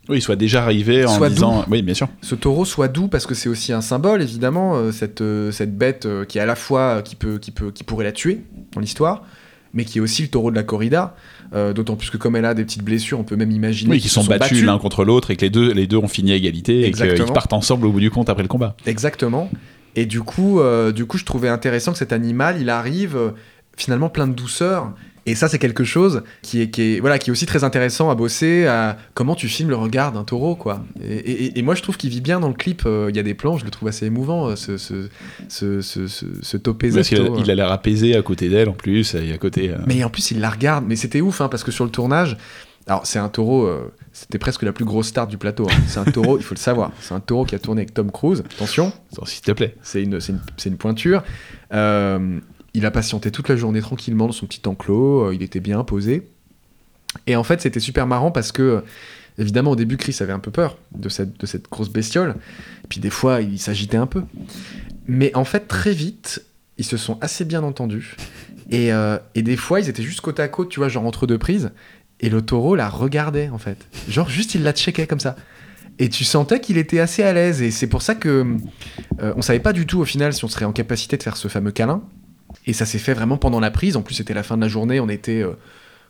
Oui, 0.08 0.18
il 0.18 0.22
soit 0.22 0.36
déjà 0.36 0.64
arrivé 0.64 1.06
en 1.06 1.16
Soit 1.16 1.30
disant. 1.30 1.66
Oui, 1.70 1.82
bien 1.82 1.94
sûr. 1.96 2.08
ce 2.22 2.36
taureau 2.36 2.64
soit 2.66 2.88
doux 2.88 3.08
parce 3.08 3.26
que 3.26 3.34
c'est 3.34 3.50
aussi 3.50 3.74
un 3.74 3.82
symbole 3.82 4.22
évidemment 4.22 4.76
euh, 4.76 4.92
cette 4.92 5.22
euh, 5.22 5.52
cette 5.52 5.78
bête 5.78 6.08
qui 6.28 6.38
est 6.38 6.42
à 6.42 6.46
la 6.46 6.56
fois 6.56 7.02
qui 7.04 7.16
peut 7.16 7.38
qui 7.40 7.52
peut 7.52 7.72
qui 7.72 7.84
pourrait 7.84 8.06
la 8.06 8.12
tuer 8.12 8.42
dans 8.74 8.82
l'histoire 8.82 9.24
mais 9.74 9.84
qui 9.84 9.98
est 9.98 10.02
aussi 10.02 10.22
le 10.22 10.28
taureau 10.30 10.52
de 10.52 10.56
la 10.56 10.64
corrida 10.64 11.16
euh, 11.54 11.74
d'autant 11.74 11.96
plus 11.96 12.10
que 12.10 12.18
comme 12.18 12.36
elle 12.36 12.46
a 12.46 12.54
des 12.54 12.64
petites 12.64 12.84
blessures 12.84 13.20
on 13.20 13.24
peut 13.24 13.36
même 13.36 13.52
imaginer 13.52 13.92
Oui, 13.92 13.98
qu'ils 13.98 14.10
qui 14.10 14.14
sont, 14.14 14.24
battus, 14.24 14.64
l'un 14.64 14.78
contre 14.78 15.04
l'autre 15.04 15.32
et 15.32 15.36
que 15.36 15.42
les 15.42 15.50
deux, 15.50 15.74
les 15.74 15.86
deux 15.88 15.98
ont 15.98 16.08
fini 16.08 16.32
à 16.32 16.36
égalité 16.36 16.88
et 16.88 16.92
qu'ils 16.92 17.26
partent 17.34 17.54
ensemble 17.54 17.88
au 17.88 17.92
bout 17.92 18.00
du 18.00 18.10
compte 18.12 18.30
après 18.30 18.44
le 18.44 18.48
combat. 18.48 18.76
exactement 18.86 19.50
et 19.96 20.06
du 20.06 20.22
coup 20.22 20.60
euh, 20.60 20.92
du 20.92 21.06
coup 21.06 21.18
je 21.18 21.26
trouvais 21.26 21.50
intéressant 21.50 21.92
que 21.92 21.98
cet 21.98 22.14
animal 22.14 22.58
il 22.60 22.70
arrive 22.70 23.16
euh, 23.16 23.30
finalement 23.78 24.10
plein 24.10 24.28
de 24.28 24.34
douceur 24.34 24.92
et 25.28 25.34
ça 25.34 25.48
c'est 25.48 25.58
quelque 25.58 25.84
chose 25.84 26.22
qui 26.44 26.62
est, 26.62 26.70
qui 26.70 26.82
est 26.96 27.00
voilà 27.00 27.18
qui 27.18 27.30
est 27.30 27.32
aussi 27.32 27.46
très 27.48 27.64
intéressant 27.64 28.10
à 28.12 28.16
bosser 28.16 28.68
à 28.68 28.96
comment 29.16 29.34
tu 29.36 29.48
filmes 29.48 29.70
le 29.70 29.76
regard 29.76 30.12
d'un 30.12 30.24
taureau 30.24 30.56
quoi 30.56 30.84
et, 31.04 31.14
et- 31.16 31.60
et 31.60 31.62
moi 31.64 31.74
je 31.76 31.82
trouve 31.82 31.98
qu'il 31.98 32.10
vit 32.12 32.22
bien 32.22 32.40
dans 32.40 32.48
le 32.48 32.54
clip 32.54 32.84
euh, 32.86 33.08
il 33.10 33.16
y 33.16 33.20
a 33.20 33.24
des 33.24 33.34
plans 33.34 33.58
je 33.58 33.66
le 33.66 33.72
trouve 33.72 33.88
assez 33.88 34.06
émouvant 34.06 34.56
ce 34.56 34.78
ce 34.78 35.08
ce 35.50 35.82
ce, 35.82 36.08
ce, 36.08 36.26
ce 36.42 36.58
topé 36.58 36.92
Parce 36.92 37.08
qu'il 37.10 37.18
a- 37.20 37.24
Zato, 37.24 37.36
euh. 37.36 37.42
il 37.44 37.50
a 37.52 37.56
l'air 37.56 37.72
apaisé 37.72 38.16
à 38.16 38.22
côté 38.22 38.50
d'elle 38.50 38.70
en 38.70 38.74
plus, 38.74 39.16
et 39.16 39.34
à 39.34 39.38
côté. 39.38 39.72
Mais 39.88 40.04
en 40.04 40.10
plus, 40.10 40.32
il 40.32 40.40
la 40.40 40.50
regarde. 40.50 40.86
Mais 40.88 40.96
c'était 40.96 41.22
ouf, 41.22 41.42
hein, 41.42 41.48
parce 41.50 41.64
que 41.64 41.72
sur 41.72 41.84
le 41.86 41.92
tournage, 41.92 42.38
alors 42.88 43.06
c'est 43.06 43.20
un 43.20 43.30
taureau, 43.30 43.66
euh, 43.66 43.92
c'était 44.14 44.38
presque 44.38 44.62
la 44.64 44.72
plus 44.72 44.86
grosse 44.86 45.08
star 45.08 45.28
du 45.28 45.38
plateau. 45.38 45.68
hein. 45.70 45.76
C'est 45.88 46.00
un 46.00 46.06
taureau, 46.06 46.38
il 46.38 46.44
faut 46.44 46.54
le 46.56 46.60
savoir. 46.60 46.92
C'est 47.02 47.14
un 47.14 47.20
taureau 47.20 47.46
qui 47.46 47.56
a 47.56 47.60
tourné 47.60 47.82
avec 47.82 47.94
Tom 47.94 48.12
Cruise. 48.12 48.44
Attention, 48.56 48.94
S'il 49.26 49.42
te 49.42 49.52
plaît. 49.52 49.76
c'est 49.82 50.04
une, 50.04 50.20
c'est 50.20 50.34
une, 50.34 50.42
une 50.66 50.78
pointure. 50.78 51.24
Euh, 51.74 52.40
il 52.74 52.86
a 52.86 52.92
patienté 52.92 53.32
toute 53.32 53.50
la 53.50 53.56
journée 53.56 53.82
tranquillement 53.82 54.28
dans 54.28 54.34
son 54.34 54.46
petit 54.46 54.62
enclos. 54.68 55.28
euh, 55.30 55.36
il 55.36 55.42
était 55.42 55.60
bien 55.62 55.84
posé. 55.84 56.28
Et 57.28 57.36
en 57.36 57.44
fait, 57.44 57.62
c'était 57.62 57.80
super 57.80 58.06
marrant 58.08 58.30
parce 58.32 58.52
que, 58.52 58.84
évidemment, 59.38 59.72
au 59.72 59.76
début, 59.78 59.96
Chris 59.98 60.18
avait 60.20 60.34
un 60.34 60.40
peu 60.40 60.52
peur 60.52 60.78
de 60.94 61.08
cette, 61.10 61.40
de 61.40 61.46
cette 61.46 61.70
grosse 61.70 61.90
bestiole. 61.90 62.36
Et 62.84 62.88
puis 62.90 63.00
des 63.00 63.10
fois, 63.10 63.42
il 63.42 63.58
s'agitait 63.58 63.98
un 63.98 64.06
peu. 64.08 64.22
Mais 65.08 65.34
en 65.36 65.46
fait, 65.46 65.68
très 65.68 65.94
vite, 65.94 66.44
ils 66.78 66.84
se 66.86 66.98
sont 66.98 67.18
assez 67.22 67.46
bien 67.46 67.64
entendus. 67.64 68.18
Et, 68.70 68.92
euh, 68.92 69.18
et 69.36 69.44
des 69.44 69.56
fois, 69.56 69.80
ils 69.80 69.88
étaient 69.88 70.04
juste 70.04 70.20
côte 70.22 70.40
à 70.40 70.48
côte, 70.50 70.70
tu 70.70 70.80
vois, 70.80 70.90
genre 70.90 71.06
entre 71.06 71.26
deux 71.28 71.38
prises. 71.38 71.72
Et 72.20 72.30
le 72.30 72.42
taureau 72.42 72.76
la 72.76 72.90
regardait, 72.90 73.50
en 73.50 73.58
fait. 73.58 73.78
Genre, 74.08 74.30
juste, 74.30 74.56
il 74.56 74.64
la 74.64 74.72
checkait 74.72 75.08
comme 75.08 75.20
ça. 75.20 75.36
Et 76.00 76.10
tu 76.10 76.24
sentais 76.24 76.60
qu'il 76.60 76.78
était 76.78 77.00
assez 77.00 77.24
à 77.24 77.34
l'aise. 77.34 77.62
Et 77.62 77.72
c'est 77.72 77.88
pour 77.88 78.02
ça 78.02 78.16
que 78.16 78.58
euh, 79.22 79.34
on 79.36 79.42
savait 79.42 79.60
pas 79.60 79.74
du 79.74 79.86
tout, 79.86 80.00
au 80.00 80.06
final, 80.06 80.34
si 80.34 80.44
on 80.44 80.48
serait 80.48 80.66
en 80.66 80.74
capacité 80.74 81.18
de 81.18 81.24
faire 81.24 81.38
ce 81.38 81.48
fameux 81.48 81.72
câlin. 81.72 82.04
Et 82.66 82.74
ça 82.74 82.86
s'est 82.86 83.00
fait 83.00 83.14
vraiment 83.14 83.38
pendant 83.38 83.60
la 83.60 83.72
prise. 83.72 83.96
En 83.96 84.02
plus, 84.02 84.16
c'était 84.16 84.34
la 84.34 84.44
fin 84.44 84.58
de 84.58 84.62
la 84.62 84.68
journée. 84.68 85.00
On 85.00 85.10
était 85.10 85.42
euh, 85.42 85.54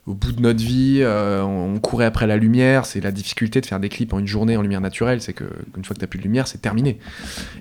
au 0.06 0.14
bout 0.14 0.32
de 0.32 0.40
notre 0.40 0.62
vie. 0.62 0.98
euh, 1.00 1.42
on, 1.42 1.78
courait 1.80 2.04
après 2.04 2.26
la 2.26 2.36
lumière. 2.36 2.86
C'est 2.86 3.00
la 3.00 3.10
difficulté 3.10 3.60
de 3.60 3.66
faire 3.66 3.80
des 3.80 3.88
clips 3.88 4.12
en 4.12 4.20
une 4.20 4.26
journée 4.26 4.56
en 4.56 4.62
lumière 4.62 4.80
naturelle. 4.80 5.20
C'est 5.20 5.32
que 5.32 5.44
une 5.76 5.84
fois 5.84 5.94
que 5.94 6.00
t'as 6.00 6.06
plus 6.06 6.18
de 6.18 6.24
lumière, 6.24 6.46
c'est 6.46 6.62
terminé. 6.62 6.98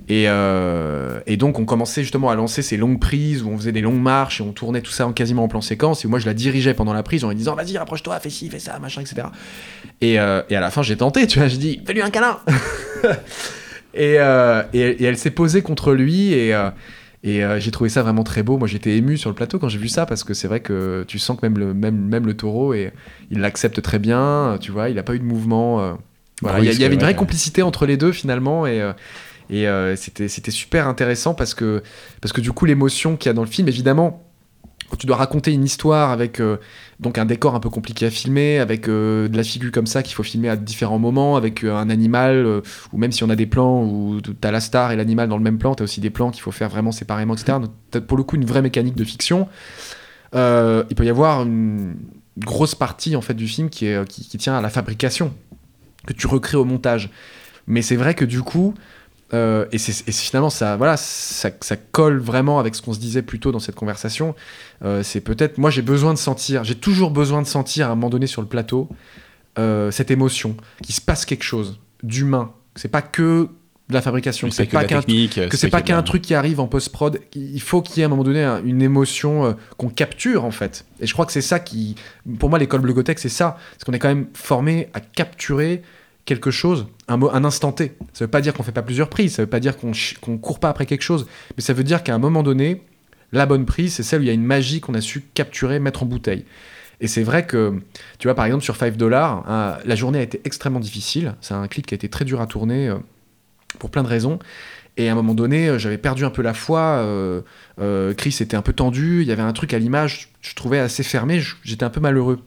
Et, 0.08 0.26
euh, 0.28 1.20
et 1.26 1.38
donc, 1.38 1.60
on 1.60 1.66
commençait 1.66 2.04
justement 2.04 2.30
à 2.30 2.36
lancer 2.36 2.62
ces 2.62 2.78
longues 2.78 3.00
prises 3.00 3.42
où 3.42 3.50
on 3.50 3.58
faisait 3.58 3.72
des 3.72 3.82
longues 3.82 4.02
marches 4.02 4.42
et 4.42 4.44
on 4.44 4.52
tournait 4.52 4.82
tout 4.82 4.92
ça 4.92 5.08
en 5.08 5.14
quasiment 5.14 5.44
en 5.44 5.48
plan 5.48 5.62
séquence. 5.62 6.06
Et 6.06 6.08
moi, 6.08 6.20
je 6.20 6.28
la 6.28 6.34
dirigeais 6.34 6.76
pendant 6.76 6.94
la 6.94 7.04
prise 7.04 7.24
en 7.24 7.30
lui 7.30 7.36
disant 7.36 7.56
Vas-y, 7.56 7.78
rapproche-toi, 7.78 8.20
fais 8.20 8.30
ci, 8.30 8.50
fais 8.50 8.60
ça, 8.60 8.78
machin, 8.80 9.02
etc. 9.02 9.28
Et, 10.02 10.20
euh, 10.20 10.44
et 10.50 10.56
à 10.56 10.62
la 10.62 10.70
fin, 10.70 10.84
j'ai 10.84 10.98
tenté, 10.98 11.26
tu 11.26 11.40
vois. 11.40 11.48
J'ai 11.48 11.58
dit 11.58 11.82
Fais-lui 11.86 12.04
un 12.04 12.12
câlin 12.12 12.40
et, 13.96 14.16
et, 14.74 15.04
elle 15.04 15.18
s'est 15.18 15.32
posée 15.32 15.64
contre 15.64 15.94
lui 15.94 16.34
et, 16.34 16.54
et 17.26 17.44
euh, 17.44 17.60
j'ai 17.60 17.72
trouvé 17.72 17.90
ça 17.90 18.04
vraiment 18.04 18.24
très 18.24 18.44
beau. 18.44 18.60
Moi, 18.60 18.68
j'étais 18.68 18.96
ému 18.96 19.18
sur 19.18 19.32
le 19.32 19.36
plateau 19.36 19.58
quand 19.58 19.68
j'ai 19.68 19.80
vu 19.80 19.90
ça 19.90 20.06
parce 20.06 20.24
que 20.24 20.36
c'est 20.36 20.48
vrai 20.48 20.60
que 20.60 21.04
tu 21.08 21.18
sens 21.18 21.36
que 21.38 21.44
même 21.44 21.58
le, 21.58 21.74
même, 21.74 21.98
même 21.98 22.28
le 22.28 22.38
taureau, 22.38 22.76
et, 22.76 22.94
il 23.32 23.40
l'accepte 23.40 23.82
très 23.82 23.98
bien, 23.98 24.58
tu 24.62 24.72
vois. 24.72 24.90
Il 24.90 24.96
n'a 24.96 25.04
pas 25.04 25.16
eu 25.16 25.20
de 25.20 25.26
mouvement. 25.26 25.82
euh, 25.82 25.94
voilà. 26.42 26.58
Ah 26.58 26.62
il 26.62 26.66
y, 26.66 26.70
avait 26.70 26.94
une 26.94 26.94
vrai, 26.94 26.96
vraie 26.98 27.08
ouais. 27.08 27.16
complicité 27.16 27.64
entre 27.64 27.88
les 27.88 27.98
deux 27.98 28.12
finalement 28.12 28.68
et. 28.68 28.80
euh, 28.80 28.94
euh, 29.52 29.96
c'était 29.96 30.52
super 30.52 30.88
intéressant 30.88 31.34
parce 31.34 31.54
que, 31.54 31.84
parce 32.22 32.34
que 32.34 32.42
du 32.42 32.52
coup, 32.52 32.66
l'émotion 32.66 33.16
qu'il 33.16 33.30
y 33.30 33.32
a 33.32 33.34
dans 33.34 33.44
le 33.44 33.48
film, 33.48 33.68
évidemment, 33.68 34.25
tu 34.98 35.08
dois 35.08 35.16
raconter 35.16 35.52
une 35.52 35.64
histoire 35.64 36.12
avec 36.12 36.40
euh, 36.40 36.58
donc 37.00 37.18
un 37.18 37.26
décor 37.26 37.56
un 37.56 37.60
peu 37.60 37.70
compliqué 37.70 38.06
à 38.06 38.10
filmer, 38.10 38.60
avec 38.60 38.88
euh, 38.88 39.28
de 39.28 39.38
la 39.38 39.44
figure 39.44 39.72
comme 39.72 39.88
ça 39.88 40.04
qu'il 40.04 40.16
faut 40.16 40.24
filmer 40.24 40.50
à 40.50 40.56
différents 40.56 41.00
moments, 41.00 41.36
avec 41.36 41.64
euh, 41.64 41.76
un 41.76 41.90
animal, 41.90 42.62
ou 42.94 42.98
même 42.98 43.12
si 43.12 43.24
on 43.24 43.30
a 43.30 43.36
des 43.36 43.46
plans 43.46 43.84
où 43.84 44.22
tu 44.22 44.32
as 44.44 44.52
la 44.52 44.60
star 44.60 44.92
et 44.92 44.96
l'animal 44.96 45.30
dans 45.30 45.38
le 45.38 45.44
même 45.44 45.58
plan, 45.58 45.76
tu 45.76 45.84
as 45.84 45.86
aussi 45.86 46.02
des 46.02 46.10
plans 46.10 46.32
qu'il 46.32 46.42
faut 46.42 46.52
faire 46.52 46.70
vraiment 46.70 46.92
séparément, 46.92 47.34
etc. 47.36 47.60
Donc, 47.60 47.72
tu 47.92 48.02
pour 48.02 48.18
le 48.18 48.24
coup 48.24 48.36
une 48.36 48.46
vraie 48.46 48.62
mécanique 48.62 48.96
de 48.96 49.04
fiction. 49.04 49.48
Il 50.34 50.96
peut 50.96 51.06
y 51.06 51.10
avoir 51.10 51.44
une 51.44 51.96
grosse 52.38 52.76
partie 52.76 53.16
en 53.16 53.22
fait 53.22 53.34
du 53.34 53.48
film 53.48 53.70
qui, 53.70 53.86
est, 53.86 54.06
qui 54.08 54.38
tient 54.38 54.58
à 54.58 54.62
la 54.62 54.70
fabrication, 54.70 55.34
que 56.06 56.14
tu 56.14 56.28
recrées 56.28 56.58
au 56.58 56.66
montage. 56.66 57.10
Mais 57.68 57.82
c'est 57.82 57.96
vrai 57.96 58.14
que 58.14 58.26
du 58.26 58.42
coup, 58.42 58.74
euh, 59.34 59.66
et, 59.72 59.80
finalement 59.80 60.52
ça, 60.52 60.78
voilà, 60.78 60.98
ça, 60.98 61.50
ça 61.62 61.76
colle 61.76 62.20
vraiment 62.20 62.60
avec 62.60 62.76
ce 62.76 62.82
qu'on 62.82 62.94
se 62.94 63.00
disait 63.00 63.24
plus 63.24 63.40
tôt 63.40 63.52
dans 63.52 63.60
cette 63.60 63.76
conversation. 63.76 64.36
Euh, 64.84 65.02
c'est 65.04 65.22
peut-être, 65.22 65.58
moi 65.58 65.70
j'ai 65.72 65.82
besoin 65.82 66.14
de 66.14 66.20
sentir, 66.20 66.64
j'ai 66.64 66.76
toujours 66.76 67.10
besoin 67.12 67.42
de 67.42 67.48
sentir 67.48 67.88
à 67.88 67.92
un 67.92 67.96
moment 67.96 68.10
donné 68.10 68.28
sur 68.28 68.42
le 68.42 68.48
plateau 68.48 68.88
euh, 69.58 69.90
cette 69.90 70.12
émotion, 70.12 70.56
qu'il 70.84 70.94
se 70.94 71.02
passe 71.02 71.26
quelque 71.26 71.44
chose 71.44 71.80
d'humain. 72.04 72.52
C'est 72.76 72.90
pas 72.90 73.02
que 73.02 73.50
de 73.88 73.94
la 73.94 74.02
fabrication, 74.02 74.48
que 74.50 74.54
C'est 74.54 74.66
pas 74.66 74.84
qu'un 74.86 75.02
que 75.02 75.58
c'est 75.58 75.70
pas 75.70 75.82
qu'un 75.82 76.02
truc 76.04 76.22
qui 76.22 76.34
arrive 76.34 76.60
en 76.60 76.68
post-prod. 76.68 77.20
Il 77.36 77.62
faut 77.62 77.82
qu'il 77.82 77.98
y 77.98 78.00
ait 78.02 78.04
à 78.04 78.08
un 78.08 78.10
moment 78.10 78.24
donné 78.24 78.44
un- 78.44 78.64
une 78.64 78.82
émotion 78.82 79.56
qu'on 79.78 79.90
capture 79.90 80.44
en 80.44 80.52
fait. 80.52 80.86
Et 81.00 81.08
je 81.08 81.14
crois 81.14 81.26
que 81.26 81.32
c'est 81.32 81.42
ça 81.42 81.60
qui, 81.60 81.96
pour 82.40 82.50
moi, 82.50 82.58
l'école 82.58 82.82
Blogotech, 82.82 83.20
c'est 83.20 83.30
ça. 83.30 83.58
Parce 83.72 83.84
qu'on 83.86 83.94
est 83.94 84.00
quand 84.00 84.08
même 84.08 84.28
formé 84.34 84.90
à 84.96 85.00
capturer 85.00 85.84
quelque 86.26 86.52
chose, 86.52 86.88
un, 87.08 87.22
un 87.22 87.46
instant 87.46 87.72
T. 87.72 87.96
Ça 88.14 88.26
veut 88.26 88.32
pas 88.32 88.42
dire 88.42 88.54
qu'on 88.54 88.64
fait 88.64 88.72
pas 88.72 88.82
plusieurs 88.82 89.10
prises, 89.10 89.36
ça 89.36 89.44
veut 89.44 89.50
pas 89.50 89.60
dire 89.60 89.78
qu'on 89.78 89.92
qu'on 90.22 90.38
court 90.38 90.60
pas 90.60 90.70
après 90.70 90.86
quelque 90.86 91.04
chose, 91.04 91.28
mais 91.56 91.62
ça 91.64 91.74
veut 91.74 91.84
dire 91.84 92.04
qu'à 92.04 92.14
un 92.16 92.20
moment 92.20 92.44
donné, 92.44 92.82
la 93.32 93.46
bonne 93.46 93.66
prise, 93.66 93.94
c'est 93.94 94.04
celle 94.04 94.22
où 94.22 94.24
il 94.24 94.28
y 94.28 94.32
a 94.32 94.34
une 94.34 94.44
magie 94.44 94.82
qu'on 94.82 94.94
a 94.94 95.02
su 95.02 95.22
capturer, 95.34 95.80
mettre 95.80 96.04
en 96.04 96.06
bouteille. 96.06 96.46
Et 97.02 97.08
c'est 97.08 97.24
vrai 97.24 97.46
que, 97.46 97.82
tu 98.20 98.28
vois, 98.28 98.36
par 98.36 98.46
exemple, 98.46 98.64
sur 98.64 98.76
5 98.76 98.96
dollars, 98.96 99.44
la 99.84 99.96
journée 99.96 100.20
a 100.20 100.22
été 100.22 100.40
extrêmement 100.46 100.80
difficile. 100.80 101.36
C'est 101.42 101.54
un 101.54 101.68
clip 101.68 101.86
qui 101.86 101.94
a 101.94 101.98
été 101.98 102.10
très 102.10 102.26
dur 102.26 102.40
à 102.40 102.48
tourner 102.48 102.88
euh, 102.88 102.96
pour 103.80 103.90
plein 103.90 104.04
de 104.04 104.08
raisons. 104.08 104.40
Et 104.98 105.10
à 105.10 105.12
un 105.12 105.16
moment 105.16 105.34
donné, 105.34 105.68
euh, 105.68 105.78
j'avais 105.78 105.98
perdu 105.98 106.24
un 106.24 106.30
peu 106.30 106.42
la 106.42 106.54
foi. 106.54 107.04
euh, 107.80 108.14
Chris 108.14 108.38
était 108.40 108.56
un 108.56 108.62
peu 108.62 108.72
tendu. 108.72 109.22
Il 109.22 109.28
y 109.28 109.32
avait 109.32 109.42
un 109.42 109.52
truc 109.52 109.74
à 109.74 109.80
l'image, 109.80 110.30
je 110.42 110.56
trouvais 110.56 110.80
assez 110.80 111.04
fermé. 111.04 111.42
J'étais 111.64 111.84
un 111.84 111.90
peu 111.90 112.00
malheureux. 112.00 112.40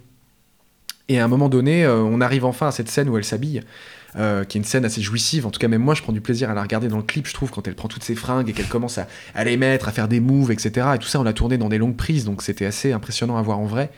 Et 1.08 1.18
à 1.18 1.24
un 1.24 1.28
moment 1.28 1.48
donné, 1.48 1.84
euh, 1.84 2.02
on 2.02 2.20
arrive 2.20 2.44
enfin 2.44 2.68
à 2.68 2.70
cette 2.70 2.88
scène 2.88 3.08
où 3.08 3.16
elle 3.16 3.24
s'habille, 3.24 3.62
euh, 4.16 4.44
qui 4.44 4.58
est 4.58 4.60
une 4.60 4.64
scène 4.64 4.84
assez 4.84 5.00
jouissive. 5.00 5.46
En 5.46 5.50
tout 5.50 5.58
cas, 5.58 5.68
même 5.68 5.82
moi, 5.82 5.94
je 5.94 6.02
prends 6.02 6.12
du 6.12 6.20
plaisir 6.20 6.50
à 6.50 6.54
la 6.54 6.62
regarder 6.62 6.88
dans 6.88 6.98
le 6.98 7.02
clip, 7.02 7.26
je 7.26 7.34
trouve, 7.34 7.50
quand 7.50 7.66
elle 7.66 7.74
prend 7.74 7.88
toutes 7.88 8.04
ses 8.04 8.14
fringues 8.14 8.48
et 8.48 8.52
qu'elle 8.52 8.68
commence 8.68 8.98
à, 8.98 9.06
à 9.34 9.44
les 9.44 9.56
mettre, 9.56 9.88
à 9.88 9.92
faire 9.92 10.08
des 10.08 10.20
moves, 10.20 10.50
etc. 10.50 10.88
Et 10.94 10.98
tout 10.98 11.08
ça, 11.08 11.20
on 11.20 11.22
l'a 11.22 11.32
tourné 11.32 11.56
dans 11.56 11.68
des 11.68 11.78
longues 11.78 11.96
prises, 11.96 12.24
donc 12.24 12.42
c'était 12.42 12.66
assez 12.66 12.92
impressionnant 12.92 13.36
à 13.36 13.42
voir 13.42 13.58
en 13.58 13.66
vrai. 13.66 13.90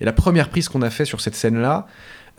Et 0.00 0.04
la 0.04 0.12
première 0.12 0.48
prise 0.48 0.68
qu'on 0.68 0.82
a 0.82 0.90
fait 0.90 1.04
sur 1.04 1.20
cette 1.20 1.34
scène-là, 1.34 1.86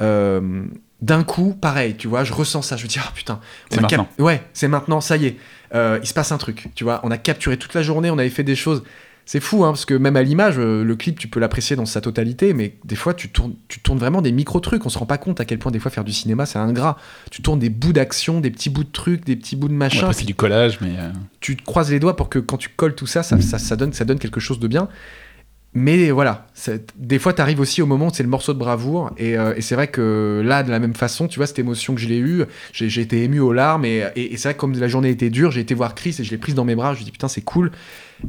euh, 0.02 0.64
d'un 1.02 1.24
coup, 1.24 1.56
pareil, 1.60 1.96
tu 1.96 2.08
vois, 2.08 2.24
je 2.24 2.34
ressens 2.34 2.62
ça, 2.62 2.78
je 2.78 2.84
me 2.84 2.88
dis, 2.88 3.00
ah 3.00 3.12
putain, 3.14 3.40
on 3.72 3.76
C'est 3.76 3.82
maintenant. 3.82 4.08
Ouais, 4.20 4.44
c'est 4.54 4.68
maintenant, 4.68 5.02
ça 5.02 5.18
y 5.18 5.28
est. 5.28 5.38
Euh, 5.74 6.00
il 6.02 6.08
se 6.08 6.14
passe 6.14 6.32
un 6.32 6.38
truc, 6.38 6.70
tu 6.76 6.84
vois. 6.84 7.00
On 7.04 7.12
a 7.12 7.18
capturé 7.18 7.58
toute 7.58 7.74
la 7.74 7.82
journée, 7.82 8.12
on 8.12 8.18
avait 8.18 8.30
fait 8.30 8.44
des 8.44 8.56
choses. 8.56 8.84
C'est 9.32 9.40
fou, 9.40 9.64
hein, 9.64 9.70
parce 9.70 9.86
que 9.86 9.94
même 9.94 10.18
à 10.18 10.24
l'image, 10.24 10.56
euh, 10.60 10.84
le 10.84 10.94
clip, 10.98 11.18
tu 11.18 11.30
peux 11.30 11.40
l'apprécier 11.40 11.78
dans 11.78 11.86
sa 11.86 12.02
totalité, 12.02 12.54
mais 12.54 12.74
des 12.84 12.98
fois, 12.98 13.14
tu 13.14 13.30
tournes, 13.30 13.54
tu 13.70 13.80
tournes 13.80 13.98
vraiment 13.98 14.22
des 14.22 14.34
micro-trucs. 14.34 14.86
On 14.86 14.90
se 14.90 14.98
rend 14.98 15.06
pas 15.06 15.18
compte 15.18 15.40
à 15.40 15.46
quel 15.46 15.58
point, 15.58 15.72
des 15.72 15.80
fois, 15.80 15.90
faire 15.90 16.04
du 16.04 16.12
cinéma, 16.12 16.46
c'est 16.46 16.60
ingrat. 16.60 16.98
Tu 17.32 17.42
tournes 17.42 17.60
des 17.60 17.70
bouts 17.70 17.94
d'action, 17.94 18.42
des 18.42 18.52
petits 18.52 18.70
bouts 18.70 18.84
de 18.84 18.92
trucs, 18.92 19.24
des 19.24 19.38
petits 19.38 19.56
bouts 19.56 19.70
de 19.70 19.74
machin. 19.74 20.08
c'est 20.12 20.26
du 20.26 20.36
collage, 20.36 20.80
mais. 20.82 20.90
euh, 21.00 21.12
tu 21.40 21.56
te 21.56 21.64
croises 21.64 21.90
les 21.92 22.02
doigts 22.02 22.18
pour 22.18 22.28
que 22.28 22.40
quand 22.40 22.58
tu 22.58 22.68
colles 22.76 22.94
tout 22.94 23.08
ça, 23.08 23.24
ça, 23.24 23.40
ça, 23.40 23.58
ça 23.58 23.78
donne, 23.78 23.94
ça 23.94 24.04
donne 24.04 24.20
quelque 24.20 24.42
chose 24.42 24.60
de 24.60 24.68
bien. 24.68 24.90
Mais 25.74 26.12
voilà, 26.12 26.48
des 26.98 27.18
fois, 27.18 27.32
tu 27.32 27.42
arrives 27.42 27.62
aussi 27.62 27.82
au 27.82 27.86
moment 27.86 28.08
où 28.08 28.14
c'est 28.14 28.24
le 28.24 28.30
morceau 28.30 28.54
de 28.54 28.60
bravoure. 28.60 29.12
Et, 29.16 29.38
euh, 29.38 29.54
et 29.56 29.62
c'est 29.62 29.76
vrai 29.76 29.88
que 29.88 30.42
là, 30.44 30.64
de 30.64 30.70
la 30.72 30.80
même 30.80 30.94
façon, 30.94 31.30
tu 31.30 31.40
vois, 31.40 31.48
cette 31.48 31.60
émotion 31.60 31.96
que 31.96 32.02
je 32.02 32.10
l'ai 32.10 32.18
eue, 32.20 32.44
j'ai 32.74 33.00
été 33.00 33.24
ému 33.24 33.40
aux 33.40 33.54
larmes. 33.54 33.86
Et, 33.86 34.04
et- 34.18 34.34
et 34.34 34.36
c'est 34.38 34.50
vrai 34.50 34.56
que 34.56 34.60
comme 34.60 34.78
la 34.78 34.90
journée 34.90 35.10
était 35.10 35.30
dure, 35.30 35.52
j'ai 35.52 35.62
été 35.62 35.74
voir 35.74 35.96
Chris 35.96 36.18
et 36.20 36.26
je 36.26 36.32
l'ai 36.32 36.38
prise 36.38 36.56
dans 36.56 36.66
mes 36.66 36.76
bras. 36.76 36.92
Je 36.92 36.98
lui 36.98 37.04
ai 37.04 37.06
dit, 37.06 37.12
putain, 37.12 37.30
c'est 37.30 37.40
cool. 37.40 37.72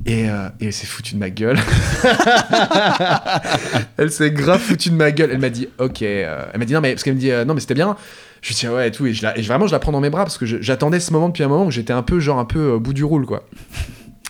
Et, 0.06 0.28
euh, 0.28 0.48
et 0.60 0.66
elle 0.66 0.72
s'est 0.72 0.86
foutue 0.86 1.14
de 1.14 1.20
ma 1.20 1.30
gueule. 1.30 1.58
elle 3.96 4.10
s'est 4.10 4.30
grave 4.30 4.60
foutue 4.60 4.90
de 4.90 4.94
ma 4.94 5.10
gueule. 5.12 5.30
Elle 5.32 5.38
m'a 5.38 5.50
dit, 5.50 5.68
ok. 5.78 6.02
euh, 6.02 6.44
elle 6.52 6.58
m'a 6.58 6.64
dit, 6.64 6.72
non, 6.72 6.80
mais 6.80 6.92
parce 6.92 7.02
qu'elle 7.02 7.14
me 7.14 7.20
dit, 7.20 7.30
euh, 7.30 7.44
non, 7.44 7.54
mais 7.54 7.60
c'était 7.60 7.74
bien. 7.74 7.96
Je 8.40 8.48
lui 8.48 8.66
ah 8.66 8.74
ouais, 8.74 8.88
et 8.88 8.90
tout. 8.90 9.06
Et, 9.06 9.14
je 9.14 9.24
et 9.36 9.42
vraiment, 9.42 9.66
je 9.66 9.72
la 9.72 9.78
prends 9.78 9.92
dans 9.92 10.00
mes 10.00 10.10
bras 10.10 10.24
parce 10.24 10.38
que 10.38 10.46
j'attendais 10.46 10.98
ce 10.98 11.12
moment 11.12 11.28
depuis 11.28 11.44
un 11.44 11.48
moment 11.48 11.66
où 11.66 11.70
j'étais 11.70 11.92
un 11.92 12.02
peu, 12.02 12.18
genre, 12.18 12.38
un 12.38 12.44
peu 12.44 12.70
au 12.70 12.80
bout 12.80 12.92
du 12.92 13.04
roule, 13.04 13.26
quoi. 13.26 13.44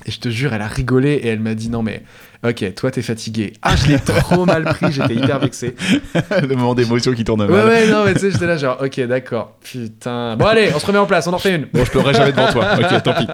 Et 0.04 0.10
je 0.10 0.20
te 0.20 0.28
jure, 0.28 0.52
elle 0.52 0.62
a 0.62 0.68
rigolé 0.68 1.12
et 1.12 1.28
elle 1.28 1.40
m'a 1.40 1.54
dit 1.54 1.68
non 1.68 1.82
mais 1.82 2.02
ok, 2.44 2.74
toi 2.74 2.90
t'es 2.90 3.02
fatigué. 3.02 3.52
Ah, 3.62 3.76
je 3.76 3.88
l'ai 3.88 3.98
trop 3.98 4.44
mal 4.44 4.64
pris, 4.64 4.92
j'étais 4.92 5.14
hyper 5.14 5.38
vexé. 5.38 5.74
le 6.14 6.54
moment 6.54 6.74
d'émotion 6.74 7.12
qui 7.12 7.24
tourne 7.24 7.46
mal. 7.46 7.50
Ouais, 7.50 7.64
ouais, 7.64 7.90
non, 7.90 8.04
mais 8.04 8.14
tu 8.14 8.20
sais, 8.20 8.30
j'étais 8.30 8.46
là 8.46 8.56
genre 8.56 8.78
ok, 8.82 9.00
d'accord, 9.06 9.56
putain. 9.62 10.36
Bon, 10.36 10.46
allez, 10.46 10.70
on 10.74 10.78
se 10.78 10.86
remet 10.86 10.98
en 10.98 11.06
place, 11.06 11.26
on 11.26 11.32
en 11.32 11.36
refait 11.36 11.56
une. 11.56 11.66
Bon, 11.72 11.84
je 11.84 11.90
pleurerai 11.90 12.14
jamais 12.14 12.32
devant 12.32 12.52
toi. 12.52 12.66
Ok, 12.78 13.02
tant 13.02 13.14
pis. 13.14 13.26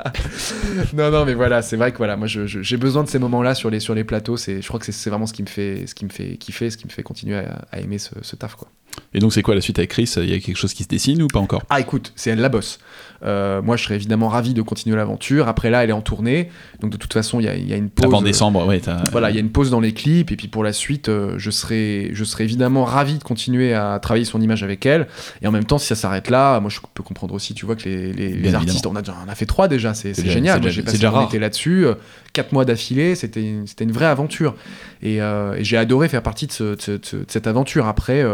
non, 0.94 1.10
non, 1.10 1.24
mais 1.24 1.34
voilà, 1.34 1.62
c'est 1.62 1.76
vrai 1.76 1.92
que 1.92 1.98
voilà, 1.98 2.16
moi 2.16 2.26
j'ai 2.28 2.76
besoin 2.76 3.04
de 3.04 3.08
ces 3.08 3.18
moments-là 3.18 3.54
sur 3.54 3.70
les, 3.70 3.80
sur 3.80 3.94
les 3.94 4.04
plateaux. 4.04 4.36
Je 4.36 4.66
crois 4.66 4.80
que 4.80 4.90
c'est 4.90 5.10
vraiment 5.10 5.26
ce 5.26 5.32
qui 5.32 5.42
me 5.42 5.48
fait, 5.48 5.86
ce 5.86 5.94
qui 5.94 6.04
me 6.04 6.10
fait 6.10 6.36
kiffer, 6.36 6.70
ce 6.70 6.76
qui 6.76 6.86
me 6.86 6.92
fait 6.92 7.02
continuer 7.02 7.36
à, 7.36 7.66
à 7.72 7.80
aimer 7.80 7.98
ce, 7.98 8.10
ce 8.22 8.36
taf 8.36 8.54
quoi. 8.54 8.68
Et 9.14 9.20
donc, 9.20 9.32
c'est 9.32 9.42
quoi 9.42 9.54
la 9.54 9.60
suite 9.60 9.78
avec 9.78 9.90
Chris? 9.90 10.12
Il 10.16 10.28
y 10.28 10.34
a 10.34 10.38
quelque 10.40 10.56
chose 10.56 10.74
qui 10.74 10.82
se 10.82 10.88
dessine 10.88 11.22
ou 11.22 11.28
pas 11.28 11.38
encore? 11.38 11.62
Ah, 11.70 11.80
écoute, 11.80 12.12
c'est 12.16 12.30
elle 12.30 12.40
la 12.40 12.48
bosse. 12.48 12.78
Euh, 13.24 13.60
moi, 13.62 13.76
je 13.76 13.84
serais 13.84 13.96
évidemment 13.96 14.28
ravi 14.28 14.54
de 14.54 14.62
continuer 14.62 14.96
l'aventure. 14.96 15.48
Après, 15.48 15.70
là, 15.70 15.82
elle 15.82 15.90
est 15.90 15.94
en 15.94 16.00
tournée. 16.00 16.50
Donc, 16.80 16.92
de 16.92 16.96
toute 16.96 17.12
façon, 17.12 17.40
il 17.40 17.46
y 17.46 17.48
a, 17.48 17.56
y 17.56 17.72
a, 17.72 17.76
une 17.76 17.90
pause. 17.90 18.06
Avant 18.06 18.22
décembre, 18.22 18.66
ouais. 18.66 18.80
Voilà, 19.10 19.30
il 19.30 19.34
y 19.34 19.38
a 19.38 19.40
une 19.40 19.50
pause 19.50 19.70
dans 19.70 19.80
les 19.80 19.92
clips. 19.92 20.30
Et 20.30 20.36
puis, 20.36 20.48
pour 20.48 20.62
la 20.62 20.72
suite, 20.72 21.08
euh, 21.08 21.34
je, 21.36 21.50
serais, 21.50 22.10
je 22.12 22.24
serais 22.24 22.44
évidemment 22.44 22.84
ravi 22.84 23.18
de 23.18 23.24
continuer 23.24 23.74
à 23.74 23.98
travailler 24.00 24.24
son 24.24 24.40
image 24.40 24.62
avec 24.62 24.86
elle. 24.86 25.08
Et 25.42 25.46
en 25.46 25.52
même 25.52 25.64
temps, 25.64 25.78
si 25.78 25.88
ça 25.88 25.96
s'arrête 25.96 26.30
là, 26.30 26.60
moi, 26.60 26.70
je 26.70 26.78
peux 26.94 27.02
comprendre 27.02 27.34
aussi, 27.34 27.54
tu 27.54 27.66
vois, 27.66 27.74
que 27.74 27.88
les, 27.88 28.12
les, 28.12 28.54
artistes, 28.54 28.86
on 28.86 28.94
a, 28.94 29.02
on 29.02 29.28
a 29.28 29.34
fait 29.34 29.46
trois 29.46 29.68
déjà. 29.68 29.94
C'est 29.94 30.14
génial. 30.26 30.62
J'ai 30.68 30.82
passé 30.82 30.98
déjà 30.98 31.24
été 31.24 31.38
là-dessus. 31.38 31.86
Euh, 31.86 31.94
quatre 32.32 32.52
mois 32.52 32.64
d'affilée. 32.64 33.16
C'était 33.16 33.42
une, 33.42 33.64
une 33.80 33.92
vraie 33.92 34.06
aventure. 34.06 34.54
Et, 35.02 35.20
j'ai 35.60 35.76
adoré 35.76 36.08
faire 36.08 36.22
partie 36.22 36.46
de, 36.46 36.76
de, 36.86 37.00
cette 37.26 37.46
aventure. 37.48 37.86
Après, 37.86 38.24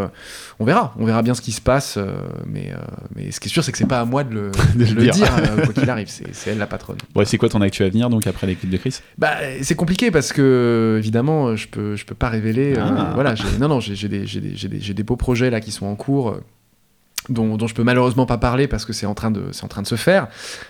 on 0.59 0.65
verra. 0.65 0.93
On 0.99 1.05
verra 1.05 1.23
bien 1.23 1.33
ce 1.33 1.41
qui 1.41 1.53
se 1.53 1.61
passe. 1.61 1.97
mais, 2.45 2.71
mais 3.15 3.31
ce 3.31 3.39
qui 3.39 3.47
est 3.47 3.51
sûr, 3.51 3.63
c'est 3.63 3.71
que 3.71 3.77
c'est 3.77 3.87
pas 3.87 4.01
à 4.01 4.05
moi 4.05 4.23
de 4.23 4.33
le, 4.33 4.51
le, 4.77 5.11
dire, 5.11 5.25
euh, 5.37 5.61
quoi 5.65 5.73
qu'il 5.73 5.89
arrive. 5.89 6.07
C'est 6.07 6.51
elle 6.51 6.57
la 6.57 6.67
patronne. 6.67 6.97
Ouais, 7.15 7.25
c'est 7.25 7.37
quoi 7.37 7.49
ton 7.49 7.61
actu 7.61 7.83
à 7.83 7.89
venir 7.89 8.09
donc 8.09 8.27
après 8.27 8.47
l'équipe 8.47 8.69
de 8.69 8.77
Chris? 8.77 8.99
Bah, 9.17 9.35
c'est 9.61 9.75
compliqué 9.75 10.11
parce 10.11 10.33
que 10.33 10.97
évidemment, 10.99 11.55
je 11.55 11.67
peux, 11.67 11.95
je 11.95 12.05
peux 12.05 12.15
pas 12.15 12.29
révéler. 12.29 12.75
Euh, 12.77 12.81
ah. 12.83 13.11
voilà, 13.13 13.35
non, 13.59 13.67
non, 13.67 13.79
j'ai 13.79 14.07
des, 14.07 14.25
des, 14.25 14.93
des, 14.93 15.03
beaux 15.03 15.15
projets 15.15 15.49
là 15.49 15.59
qui 15.59 15.71
sont 15.71 15.85
en 15.85 15.95
cours. 15.95 16.29
Euh, 16.29 16.43
dont, 17.29 17.57
dont, 17.57 17.65
je 17.65 17.73
peux 17.73 17.83
malheureusement 17.83 18.27
pas 18.27 18.37
parler 18.37 18.67
parce 18.67 18.85
que 18.85 18.93
c'est 18.93 19.07
en 19.07 19.15
train 19.15 19.31
de 19.31 19.45
c'est 19.51 19.63
en 19.63 19.67
train 19.67 19.81
de 19.81 19.87
se 19.87 19.95
faire 19.95 20.27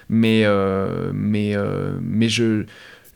mais 0.07 0.45
mais 1.11 1.53
mais 1.99 2.29
je, 2.29 2.63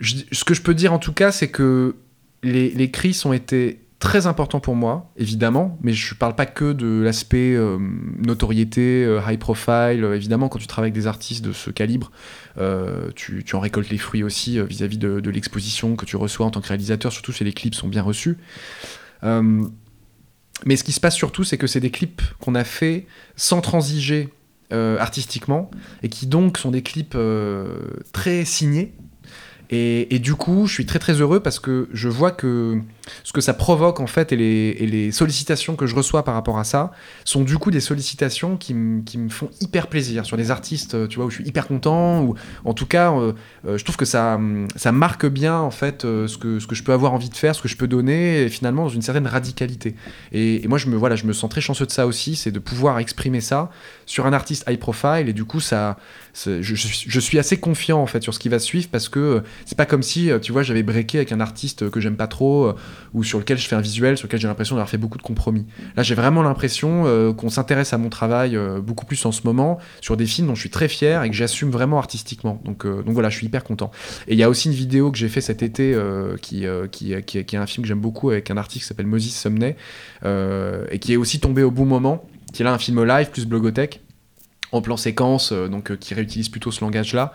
ce 0.02 0.44
que 0.44 0.54
je 0.54 0.62
peux 0.62 0.74
dire 0.74 0.92
en 0.92 1.00
tout 1.00 1.14
cas 1.14 1.32
c'est 1.32 1.48
que 1.48 1.96
les, 2.44 2.70
les 2.72 2.92
cris 2.92 3.18
ont 3.24 3.32
été 3.32 3.80
très 4.00 4.28
important 4.28 4.62
pour 4.62 4.76
moi, 4.76 5.12
évidemment, 5.18 5.78
mais 5.82 5.92
je 5.92 6.14
ne 6.14 6.18
parle 6.18 6.34
pas 6.34 6.46
que 6.46 6.72
de 6.72 7.02
l'aspect 7.02 7.54
euh, 7.54 7.78
notoriété, 8.18 9.04
euh, 9.04 9.20
high 9.28 9.38
profile. 9.38 10.10
évidemment, 10.16 10.48
quand 10.48 10.58
tu 10.58 10.68
travailles 10.68 10.92
avec 10.92 10.94
des 10.94 11.06
artistes 11.06 11.44
de 11.44 11.52
ce 11.52 11.70
calibre, 11.70 12.12
euh, 12.58 13.12
tu, 13.16 13.44
en 13.54 13.60
récoltes 13.60 13.90
les 13.90 13.98
fruits 13.98 14.24
aussi 14.24 14.60
vis-à-vis 14.62 14.98
de, 14.98 15.20
de 15.20 15.30
l'exposition 15.30 15.98
que 15.98 16.06
tu 16.06 16.16
reçois 16.16 16.46
en 16.46 16.50
tant 16.50 16.62
que 16.62 16.70
réalisateur, 16.70 17.12
surtout 17.12 17.34
si 17.34 17.44
les 17.44 17.54
clips 17.54 17.76
sont 17.76 17.90
bien 17.90 18.02
reçus. 18.02 18.38
mais 19.24 20.76
ce 20.76 20.84
qui 20.84 20.94
se 20.94 21.02
passe 21.02 21.16
surtout, 21.16 21.44
c'est 21.44 21.58
que 21.58 21.68
c'est 21.68 21.82
des 21.82 21.92
clips 21.92 22.22
qu'on 22.40 22.56
a 22.56 22.64
fait 22.64 23.06
sans 23.36 23.60
transiger 23.62 24.30
artistiquement, 24.72 25.72
et 26.04 26.10
qui 26.10 26.26
donc 26.28 26.58
sont 26.58 26.72
des 26.72 26.84
clips 26.84 27.18
très 28.14 28.46
signés, 28.46 28.94
et, 29.72 30.18
du 30.20 30.34
coup, 30.34 30.66
je 30.66 30.74
suis 30.74 30.86
très 30.88 30.98
très 30.98 31.14
heureux 31.14 31.42
parce 31.42 31.60
que 31.60 31.90
je 31.94 32.10
vois 32.10 32.32
que 32.32 32.82
ce 33.24 33.34
que 33.34 33.42
ça 33.42 33.54
provoque 33.54 34.00
en 34.00 34.08
fait 34.08 34.32
et 34.32 34.36
les, 34.36 35.12
sollicitations 35.12 35.76
que 35.76 35.86
je 35.86 35.96
reçois 35.96 36.24
par 36.24 36.34
rapport 36.34 36.60
à 36.60 36.64
ça 36.64 36.92
sont 37.26 37.44
du 37.44 37.58
coup 37.58 37.72
des 37.72 37.80
sollicitations 37.80 38.58
qui, 38.58 38.74
me 38.74 39.30
font 39.30 39.50
hyper 39.62 39.88
plaisir 39.88 40.26
sur 40.26 40.38
des 40.38 40.52
artistes, 40.52 41.08
tu 41.10 41.18
vois, 41.18 41.26
où 41.26 41.30
je 41.30 41.36
suis 41.36 41.48
hyper 41.48 41.68
content, 41.68 42.22
ou 42.22 42.36
en 42.66 42.74
tout 42.74 42.86
cas, 42.86 43.12
euh, 43.14 43.34
euh, 43.68 43.78
je 43.78 43.84
trouve 43.84 43.98
que 43.98 44.06
ça, 44.06 44.40
ça 44.76 44.92
marque 44.92 45.26
bien 45.26 45.58
en 45.58 45.72
fait 45.72 46.06
euh, 46.06 46.28
ce, 46.28 46.38
que, 46.38 46.60
ce 46.60 46.68
que 46.68 46.76
je 46.76 46.84
peux 46.84 46.94
avoir 46.94 47.14
envie 47.14 47.30
de 47.30 47.36
faire, 47.36 47.56
ce 47.56 47.62
que 47.62 47.68
je 47.68 47.78
peux 47.78 47.88
donner, 47.88 48.44
et 48.44 48.50
finalement 48.50 48.84
dans 48.84 48.90
une 48.90 49.02
certaine 49.02 49.28
radicalité. 49.28 49.96
Et, 50.32 50.68
moi, 50.68 50.78
je 50.78 50.88
me, 50.88 50.96
voilà, 50.96 51.16
je 51.16 51.26
me 51.26 51.34
sens 51.34 51.50
très 51.50 51.62
chanceux 51.62 51.86
de 51.86 51.92
ça 51.92 52.08
aussi, 52.08 52.36
c'est 52.36 52.52
de 52.52 52.60
pouvoir 52.60 53.00
exprimer 53.00 53.42
ça 53.42 53.70
sur 54.06 54.26
un 54.26 54.34
artiste 54.34 54.66
high 54.68 54.80
profile, 54.80 55.28
et 55.28 55.34
du 55.34 55.46
coup, 55.46 55.60
ça, 55.60 55.98
je, 56.46 56.62
je, 56.62 57.20
suis 57.20 57.40
assez 57.40 57.58
confiant 57.58 58.02
en 58.02 58.06
fait 58.06 58.24
sur 58.24 58.34
ce 58.34 58.40
qui 58.40 58.50
va 58.50 58.60
suivre 58.60 58.88
parce 58.90 59.10
que 59.10 59.44
c'est 59.66 59.78
pas 59.78 59.86
comme 59.86 60.04
si, 60.04 60.30
tu 60.42 60.52
vois, 60.52 60.64
j'avais 60.64 60.84
breaké 60.84 61.18
avec 61.18 61.32
un 61.32 61.40
artiste 61.40 61.90
que 61.90 62.00
j'aime 62.00 62.16
pas 62.16 62.28
trop 62.28 62.74
ou 63.14 63.24
sur 63.24 63.40
lequel 63.40 63.58
je 63.58 63.68
fais 63.68 63.76
un 63.76 63.82
visuel, 63.82 64.18
sur 64.18 64.28
lequel 64.28 64.40
j'ai 64.40 64.48
l'impression 64.48 64.76
d'avoir 64.76 64.90
fait 64.90 64.98
beaucoup 64.98 65.18
de 65.18 65.24
compromis. 65.24 65.66
Là, 65.96 66.04
j'ai 66.04 66.16
vraiment 66.16 66.42
l'impression 66.42 67.04
euh, 67.06 67.34
qu'on 67.34 67.50
s'intéresse 67.50 67.94
à 67.94 67.98
mon 67.98 68.10
travail 68.10 68.56
euh, 68.56 68.82
beaucoup 68.82 69.06
plus 69.06 69.26
en 69.26 69.32
ce 69.32 69.42
moment 69.44 69.80
sur 70.02 70.18
des 70.18 70.26
films 70.26 70.48
dont 70.48 70.56
je 70.56 70.62
suis 70.62 70.70
très 70.70 70.88
fier 70.88 71.24
et 71.24 71.30
que 71.30 71.36
j'assume 71.36 71.70
vraiment 71.70 71.98
artistiquement. 71.98 72.62
Donc, 72.66 72.86
euh, 72.86 73.02
donc 73.04 73.14
voilà, 73.14 73.30
je 73.30 73.38
suis 73.38 73.48
hyper 73.48 73.64
content. 73.64 73.92
Et 74.28 74.34
il 74.34 74.40
y 74.40 74.44
a 74.44 74.50
aussi 74.50 74.68
une 74.68 74.76
vidéo 74.76 75.12
que 75.12 75.18
j'ai 75.18 75.30
fait 75.30 75.42
cet 75.42 75.64
été 75.64 75.98
qui, 76.42 76.66
qui, 76.92 77.14
qui, 77.24 77.38
est 77.38 77.56
un 77.56 77.66
film 77.66 77.84
que 77.84 77.88
j'aime 77.88 78.00
beaucoup 78.00 78.30
avec 78.30 78.52
un 78.52 78.58
artiste 78.58 78.84
qui 78.84 78.88
s'appelle 78.88 79.08
Moses 79.08 79.34
Sumney 79.34 79.76
et 80.24 81.00
qui 81.00 81.14
est 81.14 81.18
aussi 81.18 81.40
tombé 81.40 81.64
au 81.64 81.72
bon 81.72 81.86
moment, 81.86 82.24
qui 82.54 82.62
est 82.62 82.66
là 82.66 82.74
un 82.74 82.78
film 82.78 83.04
live 83.04 83.30
plus 83.32 83.46
blogothèque 83.46 84.02
en 84.72 84.82
plan 84.82 84.98
séquence, 84.98 85.52
euh, 85.52 85.68
donc 85.68 85.92
euh, 85.92 85.96
qui 85.96 86.14
réutilise 86.14 86.50
plutôt 86.50 86.72
ce 86.72 86.82
langage-là. 86.82 87.34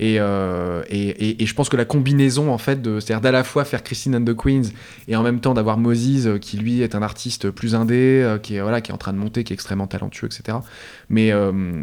Euh, 0.00 0.82
et, 0.88 1.08
et, 1.08 1.42
et, 1.42 1.46
je 1.46 1.54
pense 1.54 1.68
que 1.68 1.76
la 1.76 1.84
combinaison, 1.84 2.52
en 2.52 2.58
fait, 2.58 2.80
c'est-à-dire 2.84 3.20
d'à 3.20 3.32
la 3.32 3.44
fois 3.44 3.64
faire 3.64 3.82
Christine 3.82 4.16
and 4.16 4.24
the 4.24 4.36
Queens 4.36 4.70
et 5.08 5.16
en 5.16 5.22
même 5.22 5.40
temps 5.40 5.54
d'avoir 5.54 5.78
Moses, 5.78 6.28
qui 6.40 6.58
lui 6.58 6.82
est 6.82 6.94
un 6.94 7.02
artiste 7.02 7.50
plus 7.50 7.74
indé, 7.74 8.36
qui 8.42 8.56
est 8.56 8.60
voilà, 8.60 8.80
qui 8.80 8.90
est 8.90 8.94
en 8.94 8.98
train 8.98 9.12
de 9.12 9.18
monter, 9.18 9.44
qui 9.44 9.52
est 9.52 9.54
extrêmement 9.54 9.86
talentueux, 9.86 10.26
etc. 10.26 10.58
Mais, 11.08 11.32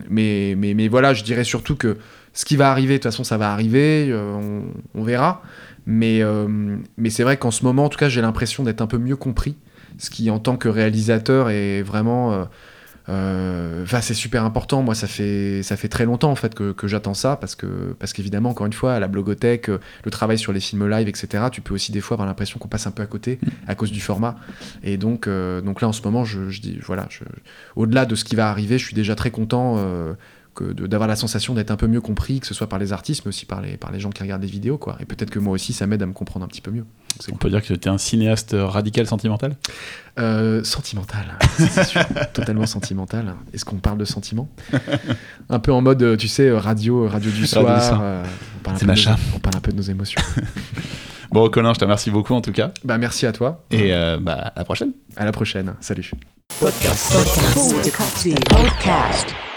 mais, 0.09 0.55
mais, 0.57 0.73
mais, 0.73 0.87
voilà, 0.87 1.13
je 1.13 1.23
dirais 1.23 1.43
surtout 1.43 1.75
que 1.75 1.97
ce 2.33 2.45
qui 2.45 2.55
va 2.55 2.71
arriver, 2.71 2.93
de 2.93 2.97
toute 2.97 3.11
façon, 3.11 3.23
ça 3.23 3.37
va 3.37 3.51
arriver, 3.51 4.13
on, 4.13 4.63
on, 4.95 5.03
verra. 5.03 5.41
Mais, 5.85 6.21
mais 6.97 7.09
c'est 7.09 7.23
vrai 7.23 7.37
qu'en 7.37 7.51
ce 7.51 7.63
moment, 7.63 7.85
en 7.85 7.89
tout 7.89 7.97
cas, 7.99 8.09
j'ai 8.09 8.21
l'impression 8.21 8.63
d'être 8.63 8.81
un 8.81 8.87
peu 8.87 8.97
mieux 8.97 9.15
compris, 9.15 9.55
ce 9.97 10.09
qui, 10.09 10.29
en 10.29 10.39
tant 10.39 10.57
que 10.57 10.69
réalisateur, 10.69 11.49
est 11.49 11.81
vraiment 11.81 12.47
euh, 13.09 13.85
c'est 13.85 14.13
super 14.13 14.43
important. 14.43 14.81
Moi, 14.81 14.95
ça 14.95 15.07
fait, 15.07 15.61
ça 15.63 15.75
fait 15.75 15.89
très 15.89 16.05
longtemps 16.05 16.31
en 16.31 16.35
fait 16.35 16.55
que, 16.55 16.71
que 16.71 16.87
j'attends 16.87 17.13
ça 17.13 17.35
parce 17.35 17.55
que, 17.55 17.95
parce 17.99 18.13
qu'évidemment, 18.13 18.49
encore 18.49 18.65
une 18.65 18.73
fois, 18.73 18.99
la 18.99 19.07
blogothèque, 19.07 19.69
euh, 19.69 19.79
le 20.03 20.11
travail 20.11 20.37
sur 20.37 20.53
les 20.53 20.59
films 20.59 20.87
live, 20.87 21.07
etc. 21.07 21.45
Tu 21.51 21.61
peux 21.61 21.73
aussi 21.73 21.91
des 21.91 22.01
fois 22.01 22.15
avoir 22.15 22.27
l'impression 22.27 22.59
qu'on 22.59 22.67
passe 22.67 22.87
un 22.87 22.91
peu 22.91 23.03
à 23.03 23.07
côté 23.07 23.39
mm. 23.41 23.49
à 23.67 23.75
cause 23.75 23.91
du 23.91 24.01
format. 24.01 24.35
Et 24.83 24.97
donc, 24.97 25.27
euh, 25.27 25.61
donc 25.61 25.81
là, 25.81 25.87
en 25.87 25.93
ce 25.93 26.01
moment, 26.01 26.23
je, 26.23 26.49
je 26.49 26.61
dis, 26.61 26.79
voilà, 26.81 27.07
au-delà 27.75 28.05
de 28.05 28.15
ce 28.15 28.23
qui 28.23 28.35
va 28.35 28.49
arriver, 28.49 28.77
je 28.77 28.85
suis 28.85 28.95
déjà 28.95 29.15
très 29.15 29.31
content 29.31 29.77
d'avoir 30.61 31.07
la 31.07 31.15
sensation 31.15 31.53
d'être 31.53 31.71
un 31.71 31.75
peu 31.75 31.87
mieux 31.87 32.01
compris, 32.01 32.39
que 32.39 32.47
ce 32.47 32.53
soit 32.53 32.67
par 32.67 32.79
les 32.79 32.93
artistes, 32.93 33.23
mais 33.25 33.29
aussi 33.29 33.45
par 33.45 33.61
les, 33.61 33.77
par 33.77 33.91
les 33.91 33.99
gens 33.99 34.09
qui 34.09 34.21
regardent 34.23 34.41
des 34.41 34.47
vidéos. 34.47 34.77
Quoi. 34.77 34.97
Et 34.99 35.05
peut-être 35.05 35.29
que 35.31 35.39
moi 35.39 35.53
aussi, 35.53 35.73
ça 35.73 35.87
m'aide 35.87 36.01
à 36.03 36.05
me 36.05 36.13
comprendre 36.13 36.45
un 36.45 36.47
petit 36.47 36.61
peu 36.61 36.71
mieux. 36.71 36.85
On 37.31 37.35
peut 37.35 37.49
dire 37.49 37.61
que 37.61 37.73
tu 37.73 37.87
es 37.87 37.91
un 37.91 37.97
cinéaste 37.97 38.55
radical 38.57 39.05
sentimental? 39.07 39.55
Euh, 40.19 40.63
Sentimental, 40.63 41.37
c'est 41.57 41.83
sûr. 41.83 42.01
totalement 42.33 42.65
sentimental. 42.65 43.35
Est-ce 43.53 43.65
qu'on 43.65 43.77
parle 43.77 43.97
de 43.97 44.05
sentiments? 44.05 44.49
Un 45.49 45.59
peu 45.59 45.71
en 45.71 45.81
mode, 45.81 46.17
tu 46.17 46.27
sais, 46.27 46.51
radio, 46.51 47.07
radio 47.07 47.31
du 47.31 47.47
soir. 47.47 47.99
Euh, 48.01 48.23
c'est 48.75 48.85
machin. 48.85 49.15
on 49.35 49.39
parle 49.39 49.57
un 49.57 49.61
peu 49.61 49.71
de 49.71 49.77
nos 49.77 49.83
émotions. 49.83 50.21
bon, 51.31 51.49
Colin, 51.49 51.73
je 51.73 51.79
te 51.79 51.85
remercie 51.85 52.11
beaucoup 52.11 52.33
en 52.33 52.41
tout 52.41 52.51
cas. 52.51 52.71
Bah, 52.83 52.97
merci 52.97 53.25
à 53.25 53.31
toi. 53.31 53.63
Et 53.71 53.93
euh, 53.93 54.17
bah, 54.19 54.51
à 54.55 54.59
la 54.59 54.65
prochaine. 54.65 54.91
À 55.15 55.25
la 55.25 55.31
prochaine. 55.31 55.73
Salut. 55.81 56.11
Podcast. 56.59 57.13
Podcast. 57.13 58.39
Podcast. 58.49 59.52